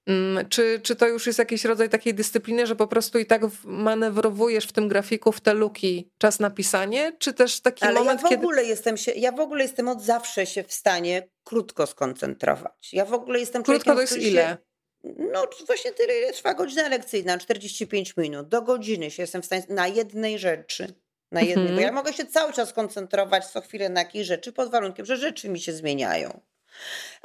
Mm, 0.07 0.49
czy, 0.49 0.79
czy 0.83 0.95
to 0.95 1.07
już 1.07 1.27
jest 1.27 1.39
jakiś 1.39 1.65
rodzaj 1.65 1.89
takiej 1.89 2.13
dyscypliny, 2.13 2.67
że 2.67 2.75
po 2.75 2.87
prostu 2.87 3.19
i 3.19 3.25
tak 3.25 3.41
manewrowujesz 3.63 4.67
w 4.67 4.71
tym 4.71 4.87
grafiku 4.87 5.31
w 5.31 5.41
te 5.41 5.53
luki 5.53 6.11
czas 6.17 6.39
na 6.39 6.49
pisanie, 6.49 7.13
czy 7.19 7.33
też 7.33 7.61
taki 7.61 7.85
Ale 7.85 7.99
moment, 7.99 8.21
ja 8.21 8.29
w 8.29 8.33
ogóle 8.33 8.57
kiedy... 8.57 8.69
jestem 8.69 8.97
się, 8.97 9.11
ja 9.11 9.31
w 9.31 9.39
ogóle 9.39 9.63
jestem 9.63 9.87
od 9.87 10.01
zawsze 10.01 10.45
się 10.45 10.63
w 10.63 10.73
stanie 10.73 11.29
krótko 11.43 11.87
skoncentrować. 11.87 12.93
Ja 12.93 13.05
w 13.05 13.13
ogóle 13.13 13.39
jestem 13.39 13.63
Krótko 13.63 13.95
to 13.95 14.01
jest 14.01 14.17
ile? 14.17 14.57
no 15.17 15.47
właśnie 15.67 15.91
tyle, 15.91 16.17
ile 16.17 16.33
trwa 16.33 16.53
godzina 16.53 16.87
lekcyjna, 16.87 17.37
45 17.37 18.17
minut. 18.17 18.47
Do 18.47 18.61
godziny 18.61 19.11
się 19.11 19.23
jestem 19.23 19.41
w 19.41 19.45
stanie 19.45 19.63
na 19.69 19.87
jednej 19.87 20.39
rzeczy. 20.39 20.93
Na 21.31 21.41
jednej, 21.41 21.67
mhm. 21.67 21.75
bo 21.75 21.81
ja 21.81 21.91
mogę 21.91 22.13
się 22.13 22.25
cały 22.25 22.53
czas 22.53 22.73
koncentrować 22.73 23.45
co 23.45 23.61
chwilę 23.61 23.89
na 23.89 23.99
jakiejś 23.99 24.27
rzeczy, 24.27 24.51
pod 24.51 24.71
warunkiem, 24.71 25.05
że 25.05 25.17
rzeczy 25.17 25.49
mi 25.49 25.59
się 25.59 25.73
zmieniają. 25.73 26.41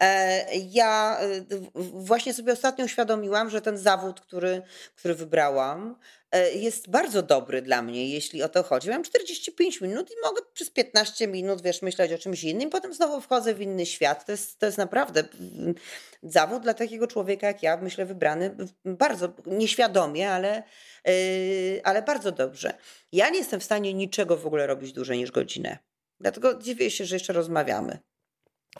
E, 0.00 0.46
ja 0.56 1.18
e, 1.20 1.44
właśnie 1.92 2.34
sobie 2.34 2.52
ostatnio 2.52 2.84
uświadomiłam, 2.84 3.50
że 3.50 3.60
ten 3.60 3.78
zawód, 3.78 4.20
który, 4.20 4.62
który 4.94 5.14
wybrałam, 5.14 5.96
e, 6.32 6.52
jest 6.52 6.90
bardzo 6.90 7.22
dobry 7.22 7.62
dla 7.62 7.82
mnie, 7.82 8.10
jeśli 8.10 8.42
o 8.42 8.48
to 8.48 8.62
chodzi. 8.62 8.90
Mam 8.90 9.04
45 9.04 9.80
minut 9.80 10.10
i 10.10 10.14
mogę 10.22 10.42
przez 10.52 10.70
15 10.70 11.26
minut, 11.26 11.62
wiesz, 11.62 11.82
myśleć 11.82 12.12
o 12.12 12.18
czymś 12.18 12.44
innym, 12.44 12.70
potem 12.70 12.94
znowu 12.94 13.20
wchodzę 13.20 13.54
w 13.54 13.60
inny 13.60 13.86
świat. 13.86 14.24
To 14.26 14.32
jest, 14.32 14.58
to 14.58 14.66
jest 14.66 14.78
naprawdę 14.78 15.24
zawód 16.22 16.62
dla 16.62 16.74
takiego 16.74 17.06
człowieka 17.06 17.46
jak 17.46 17.62
ja, 17.62 17.76
myślę, 17.76 18.06
wybrany 18.06 18.56
bardzo 18.84 19.32
nieświadomie, 19.46 20.30
ale, 20.30 20.62
ale 21.84 22.02
bardzo 22.02 22.32
dobrze. 22.32 22.74
Ja 23.12 23.30
nie 23.30 23.38
jestem 23.38 23.60
w 23.60 23.64
stanie 23.64 23.94
niczego 23.94 24.36
w 24.36 24.46
ogóle 24.46 24.66
robić 24.66 24.92
dłużej 24.92 25.18
niż 25.18 25.30
godzinę. 25.30 25.78
Dlatego 26.20 26.54
dziwię 26.54 26.90
się, 26.90 27.04
że 27.04 27.16
jeszcze 27.16 27.32
rozmawiamy. 27.32 27.98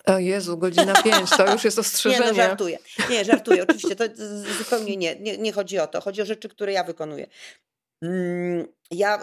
O 0.07 0.18
Jezu, 0.18 0.59
godzina 0.59 1.03
pięć, 1.03 1.30
to 1.36 1.53
już 1.53 1.64
jest 1.64 1.78
ostrzeżenie. 1.78 2.24
Nie, 2.24 2.30
no 2.30 2.34
żartuję. 2.34 2.78
Nie, 3.11 3.24
żartuję, 3.24 3.62
oczywiście, 3.62 3.97
to 3.97 4.05
zupełnie 4.59 4.97
nie, 4.97 5.16
nie, 5.20 5.38
nie 5.38 5.53
chodzi 5.53 5.78
o 5.78 5.86
to. 5.86 6.01
Chodzi 6.01 6.22
o 6.22 6.26
rzeczy, 6.26 6.49
które 6.49 6.72
ja 6.72 6.84
wykonuję. 6.84 7.26
Mm, 8.03 8.66
ja 8.91 9.20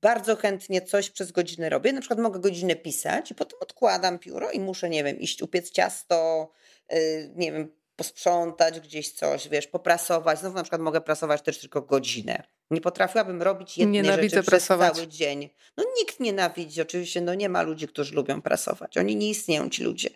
bardzo 0.00 0.36
chętnie 0.36 0.82
coś 0.82 1.10
przez 1.10 1.32
godzinę 1.32 1.68
robię. 1.68 1.92
Na 1.92 2.00
przykład 2.00 2.20
mogę 2.20 2.40
godzinę 2.40 2.76
pisać 2.76 3.30
i 3.30 3.34
potem 3.34 3.58
odkładam 3.60 4.18
pióro 4.18 4.50
i 4.50 4.60
muszę, 4.60 4.90
nie 4.90 5.04
wiem, 5.04 5.18
iść 5.18 5.42
upiec 5.42 5.70
ciasto, 5.70 6.50
y, 6.92 7.32
nie 7.36 7.52
wiem, 7.52 7.72
posprzątać 7.96 8.80
gdzieś 8.80 9.12
coś, 9.12 9.48
wiesz, 9.48 9.66
poprasować. 9.66 10.38
Znowu 10.38 10.56
na 10.56 10.62
przykład 10.62 10.80
mogę 10.80 11.00
prasować 11.00 11.42
też 11.42 11.58
tylko 11.58 11.82
godzinę. 11.82 12.42
Nie 12.70 12.80
potrafiłabym 12.80 13.42
robić 13.42 13.78
jednej 13.78 14.02
Nienawidzę 14.02 14.36
rzeczy 14.36 14.50
prasować. 14.50 14.92
przez 14.92 15.02
cały 15.02 15.12
dzień. 15.12 15.50
No 15.76 15.84
nikt 15.98 16.20
nienawidzi, 16.20 16.82
oczywiście, 16.82 17.20
no 17.20 17.34
nie 17.34 17.48
ma 17.48 17.62
ludzi, 17.62 17.88
którzy 17.88 18.14
lubią 18.14 18.42
prasować. 18.42 18.98
Oni 18.98 19.16
nie 19.16 19.30
istnieją, 19.30 19.70
ci 19.70 19.84
ludzie. 19.84 20.10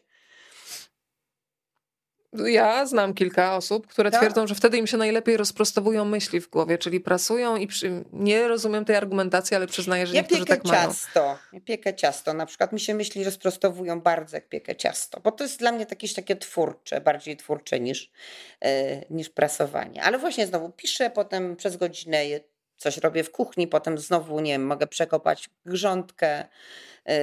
Ja 2.33 2.87
znam 2.87 3.15
kilka 3.15 3.57
osób, 3.57 3.87
które 3.87 4.11
tak. 4.11 4.21
twierdzą, 4.21 4.47
że 4.47 4.55
wtedy 4.55 4.79
im 4.79 4.87
się 4.87 4.97
najlepiej 4.97 5.37
rozprostowują 5.37 6.05
myśli 6.05 6.41
w 6.41 6.51
głowie, 6.51 6.79
czyli 6.79 7.01
prasują 7.01 7.57
i 7.57 7.67
przy... 7.67 8.05
nie 8.13 8.49
rozumiem 8.49 8.85
tej 8.85 8.97
argumentacji, 8.97 9.57
ale 9.57 9.67
przyznaję, 9.67 10.07
że 10.07 10.15
ja 10.15 10.21
niektórzy 10.21 10.45
tak 10.45 10.65
mają. 10.65 10.89
ciasto. 10.89 11.39
Ja 11.53 11.61
piekę 11.61 11.95
ciasto. 11.95 12.35
Na 12.35 12.47
przykład 12.47 12.73
mi 12.73 12.81
się 12.81 12.95
myśli 12.95 13.25
rozprostowują 13.25 14.01
bardzo, 14.01 14.37
jak 14.37 14.49
piekę 14.49 14.77
ciasto, 14.77 15.21
bo 15.21 15.33
to 15.33 15.45
jest 15.45 15.59
dla 15.59 15.73
mnie 15.73 15.87
jakieś 15.91 16.15
takie 16.15 16.37
twórcze, 16.37 17.01
bardziej 17.01 17.37
twórcze 17.37 17.81
niż, 17.81 18.11
yy, 18.63 18.71
niż 19.11 19.31
prasowanie. 19.31 20.03
Ale 20.03 20.19
właśnie 20.19 20.47
znowu 20.47 20.71
piszę, 20.71 21.11
potem 21.11 21.57
przez 21.57 21.77
godzinę 21.77 22.25
coś 22.77 22.97
robię 22.97 23.25
w 23.25 23.31
kuchni, 23.31 23.67
potem 23.69 23.99
znowu, 23.99 24.41
nie 24.41 24.53
wiem, 24.53 24.67
mogę 24.67 24.87
przekopać 24.87 25.51
grządkę, 25.67 26.45
yy, 27.07 27.15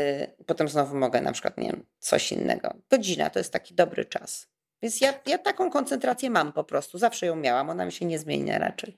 potem 0.46 0.68
znowu 0.68 0.96
mogę 0.96 1.22
na 1.22 1.32
przykład, 1.32 1.58
nie 1.58 1.68
wiem, 1.68 1.86
coś 2.00 2.32
innego. 2.32 2.74
Godzina 2.90 3.30
to 3.30 3.40
jest 3.40 3.54
taki 3.54 3.74
dobry 3.74 4.06
czas. 4.06 4.48
Więc 4.82 5.02
ja, 5.02 5.14
ja 5.26 5.38
taką 5.38 5.72
koncentrację 5.72 6.30
mam 6.30 6.54
po 6.54 6.64
prostu. 6.64 6.98
Zawsze 6.98 7.26
ją 7.26 7.36
miałam, 7.36 7.70
ona 7.70 7.86
mi 7.86 7.92
się 7.92 8.06
nie 8.06 8.20
zmienia 8.20 8.58
raczej. 8.58 8.98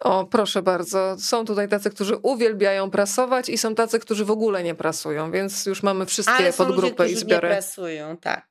O, 0.00 0.24
proszę 0.24 0.62
bardzo. 0.62 1.16
Są 1.18 1.44
tutaj 1.44 1.68
tacy, 1.68 1.90
którzy 1.90 2.16
uwielbiają 2.16 2.90
prasować 2.90 3.48
i 3.48 3.58
są 3.58 3.74
tacy, 3.74 3.98
którzy 3.98 4.24
w 4.24 4.30
ogóle 4.30 4.62
nie 4.62 4.74
prasują, 4.74 5.30
więc 5.30 5.66
już 5.66 5.82
mamy 5.82 6.06
wszystkie 6.06 6.34
Ale 6.34 6.52
podgrupy 6.52 7.02
ludzie, 7.02 7.14
i 7.14 7.16
zbiory. 7.16 7.48
Nie 7.48 7.54
prasują, 7.54 8.16
tak. 8.16 8.47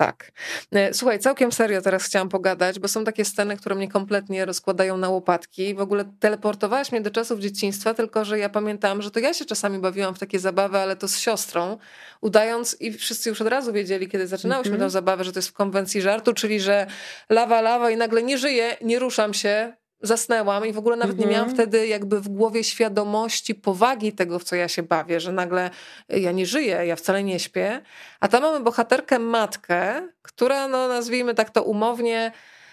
Tak. 0.00 0.32
E, 0.72 0.94
słuchaj, 0.94 1.18
całkiem 1.18 1.52
serio 1.52 1.82
teraz 1.82 2.04
chciałam 2.04 2.28
pogadać, 2.28 2.78
bo 2.78 2.88
są 2.88 3.04
takie 3.04 3.24
sceny, 3.24 3.56
które 3.56 3.74
mnie 3.74 3.88
kompletnie 3.88 4.44
rozkładają 4.44 4.96
na 4.96 5.08
łopatki. 5.08 5.74
W 5.74 5.80
ogóle 5.80 6.04
teleportowałaś 6.20 6.92
mnie 6.92 7.00
do 7.00 7.10
czasów 7.10 7.40
dzieciństwa, 7.40 7.94
tylko 7.94 8.24
że 8.24 8.38
ja 8.38 8.48
pamiętam, 8.48 9.02
że 9.02 9.10
to 9.10 9.20
ja 9.20 9.34
się 9.34 9.44
czasami 9.44 9.78
bawiłam 9.78 10.14
w 10.14 10.18
takie 10.18 10.38
zabawy, 10.38 10.78
ale 10.78 10.96
to 10.96 11.08
z 11.08 11.18
siostrą, 11.18 11.78
udając 12.20 12.76
i 12.80 12.92
wszyscy 12.92 13.28
już 13.28 13.40
od 13.40 13.48
razu 13.48 13.72
wiedzieli, 13.72 14.08
kiedy 14.08 14.26
zaczynałyśmy 14.26 14.70
mm 14.70 14.80
-hmm. 14.80 14.84
tę 14.86 14.90
zabawę, 14.90 15.24
że 15.24 15.32
to 15.32 15.38
jest 15.38 15.48
w 15.48 15.52
konwencji 15.52 16.02
żartu, 16.02 16.32
czyli 16.32 16.60
że 16.60 16.86
lawa, 17.28 17.60
lawa 17.60 17.90
i 17.90 17.96
nagle 17.96 18.22
nie 18.22 18.38
żyję, 18.38 18.76
nie 18.82 18.98
ruszam 18.98 19.34
się, 19.34 19.72
zasnęłam 20.02 20.66
i 20.66 20.72
w 20.72 20.78
ogóle 20.78 20.96
nawet 20.96 21.18
nie 21.18 21.26
miałam 21.26 21.48
mhm. 21.48 21.56
wtedy 21.56 21.86
jakby 21.86 22.20
w 22.20 22.28
głowie 22.28 22.64
świadomości, 22.64 23.54
powagi 23.54 24.12
tego, 24.12 24.38
w 24.38 24.44
co 24.44 24.56
ja 24.56 24.68
się 24.68 24.82
bawię, 24.82 25.20
że 25.20 25.32
nagle 25.32 25.70
ja 26.08 26.32
nie 26.32 26.46
żyję, 26.46 26.82
ja 26.86 26.96
wcale 26.96 27.22
nie 27.22 27.40
śpię. 27.40 27.80
A 28.20 28.28
tam 28.28 28.42
mamy 28.42 28.60
bohaterkę 28.60 29.18
matkę, 29.18 30.08
która, 30.22 30.68
no 30.68 30.88
nazwijmy 30.88 31.34
tak 31.34 31.50
to 31.50 31.62
umownie, 31.62 32.32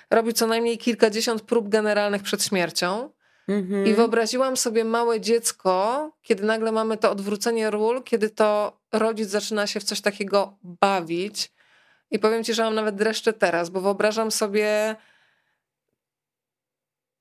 robi 0.09 0.33
co 0.33 0.47
najmniej 0.47 0.77
kilkadziesiąt 0.77 1.41
prób 1.41 1.69
generalnych 1.69 2.23
przed 2.23 2.43
śmiercią. 2.43 3.09
Mhm. 3.47 3.87
I 3.87 3.93
wyobraziłam 3.93 4.57
sobie 4.57 4.83
małe 4.85 5.21
dziecko, 5.21 6.11
kiedy 6.21 6.43
nagle 6.43 6.71
mamy 6.71 6.97
to 6.97 7.11
odwrócenie 7.11 7.71
ról, 7.71 8.03
kiedy 8.03 8.29
to 8.29 8.79
rodzic 8.93 9.29
zaczyna 9.29 9.67
się 9.67 9.79
w 9.79 9.83
coś 9.83 10.01
takiego 10.01 10.57
bawić. 10.63 11.51
I 12.11 12.19
powiem 12.19 12.43
ci, 12.43 12.53
że 12.53 12.63
mam 12.63 12.75
nawet 12.75 12.95
dreszcze 12.95 13.33
teraz, 13.33 13.69
bo 13.69 13.81
wyobrażam 13.81 14.31
sobie 14.31 14.95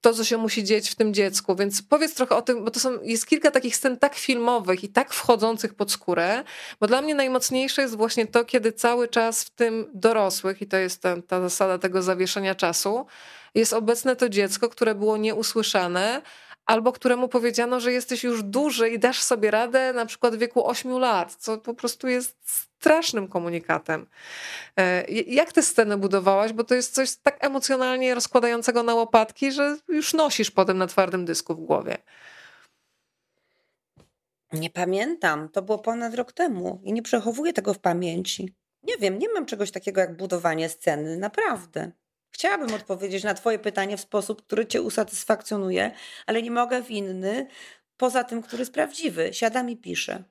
to, 0.07 0.15
co 0.15 0.25
się 0.25 0.37
musi 0.37 0.65
dzieć 0.65 0.91
w 0.91 0.95
tym 0.95 1.15
dziecku. 1.15 1.57
Więc 1.57 1.83
powiedz 1.83 2.15
trochę 2.15 2.37
o 2.37 2.43
tym, 2.43 2.65
bo 2.65 2.71
to 2.71 2.81
są, 2.81 3.03
jest 3.03 3.27
kilka 3.27 3.51
takich 3.51 3.77
scen 3.77 3.97
tak 3.97 4.15
filmowych 4.15 4.85
i 4.85 4.89
tak 4.89 5.15
wchodzących 5.15 5.75
pod 5.75 5.93
skórę, 5.93 6.45
bo 6.81 6.87
dla 6.87 7.03
mnie 7.03 7.15
najmocniejsze 7.15 7.83
jest 7.83 7.97
właśnie 7.97 8.27
to, 8.27 8.45
kiedy 8.45 8.73
cały 8.73 9.09
czas 9.09 9.45
w 9.45 9.51
tym 9.51 9.87
dorosłych, 9.95 10.63
i 10.63 10.67
to 10.67 10.77
jest 10.77 11.03
ta, 11.03 11.23
ta 11.23 11.41
zasada 11.41 11.79
tego 11.79 12.03
zawieszenia 12.03 12.55
czasu, 12.55 13.07
jest 13.55 13.73
obecne 13.73 14.17
to 14.17 14.29
dziecko, 14.29 14.69
które 14.69 14.95
było 14.95 15.17
nieusłyszane, 15.17 16.23
albo 16.67 16.93
któremu 16.93 17.29
powiedziano, 17.29 17.81
że 17.81 17.93
jesteś 17.93 18.25
już 18.25 18.43
duży 18.43 18.91
i 18.91 18.99
dasz 18.99 19.23
sobie 19.23 19.51
radę 19.51 19.93
na 19.93 20.07
przykład 20.07 20.37
w 20.37 20.39
wieku 20.39 20.69
8 20.69 20.99
lat, 20.99 21.35
co 21.35 21.59
po 21.59 21.75
prostu 21.75 22.09
jest 22.09 22.37
strasznym 22.45 23.29
komunikatem. 23.29 24.07
E, 24.77 25.05
jak 25.11 25.53
te 25.53 25.63
sceny 25.63 25.97
budowałaś? 25.97 26.53
Bo 26.53 26.65
to 26.65 26.75
jest 26.75 26.95
coś 26.95 27.17
tak 27.17 27.45
emocjonalnie 27.45 28.15
rozkładającego 28.15 28.83
na 28.83 28.95
łopatki, 28.95 29.53
że 29.53 29.77
już 29.89 30.15
nosisz 30.15 30.51
potem 30.51 30.79
na 30.79 30.87
twardym 30.87 31.25
dysku 31.25 31.55
w 31.55 31.61
głowie. 31.61 31.99
Nie 34.53 34.71
pamiętam. 34.71 35.49
To 35.49 35.63
było 35.63 35.79
ponad 35.79 36.15
rok 36.15 36.33
temu 36.33 36.81
i 36.85 36.93
nie 36.93 37.03
przechowuję 37.03 37.53
tego 37.53 37.75
w 37.75 37.79
pamięci. 37.79 38.55
Nie 38.83 38.97
wiem, 38.97 39.19
nie 39.19 39.29
mam 39.33 39.47
czegoś 39.47 39.71
takiego 39.71 40.01
jak 40.01 40.17
budowanie 40.17 40.69
sceny, 40.69 41.17
naprawdę. 41.17 41.93
Chciałabym 42.31 42.75
odpowiedzieć 42.75 43.25
na 43.25 43.35
Twoje 43.35 43.59
pytanie 43.59 43.97
w 43.97 44.01
sposób, 44.01 44.43
który 44.43 44.67
Cię 44.67 44.83
usatysfakcjonuje, 44.83 45.91
ale 46.27 46.43
nie 46.43 46.51
mogę 46.51 46.83
w 46.83 46.91
inny, 46.91 47.47
poza 47.97 48.25
tym, 48.25 48.43
który 48.43 48.61
jest 48.61 48.73
prawdziwy. 48.73 49.31
Siadam 49.33 49.71
i 49.71 49.77
piszę. 49.77 50.25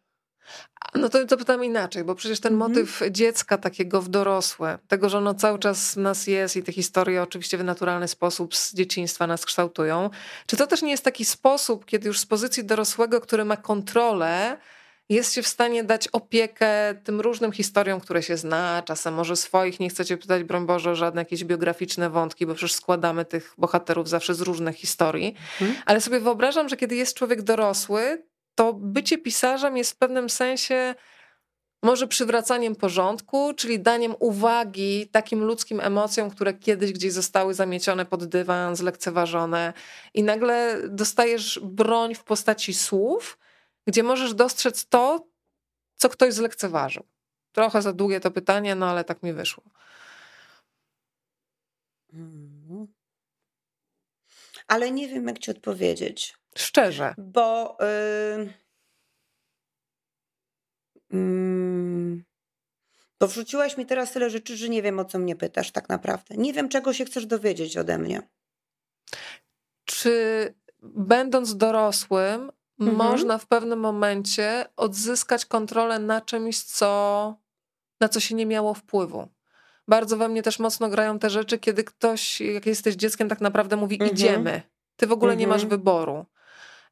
No 0.96 1.10
to, 1.10 1.26
to 1.26 1.38
pytam 1.38 1.64
inaczej, 1.64 2.04
bo 2.04 2.16
przecież 2.16 2.40
ten 2.40 2.54
mhm. 2.54 2.72
motyw 2.72 3.02
dziecka 3.12 3.58
takiego 3.58 4.02
w 4.02 4.10
dorosłe, 4.10 4.80
tego, 4.88 5.10
że 5.10 5.18
ono 5.18 5.34
cały 5.34 5.60
czas 5.60 5.94
w 5.94 5.98
nas 5.98 6.28
jest 6.28 6.56
i 6.56 6.64
te 6.64 6.72
historie 6.72 7.22
oczywiście 7.24 7.58
w 7.58 7.64
naturalny 7.64 8.08
sposób 8.08 8.56
z 8.56 8.74
dzieciństwa 8.74 9.28
nas 9.28 9.46
kształtują. 9.46 10.10
Czy 10.48 10.58
to 10.58 10.68
też 10.68 10.82
nie 10.82 10.92
jest 10.92 11.04
taki 11.04 11.26
sposób, 11.26 11.86
kiedy 11.86 12.08
już 12.08 12.20
z 12.20 12.26
pozycji 12.26 12.66
dorosłego, 12.66 13.22
który 13.22 13.46
ma 13.46 13.58
kontrolę, 13.58 14.58
jest 15.10 15.34
się 15.34 15.42
w 15.42 15.48
stanie 15.48 15.84
dać 15.84 16.08
opiekę 16.08 16.96
tym 17.04 17.22
różnym 17.22 17.52
historiom, 17.52 18.00
które 18.00 18.24
się 18.24 18.38
zna, 18.38 18.84
czasem 18.86 19.14
może 19.14 19.36
swoich, 19.36 19.80
nie 19.80 19.90
chcecie 19.90 20.18
pytać, 20.18 20.44
broń 20.44 20.66
Boże, 20.66 20.92
o 20.92 20.96
żadne 20.96 21.22
jakieś 21.22 21.44
biograficzne 21.44 22.10
wątki, 22.10 22.46
bo 22.46 22.54
przecież 22.54 22.74
składamy 22.74 23.26
tych 23.26 23.54
bohaterów 23.58 24.10
zawsze 24.10 24.36
z 24.36 24.42
różnych 24.42 24.76
historii, 24.76 25.36
hmm. 25.60 25.78
ale 25.86 26.02
sobie 26.02 26.20
wyobrażam, 26.20 26.70
że 26.70 26.78
kiedy 26.78 26.96
jest 26.96 27.18
człowiek 27.18 27.42
dorosły, 27.42 28.24
to 28.56 28.74
bycie 28.74 29.18
pisarzem 29.18 29.78
jest 29.78 29.92
w 29.92 29.98
pewnym 29.98 30.30
sensie 30.30 30.96
może 31.84 32.08
przywracaniem 32.08 32.76
porządku, 32.76 33.54
czyli 33.54 33.80
daniem 33.80 34.16
uwagi 34.20 35.08
takim 35.12 35.44
ludzkim 35.44 35.80
emocjom, 35.80 36.30
które 36.30 36.54
kiedyś 36.54 36.92
gdzieś 36.92 37.14
zostały 37.14 37.54
zamiecione 37.54 38.06
pod 38.06 38.26
dywan, 38.26 38.76
zlekceważone, 38.76 39.74
i 40.14 40.24
nagle 40.24 40.82
dostajesz 40.90 41.60
broń 41.64 42.16
w 42.16 42.24
postaci 42.24 42.74
słów, 42.74 43.38
gdzie 43.88 44.04
możesz 44.04 44.34
dostrzec 44.34 44.86
to, 44.86 45.28
co 45.96 46.10
ktoś 46.10 46.34
zlekceważył. 46.34 47.08
Trochę 47.52 47.82
za 47.82 47.94
długie 47.94 48.20
to 48.20 48.32
pytanie, 48.32 48.76
no 48.76 48.90
ale 48.90 49.04
tak 49.04 49.24
mi 49.24 49.34
wyszło. 49.34 49.64
Mhm. 52.14 52.88
Ale 54.68 54.92
nie 54.92 55.08
wiem, 55.08 55.28
jak 55.28 55.40
ci 55.40 55.52
odpowiedzieć. 55.52 56.38
Szczerze. 56.58 57.16
Bo. 57.18 57.78
Yy... 57.80 58.54
Yy... 61.10 62.24
Bo 63.20 63.28
wrzuciłaś 63.28 63.78
mi 63.78 63.86
teraz 63.86 64.12
tyle 64.12 64.30
rzeczy, 64.30 64.58
że 64.58 64.70
nie 64.70 64.82
wiem, 64.82 65.00
o 65.00 65.06
co 65.06 65.20
mnie 65.20 65.36
pytasz 65.36 65.72
tak 65.72 65.90
naprawdę. 65.90 66.36
Nie 66.38 66.54
wiem, 66.54 66.70
czego 66.70 66.94
się 66.94 67.06
chcesz 67.06 67.26
dowiedzieć 67.26 67.78
ode 67.78 67.98
mnie. 67.98 68.22
Czy 69.86 70.54
będąc 70.82 71.58
dorosłym, 71.58 72.52
mhm. 72.80 72.98
można 72.98 73.38
w 73.38 73.48
pewnym 73.48 73.80
momencie 73.80 74.66
odzyskać 74.78 75.46
kontrolę 75.46 76.00
na 76.00 76.22
czymś, 76.22 76.64
co, 76.64 77.36
na 78.02 78.10
co 78.10 78.20
się 78.20 78.36
nie 78.36 78.46
miało 78.46 78.74
wpływu. 78.74 79.28
Bardzo 79.88 80.18
we 80.18 80.30
mnie 80.30 80.44
też 80.44 80.60
mocno 80.60 80.90
grają 80.90 81.20
te 81.20 81.30
rzeczy, 81.30 81.60
kiedy 81.60 81.84
ktoś, 81.84 82.42
jak 82.42 82.66
jesteś 82.66 82.96
dzieckiem, 82.96 83.30
tak 83.30 83.42
naprawdę 83.42 83.76
mówi: 83.76 83.96
mhm. 83.96 84.12
Idziemy. 84.12 84.62
Ty 84.96 85.08
w 85.08 85.12
ogóle 85.12 85.38
nie 85.38 85.48
masz 85.48 85.64
mhm. 85.64 85.70
wyboru. 85.70 86.26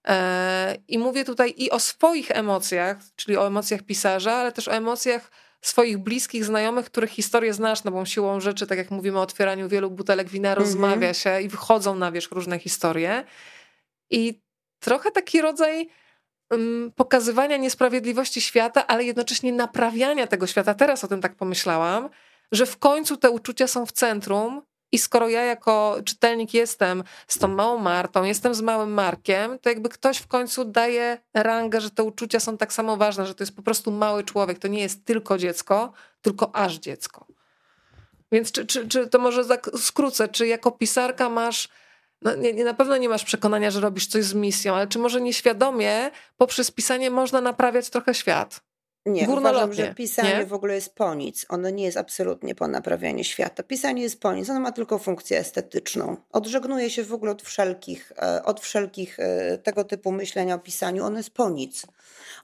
E, 0.08 0.78
I 0.88 0.98
mówię 1.00 1.26
tutaj 1.26 1.54
i 1.58 1.72
o 1.72 1.80
swoich 1.80 2.32
emocjach, 2.32 2.98
czyli 3.16 3.38
o 3.38 3.48
emocjach 3.48 3.82
pisarza, 3.82 4.34
ale 4.34 4.52
też 4.52 4.68
o 4.68 4.74
emocjach 4.74 5.32
swoich 5.62 5.98
bliskich 5.98 6.46
znajomych, 6.46 6.86
których 6.86 7.10
historię 7.10 7.54
znasz, 7.54 7.84
no 7.84 7.92
bo 7.92 8.06
siłą 8.06 8.40
rzeczy, 8.40 8.68
tak 8.68 8.78
jak 8.78 8.92
mówimy 8.92 9.20
o 9.20 9.22
otwieraniu 9.22 9.70
wielu 9.70 9.92
butelek 9.92 10.30
wina, 10.30 10.50
mhm. 10.50 10.68
rozmawia 10.68 11.14
się 11.14 11.42
i 11.42 11.50
wychodzą 11.50 11.96
na 11.96 12.12
wierzch 12.12 12.32
różne 12.32 12.60
historie. 12.60 13.24
I 14.10 14.43
trochę 14.84 15.12
taki 15.12 15.42
rodzaj 15.42 15.90
um, 16.50 16.92
pokazywania 16.96 17.58
niesprawiedliwości 17.58 18.42
świata, 18.42 18.88
ale 18.88 19.04
jednocześnie 19.04 19.54
naprawiania 19.54 20.28
tego 20.28 20.48
świata. 20.48 20.74
Teraz 20.74 21.04
o 21.04 21.08
tym 21.08 21.22
tak 21.22 21.36
pomyślałam, 21.36 22.10
że 22.52 22.66
w 22.66 22.78
końcu 22.78 23.18
te 23.18 23.32
uczucia 23.32 23.68
są 23.68 23.86
w 23.86 23.92
centrum. 23.92 24.62
I 24.92 24.98
skoro 24.98 25.30
ja 25.30 25.44
jako 25.44 25.98
czytelnik 26.06 26.54
jestem 26.54 27.04
z 27.28 27.40
tą 27.40 27.48
małą 27.48 27.78
Martą, 27.78 28.24
jestem 28.24 28.54
z 28.56 28.62
małym 28.62 28.94
Markiem, 28.94 29.60
to 29.60 29.70
jakby 29.70 29.90
ktoś 29.90 30.18
w 30.18 30.28
końcu 30.28 30.66
daje 30.66 31.18
rangę, 31.34 31.82
że 31.82 31.90
te 31.90 32.04
uczucia 32.04 32.40
są 32.40 32.58
tak 32.58 32.74
samo 32.74 32.98
ważne, 32.98 33.26
że 33.26 33.36
to 33.36 33.44
jest 33.44 33.56
po 33.56 33.62
prostu 33.62 33.92
mały 33.92 34.24
człowiek. 34.24 34.60
To 34.60 34.68
nie 34.68 34.82
jest 34.82 35.06
tylko 35.06 35.38
dziecko, 35.38 35.94
tylko 36.22 36.56
aż 36.56 36.76
dziecko. 36.76 37.26
Więc 38.32 38.52
czy, 38.52 38.66
czy, 38.66 38.88
czy 38.88 39.08
to 39.08 39.20
może 39.20 39.44
skrócę, 39.78 40.28
czy 40.28 40.48
jako 40.48 40.72
pisarka 40.72 41.30
masz 41.30 41.70
no, 42.24 42.36
nie, 42.36 42.54
nie, 42.54 42.64
na 42.64 42.74
pewno 42.74 42.98
nie 42.98 43.10
masz 43.10 43.24
przekonania, 43.24 43.72
że 43.72 43.80
robisz 43.80 44.08
coś 44.08 44.24
z 44.24 44.34
misją, 44.34 44.76
ale 44.76 44.88
czy 44.88 45.00
może 45.00 45.22
nieświadomie 45.22 46.12
poprzez 46.38 46.72
pisanie 46.72 47.12
można 47.12 47.42
naprawiać 47.42 47.90
trochę 47.90 48.14
świat? 48.14 48.62
Nie, 49.06 49.30
uważam, 49.30 49.74
że 49.74 49.94
pisanie 49.94 50.38
nie? 50.38 50.46
w 50.46 50.54
ogóle 50.54 50.76
jest 50.76 50.96
po 50.96 51.14
nic. 51.14 51.46
Ono 51.50 51.70
nie 51.70 51.84
jest 51.84 51.98
absolutnie 51.98 52.56
po 52.56 52.68
naprawianiu 52.68 53.24
świata. 53.24 53.64
Pisanie 53.64 54.02
jest 54.02 54.20
po 54.20 54.34
nic, 54.34 54.50
ono 54.50 54.60
ma 54.60 54.72
tylko 54.72 55.00
funkcję 55.00 55.40
estetyczną. 55.40 56.18
Odżegnuje 56.32 56.90
się 56.90 57.04
w 57.04 57.14
ogóle 57.14 57.32
od 57.32 57.42
wszelkich, 57.42 58.12
e, 58.22 58.44
od 58.44 58.60
wszelkich 58.60 59.20
e, 59.20 59.58
tego 59.58 59.84
typu 59.84 60.12
myślenia 60.12 60.56
o 60.56 60.60
pisaniu. 60.60 61.06
Ono 61.06 61.18
jest 61.18 61.30
po 61.30 61.50
nic. 61.50 61.86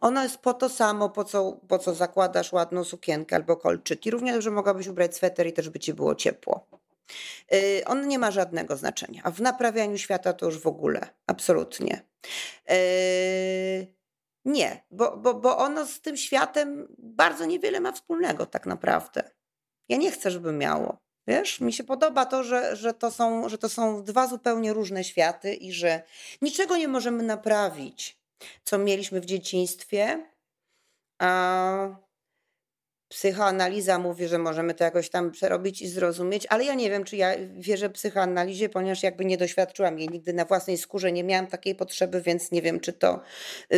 Ono 0.01 0.23
jest 0.23 0.37
po 0.37 0.53
to 0.53 0.69
samo, 0.69 1.09
po 1.09 1.23
co, 1.23 1.59
po 1.67 1.79
co 1.79 1.93
zakładasz 1.95 2.53
ładną 2.53 2.83
sukienkę 2.83 3.35
albo 3.35 3.57
kolczyki. 3.57 4.11
Równie 4.11 4.33
dobrze 4.33 4.51
mogłabyś 4.51 4.87
ubrać 4.87 5.15
sweter 5.15 5.47
i 5.47 5.53
też 5.53 5.69
by 5.69 5.79
ci 5.79 5.93
było 5.93 6.15
ciepło. 6.15 6.65
Y, 7.53 7.83
on 7.85 8.07
nie 8.07 8.19
ma 8.19 8.31
żadnego 8.31 8.77
znaczenia, 8.77 9.21
a 9.23 9.31
w 9.31 9.41
naprawianiu 9.41 9.97
świata 9.97 10.33
to 10.33 10.45
już 10.45 10.59
w 10.59 10.67
ogóle, 10.67 11.07
absolutnie. 11.27 12.01
Y, 12.71 13.87
nie, 14.45 14.83
bo, 14.91 15.17
bo, 15.17 15.33
bo 15.33 15.57
ono 15.57 15.85
z 15.85 16.01
tym 16.01 16.17
światem 16.17 16.87
bardzo 16.97 17.45
niewiele 17.45 17.79
ma 17.79 17.91
wspólnego 17.91 18.45
tak 18.45 18.65
naprawdę. 18.65 19.31
Ja 19.89 19.97
nie 19.97 20.11
chcę, 20.11 20.31
żeby 20.31 20.51
miało. 20.51 20.97
Wiesz, 21.27 21.59
mi 21.59 21.73
się 21.73 21.83
podoba 21.83 22.25
to, 22.25 22.43
że, 22.43 22.75
że, 22.75 22.93
to 22.93 23.11
są, 23.11 23.49
że 23.49 23.57
to 23.57 23.69
są 23.69 24.03
dwa 24.03 24.27
zupełnie 24.27 24.73
różne 24.73 25.03
światy 25.03 25.53
i 25.53 25.71
że 25.73 26.03
niczego 26.41 26.77
nie 26.77 26.87
możemy 26.87 27.23
naprawić, 27.23 28.19
co 28.63 28.77
mieliśmy 28.77 29.21
w 29.21 29.25
dzieciństwie. 29.25 30.25
A 31.21 31.95
psychoanaliza 33.09 33.99
mówi, 33.99 34.27
że 34.27 34.37
możemy 34.37 34.73
to 34.73 34.83
jakoś 34.83 35.09
tam 35.09 35.31
przerobić 35.31 35.81
i 35.81 35.87
zrozumieć, 35.87 36.47
ale 36.49 36.63
ja 36.65 36.73
nie 36.73 36.89
wiem, 36.89 37.03
czy 37.03 37.17
ja 37.17 37.33
wierzę 37.57 37.89
psychoanalizie, 37.89 38.69
ponieważ 38.69 39.03
jakby 39.03 39.25
nie 39.25 39.37
doświadczyłam 39.37 39.99
jej 39.99 40.09
nigdy 40.09 40.33
na 40.33 40.45
własnej 40.45 40.77
skórze, 40.77 41.11
nie 41.11 41.23
miałam 41.23 41.47
takiej 41.47 41.75
potrzeby, 41.75 42.21
więc 42.21 42.51
nie 42.51 42.61
wiem, 42.61 42.79
czy 42.79 42.93
to, 42.93 43.21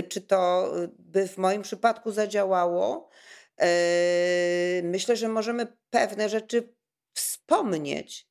czy 0.10 0.22
to 0.22 0.72
by 1.00 1.28
w 1.28 1.38
moim 1.38 1.62
przypadku 1.62 2.12
zadziałało. 2.12 3.10
Yy, 3.60 3.66
myślę, 4.84 5.16
że 5.16 5.28
możemy 5.28 5.68
pewne 5.90 6.30
rzeczy 6.30 6.74
wspomnieć 7.14 8.28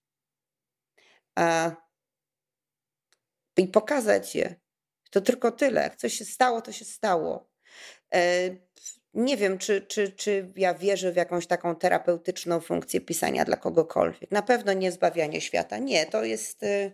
i 3.57 3.69
pokazać 3.69 4.35
je. 4.35 4.55
To 5.11 5.21
tylko 5.21 5.51
tyle. 5.51 5.91
Coś 5.97 6.15
się 6.15 6.25
stało, 6.25 6.63
to 6.63 6.73
się 6.73 6.85
stało. 6.85 7.51
Nie 9.15 9.37
wiem, 9.37 9.59
czy, 9.59 9.81
czy, 9.81 10.13
czy 10.13 10.53
ja 10.57 10.75
wierzę 10.75 11.13
w 11.13 11.17
jakąś 11.17 11.47
taką 11.47 11.77
terapeutyczną 11.77 12.61
funkcję 12.61 13.01
pisania 13.01 13.45
dla 13.45 13.57
kogokolwiek. 13.57 14.31
Na 14.31 14.43
pewno 14.43 14.73
nie 14.73 14.93
zbawianie 14.93 15.41
świata. 15.41 15.79
Nie, 15.79 16.07
to 16.07 16.25
jest. 16.25 16.63
Y, 16.63 16.93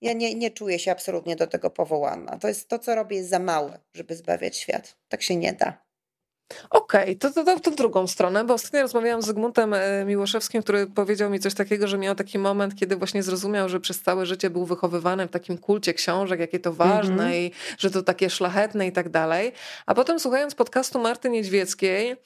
ja 0.00 0.12
nie, 0.12 0.34
nie 0.34 0.50
czuję 0.50 0.78
się 0.78 0.92
absolutnie 0.92 1.36
do 1.36 1.46
tego 1.46 1.70
powołana. 1.70 2.38
To 2.38 2.48
jest 2.48 2.68
to, 2.68 2.78
co 2.78 2.94
robię, 2.94 3.16
jest 3.16 3.30
za 3.30 3.38
małe, 3.38 3.78
żeby 3.94 4.16
zbawiać 4.16 4.56
świat. 4.56 4.96
Tak 5.08 5.22
się 5.22 5.36
nie 5.36 5.52
da. 5.52 5.85
Okej, 6.70 7.02
okay, 7.02 7.16
to, 7.16 7.44
to, 7.44 7.60
to, 7.60 7.70
drugą 7.70 8.06
stronę, 8.06 8.44
bo 8.44 8.54
ostatnio 8.54 8.82
rozmawiałam 8.82 9.22
z 9.22 9.26
Zygmuntem 9.26 9.74
e, 9.74 10.04
Miłoszewskim, 10.04 10.62
który 10.62 10.86
powiedział 10.86 11.30
mi 11.30 11.40
coś 11.40 11.54
takiego, 11.54 11.88
że 11.88 11.98
miał 11.98 12.14
taki 12.14 12.38
moment, 12.38 12.74
kiedy 12.74 12.96
właśnie 12.96 13.22
zrozumiał, 13.22 13.68
że 13.68 13.80
przez 13.80 14.02
całe 14.02 14.26
życie 14.26 14.50
był 14.50 14.64
wychowywany 14.64 15.26
w 15.26 15.30
takim 15.30 15.58
kulcie 15.58 15.94
książek, 15.94 16.40
jakie 16.40 16.58
to 16.58 16.72
ważne 16.72 17.24
mm 17.24 17.32
-hmm. 17.32 17.36
i 17.36 17.50
że 17.78 17.90
to 17.90 18.02
takie 18.02 18.30
szlachetne 18.30 18.86
i 18.86 18.92
tak 18.92 19.08
dalej. 19.08 19.52
A 19.86 19.94
potem 19.94 20.20
słuchając 20.20 20.54
podcastu 20.54 20.98
Marty 20.98 21.30
Niedźwieckiej, 21.30 22.16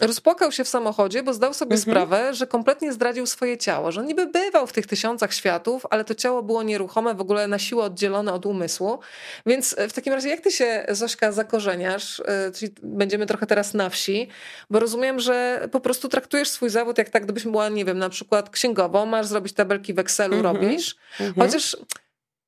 rozpłakał 0.00 0.52
się 0.52 0.64
w 0.64 0.68
samochodzie, 0.68 1.22
bo 1.22 1.34
zdał 1.34 1.54
sobie 1.54 1.76
mhm. 1.76 1.90
sprawę, 1.90 2.34
że 2.34 2.46
kompletnie 2.46 2.92
zdradził 2.92 3.26
swoje 3.26 3.58
ciało, 3.58 3.92
że 3.92 4.00
on 4.00 4.06
niby 4.06 4.26
bywał 4.26 4.66
w 4.66 4.72
tych 4.72 4.86
tysiącach 4.86 5.34
światów, 5.34 5.86
ale 5.90 6.04
to 6.04 6.14
ciało 6.14 6.42
było 6.42 6.62
nieruchome, 6.62 7.14
w 7.14 7.20
ogóle 7.20 7.48
na 7.48 7.58
siłę 7.58 7.84
oddzielone 7.84 8.32
od 8.32 8.46
umysłu. 8.46 8.98
Więc 9.46 9.74
e, 9.78 9.88
w 9.88 9.92
takim 9.92 10.12
razie 10.12 10.28
jak 10.28 10.40
ty 10.40 10.50
się, 10.50 10.86
Zośka, 10.88 11.32
zakorzeniasz, 11.32 12.20
e, 12.20 12.52
czyli 12.52 12.72
będziemy 12.82 13.26
trochę 13.26 13.46
teraz 13.46 13.74
na 13.74 13.88
wsi, 13.90 14.28
bo 14.70 14.78
rozumiem, 14.78 15.20
że 15.20 15.68
po 15.72 15.80
prostu 15.80 16.08
traktujesz 16.08 16.48
swój 16.48 16.70
zawód 16.70 16.98
jak 16.98 17.10
tak, 17.10 17.24
gdybyś 17.24 17.44
była, 17.44 17.68
nie 17.68 17.84
wiem, 17.84 17.98
na 17.98 18.08
przykład 18.08 18.50
księgową, 18.50 19.06
masz 19.06 19.26
zrobić 19.26 19.52
tabelki 19.52 19.94
w 19.94 19.98
Excelu, 19.98 20.36
mhm. 20.36 20.56
robisz, 20.56 20.96
mhm. 21.20 21.46
chociaż 21.46 21.76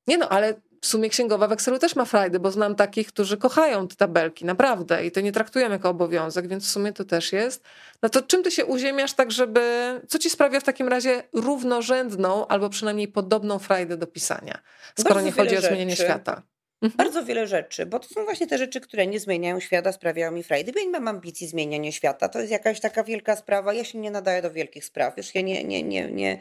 nie 0.07 0.17
no, 0.17 0.29
ale 0.29 0.53
w 0.85 0.87
sumie 0.87 1.09
księgowa 1.09 1.47
w 1.47 1.51
Excelu 1.51 1.79
też 1.79 1.95
ma 1.95 2.05
frajdy, 2.05 2.39
bo 2.39 2.51
znam 2.51 2.75
takich, 2.75 3.07
którzy 3.07 3.37
kochają 3.37 3.87
te 3.87 3.95
tabelki, 3.95 4.45
naprawdę, 4.45 5.05
i 5.05 5.11
to 5.11 5.21
nie 5.21 5.31
traktują 5.31 5.71
jako 5.71 5.89
obowiązek, 5.89 6.47
więc 6.47 6.67
w 6.67 6.69
sumie 6.69 6.93
to 6.93 7.05
też 7.05 7.33
jest. 7.33 7.63
No 8.01 8.09
to 8.09 8.21
czym 8.21 8.43
ty 8.43 8.51
się 8.51 8.65
uziemiasz 8.65 9.13
tak, 9.13 9.31
żeby, 9.31 9.61
co 10.07 10.19
ci 10.19 10.29
sprawia 10.29 10.59
w 10.59 10.63
takim 10.63 10.87
razie 10.87 11.23
równorzędną, 11.33 12.47
albo 12.47 12.69
przynajmniej 12.69 13.07
podobną 13.07 13.59
frajdę 13.59 13.97
do 13.97 14.07
pisania, 14.07 14.59
skoro 14.99 15.15
Bardzo 15.15 15.25
nie 15.25 15.31
chodzi 15.31 15.57
o 15.57 15.61
zmienienie 15.61 15.95
świata? 15.95 16.41
Mhm. 16.81 16.97
Bardzo 16.97 17.25
wiele 17.25 17.47
rzeczy, 17.47 17.85
bo 17.85 17.99
to 17.99 18.07
są 18.07 18.23
właśnie 18.23 18.47
te 18.47 18.57
rzeczy, 18.57 18.81
które 18.81 19.07
nie 19.07 19.19
zmieniają 19.19 19.59
świata, 19.59 19.91
sprawiają 19.91 20.31
mi 20.31 20.43
frajdy. 20.43 20.71
Ja 20.75 20.83
nie 20.83 20.91
mam 20.91 21.07
ambicji 21.07 21.47
zmieniania 21.47 21.91
świata. 21.91 22.29
To 22.29 22.39
jest 22.39 22.51
jakaś 22.51 22.79
taka 22.79 23.03
wielka 23.03 23.35
sprawa. 23.35 23.73
Ja 23.73 23.83
się 23.83 23.97
nie 23.97 24.11
nadaję 24.11 24.41
do 24.41 24.51
wielkich 24.51 24.85
spraw. 24.85 25.15
Wiesz, 25.15 25.35
ja 25.35 25.41
nie, 25.41 25.63
nie, 25.63 25.83
nie, 25.83 26.11
nie, 26.11 26.39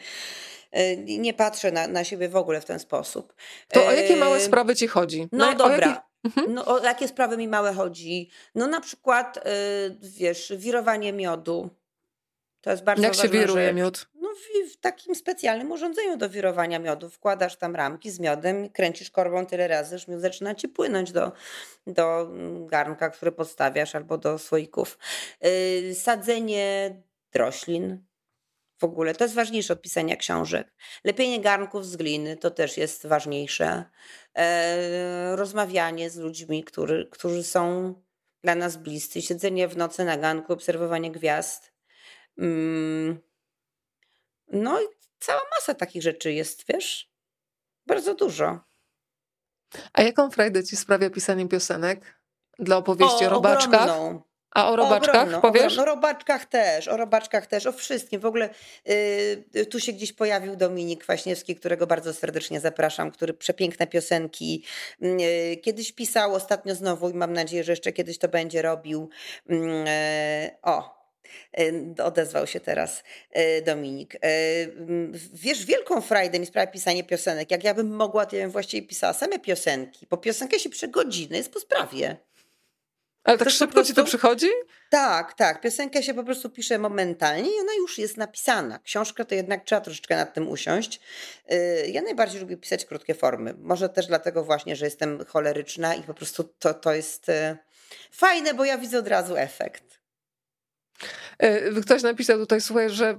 nie 1.06 1.34
patrzę 1.34 1.72
na, 1.72 1.86
na 1.86 2.04
siebie 2.04 2.28
w 2.28 2.36
ogóle 2.36 2.60
w 2.60 2.64
ten 2.64 2.78
sposób. 2.78 3.34
To 3.68 3.86
o 3.86 3.92
jakie 3.92 4.16
małe 4.16 4.36
e, 4.36 4.40
sprawy 4.40 4.76
ci 4.76 4.86
chodzi? 4.86 5.28
No, 5.32 5.46
no 5.46 5.54
dobra. 5.54 6.04
Mhm. 6.24 6.54
No, 6.54 6.66
o 6.66 6.84
jakie 6.84 7.08
sprawy 7.08 7.36
mi 7.36 7.48
małe 7.48 7.72
chodzi? 7.72 8.30
No 8.54 8.66
na 8.66 8.80
przykład, 8.80 9.36
e, 9.36 9.42
wiesz, 10.00 10.52
wirowanie 10.56 11.12
miodu. 11.12 11.70
To 12.60 12.70
jest 12.70 12.84
bardzo 12.84 13.02
Jak 13.02 13.14
się 13.14 13.28
wiruje 13.28 13.66
rzecz. 13.66 13.76
miód? 13.76 14.06
No 14.14 14.28
w, 14.28 14.72
w, 14.72 14.76
takim 14.76 15.14
specjalnym 15.14 15.72
urządzeniu 15.72 16.16
do 16.16 16.30
wirowania 16.30 16.78
miodu. 16.78 17.10
Wkładasz 17.10 17.56
tam 17.56 17.76
ramki 17.76 18.10
z 18.10 18.20
miodem, 18.20 18.68
kręcisz 18.70 19.10
korbą 19.10 19.46
tyle 19.46 19.68
razy, 19.68 19.98
że 19.98 20.04
miód 20.08 20.20
zaczyna 20.20 20.54
ci 20.54 20.68
płynąć 20.68 21.12
do, 21.12 21.32
do 21.86 22.28
garnka, 22.66 23.10
który 23.10 23.32
podstawiasz 23.32 23.94
albo 23.94 24.18
do 24.18 24.38
słoików. 24.38 24.98
Yy, 25.40 25.94
sadzenie 25.94 26.96
roślin, 27.34 28.04
w 28.78 28.84
ogóle. 28.84 29.14
To 29.14 29.24
jest 29.24 29.34
ważniejsze 29.34 29.72
od 29.72 29.82
pisania 29.82 30.16
książek. 30.16 30.74
Lepienie 31.04 31.40
garnków 31.40 31.86
z 31.86 31.96
gliny 31.96 32.36
to 32.36 32.50
też 32.50 32.76
jest 32.76 33.06
ważniejsze. 33.06 33.84
E, 34.36 35.36
rozmawianie 35.36 36.10
z 36.10 36.16
ludźmi, 36.16 36.64
który, 36.64 37.08
którzy 37.10 37.44
są 37.44 37.94
dla 38.42 38.54
nas 38.54 38.76
bliscy. 38.76 39.22
Siedzenie 39.22 39.68
w 39.68 39.76
nocy 39.76 40.04
na 40.04 40.16
ganku, 40.16 40.52
obserwowanie 40.52 41.12
gwiazd. 41.12 41.72
Mm. 42.38 43.18
No 44.48 44.80
i 44.80 44.84
cała 45.18 45.40
masa 45.56 45.74
takich 45.74 46.02
rzeczy 46.02 46.32
jest, 46.32 46.64
wiesz? 46.68 47.10
Bardzo 47.86 48.14
dużo. 48.14 48.60
A 49.92 50.02
jaką 50.02 50.30
frajdę 50.30 50.64
ci 50.64 50.76
sprawia 50.76 51.10
pisanie 51.10 51.48
piosenek? 51.48 52.20
Dla 52.58 52.76
opowieści 52.76 53.24
o, 53.24 53.26
o 53.26 53.30
robaczkach? 53.30 53.90
Ogromną. 53.90 54.33
A 54.54 54.70
o 54.70 54.76
robaczkach 54.76 55.14
ogromną, 55.14 55.40
powiesz? 55.40 55.78
O 55.78 55.84
robaczkach 55.84 56.46
też, 56.46 56.88
o 56.88 56.96
robaczkach 56.96 57.46
też, 57.46 57.66
o 57.66 57.72
wszystkim. 57.72 58.20
W 58.20 58.26
ogóle 58.26 58.50
y, 59.56 59.66
tu 59.66 59.80
się 59.80 59.92
gdzieś 59.92 60.12
pojawił 60.12 60.56
Dominik 60.56 61.00
Kwaśniewski, 61.00 61.56
którego 61.56 61.86
bardzo 61.86 62.14
serdecznie 62.14 62.60
zapraszam, 62.60 63.10
który 63.10 63.34
przepiękne 63.34 63.86
piosenki 63.86 64.64
y, 65.02 65.56
kiedyś 65.56 65.92
pisał, 65.92 66.34
ostatnio 66.34 66.74
znowu 66.74 67.10
i 67.10 67.14
mam 67.14 67.32
nadzieję, 67.32 67.64
że 67.64 67.72
jeszcze 67.72 67.92
kiedyś 67.92 68.18
to 68.18 68.28
będzie 68.28 68.62
robił. 68.62 69.08
Y, 69.50 69.54
o, 70.62 71.04
Odezwał 72.04 72.46
się 72.46 72.60
teraz 72.60 73.02
Dominik. 73.66 74.16
Wiesz, 75.32 75.64
wielką 75.64 76.00
frajdę 76.00 76.38
mi 76.40 76.46
sprawia 76.46 76.66
pisanie 76.66 77.04
piosenek. 77.04 77.50
Jak 77.50 77.64
ja 77.64 77.74
bym 77.74 77.90
mogła, 77.90 78.26
to 78.26 78.36
ja 78.36 78.42
bym 78.42 78.50
właściwie 78.50 78.88
pisała 78.88 79.12
same 79.12 79.38
piosenki. 79.38 80.06
Po 80.06 80.16
piosenkę 80.16 80.58
się 80.58 80.68
przy 80.70 80.88
godziny 80.88 81.36
jest 81.36 81.52
po 81.52 81.60
sprawie. 81.60 82.16
Ale 83.24 83.38
tak 83.38 83.50
szybko 83.50 83.74
prostu... 83.74 83.92
ci 83.92 83.96
to 83.96 84.04
przychodzi? 84.04 84.46
Tak, 84.90 85.34
tak. 85.34 85.60
Piosenkę 85.60 86.02
się 86.02 86.14
po 86.14 86.24
prostu 86.24 86.50
pisze 86.50 86.78
momentalnie 86.78 87.50
i 87.50 87.60
ona 87.60 87.74
już 87.78 87.98
jest 87.98 88.16
napisana. 88.16 88.78
Książka 88.78 89.24
to 89.24 89.34
jednak 89.34 89.64
trzeba 89.64 89.80
troszeczkę 89.80 90.16
nad 90.16 90.34
tym 90.34 90.48
usiąść. 90.48 91.00
Y, 91.52 91.86
ja 91.88 92.02
najbardziej 92.02 92.40
lubię 92.40 92.56
pisać 92.56 92.84
krótkie 92.84 93.14
formy. 93.14 93.54
Może 93.58 93.88
też 93.88 94.06
dlatego 94.06 94.44
właśnie, 94.44 94.76
że 94.76 94.84
jestem 94.84 95.24
choleryczna 95.24 95.94
i 95.94 96.02
po 96.02 96.14
prostu 96.14 96.44
to, 96.44 96.74
to 96.74 96.94
jest 96.94 97.28
y, 97.28 97.56
fajne, 98.10 98.54
bo 98.54 98.64
ja 98.64 98.78
widzę 98.78 98.98
od 98.98 99.08
razu 99.08 99.36
efekt. 99.36 100.00
Y, 101.42 101.82
ktoś 101.82 102.02
napisał 102.02 102.38
tutaj, 102.38 102.60
słuchaj, 102.60 102.90
że 102.90 103.18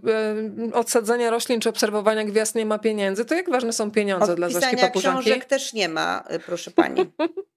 odsadzania 0.74 1.30
roślin 1.30 1.60
czy 1.62 1.70
obserwowania 1.70 2.24
gwiazd 2.24 2.56
nie 2.56 2.66
ma 2.66 2.80
pieniędzy. 2.80 3.26
To 3.26 3.36
jak 3.36 3.50
ważne 3.50 3.74
są 3.74 3.92
pieniądze 3.92 4.32
Od 4.32 4.38
dla 4.38 4.50
Zośki 4.50 4.78
Papużanki? 4.78 5.22
książek 5.22 5.46
też 5.46 5.74
nie 5.74 5.90
ma, 5.90 6.24
proszę 6.46 6.72
pani. 6.72 7.06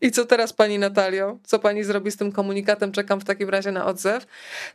I 0.00 0.10
co 0.10 0.24
teraz 0.24 0.52
pani 0.52 0.78
Natalio? 0.78 1.38
Co 1.44 1.58
pani 1.58 1.84
zrobi 1.84 2.10
z 2.10 2.16
tym 2.16 2.32
komunikatem? 2.32 2.92
Czekam 2.92 3.20
w 3.20 3.24
takim 3.24 3.48
razie 3.48 3.72
na 3.72 3.86
odzew. 3.86 4.26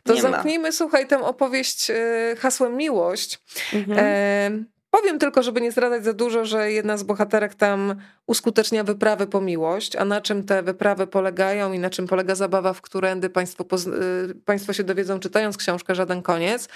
To 0.02 0.14
Nie 0.14 0.22
zamknijmy, 0.22 0.68
ma. 0.68 0.72
słuchaj, 0.72 1.06
tę 1.06 1.24
opowieść 1.24 1.90
e, 1.90 2.36
hasłem 2.38 2.76
miłość. 2.76 3.40
Mhm. 3.74 3.98
E, 3.98 4.64
powiem 4.90 5.18
tylko, 5.18 5.42
żeby 5.42 5.60
nie 5.60 5.72
zdradzać 5.72 6.04
za 6.04 6.12
dużo, 6.12 6.44
że 6.44 6.72
jedna 6.72 6.96
z 6.96 7.02
bohaterek 7.02 7.54
tam 7.54 7.94
uskutecznia 8.26 8.84
wyprawy 8.84 9.26
po 9.26 9.40
miłość, 9.40 9.96
a 9.96 10.04
na 10.04 10.20
czym 10.20 10.44
te 10.44 10.62
wyprawy 10.62 11.06
polegają 11.06 11.72
i 11.72 11.78
na 11.78 11.90
czym 11.90 12.06
polega 12.06 12.34
zabawa, 12.34 12.72
w 12.72 12.80
którędy 12.80 13.30
państwo, 13.30 13.64
e, 13.64 14.34
państwo 14.44 14.72
się 14.72 14.84
dowiedzą 14.84 15.20
czytając 15.20 15.56
książkę 15.56 15.94
Żaden 15.94 16.22
Koniec. 16.22 16.68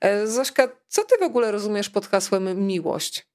E, 0.00 0.26
Zośka, 0.26 0.68
co 0.88 1.04
ty 1.04 1.16
w 1.20 1.22
ogóle 1.22 1.52
rozumiesz 1.52 1.90
pod 1.90 2.06
hasłem 2.06 2.66
miłość? 2.66 3.26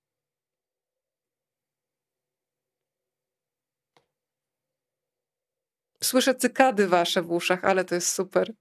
Słyszę 6.04 6.36
cykady 6.36 6.88
wasze 6.88 7.22
w 7.22 7.32
uszach, 7.32 7.66
ale 7.66 7.86
to 7.86 7.96
jest 7.96 8.10
super. 8.10 8.54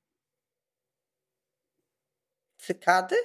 Cykady? 2.59 3.17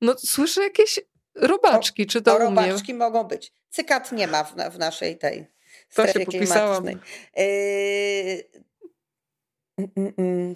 No 0.00 0.14
słyszę 0.18 0.62
jakieś 0.62 1.00
robaczki, 1.34 2.02
o, 2.02 2.06
czy 2.06 2.22
to 2.22 2.34
o, 2.34 2.38
robaczki 2.38 2.94
mogą 2.94 3.24
być. 3.24 3.52
Cykad 3.70 4.12
nie 4.12 4.26
ma 4.26 4.44
w, 4.44 4.54
w 4.54 4.78
naszej 4.78 5.18
tej 5.18 5.46
strefie 5.88 6.26
klimatycznej. 6.26 6.96
Yy... 7.36 8.64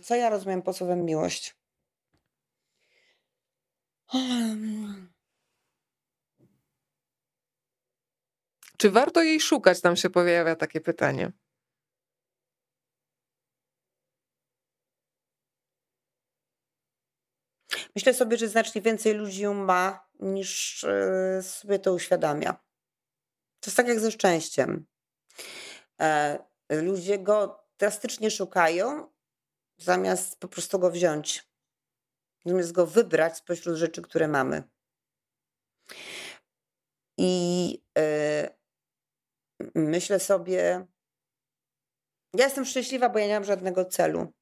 Co 0.02 0.14
ja 0.14 0.28
rozumiem 0.28 0.62
pod 0.62 0.76
słowem 0.76 1.04
miłość? 1.04 1.56
Czy 8.76 8.90
warto 8.90 9.22
jej 9.22 9.40
szukać? 9.40 9.80
Tam 9.80 9.96
się 9.96 10.10
pojawia 10.10 10.56
takie 10.56 10.80
pytanie. 10.80 11.32
Myślę 17.94 18.14
sobie, 18.14 18.36
że 18.36 18.48
znacznie 18.48 18.82
więcej 18.82 19.14
ludzi 19.14 19.42
ją 19.42 19.54
ma, 19.54 20.08
niż 20.20 20.84
e, 20.84 21.42
sobie 21.42 21.78
to 21.78 21.94
uświadamia. 21.94 22.52
To 23.60 23.70
jest 23.70 23.76
tak 23.76 23.88
jak 23.88 24.00
ze 24.00 24.10
szczęściem. 24.10 24.86
E, 26.00 26.38
ludzie 26.70 27.18
go 27.18 27.64
drastycznie 27.78 28.30
szukają, 28.30 29.12
zamiast 29.76 30.40
po 30.40 30.48
prostu 30.48 30.78
go 30.78 30.90
wziąć. 30.90 31.48
Zamiast 32.44 32.72
go 32.72 32.86
wybrać 32.86 33.36
spośród 33.36 33.76
rzeczy, 33.76 34.02
które 34.02 34.28
mamy. 34.28 34.62
I 37.18 37.70
yy, 37.96 38.48
myślę 39.74 40.20
sobie, 40.20 40.86
ja 42.34 42.44
jestem 42.44 42.64
szczęśliwa, 42.64 43.08
bo 43.08 43.18
ja 43.18 43.26
nie 43.26 43.34
mam 43.34 43.44
żadnego 43.44 43.84
celu. 43.84 44.32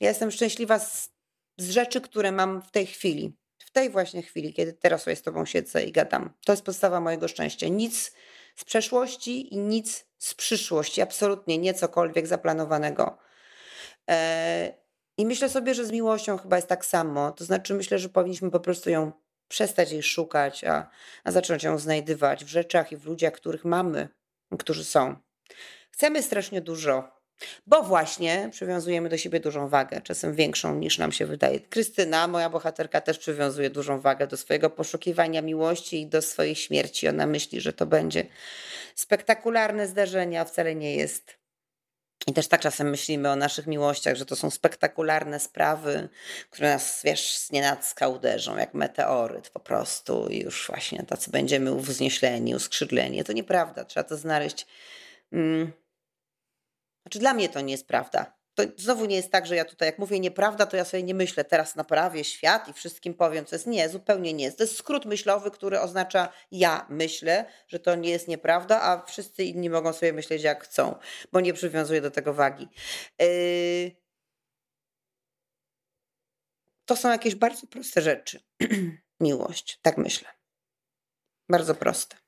Ja 0.00 0.08
jestem 0.08 0.30
szczęśliwa 0.30 0.78
z 0.78 1.13
z 1.56 1.70
rzeczy, 1.70 2.00
które 2.00 2.32
mam 2.32 2.62
w 2.62 2.70
tej 2.70 2.86
chwili. 2.86 3.36
W 3.58 3.70
tej 3.70 3.90
właśnie 3.90 4.22
chwili, 4.22 4.54
kiedy 4.54 4.72
teraz 4.72 5.02
sobie 5.02 5.16
z 5.16 5.22
tobą 5.22 5.44
siedzę 5.44 5.84
i 5.84 5.92
gadam. 5.92 6.30
To 6.44 6.52
jest 6.52 6.64
podstawa 6.64 7.00
mojego 7.00 7.28
szczęścia. 7.28 7.68
Nic 7.68 8.12
z 8.56 8.64
przeszłości 8.64 9.54
i 9.54 9.58
nic 9.58 10.06
z 10.18 10.34
przyszłości. 10.34 11.02
Absolutnie 11.02 11.58
nie 11.58 11.74
cokolwiek 11.74 12.26
zaplanowanego. 12.26 13.18
E, 14.10 14.74
I 15.16 15.26
myślę 15.26 15.48
sobie, 15.48 15.74
że 15.74 15.84
z 15.84 15.90
miłością 15.90 16.38
chyba 16.38 16.56
jest 16.56 16.68
tak 16.68 16.84
samo. 16.84 17.32
To 17.32 17.44
znaczy, 17.44 17.74
myślę, 17.74 17.98
że 17.98 18.08
powinniśmy 18.08 18.50
po 18.50 18.60
prostu 18.60 18.90
ją 18.90 19.12
przestać 19.48 19.92
jej 19.92 20.02
szukać, 20.02 20.64
a, 20.64 20.90
a 21.24 21.32
zacząć 21.32 21.62
ją 21.62 21.78
znajdywać 21.78 22.44
w 22.44 22.48
rzeczach 22.48 22.92
i 22.92 22.96
w 22.96 23.06
ludziach, 23.06 23.32
których 23.32 23.64
mamy, 23.64 24.08
którzy 24.58 24.84
są. 24.84 25.16
Chcemy 25.90 26.22
strasznie 26.22 26.60
dużo 26.60 27.13
bo 27.66 27.82
właśnie 27.82 28.48
przywiązujemy 28.52 29.08
do 29.08 29.18
siebie 29.18 29.40
dużą 29.40 29.68
wagę, 29.68 30.00
czasem 30.00 30.34
większą 30.34 30.74
niż 30.74 30.98
nam 30.98 31.12
się 31.12 31.26
wydaje. 31.26 31.60
Krystyna, 31.60 32.28
moja 32.28 32.50
bohaterka, 32.50 33.00
też 33.00 33.18
przywiązuje 33.18 33.70
dużą 33.70 34.00
wagę 34.00 34.26
do 34.26 34.36
swojego 34.36 34.70
poszukiwania 34.70 35.42
miłości 35.42 36.00
i 36.00 36.06
do 36.06 36.22
swojej 36.22 36.54
śmierci. 36.54 37.08
Ona 37.08 37.26
myśli, 37.26 37.60
że 37.60 37.72
to 37.72 37.86
będzie 37.86 38.26
spektakularne 38.94 39.86
zdarzenie, 39.86 40.40
a 40.40 40.44
wcale 40.44 40.74
nie 40.74 40.96
jest. 40.96 41.44
I 42.26 42.32
też 42.32 42.48
tak 42.48 42.60
czasem 42.60 42.90
myślimy 42.90 43.30
o 43.30 43.36
naszych 43.36 43.66
miłościach, 43.66 44.16
że 44.16 44.26
to 44.26 44.36
są 44.36 44.50
spektakularne 44.50 45.40
sprawy, 45.40 46.08
które 46.50 46.72
nas, 46.72 47.00
wiesz, 47.04 47.36
z 47.36 47.52
nienacka 47.52 48.08
uderzą, 48.08 48.56
jak 48.56 48.74
meteoryt 48.74 49.50
po 49.50 49.60
prostu 49.60 50.28
i 50.28 50.38
już 50.38 50.66
właśnie 50.66 51.02
tacy 51.02 51.30
będziemy 51.30 51.72
uwznieśleni, 51.72 52.54
uskrzydleni. 52.54 53.24
To 53.24 53.32
nieprawda, 53.32 53.84
trzeba 53.84 54.04
to 54.04 54.16
znaleźć... 54.16 54.66
Mm, 55.32 55.72
znaczy 57.04 57.18
dla 57.18 57.34
mnie 57.34 57.48
to 57.48 57.60
nie 57.60 57.72
jest 57.72 57.86
prawda. 57.86 58.34
To 58.54 58.62
znowu 58.76 59.04
nie 59.04 59.16
jest 59.16 59.32
tak, 59.32 59.46
że 59.46 59.56
ja 59.56 59.64
tutaj, 59.64 59.88
jak 59.88 59.98
mówię 59.98 60.20
nieprawda, 60.20 60.66
to 60.66 60.76
ja 60.76 60.84
sobie 60.84 61.02
nie 61.02 61.14
myślę, 61.14 61.44
teraz 61.44 61.76
naprawię 61.76 62.24
świat 62.24 62.68
i 62.68 62.72
wszystkim 62.72 63.14
powiem, 63.14 63.44
co 63.44 63.54
jest. 63.54 63.66
Nie, 63.66 63.88
zupełnie 63.88 64.32
nie 64.32 64.44
jest. 64.44 64.58
To 64.58 64.64
jest 64.64 64.76
skrót 64.76 65.04
myślowy, 65.04 65.50
który 65.50 65.80
oznacza 65.80 66.32
ja 66.50 66.86
myślę, 66.90 67.44
że 67.68 67.78
to 67.78 67.94
nie 67.94 68.10
jest 68.10 68.28
nieprawda, 68.28 68.82
a 68.82 69.04
wszyscy 69.06 69.44
inni 69.44 69.70
mogą 69.70 69.92
sobie 69.92 70.12
myśleć, 70.12 70.42
jak 70.42 70.64
chcą, 70.64 70.94
bo 71.32 71.40
nie 71.40 71.52
przywiązuję 71.52 72.00
do 72.00 72.10
tego 72.10 72.34
wagi. 72.34 72.68
Yy... 73.18 73.90
To 76.84 76.96
są 76.96 77.10
jakieś 77.10 77.34
bardzo 77.34 77.66
proste 77.66 78.02
rzeczy. 78.02 78.40
Miłość, 79.20 79.78
tak 79.82 79.98
myślę. 79.98 80.28
Bardzo 81.48 81.74
proste. 81.74 82.23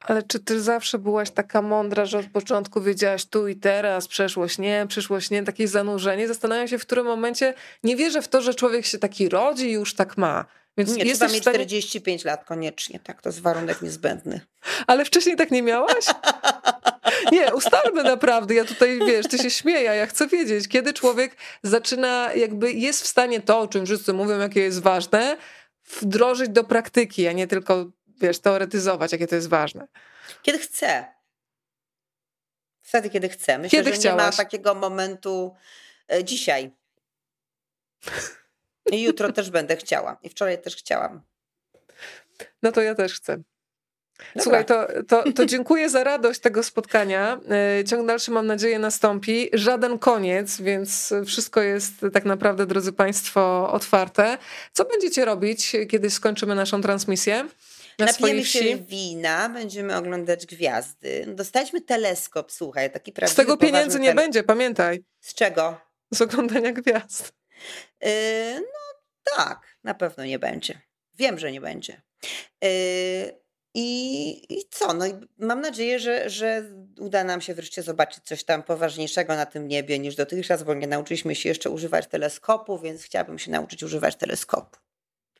Ale 0.00 0.22
czy 0.22 0.40
ty 0.40 0.60
zawsze 0.60 0.98
byłaś 0.98 1.30
taka 1.30 1.62
mądra, 1.62 2.06
że 2.06 2.18
od 2.18 2.26
początku 2.26 2.80
wiedziałaś 2.80 3.24
tu 3.24 3.48
i 3.48 3.56
teraz, 3.56 4.08
przeszłość 4.08 4.58
nie, 4.58 4.86
przyszłość 4.88 5.30
nie, 5.30 5.42
takie 5.42 5.68
zanurzenie? 5.68 6.28
Zastanawiam 6.28 6.68
się, 6.68 6.78
w 6.78 6.86
którym 6.86 7.06
momencie 7.06 7.54
nie 7.84 7.96
wierzę 7.96 8.22
w 8.22 8.28
to, 8.28 8.42
że 8.42 8.54
człowiek 8.54 8.86
się 8.86 8.98
taki 8.98 9.28
rodzi 9.28 9.68
i 9.68 9.72
już 9.72 9.94
tak 9.94 10.18
ma. 10.18 10.44
Więc 10.78 10.96
nie, 10.96 11.04
trzeba 11.04 11.32
mieć 11.32 11.42
stanie... 11.42 11.56
45 11.56 12.24
lat 12.24 12.44
koniecznie, 12.44 13.00
tak, 13.00 13.22
to 13.22 13.28
jest 13.28 13.40
warunek 13.40 13.82
niezbędny. 13.82 14.40
Ale 14.86 15.04
wcześniej 15.04 15.36
tak 15.36 15.50
nie 15.50 15.62
miałaś? 15.62 16.04
Nie, 17.32 17.54
ustalmy 17.54 18.02
naprawdę. 18.02 18.54
Ja 18.54 18.64
tutaj, 18.64 18.98
wiesz, 19.06 19.26
ty 19.26 19.38
się 19.38 19.50
śmieję, 19.50 19.82
ja 19.82 20.06
chcę 20.06 20.26
wiedzieć, 20.26 20.68
kiedy 20.68 20.92
człowiek 20.92 21.36
zaczyna, 21.62 22.34
jakby 22.34 22.72
jest 22.72 23.02
w 23.02 23.06
stanie 23.06 23.40
to, 23.40 23.60
o 23.60 23.68
czym 23.68 23.86
wszyscy 23.86 24.12
mówią, 24.12 24.38
jakie 24.38 24.60
jest 24.60 24.82
ważne, 24.82 25.36
wdrożyć 26.00 26.48
do 26.48 26.64
praktyki, 26.64 27.28
a 27.28 27.32
nie 27.32 27.46
tylko, 27.46 27.86
wiesz, 28.20 28.38
teoretyzować, 28.38 29.12
jakie 29.12 29.26
to 29.26 29.34
jest 29.34 29.48
ważne. 29.48 29.86
Kiedy 30.42 30.58
chce. 30.58 31.14
Wtedy, 32.82 33.10
kiedy 33.10 33.28
chce. 33.28 33.58
Myślę, 33.58 33.78
kiedy 33.78 33.90
że 33.90 33.96
chciałaś? 33.96 34.22
nie 34.22 34.26
ma 34.26 34.36
takiego 34.36 34.74
momentu 34.74 35.54
e, 36.12 36.24
dzisiaj. 36.24 36.70
I 38.92 39.02
jutro 39.02 39.32
też 39.32 39.50
będę 39.50 39.76
chciała. 39.76 40.18
I 40.22 40.28
wczoraj 40.28 40.62
też 40.62 40.76
chciałam. 40.76 41.22
No 42.62 42.72
to 42.72 42.80
ja 42.80 42.94
też 42.94 43.14
chcę. 43.14 43.36
Dobra. 44.18 44.42
Słuchaj, 44.42 44.64
to, 44.64 44.86
to, 45.08 45.32
to 45.32 45.46
dziękuję 45.46 45.88
za 45.88 46.04
radość 46.04 46.40
tego 46.40 46.62
spotkania. 46.62 47.40
E, 47.80 47.84
ciąg 47.84 48.06
dalszy, 48.06 48.30
mam 48.30 48.46
nadzieję, 48.46 48.78
nastąpi. 48.78 49.50
Żaden 49.52 49.98
koniec, 49.98 50.60
więc 50.60 51.14
wszystko 51.26 51.60
jest 51.60 51.92
tak 52.12 52.24
naprawdę, 52.24 52.66
drodzy 52.66 52.92
Państwo, 52.92 53.72
otwarte. 53.72 54.38
Co 54.72 54.84
będziecie 54.84 55.24
robić, 55.24 55.76
kiedy 55.90 56.10
skończymy 56.10 56.54
naszą 56.54 56.82
transmisję? 56.82 57.48
Na 58.00 58.06
Napijemy 58.06 58.44
się 58.44 58.76
wina, 58.76 59.48
będziemy 59.48 59.96
oglądać 59.96 60.46
gwiazdy. 60.46 61.24
Dostaliśmy 61.28 61.80
teleskop, 61.80 62.52
słuchaj, 62.52 62.92
taki 62.92 63.12
prawdziwy 63.12 63.34
Z 63.34 63.36
tego 63.36 63.56
pieniędzy 63.56 64.00
nie 64.00 64.14
będzie, 64.14 64.42
pamiętaj. 64.42 65.04
Z 65.20 65.34
czego? 65.34 65.80
Z 66.14 66.20
oglądania 66.20 66.72
gwiazd. 66.72 67.32
Yy, 68.02 68.10
no 68.60 69.00
tak, 69.36 69.76
na 69.84 69.94
pewno 69.94 70.24
nie 70.24 70.38
będzie. 70.38 70.80
Wiem, 71.14 71.38
że 71.38 71.52
nie 71.52 71.60
będzie. 71.60 72.02
Yy, 72.62 73.40
i, 73.74 74.54
I 74.54 74.64
co? 74.70 74.94
No 74.94 75.06
i 75.06 75.12
mam 75.38 75.60
nadzieję, 75.60 75.98
że, 75.98 76.30
że 76.30 76.70
uda 76.98 77.24
nam 77.24 77.40
się 77.40 77.54
wreszcie 77.54 77.82
zobaczyć 77.82 78.24
coś 78.24 78.44
tam 78.44 78.62
poważniejszego 78.62 79.36
na 79.36 79.46
tym 79.46 79.68
niebie 79.68 79.98
niż 79.98 80.16
dotychczas, 80.16 80.62
bo 80.62 80.74
nie 80.74 80.86
nauczyliśmy 80.86 81.34
się 81.34 81.48
jeszcze 81.48 81.70
używać 81.70 82.06
teleskopu, 82.06 82.78
więc 82.78 83.02
chciałabym 83.02 83.38
się 83.38 83.50
nauczyć 83.50 83.82
używać 83.82 84.16
teleskopu. 84.16 84.78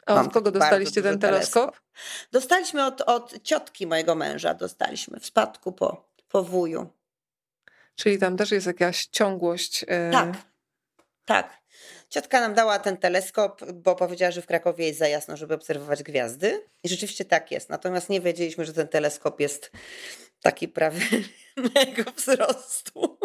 A 0.07 0.21
od 0.21 0.33
kogo 0.33 0.51
dostaliście 0.51 1.03
ten 1.03 1.19
teleskop? 1.19 1.73
teleskop? 1.73 1.91
Dostaliśmy 2.33 2.87
od, 2.87 3.01
od 3.01 3.43
ciotki 3.43 3.87
mojego 3.87 4.15
męża, 4.15 4.55
dostaliśmy 4.55 5.21
w 5.21 5.27
spadku 5.27 5.73
po, 5.73 6.13
po 6.29 6.45
wuju. 6.45 6.91
Czyli 7.95 8.19
tam 8.19 8.37
też 8.37 8.51
jest 8.51 8.67
jakaś 8.67 9.07
ciągłość. 9.07 9.83
Yy... 9.83 9.89
Tak, 10.13 10.33
tak. 11.27 11.61
Ciotka 12.09 12.41
nam 12.41 12.55
dała 12.55 12.79
ten 12.79 12.97
teleskop, 12.97 13.73
bo 13.73 13.97
powiedziała, 13.97 14.31
że 14.31 14.43
w 14.43 14.47
Krakowie 14.47 14.87
jest 14.87 14.99
za 14.99 15.09
jasno, 15.09 15.37
żeby 15.37 15.55
obserwować 15.55 16.03
gwiazdy. 16.03 16.67
I 16.83 16.89
rzeczywiście 16.89 17.25
tak 17.25 17.51
jest. 17.51 17.69
Natomiast 17.69 18.09
nie 18.09 18.21
wiedzieliśmy, 18.21 18.65
że 18.65 18.73
ten 18.73 18.89
teleskop 18.89 19.41
jest 19.41 19.71
taki 20.43 20.69
prawie 20.69 21.01
mego 21.75 22.11
wzrostu. 22.17 23.19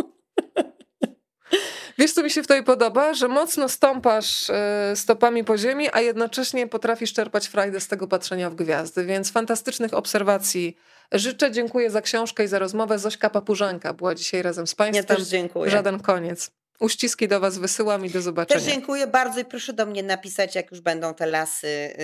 Wiesz, 1.98 2.14
co 2.14 2.24
mi 2.24 2.32
się 2.32 2.44
w 2.44 2.48
tej 2.48 2.64
podoba? 2.64 3.14
Że 3.14 3.28
mocno 3.28 3.70
stąpasz 3.70 4.50
e, 4.50 4.94
stopami 4.96 5.44
po 5.44 5.58
ziemi, 5.58 5.88
a 5.92 6.02
jednocześnie 6.02 6.68
potrafisz 6.68 7.14
czerpać 7.14 7.48
frajdę 7.48 7.80
z 7.80 7.88
tego 7.88 8.08
patrzenia 8.08 8.50
w 8.50 8.56
gwiazdy. 8.56 9.06
Więc 9.06 9.32
fantastycznych 9.32 9.94
obserwacji 9.94 10.78
życzę. 11.12 11.52
Dziękuję 11.52 11.90
za 11.90 12.02
książkę 12.02 12.44
i 12.44 12.48
za 12.48 12.60
rozmowę. 12.60 13.00
Zośka 13.00 13.30
Papużanka 13.30 13.94
była 13.94 14.16
dzisiaj 14.16 14.42
razem 14.42 14.68
z 14.68 14.76
Państwem. 14.76 15.06
Ja 15.10 15.16
też 15.16 15.28
dziękuję. 15.28 15.72
Żaden 15.72 16.00
koniec. 16.00 16.52
Uściski 16.80 17.28
do 17.28 17.40
Was 17.40 17.58
wysyłam 17.58 18.06
i 18.06 18.10
do 18.10 18.22
zobaczenia. 18.22 18.60
Też 18.60 18.74
dziękuję 18.74 19.08
bardzo 19.08 19.40
i 19.40 19.46
proszę 19.46 19.74
do 19.74 19.86
mnie 19.86 20.04
napisać, 20.04 20.56
jak 20.56 20.72
już 20.72 20.82
będą 20.82 21.14
te 21.14 21.26
lasy, 21.26 21.68
y, 21.68 22.00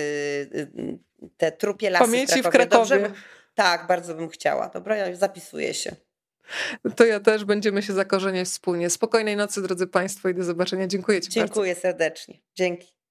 y, 0.54 0.98
te 1.36 1.52
trupie 1.52 1.90
lasy 1.90 2.04
Pamięci 2.04 2.42
w 2.42 2.48
Krakowie. 2.48 2.66
W 2.66 2.88
Krakowie. 2.88 3.08
Dobrze, 3.08 3.22
tak, 3.54 3.86
bardzo 3.86 4.14
bym 4.14 4.28
chciała. 4.28 4.68
Dobra, 4.68 4.96
ja 4.96 5.16
zapisuję 5.16 5.74
się. 5.74 5.96
To 6.96 7.04
ja 7.04 7.20
też 7.20 7.44
będziemy 7.44 7.82
się 7.82 7.92
zakorzeniać 7.92 8.48
wspólnie. 8.48 8.90
Spokojnej 8.90 9.36
nocy, 9.36 9.62
drodzy 9.62 9.86
Państwo, 9.86 10.28
i 10.28 10.34
do 10.34 10.44
zobaczenia. 10.44 10.86
Dziękuję 10.86 11.20
Ci 11.20 11.30
Dziękuję 11.30 11.72
bardzo. 11.72 11.80
serdecznie. 11.80 12.38
Dzięki. 12.54 13.01